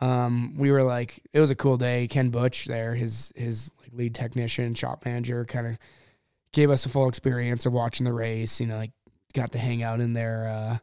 Um, 0.00 0.54
we 0.58 0.70
were 0.70 0.82
like, 0.82 1.20
it 1.32 1.40
was 1.40 1.50
a 1.50 1.54
cool 1.54 1.78
day. 1.78 2.08
Ken 2.08 2.28
Butch 2.28 2.66
there, 2.66 2.94
his 2.94 3.32
his 3.36 3.70
like 3.80 3.92
lead 3.94 4.14
technician, 4.14 4.74
shop 4.74 5.04
manager, 5.06 5.44
kind 5.46 5.66
of 5.66 5.78
gave 6.54 6.70
us 6.70 6.86
a 6.86 6.88
full 6.88 7.08
experience 7.08 7.66
of 7.66 7.72
watching 7.72 8.04
the 8.04 8.12
race. 8.12 8.60
You 8.60 8.66
know, 8.66 8.76
like 8.76 8.92
got 9.34 9.52
to 9.52 9.58
hang 9.58 9.82
out 9.82 10.00
in 10.00 10.14
their 10.14 10.48
uh, 10.48 10.78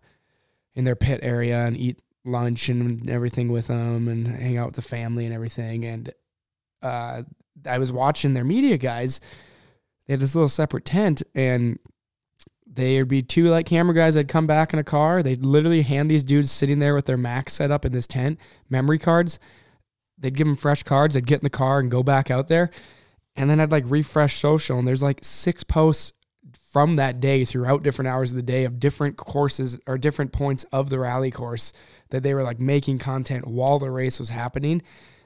in 0.75 0.83
their 0.83 0.95
pit 0.95 1.19
area 1.23 1.59
and 1.59 1.75
eat 1.75 2.01
lunch 2.23 2.69
and 2.69 3.09
everything 3.09 3.51
with 3.51 3.67
them, 3.67 4.07
and 4.07 4.27
hang 4.27 4.57
out 4.57 4.67
with 4.67 4.75
the 4.75 4.81
family 4.81 5.25
and 5.25 5.33
everything. 5.33 5.85
And 5.85 6.13
uh, 6.81 7.23
I 7.65 7.77
was 7.79 7.91
watching 7.91 8.33
their 8.33 8.43
media 8.43 8.77
guys. 8.77 9.19
They 10.05 10.13
had 10.13 10.19
this 10.19 10.35
little 10.35 10.49
separate 10.49 10.85
tent, 10.85 11.23
and 11.33 11.79
there'd 12.65 13.07
be 13.07 13.21
two 13.21 13.49
like 13.49 13.65
camera 13.65 13.95
guys 13.95 14.13
that'd 14.13 14.29
come 14.29 14.47
back 14.47 14.73
in 14.73 14.79
a 14.79 14.83
car. 14.83 15.23
They'd 15.23 15.45
literally 15.45 15.81
hand 15.81 16.09
these 16.09 16.23
dudes 16.23 16.51
sitting 16.51 16.79
there 16.79 16.95
with 16.95 17.05
their 17.05 17.17
Macs 17.17 17.53
set 17.53 17.71
up 17.71 17.85
in 17.85 17.91
this 17.91 18.07
tent, 18.07 18.39
memory 18.69 18.99
cards. 18.99 19.39
They'd 20.17 20.35
give 20.35 20.47
them 20.47 20.55
fresh 20.55 20.83
cards. 20.83 21.15
They'd 21.15 21.25
get 21.25 21.39
in 21.39 21.45
the 21.45 21.49
car 21.49 21.79
and 21.79 21.89
go 21.89 22.03
back 22.03 22.29
out 22.29 22.47
there. 22.47 22.69
And 23.35 23.49
then 23.49 23.59
I'd 23.59 23.71
like 23.71 23.85
refresh 23.87 24.35
social, 24.35 24.77
and 24.77 24.87
there's 24.87 25.03
like 25.03 25.19
six 25.23 25.63
posts 25.63 26.11
from 26.71 26.95
that 26.97 27.19
day 27.19 27.43
throughout 27.45 27.83
different 27.83 28.09
hours 28.09 28.31
of 28.31 28.35
the 28.37 28.41
day 28.43 28.63
of 28.65 28.79
different 28.79 29.17
courses 29.17 29.77
or 29.87 29.97
different 29.97 30.31
points 30.31 30.63
of 30.71 30.89
the 30.89 30.99
rally 30.99 31.31
course 31.31 31.73
that 32.11 32.23
they 32.23 32.33
were 32.33 32.43
like 32.43 32.59
making 32.59 32.97
content 32.99 33.45
while 33.47 33.79
the 33.79 33.89
race 33.91 34.19
was 34.19 34.29
happening. 34.29 34.81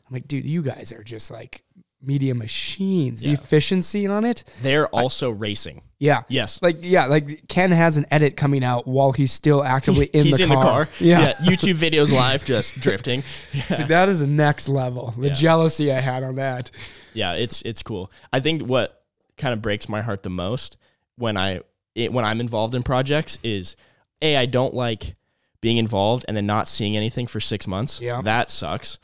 I'm 0.08 0.14
like, 0.14 0.28
dude, 0.28 0.46
you 0.46 0.62
guys 0.62 0.92
are 0.92 1.04
just 1.04 1.32
like 1.32 1.64
media 2.02 2.36
machines. 2.36 3.22
The 3.22 3.32
efficiency 3.32 4.06
on 4.06 4.26
it. 4.26 4.44
they're 4.62 4.88
also 4.90 5.32
racing. 5.32 5.82
Yeah. 5.98 6.24
Yes, 6.28 6.62
Like 6.62 6.78
yeah, 6.82 7.06
like 7.08 7.48
Ken 7.48 7.72
has 7.72 7.98
an 7.98 8.06
edit 8.12 8.38
coming 8.38 8.64
out 8.64 8.86
while 8.88 9.12
he's 9.14 9.32
still 9.32 9.64
actively 9.64 10.06
in, 10.14 10.26
he's 10.26 10.38
the, 10.38 10.44
in 10.44 10.50
car. 10.50 10.58
the 10.60 10.62
car. 10.62 10.90
Yeah, 11.00 11.34
YouTube 11.36 11.76
videos 11.78 12.12
live, 12.12 12.46
just 12.46 12.80
drifting. 12.82 13.24
Yeah. 13.54 13.78
Dude, 13.78 13.88
that 13.88 14.10
is 14.10 14.20
the 14.20 14.28
next 14.28 14.68
level. 14.68 15.14
The 15.18 15.28
Yeah. 15.30 15.34
jealousy 15.34 15.92
I 15.92 16.02
had 16.02 16.22
on 16.24 16.36
that. 16.36 16.70
Yeah, 17.16 17.34
it's 17.34 17.62
it's 17.64 17.82
cool. 17.82 18.12
I 18.32 18.40
think 18.40 18.62
what 18.64 19.04
kind 19.38 19.54
of 19.54 19.62
breaks 19.62 19.90
my 19.90 20.02
heart 20.02 20.24
the 20.24 20.30
most 20.30 20.78
when 21.16 21.38
I 21.38 21.62
it, 21.96 22.12
when 22.12 22.26
I'm 22.26 22.40
involved 22.40 22.76
in 22.76 22.84
projects 22.84 23.40
is 23.44 23.76
a 24.22 24.38
I 24.38 24.46
don't 24.46 24.74
like 24.74 25.16
being 25.62 25.78
involved 25.78 26.26
and 26.28 26.36
then 26.38 26.46
not 26.46 26.68
seeing 26.68 26.96
anything 26.96 27.26
for 27.26 27.40
six 27.40 27.68
months. 27.68 28.00
Yeah. 28.00 28.22
that 28.24 28.52
sucks. 28.52 28.98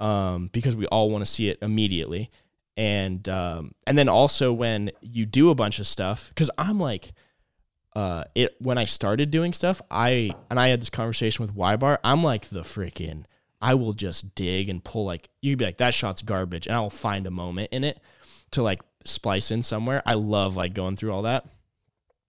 Um, 0.00 0.50
because 0.52 0.74
we 0.74 0.86
all 0.86 1.10
want 1.10 1.22
to 1.24 1.30
see 1.30 1.48
it 1.48 1.58
immediately, 1.62 2.30
and 2.76 3.28
um, 3.28 3.72
and 3.86 3.96
then 3.96 4.08
also 4.08 4.52
when 4.52 4.90
you 5.00 5.26
do 5.26 5.50
a 5.50 5.54
bunch 5.54 5.78
of 5.78 5.86
stuff, 5.86 6.28
because 6.28 6.50
I'm 6.58 6.78
like. 6.80 7.12
Uh, 7.94 8.24
it 8.34 8.56
when 8.58 8.78
I 8.78 8.86
started 8.86 9.30
doing 9.30 9.52
stuff, 9.52 9.82
I 9.90 10.34
and 10.48 10.58
I 10.58 10.68
had 10.68 10.80
this 10.80 10.88
conversation 10.88 11.44
with 11.44 11.54
Ybar. 11.54 11.98
I'm 12.02 12.22
like 12.24 12.46
the 12.46 12.62
freaking. 12.62 13.24
I 13.62 13.74
will 13.74 13.92
just 13.92 14.34
dig 14.34 14.68
and 14.68 14.82
pull 14.82 15.04
like 15.06 15.28
you 15.40 15.52
could 15.52 15.58
be 15.60 15.64
like 15.66 15.78
that 15.78 15.94
shot's 15.94 16.20
garbage, 16.22 16.66
and 16.66 16.76
I 16.76 16.80
will 16.80 16.90
find 16.90 17.26
a 17.26 17.30
moment 17.30 17.68
in 17.72 17.84
it 17.84 17.98
to 18.50 18.62
like 18.62 18.80
splice 19.04 19.50
in 19.50 19.62
somewhere. 19.62 20.02
I 20.04 20.14
love 20.14 20.56
like 20.56 20.74
going 20.74 20.96
through 20.96 21.12
all 21.12 21.22
that 21.22 21.46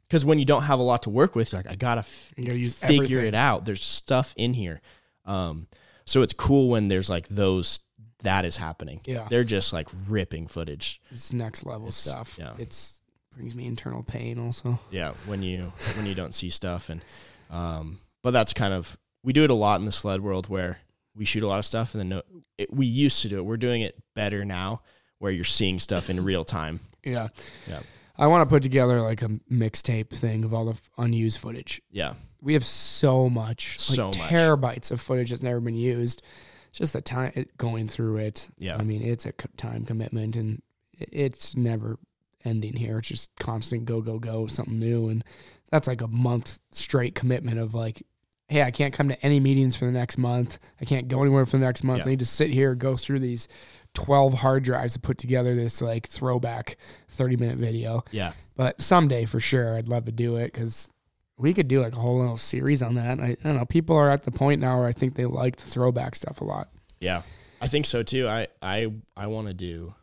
because 0.08 0.24
when 0.26 0.40
you 0.40 0.46
don't 0.46 0.64
have 0.64 0.80
a 0.80 0.84
lot 0.84 1.04
to 1.04 1.10
work 1.10 1.36
with, 1.36 1.52
you're 1.52 1.60
like 1.62 1.72
I 1.72 1.76
gotta 1.76 2.00
f- 2.00 2.34
You 2.38 2.46
gotta 2.46 2.60
use 2.60 2.78
figure 2.78 3.18
everything. 3.18 3.26
it 3.28 3.36
out. 3.36 3.66
There's 3.66 3.82
stuff 3.84 4.34
in 4.38 4.54
here, 4.54 4.80
um, 5.26 5.68
so 6.06 6.22
it's 6.22 6.34
cool 6.34 6.70
when 6.70 6.88
there's 6.88 7.10
like 7.10 7.28
those 7.30 7.80
that 8.22 8.46
is 8.46 8.56
happening. 8.56 9.02
Yeah. 9.06 9.28
they're 9.30 9.44
just 9.44 9.74
like 9.74 9.90
ripping 10.08 10.48
footage. 10.48 11.02
It's 11.12 11.34
next 11.34 11.66
level 11.66 11.88
It's- 11.90 11.96
stuff. 11.98 12.38
yeah. 12.40 12.54
It's 12.58 13.02
brings 13.36 13.56
me 13.56 13.66
internal 13.66 14.04
pain 14.04 14.38
also. 14.40 14.80
Yeah, 14.92 15.14
when 15.26 15.42
you 15.44 15.74
when 15.98 16.06
you 16.06 16.14
don't 16.14 16.36
see 16.36 16.50
stuff 16.52 16.90
and 16.90 17.02
um 17.50 18.00
but 18.22 18.32
that's 18.32 18.54
kind 18.54 18.74
of 18.74 18.98
we 19.24 19.34
do 19.34 19.44
it 19.44 19.50
a 19.50 19.54
lot 19.56 19.80
in 19.80 19.86
the 19.86 19.92
sled 19.92 20.22
world 20.22 20.48
where 20.50 20.80
we 21.16 21.26
shoot 21.26 21.44
a 21.44 21.48
lot 21.48 21.60
of 21.60 21.66
stuff 21.66 21.94
and 21.94 22.02
then 22.02 22.10
no, 22.10 22.22
it, 22.58 22.74
we 22.74 22.86
used 22.86 23.22
to 23.22 23.30
do 23.30 23.38
it. 23.38 23.46
We're 23.46 23.58
doing 23.58 23.82
it 23.82 24.02
better 24.16 24.44
now 24.46 24.82
where 25.20 25.32
you're 25.32 25.44
seeing 25.46 25.80
stuff 25.80 26.10
in 26.10 26.24
real 26.24 26.44
time. 26.44 26.80
Yeah. 27.04 27.30
Yeah. 27.68 27.82
I 28.18 28.28
want 28.28 28.48
to 28.48 28.54
put 28.54 28.62
together 28.64 29.02
like 29.02 29.22
a 29.22 29.30
mixtape 29.52 30.10
thing 30.10 30.44
of 30.44 30.54
all 30.54 30.66
the 30.66 30.72
f- 30.74 30.90
unused 30.98 31.40
footage. 31.40 31.82
Yeah. 31.92 32.14
We 32.42 32.54
have 32.54 32.66
so 32.66 33.30
much, 33.30 33.78
like 33.90 33.96
So 33.96 34.08
much. 34.08 34.18
terabytes 34.32 34.92
of 34.92 35.02
footage 35.02 35.30
that's 35.32 35.42
never 35.44 35.60
been 35.60 35.76
used. 35.76 36.22
Just 36.72 36.94
the 36.94 37.02
time 37.02 37.32
it, 37.36 37.58
going 37.58 37.88
through 37.88 38.18
it. 38.18 38.50
Yeah. 38.58 38.78
I 38.80 38.84
mean, 38.84 39.02
it's 39.02 39.26
a 39.26 39.32
co- 39.32 39.50
time 39.58 39.86
commitment 39.86 40.36
and 40.36 40.62
it's 41.00 41.56
never 41.56 41.98
ending 42.46 42.74
here. 42.76 43.00
It's 43.00 43.08
just 43.08 43.30
constant 43.40 43.86
go, 43.86 44.02
go, 44.02 44.20
go, 44.20 44.48
something 44.48 44.80
new. 44.80 45.08
And 45.10 45.24
that's 45.72 45.88
like 45.88 46.02
a 46.02 46.08
month 46.08 46.60
straight 46.72 47.16
commitment 47.16 47.60
of 47.60 47.74
like, 47.74 48.04
hey, 48.54 48.62
I 48.64 48.72
can't 48.72 48.94
come 48.94 49.10
to 49.10 49.26
any 49.26 49.40
meetings 49.40 49.76
for 49.76 49.86
the 49.86 49.92
next 49.92 50.18
month. 50.18 50.60
I 50.80 50.86
can't 50.86 51.08
go 51.08 51.22
anywhere 51.22 51.46
for 51.46 51.58
the 51.58 51.66
next 51.66 51.84
month. 51.84 52.00
Yeah. 52.00 52.06
I 52.06 52.10
need 52.10 52.20
to 52.20 52.26
sit 52.26 52.52
here, 52.52 52.76
go 52.76 52.96
through 52.96 53.20
these 53.20 53.48
12 53.96 54.34
hard 54.36 54.64
drives 54.64 54.94
to 54.94 55.00
put 55.00 55.18
together 55.18 55.56
this 55.56 55.82
like 55.82 56.08
throwback 56.08 56.78
30 57.10 57.38
minute 57.38 57.58
video. 57.58 58.04
Yeah. 58.12 58.34
But 58.56 58.80
someday 58.82 59.26
for 59.26 59.40
sure, 59.40 59.76
I'd 59.76 59.88
love 59.88 60.06
to 60.06 60.12
do 60.12 60.36
it 60.38 60.54
because 60.54 60.92
we 61.38 61.54
could 61.54 61.68
do 61.68 61.82
like 61.82 61.96
a 61.96 62.00
whole 62.00 62.20
little 62.20 62.38
series 62.38 62.84
on 62.84 62.96
that. 62.96 63.20
I, 63.20 63.30
I 63.30 63.36
don't 63.44 63.58
know. 63.58 63.66
People 63.66 63.96
are 63.96 64.10
at 64.12 64.22
the 64.22 64.32
point 64.32 64.62
now 64.62 64.78
where 64.80 64.88
I 64.88 64.92
think 64.92 65.16
they 65.16 65.26
like 65.26 65.56
the 65.56 65.66
throwback 65.68 66.16
stuff 66.16 66.40
a 66.42 66.44
lot. 66.44 66.70
Yeah. 67.00 67.24
I 67.60 67.68
think 67.68 67.86
so 67.88 68.04
too. 68.04 68.28
I 68.28 68.48
I 68.62 68.94
I 69.18 69.28
want 69.28 69.48
to 69.48 69.54
do 69.54 69.96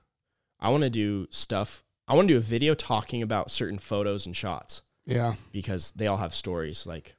I 0.58 0.70
want 0.70 0.82
to 0.82 0.90
do 0.90 1.26
stuff. 1.30 1.84
I 2.08 2.14
want 2.14 2.26
to 2.28 2.34
do 2.34 2.38
a 2.38 2.40
video 2.40 2.74
talking 2.74 3.22
about 3.22 3.50
certain 3.52 3.78
photos 3.78 4.26
and 4.26 4.34
shots 4.36 4.82
Yeah. 5.06 5.34
because 5.52 5.92
they 5.92 6.08
all 6.08 6.16
have 6.16 6.34
stories 6.34 6.84
like 6.86 7.14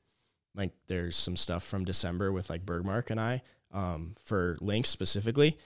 like 0.55 0.71
there's 0.87 1.15
some 1.15 1.37
stuff 1.37 1.63
from 1.63 1.85
December 1.85 2.31
with 2.31 2.49
like 2.49 2.65
Bergmark 2.65 3.09
and 3.09 3.19
I 3.19 3.41
um 3.71 4.15
for 4.23 4.57
Lynx 4.61 4.89
specifically. 4.89 5.57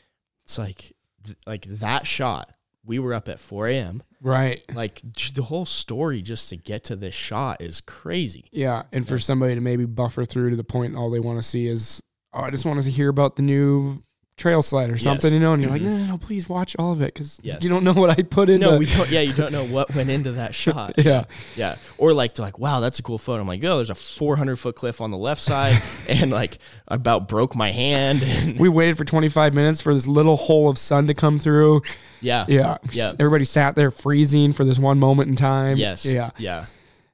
It's 0.43 0.57
like 0.57 0.93
th- 1.23 1.37
like 1.45 1.65
that 1.65 2.05
shot. 2.05 2.51
We 2.85 2.99
were 2.99 3.15
up 3.15 3.27
at 3.27 3.39
4 3.39 3.67
a.m. 3.69 4.03
Right. 4.21 4.61
Like 4.73 5.01
the 5.33 5.41
whole 5.41 5.65
story 5.65 6.21
just 6.21 6.49
to 6.49 6.55
get 6.55 6.83
to 6.85 6.95
this 6.95 7.15
shot 7.15 7.61
is 7.61 7.81
crazy. 7.81 8.45
Yeah. 8.51 8.83
And 8.91 9.07
for 9.07 9.17
somebody 9.17 9.55
to 9.55 9.61
maybe 9.61 9.85
buffer 9.85 10.23
through 10.23 10.51
to 10.51 10.55
the 10.55 10.63
point 10.63 10.95
all 10.95 11.09
they 11.09 11.19
want 11.19 11.39
to 11.39 11.43
see 11.43 11.67
is, 11.67 11.99
oh, 12.31 12.41
I 12.41 12.51
just 12.51 12.63
want 12.63 12.81
to 12.83 12.91
hear 12.91 13.09
about 13.09 13.37
the 13.37 13.41
new 13.41 14.03
trail 14.37 14.61
sled 14.61 14.89
or 14.89 14.97
something, 14.97 15.33
you 15.33 15.39
know? 15.39 15.53
And 15.53 15.63
you're 15.63 15.71
like, 15.71 15.81
no, 15.81 15.95
no, 15.95 16.05
no, 16.07 16.17
please 16.17 16.49
watch 16.49 16.75
all 16.77 16.91
of 16.91 17.01
it 17.01 17.13
because 17.13 17.39
Yes. 17.41 17.63
you 17.63 17.69
don't 17.69 17.85
know 17.85 17.93
what 17.93 18.09
I 18.09 18.21
put 18.21 18.49
in. 18.49 18.59
No, 18.59 18.77
we 18.77 18.85
don't. 18.85 19.09
Yeah, 19.09 19.21
you 19.21 19.31
don't 19.31 19.53
know 19.53 19.63
what 19.65 19.95
went 19.95 20.09
into 20.09 20.33
that 20.33 20.53
shot. 20.63 20.95
Yeah. 20.97 21.23
Yeah. 21.55 21.77
Or 21.97 22.11
like 22.13 22.33
to 22.33 22.41
like, 22.41 22.59
wow, 22.59 22.81
that's 22.81 22.99
a 22.99 23.03
cool 23.03 23.17
photo. 23.17 23.39
I'm 23.41 23.47
like, 23.47 23.63
oh, 23.63 23.77
there's 23.77 23.89
a 23.89 23.95
400 23.95 24.57
foot 24.57 24.75
cliff 24.75 24.99
on 24.99 25.09
the 25.11 25.17
left 25.17 25.41
side, 25.41 25.81
and 26.09 26.31
like 26.31 26.57
about 26.89 27.27
broke 27.29 27.55
my 27.55 27.71
hand. 27.71 28.23
And 28.23 28.59
We 28.59 28.67
waited 28.67 28.97
for 28.97 29.05
25 29.05 29.53
minutes 29.53 29.79
for 29.79 29.93
this 29.93 30.05
little 30.05 30.35
hole 30.35 30.67
of 30.69 30.77
sun 30.77 31.07
to 31.07 31.13
come 31.13 31.39
through. 31.39 31.81
yeah. 32.19 32.45
Yeah. 32.49 32.77
Yeah. 32.91 33.13
Everybody 33.17 33.45
sat 33.45 33.75
there 33.75 33.89
freezing 33.91 34.51
for 34.51 34.65
this 34.65 34.77
one 34.77 34.99
moment 34.99 35.29
in 35.29 35.37
time. 35.37 35.77
Yes. 35.77 36.05
Yeah. 36.05 36.31
Yeah. 36.37 36.65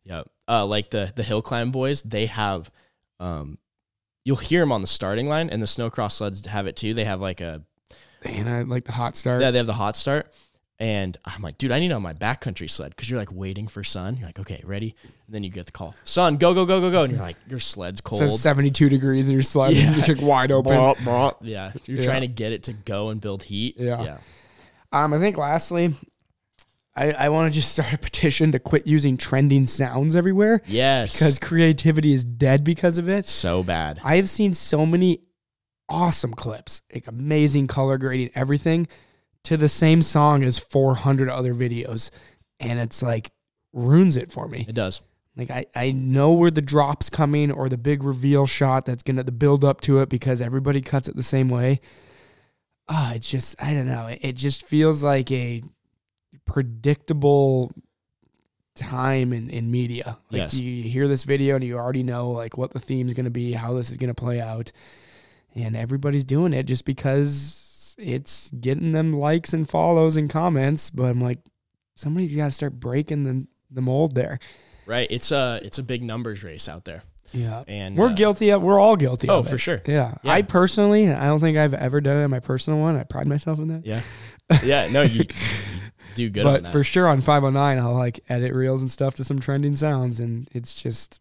Yeah. 0.04 0.24
Uh, 0.48 0.66
like 0.66 0.90
the 0.90 1.14
the 1.16 1.24
hill 1.24 1.44
climb 1.44 1.72
boys, 1.72 2.02
they 2.02 2.26
have, 2.26 2.72
um, 3.20 3.60
you'll 4.24 4.38
hear 4.38 4.62
them 4.62 4.72
on 4.72 4.82
the 4.82 4.88
starting 4.88 5.28
line, 5.28 5.50
and 5.50 5.62
the 5.62 5.68
snowcross 5.68 6.14
sleds 6.14 6.46
have 6.46 6.68
it 6.68 6.76
too. 6.76 6.94
They 6.94 7.06
have 7.06 7.22
like 7.22 7.42
a 7.42 7.64
And 8.24 8.48
I 8.50 8.62
like 8.64 8.84
the 8.86 8.92
hot 8.94 9.16
start. 9.16 9.42
yeah, 9.42 9.52
they 9.52 9.58
have 9.58 9.68
the 9.68 9.74
hot 9.74 9.96
start. 9.98 10.32
And 10.80 11.16
I'm 11.26 11.44
like, 11.44 11.60
dude, 11.60 11.70
I 11.72 11.80
need 11.80 11.92
on 11.92 12.02
my 12.02 12.14
backcountry 12.14 12.68
sled 12.68 12.90
because 12.96 13.08
you're 13.08 13.20
like 13.20 13.32
waiting 13.32 13.68
for 13.68 13.84
sun. 13.84 14.18
You're 14.18 14.26
like, 14.26 14.40
okay, 14.40 14.64
ready? 14.66 14.96
And 15.04 15.36
then 15.36 15.44
you 15.44 15.52
get 15.52 15.68
the 15.68 15.72
call, 15.72 15.94
sun, 16.04 16.38
go, 16.38 16.56
go, 16.56 16.66
go, 16.66 16.82
go, 16.82 16.90
go. 16.90 17.04
And 17.04 17.14
you're 17.14 17.22
like, 17.22 17.36
your 17.48 17.60
sled's 17.60 18.00
It 18.00 18.04
cold. 18.04 18.18
says 18.18 18.42
72 18.42 18.90
degrees 18.90 19.28
and 19.28 19.34
you're 19.34 19.44
sliding. 19.44 19.78
Yeah. 19.78 19.96
You're 20.08 20.16
like 20.16 20.26
wide 20.26 20.52
open. 20.52 20.72
Brah, 20.74 20.96
brah. 20.98 21.36
Yeah. 21.42 21.72
You're 21.86 22.00
Yeah. 22.00 22.04
trying 22.06 22.22
to 22.22 22.28
get 22.28 22.52
it 22.52 22.64
to 22.64 22.74
go 22.74 23.10
and 23.10 23.22
build 23.22 23.44
heat. 23.44 23.76
Yeah. 23.78 24.02
Yeah. 24.04 24.18
Um, 24.92 25.14
I 25.14 25.20
think 25.20 25.38
lastly, 25.38 25.94
I, 26.96 27.12
I 27.12 27.30
want 27.30 27.52
to 27.54 27.58
just 27.60 27.72
start 27.72 27.94
a 27.94 27.98
petition 28.10 28.52
to 28.52 28.60
quit 28.60 28.86
using 28.86 29.16
trending 29.18 29.66
sounds 29.66 30.16
everywhere 30.16 30.62
Yes. 30.66 31.14
because 31.14 31.40
creativity 31.40 32.14
is 32.14 32.24
dead 32.24 32.64
because 32.64 32.98
of 32.98 33.08
it. 33.08 33.26
so 33.26 33.64
bad. 33.64 34.00
I 34.04 34.18
have 34.18 34.30
seen 34.30 34.54
so 34.54 34.86
many 34.86 35.20
awesome 35.88 36.34
clips, 36.34 36.82
like 36.94 37.08
amazing 37.08 37.68
color 37.68 37.98
grading, 37.98 38.32
everything 38.36 38.88
to 39.44 39.58
the 39.58 39.68
same 39.70 40.02
song 40.02 40.44
as 40.44 40.60
400 40.60 41.30
other 41.30 41.54
videos. 41.54 42.12
And 42.60 42.80
it's 42.80 43.02
like 43.02 43.32
ruins 43.74 44.18
it 44.18 44.32
for 44.32 44.48
me. 44.48 44.66
It 44.68 44.76
does. 44.76 45.02
Like 45.38 45.50
I, 45.50 45.66
I 45.76 45.92
know 45.94 46.34
where 46.34 46.52
the 46.52 46.62
drop's 46.62 47.10
coming 47.10 47.52
or 47.52 47.70
the 47.70 47.78
big 47.78 48.04
reveal 48.04 48.46
shot 48.46 48.86
that's 48.86 49.02
gonna 49.02 49.24
the 49.24 49.32
build 49.32 49.64
up 49.64 49.80
to 49.82 50.00
it 50.00 50.10
because 50.10 50.42
everybody 50.42 50.82
cuts 50.82 51.08
it 51.08 51.16
the 51.16 51.24
same 51.24 51.48
way. 51.50 51.80
Ah, 52.90 53.14
it's 53.14 53.30
just 53.30 53.56
I 53.64 53.74
don't 53.74 53.88
know. 53.88 54.08
It, 54.08 54.20
it 54.22 54.36
just 54.36 54.68
feels 54.68 55.04
like 55.04 55.32
a 55.32 55.64
predictable 56.46 57.72
time 58.76 59.34
in, 59.34 59.50
in 59.50 59.70
media. 59.70 60.18
Like 60.32 60.40
Yes. 60.40 60.54
you, 60.56 60.70
you 60.72 60.90
hear 60.90 61.08
this 61.08 61.24
video 61.24 61.56
and 61.56 61.64
you 61.64 61.78
already 61.78 62.04
know 62.04 62.32
like 62.32 62.58
what 62.58 62.72
the 62.72 62.80
theme's 62.80 63.14
gonna 63.14 63.30
be, 63.30 63.54
how 63.54 63.74
this 63.74 63.90
is 63.92 63.98
gonna 63.98 64.14
play 64.14 64.40
out. 64.40 64.72
And 65.56 65.76
everybody's 65.76 66.24
doing 66.24 66.54
it 66.54 66.64
just 66.64 66.86
because 66.86 67.96
it's 68.00 68.50
getting 68.52 68.94
them 68.94 69.12
likes 69.14 69.52
and 69.54 69.70
follows 69.70 70.16
and 70.16 70.30
comments. 70.30 70.90
But 70.90 71.06
I'm 71.06 71.22
like, 71.22 71.40
somebody's 71.96 72.36
gotta 72.36 72.52
start 72.52 72.80
breaking 72.80 73.24
the 73.26 73.48
the 73.70 73.82
mold 73.82 74.16
there. 74.16 74.40
Right. 74.86 75.08
It's 75.12 75.32
a 75.32 75.60
it's 75.64 75.78
a 75.78 75.84
big 75.84 76.02
numbers 76.04 76.44
race 76.44 76.70
out 76.70 76.86
there. 76.86 77.04
Yeah. 77.34 77.64
And 77.68 77.98
We're 77.98 78.08
uh, 78.10 78.14
guilty 78.14 78.50
of 78.52 78.62
we're 78.62 78.80
all 78.80 78.96
guilty 78.96 79.30
Oh, 79.30 79.44
for 79.44 79.58
sure. 79.58 79.82
Yeah. 79.86 80.16
Yeah. 80.24 80.32
I 80.32 80.42
personally 80.42 81.12
I 81.12 81.26
don't 81.28 81.40
think 81.42 81.58
I've 81.58 81.74
ever 81.74 82.00
done 82.02 82.18
it 82.18 82.24
in 82.24 82.32
my 82.32 82.40
personal 82.40 82.80
one. 82.80 82.96
I 82.96 83.04
pride 83.04 83.28
myself 83.28 83.60
in 83.60 83.68
that. 83.68 83.86
Yeah. 83.86 84.02
Yeah. 84.64 84.88
No, 84.90 85.02
you 85.02 85.24
do 86.16 86.30
good 86.30 86.44
but 86.44 86.68
for 86.72 86.84
sure 86.84 87.08
on 87.08 87.22
509 87.22 87.78
I'll 87.80 87.94
like 87.96 88.20
edit 88.30 88.54
reels 88.54 88.82
and 88.82 88.90
stuff 88.92 89.16
to 89.16 89.24
some 89.24 89.40
trending 89.40 89.76
sounds 89.76 90.20
and 90.20 90.48
it's 90.54 90.82
just 90.82 91.20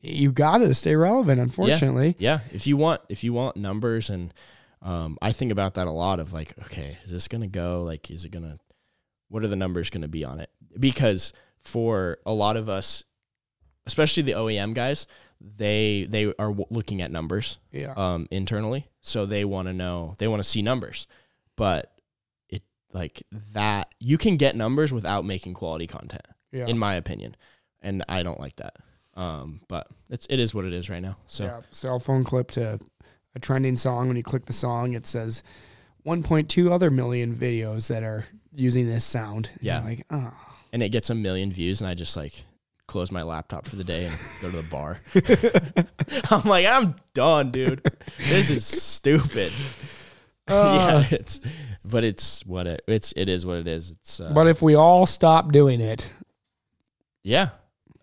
you 0.00 0.32
got 0.32 0.58
to 0.58 0.74
stay 0.74 0.96
relevant 0.96 1.40
unfortunately. 1.40 2.16
yeah. 2.18 2.40
If 2.52 2.66
you 2.66 2.76
want 2.76 3.02
if 3.08 3.22
you 3.22 3.32
want 3.32 3.56
numbers 3.56 4.10
and 4.10 4.34
um, 4.82 5.16
I 5.22 5.30
think 5.30 5.52
about 5.52 5.74
that 5.74 5.86
a 5.86 5.92
lot 5.92 6.18
of 6.18 6.32
like, 6.32 6.54
okay, 6.64 6.98
is 7.04 7.10
this 7.12 7.28
gonna 7.28 7.46
go? 7.46 7.84
Like, 7.84 8.10
is 8.10 8.24
it 8.24 8.30
gonna 8.30 8.58
what 9.28 9.44
are 9.44 9.48
the 9.48 9.54
numbers 9.54 9.90
gonna 9.90 10.08
be 10.08 10.24
on 10.24 10.40
it? 10.40 10.50
Because 10.76 11.32
for 11.60 12.18
a 12.26 12.32
lot 12.32 12.56
of 12.56 12.68
us, 12.68 13.04
especially 13.86 14.24
the 14.24 14.32
OEM 14.32 14.74
guys, 14.74 15.06
they 15.40 16.08
they 16.10 16.26
are 16.26 16.48
w- 16.48 16.66
looking 16.70 17.00
at 17.00 17.12
numbers 17.12 17.58
Yeah. 17.70 17.94
um, 17.96 18.26
internally. 18.32 18.88
So 19.02 19.24
they 19.24 19.44
want 19.44 19.68
to 19.68 19.72
know, 19.72 20.16
they 20.18 20.26
want 20.26 20.42
to 20.42 20.48
see 20.48 20.62
numbers. 20.62 21.06
But 21.56 21.91
like 22.92 23.22
that, 23.52 23.94
you 23.98 24.18
can 24.18 24.36
get 24.36 24.56
numbers 24.56 24.92
without 24.92 25.24
making 25.24 25.54
quality 25.54 25.86
content, 25.86 26.26
yeah. 26.50 26.66
in 26.66 26.78
my 26.78 26.94
opinion. 26.94 27.36
And 27.80 28.04
I 28.08 28.22
don't 28.22 28.40
like 28.40 28.56
that. 28.56 28.76
Um, 29.14 29.60
but 29.68 29.88
it's 30.08 30.26
it 30.30 30.38
is 30.40 30.54
what 30.54 30.64
it 30.64 30.72
is 30.72 30.88
right 30.88 31.02
now. 31.02 31.16
So 31.26 31.44
yeah. 31.44 31.60
Cell 31.70 31.98
phone 31.98 32.24
clip 32.24 32.50
to 32.52 32.78
a 33.34 33.38
trending 33.38 33.76
song. 33.76 34.08
When 34.08 34.16
you 34.16 34.22
click 34.22 34.46
the 34.46 34.52
song, 34.52 34.94
it 34.94 35.06
says 35.06 35.42
1.2 36.06 36.70
other 36.70 36.90
million 36.90 37.34
videos 37.34 37.88
that 37.88 38.02
are 38.02 38.26
using 38.54 38.86
this 38.88 39.04
sound. 39.04 39.50
And 39.54 39.62
Yeah. 39.62 39.80
like, 39.80 40.06
oh. 40.10 40.32
and 40.72 40.82
it 40.82 40.90
gets 40.90 41.10
a 41.10 41.14
million 41.14 41.52
views, 41.52 41.80
and 41.80 41.88
I 41.88 41.94
just 41.94 42.16
like 42.16 42.44
close 42.86 43.10
my 43.10 43.22
laptop 43.22 43.66
for 43.66 43.76
the 43.76 43.84
day 43.84 44.06
and 44.06 44.18
go 44.40 44.50
to 44.50 44.56
the 44.56 44.68
bar. 44.70 45.00
I'm 46.30 46.48
like, 46.48 46.66
I'm 46.66 46.96
done, 47.14 47.50
dude. 47.50 47.82
This 48.28 48.50
is 48.50 48.66
stupid. 48.82 49.52
Uh, 50.48 51.04
yeah, 51.10 51.16
it's 51.18 51.40
but 51.84 52.02
it's 52.04 52.44
what 52.44 52.66
it 52.66 52.82
it's 52.88 53.12
it 53.16 53.28
is 53.28 53.46
what 53.46 53.58
it 53.58 53.68
is. 53.68 53.92
It's 53.92 54.18
uh, 54.20 54.32
But 54.34 54.48
if 54.48 54.60
we 54.60 54.74
all 54.74 55.06
stop 55.06 55.52
doing 55.52 55.80
it, 55.80 56.12
yeah. 57.22 57.50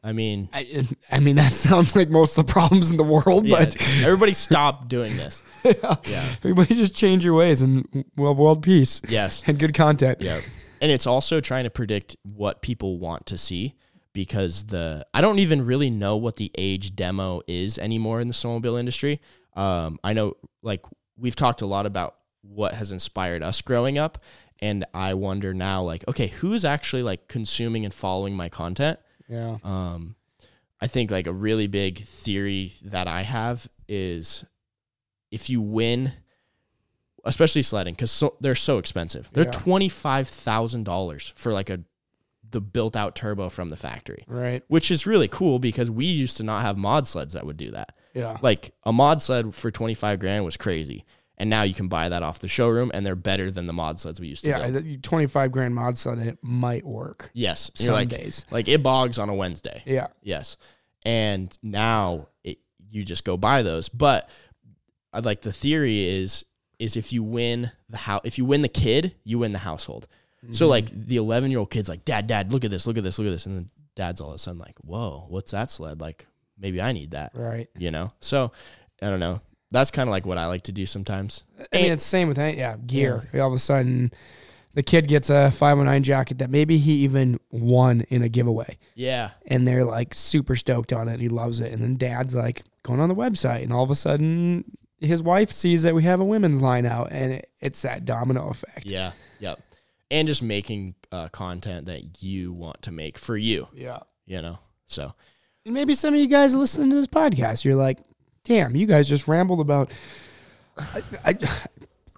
I 0.01 0.13
mean, 0.13 0.47
I, 0.53 0.87
I 1.11 1.19
mean, 1.19 1.35
that 1.35 1.51
sounds 1.67 1.93
like 1.95 2.09
most 2.09 2.37
of 2.37 2.45
the 2.47 2.51
problems 2.53 2.89
in 2.89 2.95
the 2.95 3.03
world, 3.03 3.45
yeah, 3.45 3.57
but 3.65 3.75
everybody 4.01 4.31
stop 4.33 4.87
doing 4.87 5.17
this. 5.17 5.43
yeah. 5.65 5.95
Yeah. 6.05 6.35
everybody 6.37 6.75
just 6.75 6.95
change 6.95 7.25
your 7.25 7.33
ways 7.33 7.61
and 7.61 7.85
we'll 8.15 8.29
have 8.31 8.37
world 8.37 8.63
peace 8.63 9.01
Yes. 9.09 9.43
and 9.45 9.59
good 9.59 9.73
content. 9.73 10.21
Yeah. 10.21 10.39
And 10.81 10.89
it's 10.89 11.05
also 11.05 11.41
trying 11.41 11.65
to 11.65 11.69
predict 11.69 12.15
what 12.23 12.61
people 12.61 12.97
want 12.97 13.25
to 13.25 13.37
see 13.37 13.75
because 14.13 14.67
the 14.67 15.05
I 15.13 15.19
don't 15.19 15.39
even 15.39 15.65
really 15.65 15.89
know 15.89 16.15
what 16.15 16.37
the 16.37 16.49
age 16.57 16.95
demo 16.95 17.41
is 17.47 17.77
anymore 17.77 18.21
in 18.21 18.29
the 18.29 18.33
snowmobile 18.33 18.79
industry. 18.79 19.19
Um, 19.57 19.99
I 20.05 20.13
know 20.13 20.35
like 20.63 20.85
we've 21.17 21.35
talked 21.35 21.61
a 21.61 21.65
lot 21.65 21.85
about 21.85 22.15
what 22.41 22.73
has 22.73 22.91
inspired 22.91 23.43
us 23.43 23.61
growing 23.61 23.97
up 23.97 24.17
and 24.61 24.85
I 24.93 25.13
wonder 25.13 25.53
now 25.53 25.81
like 25.83 26.07
okay, 26.07 26.27
who's 26.27 26.65
actually 26.65 27.03
like 27.03 27.27
consuming 27.27 27.85
and 27.85 27.93
following 27.93 28.35
my 28.35 28.49
content? 28.49 28.99
Yeah. 29.27 29.57
Um, 29.63 30.15
I 30.81 30.87
think 30.87 31.11
like 31.11 31.27
a 31.27 31.33
really 31.33 31.67
big 31.67 31.99
theory 31.99 32.73
that 32.83 33.07
I 33.07 33.21
have 33.23 33.67
is 33.87 34.45
if 35.31 35.49
you 35.49 35.61
win, 35.61 36.13
especially 37.25 37.61
sledding, 37.61 37.93
because 37.93 38.11
so, 38.11 38.35
they're 38.39 38.55
so 38.55 38.77
expensive. 38.77 39.29
They're 39.33 39.45
Yeah. 39.45 39.51
twenty 39.51 39.89
five 39.89 40.27
thousand 40.27 40.83
dollars 40.85 41.33
for 41.35 41.53
like 41.53 41.69
a 41.69 41.81
the 42.51 42.61
built 42.61 42.95
out 42.95 43.15
turbo 43.15 43.47
from 43.47 43.69
the 43.69 43.77
factory, 43.77 44.23
Right. 44.27 44.63
which 44.69 44.89
is 44.89 45.05
really 45.05 45.27
cool 45.27 45.59
because 45.59 45.91
we 45.91 46.05
used 46.05 46.37
to 46.37 46.43
not 46.43 46.63
have 46.63 46.77
mod 46.77 47.05
sleds 47.05 47.33
that 47.33 47.45
would 47.45 47.57
do 47.57 47.69
that. 47.71 47.95
Yeah. 48.15 48.37
Like 48.41 48.73
a 48.83 48.91
mod 48.91 49.21
sled 49.21 49.53
for 49.53 49.69
twenty 49.69 49.93
five 49.93 50.19
grand 50.19 50.43
was 50.45 50.57
crazy. 50.57 51.05
And 51.39 51.49
now 51.49 51.61
you 51.63 51.73
can 51.73 51.87
buy 51.87 52.09
that 52.09 52.21
off 52.21 52.39
the 52.39 52.49
showroom, 52.49 52.91
and 52.93 53.05
they're 53.05 53.15
better 53.15 53.49
than 53.49 53.65
the 53.65 53.71
mod 53.73 53.97
sleds 53.99 54.19
we 54.19 54.27
used 54.27 54.43
to. 54.43 54.51
Yeah. 54.51 54.69
build. 54.69 55.03
25 55.03 55.51
grand 55.53 55.73
mod 55.73 55.97
sled, 55.97 56.19
it 56.19 56.37
might 56.41 56.85
work 56.85 57.29
Yes, 57.33 57.71
some 57.75 57.93
like 57.93 58.09
days. 58.09 58.45
like 58.51 58.67
it 58.67 58.83
bogs 58.83 59.17
on 59.17 59.29
a 59.29 59.33
Wednesday. 59.33 59.81
Yeah. 59.85 60.07
Yes. 60.21 60.57
And 61.05 61.57
now 61.63 62.27
it, 62.43 62.57
you 62.89 63.03
just 63.05 63.23
go 63.23 63.37
buy 63.37 63.61
those. 63.63 63.87
But 63.87 64.29
I'd 65.13 65.23
like 65.25 65.41
the 65.41 65.53
theory 65.53 66.03
is 66.07 66.43
is 66.77 66.95
if 66.97 67.11
you 67.13 67.23
win 67.23 67.71
the 67.89 67.97
house, 67.97 68.21
if 68.25 68.37
you 68.37 68.43
win 68.45 68.61
the 68.61 68.67
kid, 68.69 69.15
you 69.23 69.39
win 69.39 69.51
the 69.53 69.59
household. 69.59 70.07
So 70.51 70.65
Mm-hmm. 70.65 70.69
like 70.69 71.05
the 71.05 71.17
11 71.17 71.51
year 71.51 71.59
old 71.59 71.69
kid's 71.69 71.89
like, 71.89 72.05
dad, 72.05 72.27
dad, 72.27 72.51
look 72.53 72.63
at 72.63 72.71
this, 72.71 72.85
look 72.87 72.97
at 72.97 73.03
this, 73.03 73.17
look 73.19 73.27
at 73.27 73.31
this. 73.31 73.45
And 73.45 73.55
then 73.57 73.69
dad's 73.95 74.21
all 74.21 74.29
of 74.29 74.35
a 74.35 74.39
sudden 74.39 74.59
like, 74.59 74.77
whoa, 74.79 75.25
what's 75.29 75.51
that 75.51 75.69
sled? 75.69 75.99
Like 76.01 76.25
maybe 76.57 76.81
I 76.81 76.91
need 76.93 77.11
that, 77.11 77.31
Right. 77.33 77.67
you 77.77 77.91
know? 77.91 78.11
So 78.21 78.51
I 79.01 79.09
don't 79.09 79.19
know. 79.19 79.41
That's 79.71 79.91
kind 79.91 80.09
of 80.09 80.11
like 80.11 80.25
what 80.25 80.37
I 80.37 80.47
like 80.47 80.63
to 80.63 80.71
do 80.71 80.85
sometimes. 80.85 81.43
I 81.73 81.77
mean, 81.81 81.91
it's 81.91 82.03
same 82.03 82.27
with 82.27 82.37
yeah 82.37 82.75
gear. 82.77 83.27
All 83.35 83.47
of 83.47 83.53
a 83.53 83.59
sudden, 83.59 84.11
the 84.73 84.81
kid 84.83 85.07
gets 85.07 85.29
a 85.29 85.51
509 85.51 86.03
jacket 86.03 86.39
that 86.39 86.49
maybe 86.49 86.77
he 86.77 86.93
even 87.03 87.39
won 87.51 88.01
in 88.09 88.21
a 88.23 88.29
giveaway, 88.29 88.77
Yeah. 88.95 89.31
and 89.45 89.67
they're 89.67 89.83
like 89.85 90.13
super 90.13 90.55
stoked 90.55 90.91
on 90.93 91.07
it. 91.07 91.19
He 91.19 91.29
loves 91.29 91.59
it, 91.59 91.71
and 91.71 91.81
then 91.81 91.97
dad's 91.97 92.35
like 92.35 92.63
going 92.83 92.99
on 92.99 93.09
the 93.09 93.15
website, 93.15 93.63
and 93.63 93.71
all 93.73 93.83
of 93.83 93.89
a 93.91 93.95
sudden, 93.95 94.63
his 94.99 95.21
wife 95.23 95.51
sees 95.51 95.83
that 95.83 95.93
we 95.95 96.03
have 96.03 96.19
a 96.19 96.25
women's 96.25 96.61
line 96.61 96.85
out, 96.85 97.09
and 97.11 97.33
it, 97.33 97.49
it's 97.59 97.81
that 97.83 98.05
domino 98.05 98.49
effect. 98.49 98.85
Yeah. 98.85 99.11
Yep. 99.39 99.59
And 100.11 100.27
just 100.27 100.41
making 100.41 100.95
uh, 101.11 101.27
content 101.29 101.85
that 101.85 102.23
you 102.23 102.51
want 102.51 102.81
to 102.83 102.91
make 102.91 103.17
for 103.19 103.37
you, 103.37 103.67
Yeah. 103.73 103.99
you 104.25 104.41
know? 104.41 104.57
So 104.87 105.13
And 105.65 105.73
maybe 105.75 105.93
some 105.93 106.15
of 106.15 106.19
you 106.19 106.25
guys 106.27 106.55
listening 106.55 106.89
to 106.89 106.95
this 106.95 107.05
podcast, 107.07 107.63
you're 107.63 107.75
like, 107.75 107.99
damn, 108.43 108.75
you 108.75 108.85
guys 108.85 109.07
just 109.09 109.27
rambled 109.27 109.59
about 109.59 109.91
I, 110.77 111.03
I, 111.25 111.37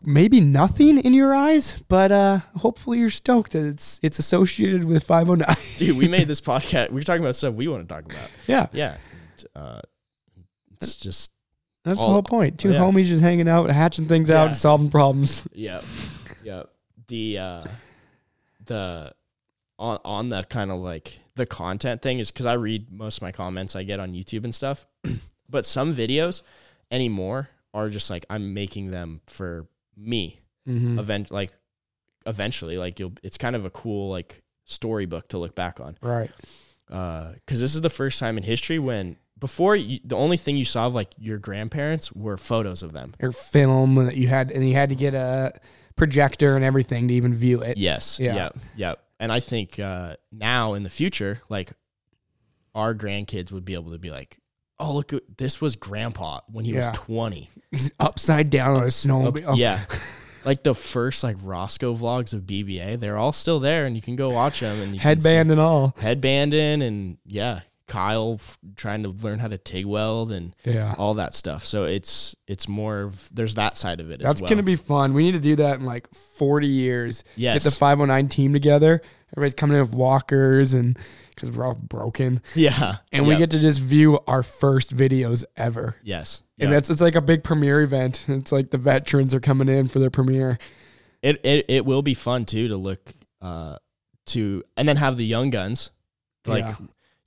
maybe 0.03 0.39
nothing 0.39 0.97
in 0.99 1.13
your 1.13 1.34
eyes, 1.34 1.82
but 1.88 2.11
uh, 2.11 2.39
hopefully 2.57 2.99
you're 2.99 3.09
stoked 3.09 3.53
that 3.53 3.65
it's 3.65 3.99
it's 4.03 4.19
associated 4.19 4.84
with 4.86 5.03
509. 5.03 5.55
dude, 5.78 5.97
we 5.97 6.07
made 6.07 6.28
this 6.28 6.41
podcast. 6.51 6.91
We're 6.91 7.01
talking 7.01 7.24
about 7.24 7.36
stuff 7.36 7.55
we 7.55 7.67
want 7.67 7.88
to 7.88 7.93
talk 7.93 8.05
about. 8.05 8.30
yeah, 8.47 8.67
Yeah. 8.72 8.97
Uh, 9.55 9.82
it's 10.80 10.95
just, 10.95 11.32
that's 11.84 11.99
All- 11.99 12.07
the 12.07 12.13
whole 12.13 12.24
point. 12.24 12.59
Two 12.59 12.72
yeah. 12.74 12.80
homies 12.80 13.05
just 13.05 13.22
hanging 13.24 13.47
out, 13.47 13.69
hatching 13.69 14.07
things 14.07 14.30
out, 14.30 14.47
and 14.47 14.57
solving 14.57 14.89
problems. 14.89 15.43
yeah. 15.53 15.82
Yeah. 16.43 16.63
The, 17.07 17.38
uh, 17.38 17.63
the, 18.65 19.13
on, 19.80 19.99
on 20.06 20.30
the 20.30 20.43
kind 20.43 20.69
of 20.72 20.80
like 20.80 21.19
the 21.35 21.45
content 21.48 22.02
thing 22.02 22.19
is 22.19 22.31
because 22.31 22.45
I 22.45 22.53
read 22.53 22.91
most 22.91 23.18
of 23.18 23.22
my 23.23 23.31
comments 23.31 23.76
I 23.76 23.84
get 23.84 23.99
on 23.99 24.14
YouTube 24.14 24.43
and 24.43 24.53
stuff. 24.53 24.85
but 25.52 25.65
some 25.65 25.94
videos 25.94 26.41
anymore 26.90 27.49
are 27.73 27.90
just 27.90 28.10
like, 28.10 28.26
I'm 28.30 28.53
making 28.53 28.91
them 28.91 29.22
for 29.28 29.68
me. 29.95 30.40
Mm-hmm. 30.68 30.98
Event, 30.98 31.32
like, 31.32 31.52
eventually, 32.26 32.78
like, 32.78 32.99
you'll, 32.99 33.14
it's 33.22 33.38
kind 33.38 33.56
of 33.56 33.65
a 33.65 33.69
cool, 33.69 34.10
like, 34.10 34.41
storybook 34.65 35.28
to 35.30 35.38
look 35.38 35.56
back 35.56 35.80
on. 35.80 35.98
Right. 36.02 36.32
because 36.91 37.60
this 37.61 37.76
is 37.76 37.82
the 37.82 37.90
first 37.90 38.19
time 38.19 38.38
in 38.38 38.44
history 38.44 38.78
when 38.80 39.18
before 39.40 39.76
you, 39.76 39.99
the 40.03 40.15
only 40.15 40.38
thing 40.38 40.57
you 40.57 40.65
saw 40.65 40.88
of 40.88 40.94
like 40.94 41.10
your 41.18 41.40
grandparents 41.40 42.11
were 42.11 42.38
photos 42.38 42.84
of 42.84 42.94
them. 42.94 43.15
Or 43.19 43.32
film 43.32 43.95
that 43.95 44.15
you 44.15 44.28
had, 44.28 44.52
and 44.52 44.68
you 44.68 44.76
had 44.76 44.90
to 44.90 44.95
get 44.95 45.15
a 45.15 45.53
projector 45.95 46.56
and 46.56 46.64
everything 46.64 47.07
to 47.07 47.14
even 47.14 47.34
view 47.34 47.61
it. 47.61 47.78
Yes. 47.78 48.19
Yeah. 48.19 48.36
Yep. 48.36 48.57
Yep. 48.76 49.03
And 49.19 49.32
I 49.32 49.40
think 49.40 49.80
uh, 49.80 50.15
now 50.32 50.73
in 50.73 50.84
the 50.84 50.90
future, 50.90 51.41
like 51.49 51.73
our 52.76 52.94
grandkids 52.94 53.52
would 53.52 53.65
be 53.65 53.73
able 53.73 53.91
to 53.91 53.99
be 53.99 54.11
like, 54.11 54.38
"Oh, 54.82 54.94
look, 54.95 55.14
this 55.38 55.62
was 55.62 55.76
Grandpa 55.76 56.41
when 56.52 56.66
he 56.66 56.72
Yeah. 56.74 56.90
was 56.90 56.98
20." 56.98 57.49
He's 57.72 57.91
upside 57.99 58.49
down 58.49 58.76
on 58.78 58.84
a 58.84 58.88
snowmobile. 58.88 59.56
Yeah. 59.58 59.82
like 60.45 60.64
the 60.64 60.74
first 60.76 61.24
like 61.24 61.38
Roscoe 61.41 61.95
vlogs 61.95 62.34
of 62.34 62.41
BBA, 62.41 62.99
they're 62.99 63.18
all 63.18 63.32
still 63.32 63.60
there, 63.60 63.86
and 63.86 63.95
you 63.95 64.02
can 64.02 64.16
go 64.16 64.30
watch 64.32 64.60
them. 64.62 64.82
And 64.82 64.94
you 64.95 64.99
can 64.99 65.22
see- 65.22 65.30
Headband 65.30 65.52
and 65.52 65.60
all. 65.62 65.95
headbanding, 65.99 66.82
and 66.82 67.18
yeah, 67.26 67.60
Kyle 67.88 68.36
f- 68.40 68.58
trying 68.76 69.03
to 69.03 69.10
learn 69.10 69.40
how 69.40 69.48
to 69.49 69.58
TIG 69.58 69.86
weld 69.86 70.32
and 70.32 70.56
Yeah. 70.66 70.95
all 70.98 71.14
that 71.16 71.36
stuff. 71.36 71.66
So 71.66 71.84
it's 71.84 72.36
it's 72.48 72.68
more 72.68 73.02
of 73.02 73.30
there's 73.34 73.56
that 73.56 73.76
side 73.78 73.99
of 73.99 74.10
it 74.12 74.22
That's 74.22 74.36
as 74.36 74.41
well. 74.41 74.49
gonna 74.49 74.64
be 74.64 74.76
fun. 74.78 75.14
We 75.14 75.24
need 75.24 75.34
to 75.34 75.40
do 75.40 75.58
that 75.58 75.80
in 75.80 75.86
like 75.86 76.08
40 76.38 76.68
years. 76.68 77.24
yes, 77.36 77.56
Get 77.56 77.64
the 77.64 77.72
509 77.72 78.28
team 78.30 78.53
together. 78.53 79.02
Everybody's 79.36 79.53
coming 79.56 79.76
in 79.78 79.82
with 79.84 79.94
walkers 79.94 80.74
and 80.74 80.98
because 81.34 81.52
we're 81.52 81.66
all 81.66 81.74
broken, 81.76 82.41
yeah, 82.56 82.98
and 83.12 83.26
we 83.26 83.34
Yep. 83.34 83.40
get 83.40 83.52
to 83.52 83.60
just 83.60 83.80
view 83.80 84.20
our 84.28 84.44
first 84.44 84.95
videos 84.95 85.44
ever. 85.56 85.95
yes, 86.03 86.41
And 86.60 86.72
that's 86.72 86.90
it's 86.90 87.02
like 87.02 87.16
a 87.16 87.22
big 87.22 87.44
premiere 87.44 87.82
event. 87.82 88.26
It's 88.28 88.52
like 88.52 88.72
the 88.72 88.78
veterans 88.78 89.34
are 89.34 89.40
coming 89.40 89.70
in 89.70 89.88
for 89.88 89.99
their 89.99 90.10
premiere. 90.10 90.60
it, 91.22 91.40
it 91.44 91.66
it 91.70 91.86
will 91.86 92.02
be 92.02 92.14
fun 92.14 92.45
too 92.45 92.68
to 92.68 92.78
look 92.78 93.14
uh 93.41 93.78
to 94.28 94.64
and 94.78 94.88
then 94.88 94.98
have 94.98 95.18
the 95.18 95.26
young 95.26 95.49
guns 95.49 95.91
like 96.45 96.66
Yeah. 96.66 96.76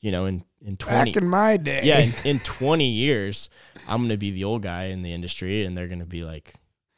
you 0.00 0.10
know 0.12 0.26
in 0.26 0.44
in 0.60 0.76
20 0.76 1.12
Back 1.12 1.22
in 1.22 1.28
my 1.28 1.56
day, 1.56 1.80
yeah 1.84 1.98
in, 1.98 2.14
in 2.24 2.38
20 2.40 2.88
years 2.88 3.48
i'm 3.88 4.02
gonna 4.02 4.16
be 4.16 4.30
the 4.30 4.44
old 4.44 4.62
guy 4.62 4.84
in 4.86 5.02
the 5.02 5.12
industry 5.12 5.64
and 5.64 5.76
they're 5.76 5.88
gonna 5.88 6.04
be 6.06 6.24
like 6.24 6.54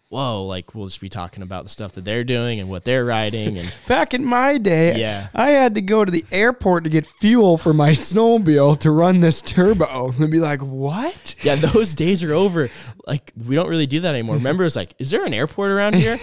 whoa, 0.09 0.45
like 0.45 0.74
we'll 0.74 0.87
just 0.87 1.01
be 1.01 1.09
talking 1.09 1.43
about 1.43 1.65
the 1.65 1.69
stuff 1.69 1.93
that 1.93 2.05
they're 2.05 2.23
doing 2.24 2.61
and 2.61 2.69
what 2.69 2.85
they're 2.85 3.05
riding 3.05 3.59
and 3.59 3.74
Back 3.89 4.15
in 4.15 4.24
my 4.24 4.57
day, 4.59 4.99
Yeah. 5.01 5.28
I 5.35 5.51
had 5.51 5.74
to 5.74 5.81
go 5.81 6.05
to 6.05 6.11
the 6.11 6.24
airport 6.31 6.85
to 6.85 6.91
get 6.91 7.07
fuel 7.07 7.59
for 7.59 7.73
my 7.73 7.91
snowmobile 7.93 8.78
to 8.81 8.91
run 8.91 9.20
this 9.20 9.43
turbo. 9.43 10.12
And 10.19 10.31
be 10.31 10.39
like, 10.41 10.61
what? 10.61 11.35
yeah, 11.43 11.57
those 11.57 11.95
days 12.05 12.23
are 12.23 12.33
over. 12.33 12.70
Like 13.07 13.33
we 13.47 13.55
don't 13.57 13.69
really 13.69 13.87
do 13.87 14.01
that 14.01 14.15
anymore. 14.15 14.37
Remember, 14.37 14.65
it's 14.65 14.77
like, 14.77 14.95
is 14.99 15.11
there 15.11 15.24
an 15.24 15.35
airport 15.35 15.70
around 15.70 15.95
here? 15.97 16.19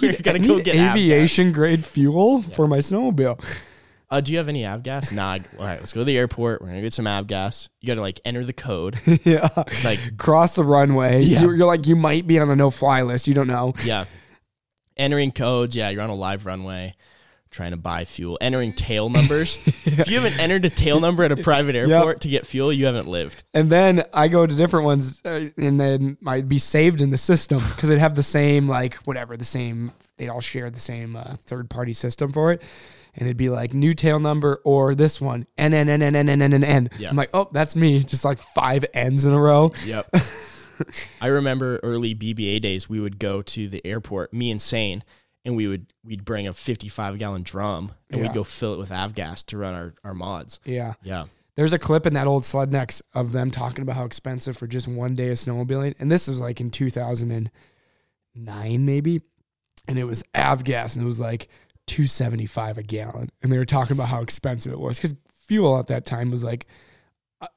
We're 0.00 0.16
gonna 0.22 0.38
go 0.38 0.60
get 0.60 0.74
aviation 0.76 1.52
grade 1.52 1.84
fuel 1.84 2.42
for 2.42 2.66
my 2.66 2.78
snowmobile. 2.78 3.42
Uh, 4.10 4.20
do 4.20 4.32
you 4.32 4.38
have 4.38 4.48
any 4.48 4.62
avgas? 4.62 5.12
Nah. 5.12 5.38
All 5.58 5.64
right, 5.64 5.78
let's 5.78 5.92
go 5.92 6.00
to 6.00 6.04
the 6.04 6.18
airport. 6.18 6.60
We're 6.60 6.68
gonna 6.68 6.82
get 6.82 6.92
some 6.92 7.04
avgas. 7.04 7.68
You 7.80 7.86
got 7.86 7.94
to 7.94 8.00
like 8.00 8.20
enter 8.24 8.42
the 8.42 8.52
code. 8.52 8.98
yeah. 9.24 9.48
Like 9.84 10.16
Cross 10.16 10.56
the 10.56 10.64
runway. 10.64 11.22
Yeah. 11.22 11.42
You're, 11.42 11.54
you're 11.54 11.66
like, 11.66 11.86
you 11.86 11.94
might 11.94 12.26
be 12.26 12.38
on 12.38 12.48
the 12.48 12.56
no 12.56 12.70
fly 12.70 13.02
list. 13.02 13.28
You 13.28 13.34
don't 13.34 13.46
know. 13.46 13.74
Yeah. 13.84 14.06
Entering 14.96 15.30
codes. 15.30 15.76
Yeah, 15.76 15.90
you're 15.90 16.02
on 16.02 16.10
a 16.10 16.14
live 16.14 16.44
runway 16.44 16.96
trying 17.50 17.72
to 17.72 17.76
buy 17.76 18.04
fuel. 18.04 18.38
Entering 18.40 18.72
tail 18.72 19.10
numbers. 19.10 19.58
If 19.90 20.08
you 20.08 20.20
haven't 20.20 20.38
entered 20.38 20.64
a 20.64 20.70
tail 20.70 21.00
number 21.00 21.24
at 21.24 21.32
a 21.32 21.36
private 21.36 21.74
airport 21.74 22.20
to 22.20 22.28
get 22.28 22.46
fuel, 22.46 22.72
you 22.72 22.86
haven't 22.86 23.08
lived. 23.08 23.42
And 23.52 23.68
then 23.68 24.04
I 24.14 24.28
go 24.28 24.46
to 24.46 24.54
different 24.54 24.86
ones 24.86 25.20
uh, 25.24 25.48
and 25.58 25.78
then 25.78 26.16
might 26.20 26.48
be 26.48 26.58
saved 26.58 27.02
in 27.02 27.10
the 27.10 27.18
system 27.18 27.58
because 27.58 27.88
they'd 27.88 27.98
have 27.98 28.14
the 28.14 28.22
same, 28.22 28.68
like, 28.68 28.94
whatever, 29.04 29.36
the 29.36 29.44
same, 29.44 29.92
they'd 30.16 30.28
all 30.28 30.40
share 30.40 30.70
the 30.70 30.80
same 30.80 31.16
uh, 31.16 31.34
third 31.44 31.68
party 31.68 31.92
system 31.92 32.32
for 32.32 32.52
it. 32.52 32.62
And 33.14 33.26
it'd 33.26 33.36
be 33.36 33.48
like 33.50 33.74
new 33.74 33.92
tail 33.92 34.20
number 34.20 34.60
or 34.64 34.94
this 34.94 35.20
one, 35.20 35.46
N, 35.58 35.74
N, 35.74 35.88
N, 35.88 36.00
N, 36.02 36.14
N, 36.16 36.28
N, 36.28 36.42
N, 36.42 36.52
N, 36.54 36.64
N. 36.64 36.90
Yeah. 36.98 37.10
I'm 37.10 37.16
like, 37.16 37.30
oh, 37.34 37.48
that's 37.52 37.74
me. 37.74 38.02
Just 38.04 38.24
like 38.24 38.38
five 38.38 38.84
N's 38.94 39.24
in 39.24 39.32
a 39.32 39.40
row. 39.40 39.72
Yep. 39.84 40.14
I 41.20 41.26
remember 41.26 41.78
early 41.82 42.14
BBA 42.14 42.60
days, 42.62 42.88
we 42.88 43.00
would 43.00 43.18
go 43.18 43.42
to 43.42 43.68
the 43.68 43.84
airport, 43.86 44.32
me 44.32 44.50
and 44.50 44.62
Sane, 44.62 45.02
and 45.44 45.54
we 45.56 45.66
would 45.66 45.92
we'd 46.04 46.24
bring 46.24 46.46
a 46.48 46.52
55 46.54 47.18
gallon 47.18 47.42
drum 47.42 47.92
and 48.10 48.20
Yeah. 48.20 48.28
we'd 48.28 48.34
go 48.34 48.44
fill 48.44 48.74
it 48.74 48.78
with 48.78 48.90
avgas 48.90 49.44
to 49.46 49.58
run 49.58 49.74
our, 49.74 49.94
our 50.04 50.14
mods. 50.14 50.58
Yeah. 50.64 50.94
Yeah. 51.02 51.24
There's 51.56 51.72
a 51.74 51.78
clip 51.78 52.06
in 52.06 52.14
that 52.14 52.26
old 52.26 52.44
Slednecks 52.44 53.02
of 53.12 53.32
them 53.32 53.50
talking 53.50 53.82
about 53.82 53.96
how 53.96 54.04
expensive 54.04 54.56
for 54.56 54.66
just 54.66 54.88
one 54.88 55.14
day 55.14 55.28
of 55.28 55.34
snowmobiling. 55.36 55.94
And 55.98 56.10
this 56.10 56.28
was 56.28 56.40
like 56.40 56.60
in 56.60 56.70
2009, 56.70 57.50
maybe. 58.86 59.20
And 59.88 59.98
it 59.98 60.04
was 60.04 60.22
avgas 60.34 60.94
and 60.94 61.02
it 61.02 61.06
was 61.06 61.20
like 61.20 61.48
275 61.90 62.78
a 62.78 62.82
gallon. 62.82 63.28
And 63.42 63.50
they 63.52 63.58
were 63.58 63.64
talking 63.64 63.96
about 63.96 64.08
how 64.08 64.22
expensive 64.22 64.72
it 64.72 64.78
was 64.78 64.96
because 64.98 65.14
fuel 65.46 65.78
at 65.78 65.88
that 65.88 66.06
time 66.06 66.30
was 66.30 66.44
like 66.44 66.66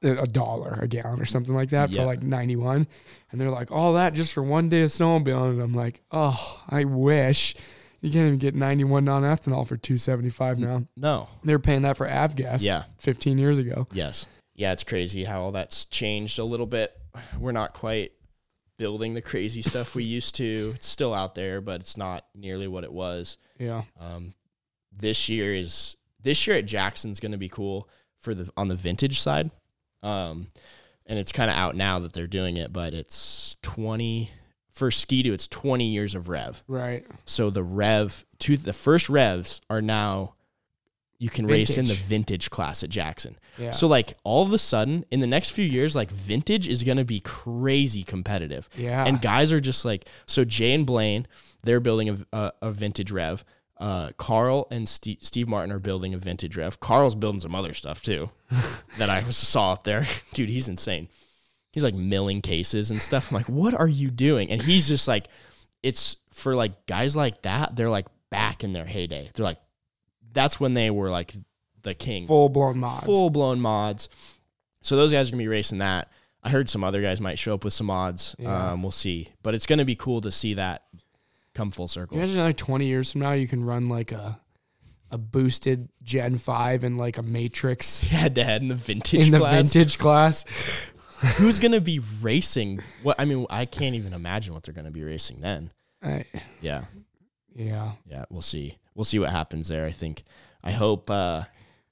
a, 0.02 0.26
dollar 0.26 0.78
a 0.80 0.88
gallon 0.88 1.20
or 1.20 1.24
something 1.24 1.54
like 1.54 1.70
that 1.70 1.90
Yeah. 1.90 2.00
for 2.02 2.06
like 2.06 2.22
91. 2.22 2.86
And 3.30 3.40
they're 3.40 3.50
like, 3.50 3.70
all 3.70 3.94
that 3.94 4.14
just 4.14 4.32
for 4.32 4.42
one 4.42 4.68
day 4.68 4.82
of 4.82 4.90
snowmobiling. 4.90 5.50
And 5.52 5.62
I'm 5.62 5.74
like, 5.74 6.02
oh, 6.10 6.62
I 6.68 6.84
wish. 6.84 7.54
You 8.00 8.10
can't 8.10 8.26
even 8.26 8.38
get 8.38 8.54
91 8.54 9.04
non 9.04 9.22
ethanol 9.22 9.66
for 9.66 9.76
275 9.76 10.58
now. 10.58 10.84
No. 10.96 11.28
They 11.42 11.52
were 11.54 11.58
paying 11.58 11.82
that 11.82 11.96
for 11.96 12.06
avgas 12.06 12.62
Yeah. 12.62 12.84
15 12.98 13.38
years 13.38 13.58
ago. 13.58 13.86
Yes. 13.92 14.26
Yeah, 14.54 14.72
it's 14.72 14.84
crazy 14.84 15.24
how 15.24 15.42
all 15.42 15.52
that's 15.52 15.84
changed 15.86 16.38
a 16.38 16.44
little 16.44 16.66
bit. 16.66 16.92
We're 17.38 17.52
not 17.52 17.72
quite 17.72 18.12
building 18.76 19.14
the 19.14 19.22
crazy 19.22 19.62
stuff 19.62 19.94
we 19.94 20.04
used 20.04 20.34
to. 20.36 20.72
It's 20.74 20.86
still 20.86 21.14
out 21.14 21.34
there, 21.34 21.60
but 21.60 21.80
it's 21.80 21.96
not 21.96 22.26
nearly 22.34 22.66
what 22.68 22.84
it 22.84 22.92
was. 22.92 23.36
Yeah. 23.58 23.82
Um, 24.00 24.34
this 24.96 25.28
year 25.28 25.54
is 25.54 25.96
this 26.22 26.46
year 26.46 26.56
at 26.56 26.66
Jackson's 26.66 27.20
going 27.20 27.32
to 27.32 27.38
be 27.38 27.48
cool 27.48 27.88
for 28.20 28.34
the 28.34 28.50
on 28.56 28.68
the 28.68 28.74
vintage 28.76 29.20
side. 29.20 29.50
Um, 30.02 30.48
and 31.06 31.18
it's 31.18 31.32
kind 31.32 31.50
of 31.50 31.56
out 31.56 31.76
now 31.76 31.98
that 32.00 32.12
they're 32.12 32.26
doing 32.26 32.56
it, 32.56 32.72
but 32.72 32.94
it's 32.94 33.56
20 33.62 34.30
for 34.70 34.90
Ski-Doo, 34.90 35.32
it's 35.32 35.46
20 35.48 35.86
years 35.86 36.14
of 36.14 36.28
rev. 36.28 36.62
Right. 36.66 37.06
So 37.26 37.50
the 37.50 37.62
rev 37.62 38.24
two 38.38 38.56
the 38.56 38.72
first 38.72 39.08
revs 39.08 39.60
are 39.70 39.80
now 39.82 40.34
you 41.18 41.30
can 41.30 41.46
race 41.46 41.78
in 41.78 41.84
the 41.84 41.92
Vintage. 41.94 42.06
vintage 42.08 42.50
class 42.50 42.82
at 42.82 42.90
Jackson. 42.90 43.38
Yeah. 43.56 43.70
So 43.70 43.86
like 43.86 44.14
all 44.24 44.42
of 44.42 44.52
a 44.52 44.58
sudden 44.58 45.04
in 45.10 45.20
the 45.20 45.26
next 45.28 45.50
few 45.50 45.64
years, 45.64 45.94
like 45.94 46.10
vintage 46.10 46.68
is 46.68 46.82
gonna 46.82 47.04
be 47.04 47.20
crazy 47.20 48.02
competitive. 48.02 48.68
yeah. 48.76 49.04
And 49.06 49.22
guys 49.22 49.52
are 49.52 49.60
just 49.60 49.84
like 49.84 50.08
so 50.26 50.44
Jay 50.44 50.72
and 50.74 50.84
Blaine, 50.84 51.26
they're 51.64 51.80
building 51.80 52.08
a, 52.10 52.18
a, 52.36 52.52
a 52.62 52.70
vintage 52.72 53.10
rev. 53.10 53.44
Uh, 53.78 54.10
Carl 54.16 54.68
and 54.70 54.88
Steve, 54.88 55.18
Steve 55.20 55.48
Martin 55.48 55.72
are 55.72 55.80
building 55.80 56.14
a 56.14 56.18
vintage 56.18 56.56
rev. 56.56 56.78
Carl's 56.80 57.14
building 57.16 57.40
some 57.40 57.54
other 57.54 57.74
stuff 57.74 58.02
too 58.02 58.30
that 58.98 59.10
I 59.10 59.22
was- 59.24 59.36
saw 59.36 59.72
up 59.72 59.84
there. 59.84 60.06
Dude, 60.32 60.48
he's 60.48 60.68
insane. 60.68 61.08
He's 61.72 61.82
like 61.82 61.94
milling 61.94 62.40
cases 62.40 62.92
and 62.92 63.02
stuff. 63.02 63.30
I'm 63.30 63.36
like, 63.36 63.48
what 63.48 63.74
are 63.74 63.88
you 63.88 64.10
doing? 64.10 64.48
And 64.50 64.62
he's 64.62 64.86
just 64.86 65.08
like, 65.08 65.26
it's 65.82 66.16
for 66.32 66.54
like 66.54 66.86
guys 66.86 67.16
like 67.16 67.42
that. 67.42 67.74
They're 67.74 67.90
like 67.90 68.06
back 68.30 68.62
in 68.62 68.72
their 68.72 68.84
heyday. 68.86 69.30
They're 69.34 69.44
like, 69.44 69.58
that's 70.32 70.60
when 70.60 70.74
they 70.74 70.90
were 70.90 71.10
like 71.10 71.34
the 71.82 71.94
king 71.94 72.26
full 72.28 72.48
blown 72.48 72.78
mods. 72.78 73.04
full 73.04 73.28
blown 73.28 73.60
mods. 73.60 74.08
So 74.82 74.96
those 74.96 75.12
guys 75.12 75.28
are 75.28 75.32
gonna 75.32 75.42
be 75.42 75.48
racing 75.48 75.78
that. 75.78 76.10
I 76.44 76.50
heard 76.50 76.68
some 76.68 76.84
other 76.84 77.02
guys 77.02 77.20
might 77.20 77.38
show 77.38 77.54
up 77.54 77.64
with 77.64 77.72
some 77.72 77.86
mods. 77.88 78.36
Yeah. 78.38 78.72
Um, 78.72 78.82
we'll 78.82 78.90
see, 78.92 79.28
but 79.42 79.54
it's 79.54 79.66
gonna 79.66 79.84
be 79.84 79.96
cool 79.96 80.20
to 80.20 80.30
see 80.30 80.54
that 80.54 80.84
come 81.54 81.70
full 81.70 81.88
circle. 81.88 82.16
Imagine 82.16 82.38
like 82.42 82.56
20 82.56 82.86
years 82.86 83.12
from 83.12 83.20
now, 83.22 83.32
you 83.32 83.48
can 83.48 83.64
run 83.64 83.88
like 83.88 84.12
a 84.12 84.40
a 85.10 85.18
boosted 85.18 85.88
Gen 86.02 86.38
5 86.38 86.82
and 86.82 86.98
like 86.98 87.18
a 87.18 87.22
Matryx 87.22 88.00
Head 88.00 88.34
to 88.34 88.42
head 88.44 88.62
in 88.62 88.68
the 88.68 88.74
vintage 88.74 89.26
in 89.26 89.32
the 89.32 89.38
class. 89.38 89.72
vintage 89.72 89.98
class. 89.98 90.44
Who's 91.36 91.58
gonna 91.58 91.80
be 91.80 92.00
racing? 92.20 92.80
What 93.02 93.20
I 93.20 93.24
mean, 93.24 93.46
I 93.48 93.64
can't 93.64 93.94
even 93.94 94.12
imagine 94.12 94.52
what 94.54 94.62
they're 94.64 94.74
gonna 94.74 94.90
be 94.90 95.04
racing 95.04 95.40
then. 95.40 95.70
I- 96.02 96.24
Yeah, 96.60 96.84
yeah. 97.54 97.92
yeah, 98.06 98.24
we'll 98.30 98.42
see. 98.42 98.76
We'll 98.94 99.04
see 99.04 99.18
what 99.18 99.30
happens 99.30 99.68
there. 99.68 99.86
I 99.86 99.92
think. 99.92 100.22
I 100.62 100.72
hope. 100.72 101.10
uh 101.10 101.44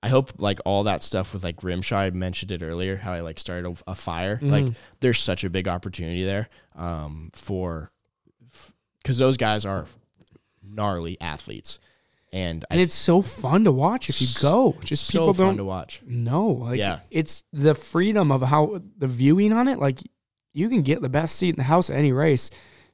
I 0.04 0.08
hope 0.08 0.32
like 0.38 0.58
all 0.64 0.82
that 0.84 1.04
stuff 1.04 1.32
with 1.32 1.44
like 1.44 1.58
Rimshot. 1.58 1.96
I 1.96 2.10
mentioned 2.10 2.50
it 2.50 2.60
earlier. 2.60 2.96
How 2.96 3.12
I 3.12 3.20
like 3.20 3.38
started 3.38 3.78
a, 3.86 3.92
a 3.92 3.94
fire. 3.94 4.40
Like 4.42 4.64
Mhm. 4.64 4.74
there's 4.98 5.20
such 5.20 5.44
a 5.44 5.50
big 5.50 5.68
opportunity 5.68 6.24
there 6.24 6.48
um, 6.74 7.30
for 7.34 7.88
because 9.02 9.18
those 9.18 9.36
guys 9.36 9.64
are 9.64 9.86
gnarly 10.62 11.20
athletes, 11.20 11.78
and, 12.32 12.64
And 12.70 12.80
I 12.80 12.82
it's 12.82 12.94
so 12.94 13.20
fun 13.20 13.64
to 13.64 13.72
watch 13.72 14.08
if 14.08 14.20
you 14.20 14.28
go. 14.40 14.76
Just 14.84 15.04
so 15.06 15.26
people 15.32 15.46
fun 15.46 15.56
to 15.58 15.64
watch. 15.64 16.00
No, 16.06 16.46
Like 16.48 16.78
Yeah. 16.78 17.00
it's 17.10 17.44
the 17.52 17.74
freedom 17.74 18.32
of 18.32 18.40
how 18.42 18.80
the 18.96 19.06
viewing 19.06 19.52
on 19.52 19.68
it. 19.68 19.78
Like 19.78 20.00
you 20.54 20.68
can 20.68 20.82
get 20.82 21.02
the 21.02 21.08
best 21.10 21.36
seat 21.36 21.50
in 21.50 21.56
the 21.56 21.64
house 21.64 21.90
at 21.90 21.96
any 21.96 22.12
race. 22.12 22.50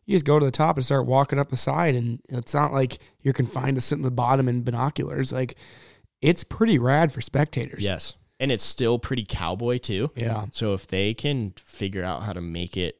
You 0.06 0.14
just 0.14 0.24
go 0.24 0.38
to 0.38 0.44
the 0.46 0.50
top 0.52 0.76
and 0.76 0.84
start 0.84 1.06
walking 1.06 1.38
up 1.38 1.50
the 1.50 1.56
side, 1.56 1.94
and 1.94 2.20
it's 2.30 2.54
not 2.54 2.72
like 2.72 2.98
you're 3.22 3.34
confined 3.34 3.76
to 3.76 3.80
sitting 3.80 4.02
at 4.04 4.08
the 4.08 4.10
bottom 4.10 4.48
in 4.48 4.62
binoculars. 4.62 5.32
Like 5.32 5.54
it's 6.22 6.42
pretty 6.44 6.78
rad 6.78 7.12
for 7.12 7.20
spectators. 7.20 7.84
Yes, 7.84 8.16
and 8.40 8.50
it's 8.50 8.64
still 8.64 8.98
pretty 8.98 9.24
cowboy 9.28 9.78
too. 9.78 10.10
Yeah. 10.16 10.46
So 10.50 10.72
if 10.74 10.86
they 10.88 11.14
can 11.14 11.52
figure 11.58 12.02
out 12.02 12.22
how 12.22 12.32
to 12.32 12.40
make 12.40 12.76
it 12.76 12.98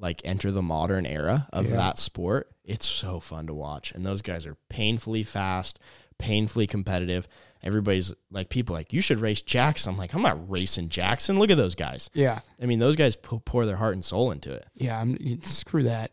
like 0.00 0.20
enter 0.24 0.50
the 0.50 0.62
modern 0.62 1.06
era 1.06 1.48
of 1.52 1.68
Yeah. 1.70 1.76
that 1.76 1.98
sport, 1.98 2.50
it's 2.64 2.86
so 2.86 3.20
fun 3.20 3.46
to 3.48 3.54
watch. 3.54 3.92
And 3.92 4.04
those 4.06 4.22
guys 4.22 4.46
are 4.46 4.56
painfully 4.68 5.24
fast, 5.24 5.78
painfully 6.18 6.66
competitive. 6.66 7.26
Everybody's 7.62 8.14
like, 8.30 8.48
people 8.50 8.74
like, 8.76 8.92
you 8.92 9.00
should 9.00 9.20
race 9.20 9.42
Jackson. 9.42 9.92
I'm 9.92 9.98
like, 9.98 10.14
I'm 10.14 10.22
not 10.22 10.48
racing 10.48 10.88
Jackson. 10.90 11.38
Look 11.40 11.50
at 11.50 11.56
those 11.56 11.74
guys. 11.74 12.08
Yeah. 12.14 12.38
I 12.62 12.66
mean, 12.66 12.78
those 12.78 12.94
guys 12.94 13.16
pour 13.16 13.66
their 13.66 13.76
heart 13.76 13.94
and 13.94 14.04
soul 14.04 14.30
into 14.30 14.52
it. 14.52 14.66
Yeah, 14.74 15.00
I'm, 15.00 15.42
screw 15.42 15.82
that. 15.84 16.12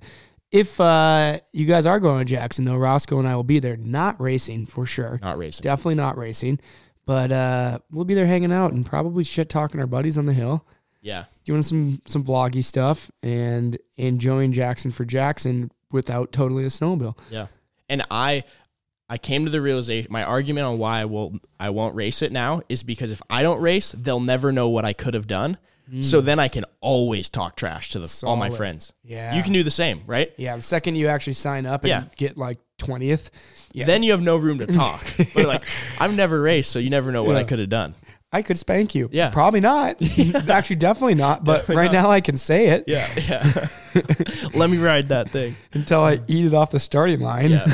If 0.51 0.79
uh, 0.79 1.39
you 1.51 1.65
guys 1.65 1.85
are 1.85 1.99
going 1.99 2.25
to 2.25 2.25
Jackson, 2.25 2.65
though, 2.65 2.77
Roscoe 2.77 3.19
and 3.19 3.27
I 3.27 3.35
will 3.35 3.43
be 3.43 3.59
there. 3.59 3.77
Not 3.77 4.19
racing 4.19 4.65
for 4.67 4.85
sure. 4.85 5.19
Not 5.21 5.37
racing. 5.37 5.63
Definitely 5.63 5.95
not 5.95 6.17
racing. 6.17 6.59
But 7.05 7.31
uh, 7.31 7.79
we'll 7.91 8.05
be 8.05 8.15
there 8.15 8.25
hanging 8.25 8.51
out 8.51 8.71
and 8.71 8.83
probably 8.83 9.23
shit 9.23 9.47
talking 9.49 9.79
our 9.79 9.85
buddies 9.85 10.17
on 10.17 10.25
the 10.25 10.33
hill, 10.33 10.65
Yeah. 11.05 11.25
doing 11.45 11.61
some 11.61 12.01
some 12.05 12.23
vloggy 12.23 12.63
stuff 12.63 13.11
and 13.21 13.77
enjoying 13.97 14.51
Jackson 14.51 14.91
for 14.91 15.05
Jackson 15.05 15.71
without 15.91 16.31
totally 16.31 16.63
a 16.63 16.67
snowmobile. 16.67 17.15
Yeah. 17.29 17.47
And 17.87 18.03
I 18.09 18.43
I 19.07 19.17
came 19.19 19.45
to 19.45 19.51
the 19.51 19.61
realization 19.61 20.11
my 20.11 20.23
argument 20.23 20.65
on 20.65 20.79
why 20.79 20.99
I 20.99 21.05
won't 21.05 21.45
I 21.59 21.69
won't 21.69 21.95
race 21.95 22.21
it 22.23 22.31
now 22.31 22.61
is 22.69 22.81
because 22.81 23.11
if 23.11 23.21
I 23.29 23.43
don't 23.43 23.61
race, 23.61 23.91
they'll 23.91 24.19
never 24.19 24.51
know 24.51 24.67
what 24.69 24.83
I 24.83 24.93
could 24.93 25.13
have 25.13 25.27
done. 25.27 25.57
Mm. 25.91 26.03
So 26.03 26.19
then 26.21 26.39
I 26.39 26.47
can 26.47 26.65
always 26.81 27.29
talk 27.29 27.55
trash 27.55 27.91
to 27.91 27.99
the, 27.99 28.23
all 28.25 28.35
my 28.35 28.49
friends. 28.49 28.91
Yeah, 29.03 29.35
You 29.35 29.43
can 29.43 29.53
do 29.53 29.61
the 29.61 29.69
same, 29.69 30.01
right? 30.07 30.33
Yeah, 30.35 30.55
the 30.55 30.63
second 30.63 30.95
you 30.95 31.07
actually 31.07 31.33
sign 31.33 31.67
up 31.67 31.83
and 31.83 31.89
Yeah. 31.89 32.03
get 32.17 32.35
like 32.39 32.57
twentieth, 32.79 33.29
yeah, 33.71 33.85
Then 33.85 34.01
you 34.01 34.11
have 34.11 34.21
no 34.21 34.35
room 34.37 34.57
to 34.57 34.65
talk. 34.65 35.05
But 35.35 35.45
like 35.45 35.63
I've 35.99 36.15
never 36.15 36.41
raced, 36.41 36.71
so 36.71 36.79
you 36.79 36.89
never 36.89 37.11
know 37.11 37.23
what 37.23 37.35
I 37.35 37.43
could 37.43 37.59
have 37.59 37.69
done. 37.69 37.93
I 38.35 38.41
could 38.41 38.59
spank 38.59 38.93
you. 38.93 39.07
Yeah. 39.13 39.29
probably 39.29 39.61
not. 39.61 39.95
actually, 40.49 40.75
definitely 40.75 41.15
not. 41.15 41.45
But 41.45 41.59
Definitely 41.59 41.75
right 41.77 41.91
not. 41.93 42.01
now, 42.03 42.11
I 42.11 42.19
can 42.19 42.35
say 42.35 42.67
it 42.67 42.83
Yeah, 42.85 43.07
yeah. 43.15 43.67
Let 44.53 44.69
me 44.69 44.77
ride 44.77 45.07
that 45.07 45.29
thing. 45.29 45.55
until 45.71 46.01
I 46.03 46.15
um, 46.15 46.25
eat 46.27 46.45
it 46.45 46.53
off 46.53 46.71
the 46.71 46.79
starting 46.79 47.21
line. 47.21 47.51
Yeah. 47.51 47.65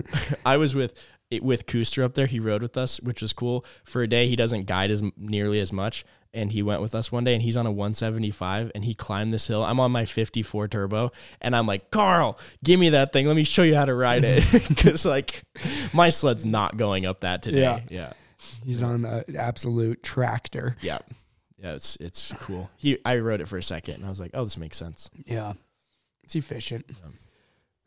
I 0.46 0.56
was 0.56 0.74
with 0.74 0.92
with 1.40 1.66
Cooster 1.66 2.02
up 2.02 2.14
there. 2.14 2.26
He 2.26 2.40
rode 2.40 2.62
with 2.62 2.76
us, 2.76 3.00
which 3.00 3.22
was 3.22 3.32
cool. 3.32 3.64
For 3.84 4.02
a 4.02 4.08
day, 4.08 4.26
he 4.26 4.34
doesn't 4.34 4.66
guide 4.66 4.90
as 4.90 5.04
nearly 5.16 5.60
as 5.60 5.72
much, 5.72 6.04
and 6.34 6.50
he 6.50 6.62
went 6.62 6.80
with 6.82 6.96
us 6.96 7.12
one 7.12 7.22
day 7.22 7.34
and 7.34 7.42
he's 7.42 7.56
on 7.56 7.66
a 7.66 7.70
175 7.70 8.72
and 8.74 8.84
he 8.84 8.94
climbed 8.94 9.32
this 9.32 9.46
hill. 9.46 9.62
I'm 9.62 9.78
on 9.78 9.92
my 9.92 10.04
54 10.04 10.68
turbo 10.68 11.10
and 11.40 11.54
I'm 11.54 11.66
like, 11.66 11.90
Carl, 11.90 12.38
give 12.64 12.78
me 12.80 12.90
that 12.90 13.12
thing. 13.12 13.26
Let 13.26 13.36
me 13.36 13.44
show 13.44 13.62
you 13.62 13.74
how 13.74 13.84
to 13.84 13.94
ride 13.94 14.24
it. 14.24 14.42
Cause 14.76 15.06
like 15.06 15.42
my 15.92 16.08
sled's 16.10 16.44
not 16.44 16.76
going 16.76 17.06
up 17.06 17.20
that 17.20 17.42
today. 17.42 17.60
Yeah. 17.60 17.80
Yeah. 17.88 18.12
He's 18.64 18.82
on 18.82 19.02
the 19.02 19.24
absolute 19.38 20.02
tractor. 20.02 20.76
Yeah. 20.80 20.98
Yeah. 21.58 21.74
It's, 21.74 21.96
it's 21.96 22.32
cool. 22.40 22.70
He, 22.76 22.98
I 23.04 23.18
wrote 23.18 23.40
it 23.40 23.48
for 23.48 23.56
a 23.56 23.62
second 23.62 23.94
and 23.96 24.06
I 24.06 24.10
was 24.10 24.20
like, 24.20 24.30
oh, 24.34 24.44
this 24.44 24.56
makes 24.56 24.76
sense. 24.76 25.10
Yeah. 25.26 25.54
It's 26.22 26.36
efficient. 26.36 26.90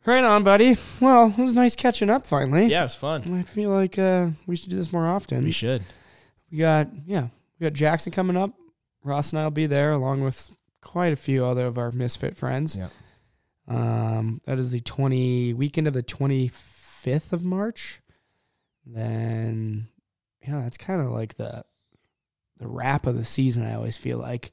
Right 0.04 0.24
on, 0.24 0.42
buddy. 0.42 0.76
Well, 1.00 1.32
it 1.36 1.40
was 1.40 1.54
nice 1.54 1.76
catching 1.76 2.10
up 2.10 2.26
finally. 2.26 2.66
Yeah. 2.66 2.80
It 2.80 2.84
was 2.84 2.96
fun. 2.96 3.38
I 3.38 3.42
feel 3.42 3.70
like 3.70 3.98
uh, 3.98 4.30
we 4.46 4.56
should 4.56 4.70
do 4.70 4.76
this 4.76 4.92
more 4.92 5.06
often. 5.06 5.44
We 5.44 5.52
should. 5.52 5.82
We 6.50 6.58
got 6.58 6.88
yeah, 7.06 7.28
we 7.58 7.64
got 7.64 7.72
Jackson 7.72 8.12
coming 8.12 8.36
up. 8.36 8.52
Ross 9.04 9.30
and 9.30 9.38
I'll 9.38 9.50
be 9.50 9.66
there 9.66 9.92
along 9.92 10.22
with 10.22 10.52
quite 10.80 11.12
a 11.12 11.16
few 11.16 11.44
other 11.44 11.66
of 11.66 11.78
our 11.78 11.92
misfit 11.92 12.36
friends. 12.36 12.76
Yeah. 12.76 12.88
Um, 13.68 14.40
that 14.44 14.58
is 14.58 14.70
the 14.72 14.80
twenty 14.80 15.54
weekend 15.54 15.86
of 15.86 15.94
the 15.94 16.02
twenty 16.02 16.48
fifth 16.48 17.32
of 17.32 17.44
March. 17.44 18.00
Then 18.84 19.88
yeah, 20.46 20.60
that's 20.62 20.76
kind 20.78 21.00
of 21.00 21.10
like 21.10 21.36
the 21.36 21.64
the 22.58 22.68
wrap 22.68 23.06
of 23.06 23.16
the 23.16 23.24
season. 23.24 23.64
I 23.66 23.74
always 23.74 23.96
feel 23.96 24.18
like 24.18 24.52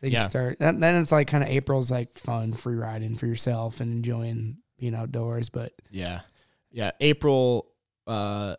things 0.00 0.14
Yeah. 0.14 0.28
start. 0.28 0.58
Then, 0.58 0.80
then 0.80 1.00
it's 1.00 1.12
like 1.12 1.28
kind 1.28 1.44
of 1.44 1.50
April's 1.50 1.90
like 1.90 2.18
fun 2.18 2.52
free 2.54 2.74
riding 2.74 3.14
for 3.16 3.26
yourself 3.26 3.80
and 3.80 3.92
enjoying 3.92 4.58
being 4.78 4.94
outdoors. 4.94 5.48
But 5.48 5.72
Yeah. 5.90 6.22
Yeah. 6.72 6.90
April, 7.00 7.68
uh, 8.08 8.56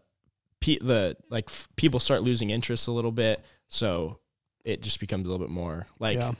pe- 0.61 0.77
the 0.79 1.17
like 1.29 1.45
f- 1.49 1.67
people 1.75 1.99
start 1.99 2.21
losing 2.23 2.51
interest 2.51 2.87
a 2.87 2.91
little 2.93 3.11
bit. 3.11 3.43
So 3.67 4.19
it 4.63 4.81
just 4.81 5.01
becomes 5.01 5.25
a 5.25 5.29
little 5.29 5.45
bit 5.45 5.51
more 5.51 5.87
like, 5.99 6.17
yeah, 6.17 6.31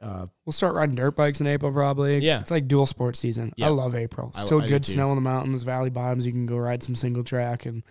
uh, 0.00 0.26
we'll 0.46 0.52
start 0.54 0.74
riding 0.74 0.94
dirt 0.94 1.14
bikes 1.16 1.42
in 1.42 1.46
April 1.46 1.70
probably. 1.72 2.18
Yeah. 2.20 2.40
it's 2.40 2.50
like 2.50 2.66
dual 2.66 2.86
sport 2.86 3.16
season. 3.16 3.52
Yeah. 3.56 3.66
I 3.66 3.70
love 3.70 3.94
April. 3.94 4.32
I- 4.34 4.42
I 4.44 4.66
good 4.68 4.86
snow 4.86 5.10
in 5.10 5.16
the 5.16 5.20
mountains, 5.20 5.64
valley 5.64 5.90
bottoms. 5.90 6.24
You 6.24 6.32
can 6.32 6.46
go 6.46 6.56
ride 6.56 6.82
some 6.82 6.94
single 6.96 7.24
track 7.24 7.66
and 7.66 7.82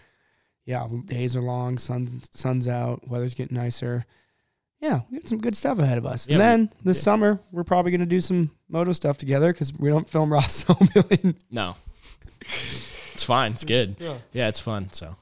yeah, 0.65 0.87
days 1.05 1.35
are 1.35 1.41
long. 1.41 1.77
Sun's 1.77 2.29
sun's 2.33 2.67
out. 2.67 3.07
Weather's 3.07 3.33
getting 3.33 3.57
nicer. 3.57 4.05
Yeah, 4.79 5.01
we 5.11 5.19
got 5.19 5.27
some 5.27 5.37
good 5.37 5.55
stuff 5.55 5.77
ahead 5.79 5.97
of 5.99 6.05
us. 6.05 6.27
Yeah, 6.27 6.35
and 6.35 6.39
we- 6.39 6.43
then 6.45 6.69
this 6.83 6.97
yeah. 6.97 7.03
summer, 7.03 7.39
we're 7.51 7.63
probably 7.63 7.91
gonna 7.91 8.05
do 8.05 8.19
some 8.19 8.51
moto 8.69 8.91
stuff 8.93 9.17
together 9.17 9.53
because 9.53 9.73
we 9.77 9.89
don't 9.89 10.09
film 10.09 10.31
Ross 10.33 10.53
so 10.65 10.77
million. 10.95 11.35
no, 11.51 11.75
it's 13.13 13.23
fine. 13.23 13.51
It's 13.53 13.63
good. 13.63 13.95
Yeah. 13.99 14.17
Yeah. 14.33 14.47
It's 14.47 14.59
fun. 14.59 14.89
So 14.91 15.15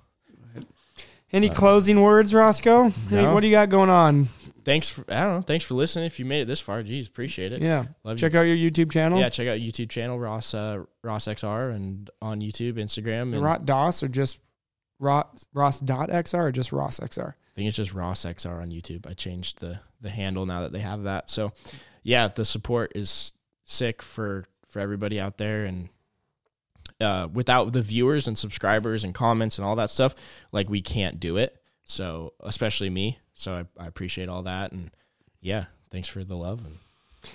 Any 1.32 1.50
Uh, 1.50 1.54
closing 1.54 2.02
words, 2.02 2.34
Roscoe? 2.34 2.90
Hey, 2.90 3.22
No. 3.24 3.34
what 3.34 3.42
do 3.42 3.48
you 3.48 3.54
got 3.54 3.70
going 3.70 3.90
on? 3.90 4.30
thanks 4.66 4.88
for, 4.90 5.04
I 5.10 5.22
don't 5.24 5.36
know. 5.38 5.42
Thanks 5.42 5.64
for 5.66 5.74
listening. 5.74 6.06
If 6.06 6.20
you 6.20 6.26
made 6.26 6.42
it 6.42 6.46
this 6.46 6.60
far, 6.60 6.82
geez, 6.84 7.08
appreciate 7.08 7.52
it. 7.54 7.62
Yeah, 7.62 7.86
Love 8.04 8.18
check 8.18 8.36
out 8.36 8.42
your 8.42 8.56
YouTube 8.56 8.92
channel. 8.92 9.20
Yeah. 9.20 9.30
Check 9.30 9.48
out 9.48 9.58
YouTube 9.60 9.90
channel, 9.90 10.20
Ross, 10.20 10.54
uh, 10.54 10.84
Ross 11.04 11.26
XR 11.28 11.72
and 11.76 12.10
on 12.22 12.40
YouTube, 12.42 12.74
Instagram. 12.74 13.34
And 13.34 13.42
Rot 13.44 13.66
DOS 13.66 14.04
or 14.04 14.08
just 14.08 14.40
Ross 15.00 15.80
dot 15.80 16.10
XR 16.10 16.46
or 16.46 16.52
just 16.52 16.72
Ross 16.72 17.00
XR? 17.00 17.30
I 17.30 17.56
think 17.56 17.68
it's 17.68 17.78
just 17.78 17.94
Ross 17.94 18.26
XR 18.26 18.62
on 18.62 18.72
YouTube. 18.72 19.08
I 19.08 19.14
changed 19.14 19.60
the 19.60 19.80
the 20.02 20.10
handle 20.10 20.46
now 20.46 20.62
that 20.62 20.72
they 20.72 20.80
have 20.80 21.04
that. 21.04 21.30
So, 21.30 21.52
yeah, 22.04 22.28
the 22.28 22.46
support 22.46 22.92
is 22.96 23.34
sick 23.64 24.02
for 24.02 24.46
for 24.68 24.80
everybody 24.80 25.20
out 25.20 25.38
there, 25.38 25.66
and 25.66 25.90
uh, 27.02 27.28
without 27.32 27.74
the 27.74 27.82
viewers 27.82 28.28
and 28.28 28.38
subscribers 28.38 29.04
and 29.04 29.14
comments 29.14 29.58
and 29.58 29.66
all 29.66 29.76
that 29.78 29.90
stuff, 29.90 30.16
like 30.52 30.70
we 30.70 30.82
can't 30.82 31.20
do 31.20 31.38
it. 31.38 31.56
So, 31.84 32.34
especially 32.42 32.90
me. 32.90 33.20
So 33.34 33.54
I, 33.54 33.84
I 33.84 33.88
appreciate 33.88 34.30
all 34.30 34.44
that, 34.44 34.72
and 34.72 34.92
yeah, 35.42 35.66
thanks 35.90 36.08
for 36.10 36.24
the 36.24 36.36
love, 36.36 36.66
and 36.66 36.78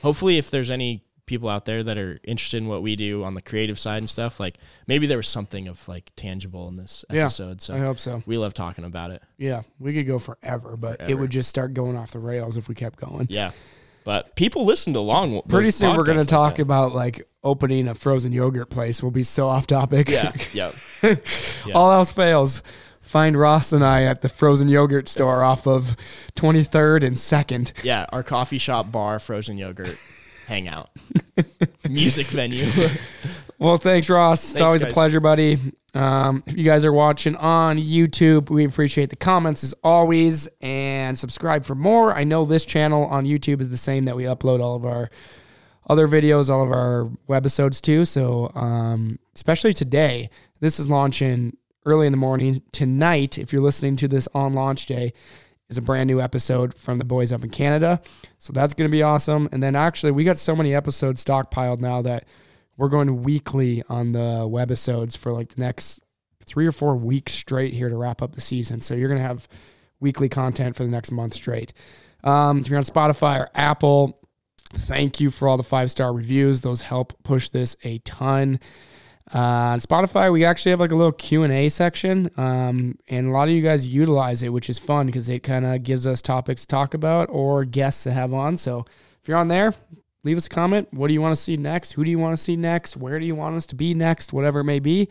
hopefully, 0.03 0.39
if 0.39 0.51
there's 0.51 0.71
any 0.71 1.03
people 1.27 1.49
out 1.49 1.65
there 1.65 1.83
that 1.83 1.97
are 1.99 2.19
interested 2.25 2.59
in 2.59 2.69
what 2.69 2.83
we 2.83 2.97
do 2.97 3.25
on 3.25 3.35
the 3.35 3.43
creative 3.43 3.79
side 3.79 3.99
and 3.99 4.11
stuff, 4.11 4.39
like 4.39 4.59
maybe 4.87 5.07
there 5.07 5.17
was 5.17 5.29
something 5.29 5.69
of 5.69 5.87
like 5.89 6.11
tangible 6.17 6.69
in 6.69 6.77
this 6.77 7.05
Yeah, 7.11 7.23
episode. 7.23 7.63
So 7.63 7.75
I 7.75 7.79
hope 7.79 7.99
so. 7.99 8.23
we 8.27 8.37
love 8.39 8.55
talking 8.55 8.85
about 8.85 9.11
it. 9.11 9.23
Yeah, 9.39 9.63
we 9.79 9.95
could 9.95 10.07
go 10.07 10.19
forever, 10.19 10.77
but 10.77 11.01
it 11.09 11.15
would 11.15 11.31
just 11.31 11.49
start 11.49 11.73
going 11.75 11.97
off 11.97 12.11
the 12.11 12.19
rails 12.19 12.57
if 12.57 12.69
we 12.69 12.75
kept 12.75 12.99
going. 12.99 13.27
Yeah. 13.31 13.53
But 14.05 14.37
people 14.37 14.67
listen 14.67 14.93
to 14.93 15.01
long. 15.01 15.41
Pretty 15.49 15.71
soon 15.71 15.97
we're 15.97 16.05
going 16.05 16.19
to 16.19 16.27
talk 16.27 16.53
like 16.53 16.59
about 16.59 16.95
like 16.95 17.27
opening 17.43 17.89
a 17.89 17.95
frozen 17.95 18.33
yogurt 18.33 18.69
place. 18.69 19.03
We'll 19.03 19.11
be 19.11 19.23
so 19.23 19.47
off 19.47 19.67
topic. 19.67 20.11
Yeah. 20.11 20.33
Yeah. 20.53 20.73
Yeah. 21.03 21.15
All 21.75 21.91
else 21.91 22.13
fails. 22.13 22.63
Find 23.01 23.35
Ross 23.37 23.73
and 23.73 23.83
I 23.85 24.05
at 24.05 24.21
the 24.23 24.29
frozen 24.29 24.69
yogurt 24.69 25.09
store 25.09 25.43
off 25.43 25.67
of 25.67 25.97
23rd 26.37 27.05
and 27.05 27.17
2nd. 27.17 27.85
Yeah. 27.85 28.07
Our 28.13 28.23
coffee 28.23 28.59
shop, 28.59 28.91
bar, 28.93 29.19
frozen 29.19 29.57
yogurt, 29.59 29.99
hangout, 30.47 30.91
music 31.89 32.27
venue. 32.29 32.71
Well, 33.59 33.79
thanks, 33.79 34.11
Ross. 34.11 34.43
It's 34.43 34.53
Thanks, 34.59 34.63
always 34.63 34.83
a 34.83 34.89
pleasure, 34.89 35.21
buddy. 35.21 35.59
Um, 35.95 36.43
if 36.47 36.57
you 36.57 36.65
guys 36.65 36.85
are 36.85 36.93
watching 36.93 37.37
on 37.37 37.79
YouTube, 37.79 38.51
we 38.51 38.65
appreciate 38.65 39.11
the 39.11 39.17
comments 39.17 39.63
as 39.63 39.75
always, 39.85 40.49
and 40.61 41.17
subscribe 41.17 41.65
for 41.65 41.75
more. 41.75 42.13
I 42.13 42.25
know 42.25 42.45
this 42.45 42.65
channel 42.65 43.05
on 43.05 43.25
YouTube 43.25 43.61
is 43.61 43.69
the 43.69 43.77
same 43.77 44.05
that 44.05 44.17
we 44.17 44.25
upload 44.25 44.61
all 44.61 44.75
of 44.75 44.85
our 44.85 45.09
other 45.89 46.09
videos, 46.09 46.51
all 46.51 46.63
of 46.63 46.73
our 46.73 47.11
webisodes 47.29 47.81
too. 47.81 48.05
So, 48.05 48.51
um, 48.55 49.19
especially 49.37 49.73
today, 49.73 50.31
this 50.61 50.81
is 50.81 50.89
launching 50.91 51.57
early 51.87 52.07
in 52.07 52.13
the 52.13 52.19
morning. 52.19 52.61
Tonight, 52.73 53.39
if 53.39 53.53
you're 53.53 53.63
listening 53.63 53.97
to 53.97 54.09
this 54.09 54.27
on 54.35 54.53
launch 54.53 54.87
day, 54.87 55.13
is 55.69 55.79
a 55.79 55.83
brand 55.83 56.07
new 56.07 56.21
episode 56.21 56.77
from 56.77 56.99
the 56.99 57.05
boys 57.05 57.33
up 57.33 57.43
in 57.43 57.51
Canada. 57.51 58.01
So 58.39 58.53
that's 58.53 58.75
going 58.75 58.89
to 58.89 58.93
be 58.93 59.03
awesome. 59.03 59.49
And 59.53 59.63
then 59.63 59.77
actually, 59.77 60.13
we 60.13 60.25
got 60.25 60.39
so 60.39 60.55
many 60.55 60.75
episodes 60.75 61.25
stockpiled 61.25 61.81
now 61.81 62.03
that 62.03 62.27
we're 62.77 62.89
going 62.89 63.23
weekly 63.23 63.83
on 63.89 64.13
the 64.13 64.47
webisodes 64.49 65.17
for 65.17 65.33
like 65.33 65.55
the 65.55 65.61
next 65.61 66.01
three 66.45 66.67
or 66.67 66.73
four 66.73 66.97
weeks 66.97 67.33
straight 67.33 67.73
here 67.73 67.89
to 67.89 67.97
wrap 67.97 68.21
up 68.21 68.35
the 68.35 68.41
season. 68.41 68.81
So 68.81 68.95
you're 68.95 69.09
going 69.09 69.21
to 69.21 69.27
have 69.27 69.49
weekly 70.01 70.29
content 70.29 70.77
for 70.77 70.85
the 70.85 70.91
next 70.91 71.11
month 71.11 71.35
straight. 71.35 71.73
Um, 72.23 72.59
if 72.59 72.69
you're 72.69 72.79
on 72.79 72.85
Spotify 72.85 73.41
or 73.41 73.51
Apple, 73.55 74.21
thank 74.73 75.21
you 75.21 75.31
for 75.31 75.49
all 75.49 75.57
the 75.57 75.63
five 75.63 75.91
star 75.91 76.13
reviews. 76.13 76.61
Those 76.61 76.83
help 76.83 77.15
push 77.23 77.49
this 77.49 77.77
a 77.85 77.99
ton. 77.99 78.61
Uh, 79.33 79.39
on 79.39 79.79
Spotify, 79.81 80.31
we 80.31 80.45
actually 80.45 80.71
have 80.71 80.81
like 80.81 80.91
a 80.93 80.95
little 80.97 81.13
Q 81.13 81.45
and 81.45 81.53
A 81.53 81.69
section, 81.69 82.31
um, 82.37 82.99
and 83.09 83.29
a 83.29 83.31
lot 83.31 83.49
of 83.49 83.55
you 83.55 83.63
guys 83.63 83.87
utilize 83.89 84.43
it, 84.43 84.51
which 84.51 84.69
is 84.69 84.79
fun 84.79 85.07
because 85.07 85.29
it 85.29 85.43
kind 85.43 85.65
of 85.65 85.83
gives 85.83 86.07
us 86.07 86.21
topics 86.21 86.63
to 86.63 86.67
talk 86.69 86.93
about 86.95 87.29
or 87.31 87.65
guests 87.65 88.03
to 88.05 88.13
have 88.13 88.35
on. 88.35 88.57
So 88.59 88.85
if 89.23 89.29
you're 89.29 89.39
on 89.39 89.49
there, 89.49 89.73
leave 90.25 90.37
us 90.37 90.47
a 90.47 90.51
comment. 90.51 90.89
What 90.93 91.09
do 91.09 91.15
you 91.15 91.23
want 91.23 91.35
to 91.35 91.41
see 91.41 91.57
next? 91.57 91.93
Who 91.93 92.05
do 92.05 92.11
you 92.11 92.19
want 92.19 92.37
to 92.37 92.43
see 92.43 92.55
next? 92.55 92.97
Where 92.99 93.19
do 93.19 93.25
you 93.25 93.35
want 93.35 93.57
us 93.57 93.65
to 93.67 93.75
be 93.75 93.95
next? 93.95 94.33
Whatever 94.35 94.61
it 94.61 94.65
may 94.65 94.79
be. 94.79 95.09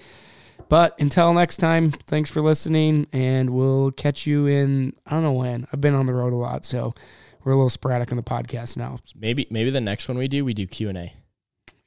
But 0.69 0.95
until 0.99 1.33
next 1.33 1.57
time, 1.57 1.91
thanks 1.91 2.29
for 2.29 2.41
listening, 2.41 3.07
and 3.11 3.49
we'll 3.49 3.91
catch 3.91 4.27
you 4.27 4.45
in 4.45 4.93
I 5.07 5.11
don't 5.11 5.23
know 5.23 5.33
when. 5.33 5.67
I've 5.73 5.81
been 5.81 5.95
on 5.95 6.05
the 6.05 6.13
road 6.13 6.33
a 6.33 6.37
lot, 6.37 6.65
so 6.65 6.93
we're 7.43 7.51
a 7.53 7.55
little 7.55 7.69
sporadic 7.69 8.11
on 8.11 8.17
the 8.17 8.23
podcast 8.23 8.77
now. 8.77 8.97
maybe 9.15 9.47
maybe 9.49 9.71
the 9.71 9.81
next 9.81 10.07
one 10.07 10.17
we 10.19 10.27
do, 10.27 10.45
we 10.45 10.53
do 10.53 10.67
Q 10.67 10.89
and 10.89 10.97
A. 10.99 11.13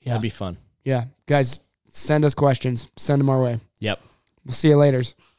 Yeah, 0.00 0.12
That'd 0.14 0.22
be 0.22 0.28
fun. 0.28 0.58
yeah, 0.84 1.04
guys, 1.26 1.58
send 1.96 2.24
us 2.24 2.34
questions. 2.34 2.88
Send 2.96 3.20
them 3.20 3.30
our 3.30 3.42
way. 3.42 3.60
Yep. 3.80 4.00
We'll 4.44 4.54
see 4.54 4.68
you 4.68 4.76
later. 4.76 5.02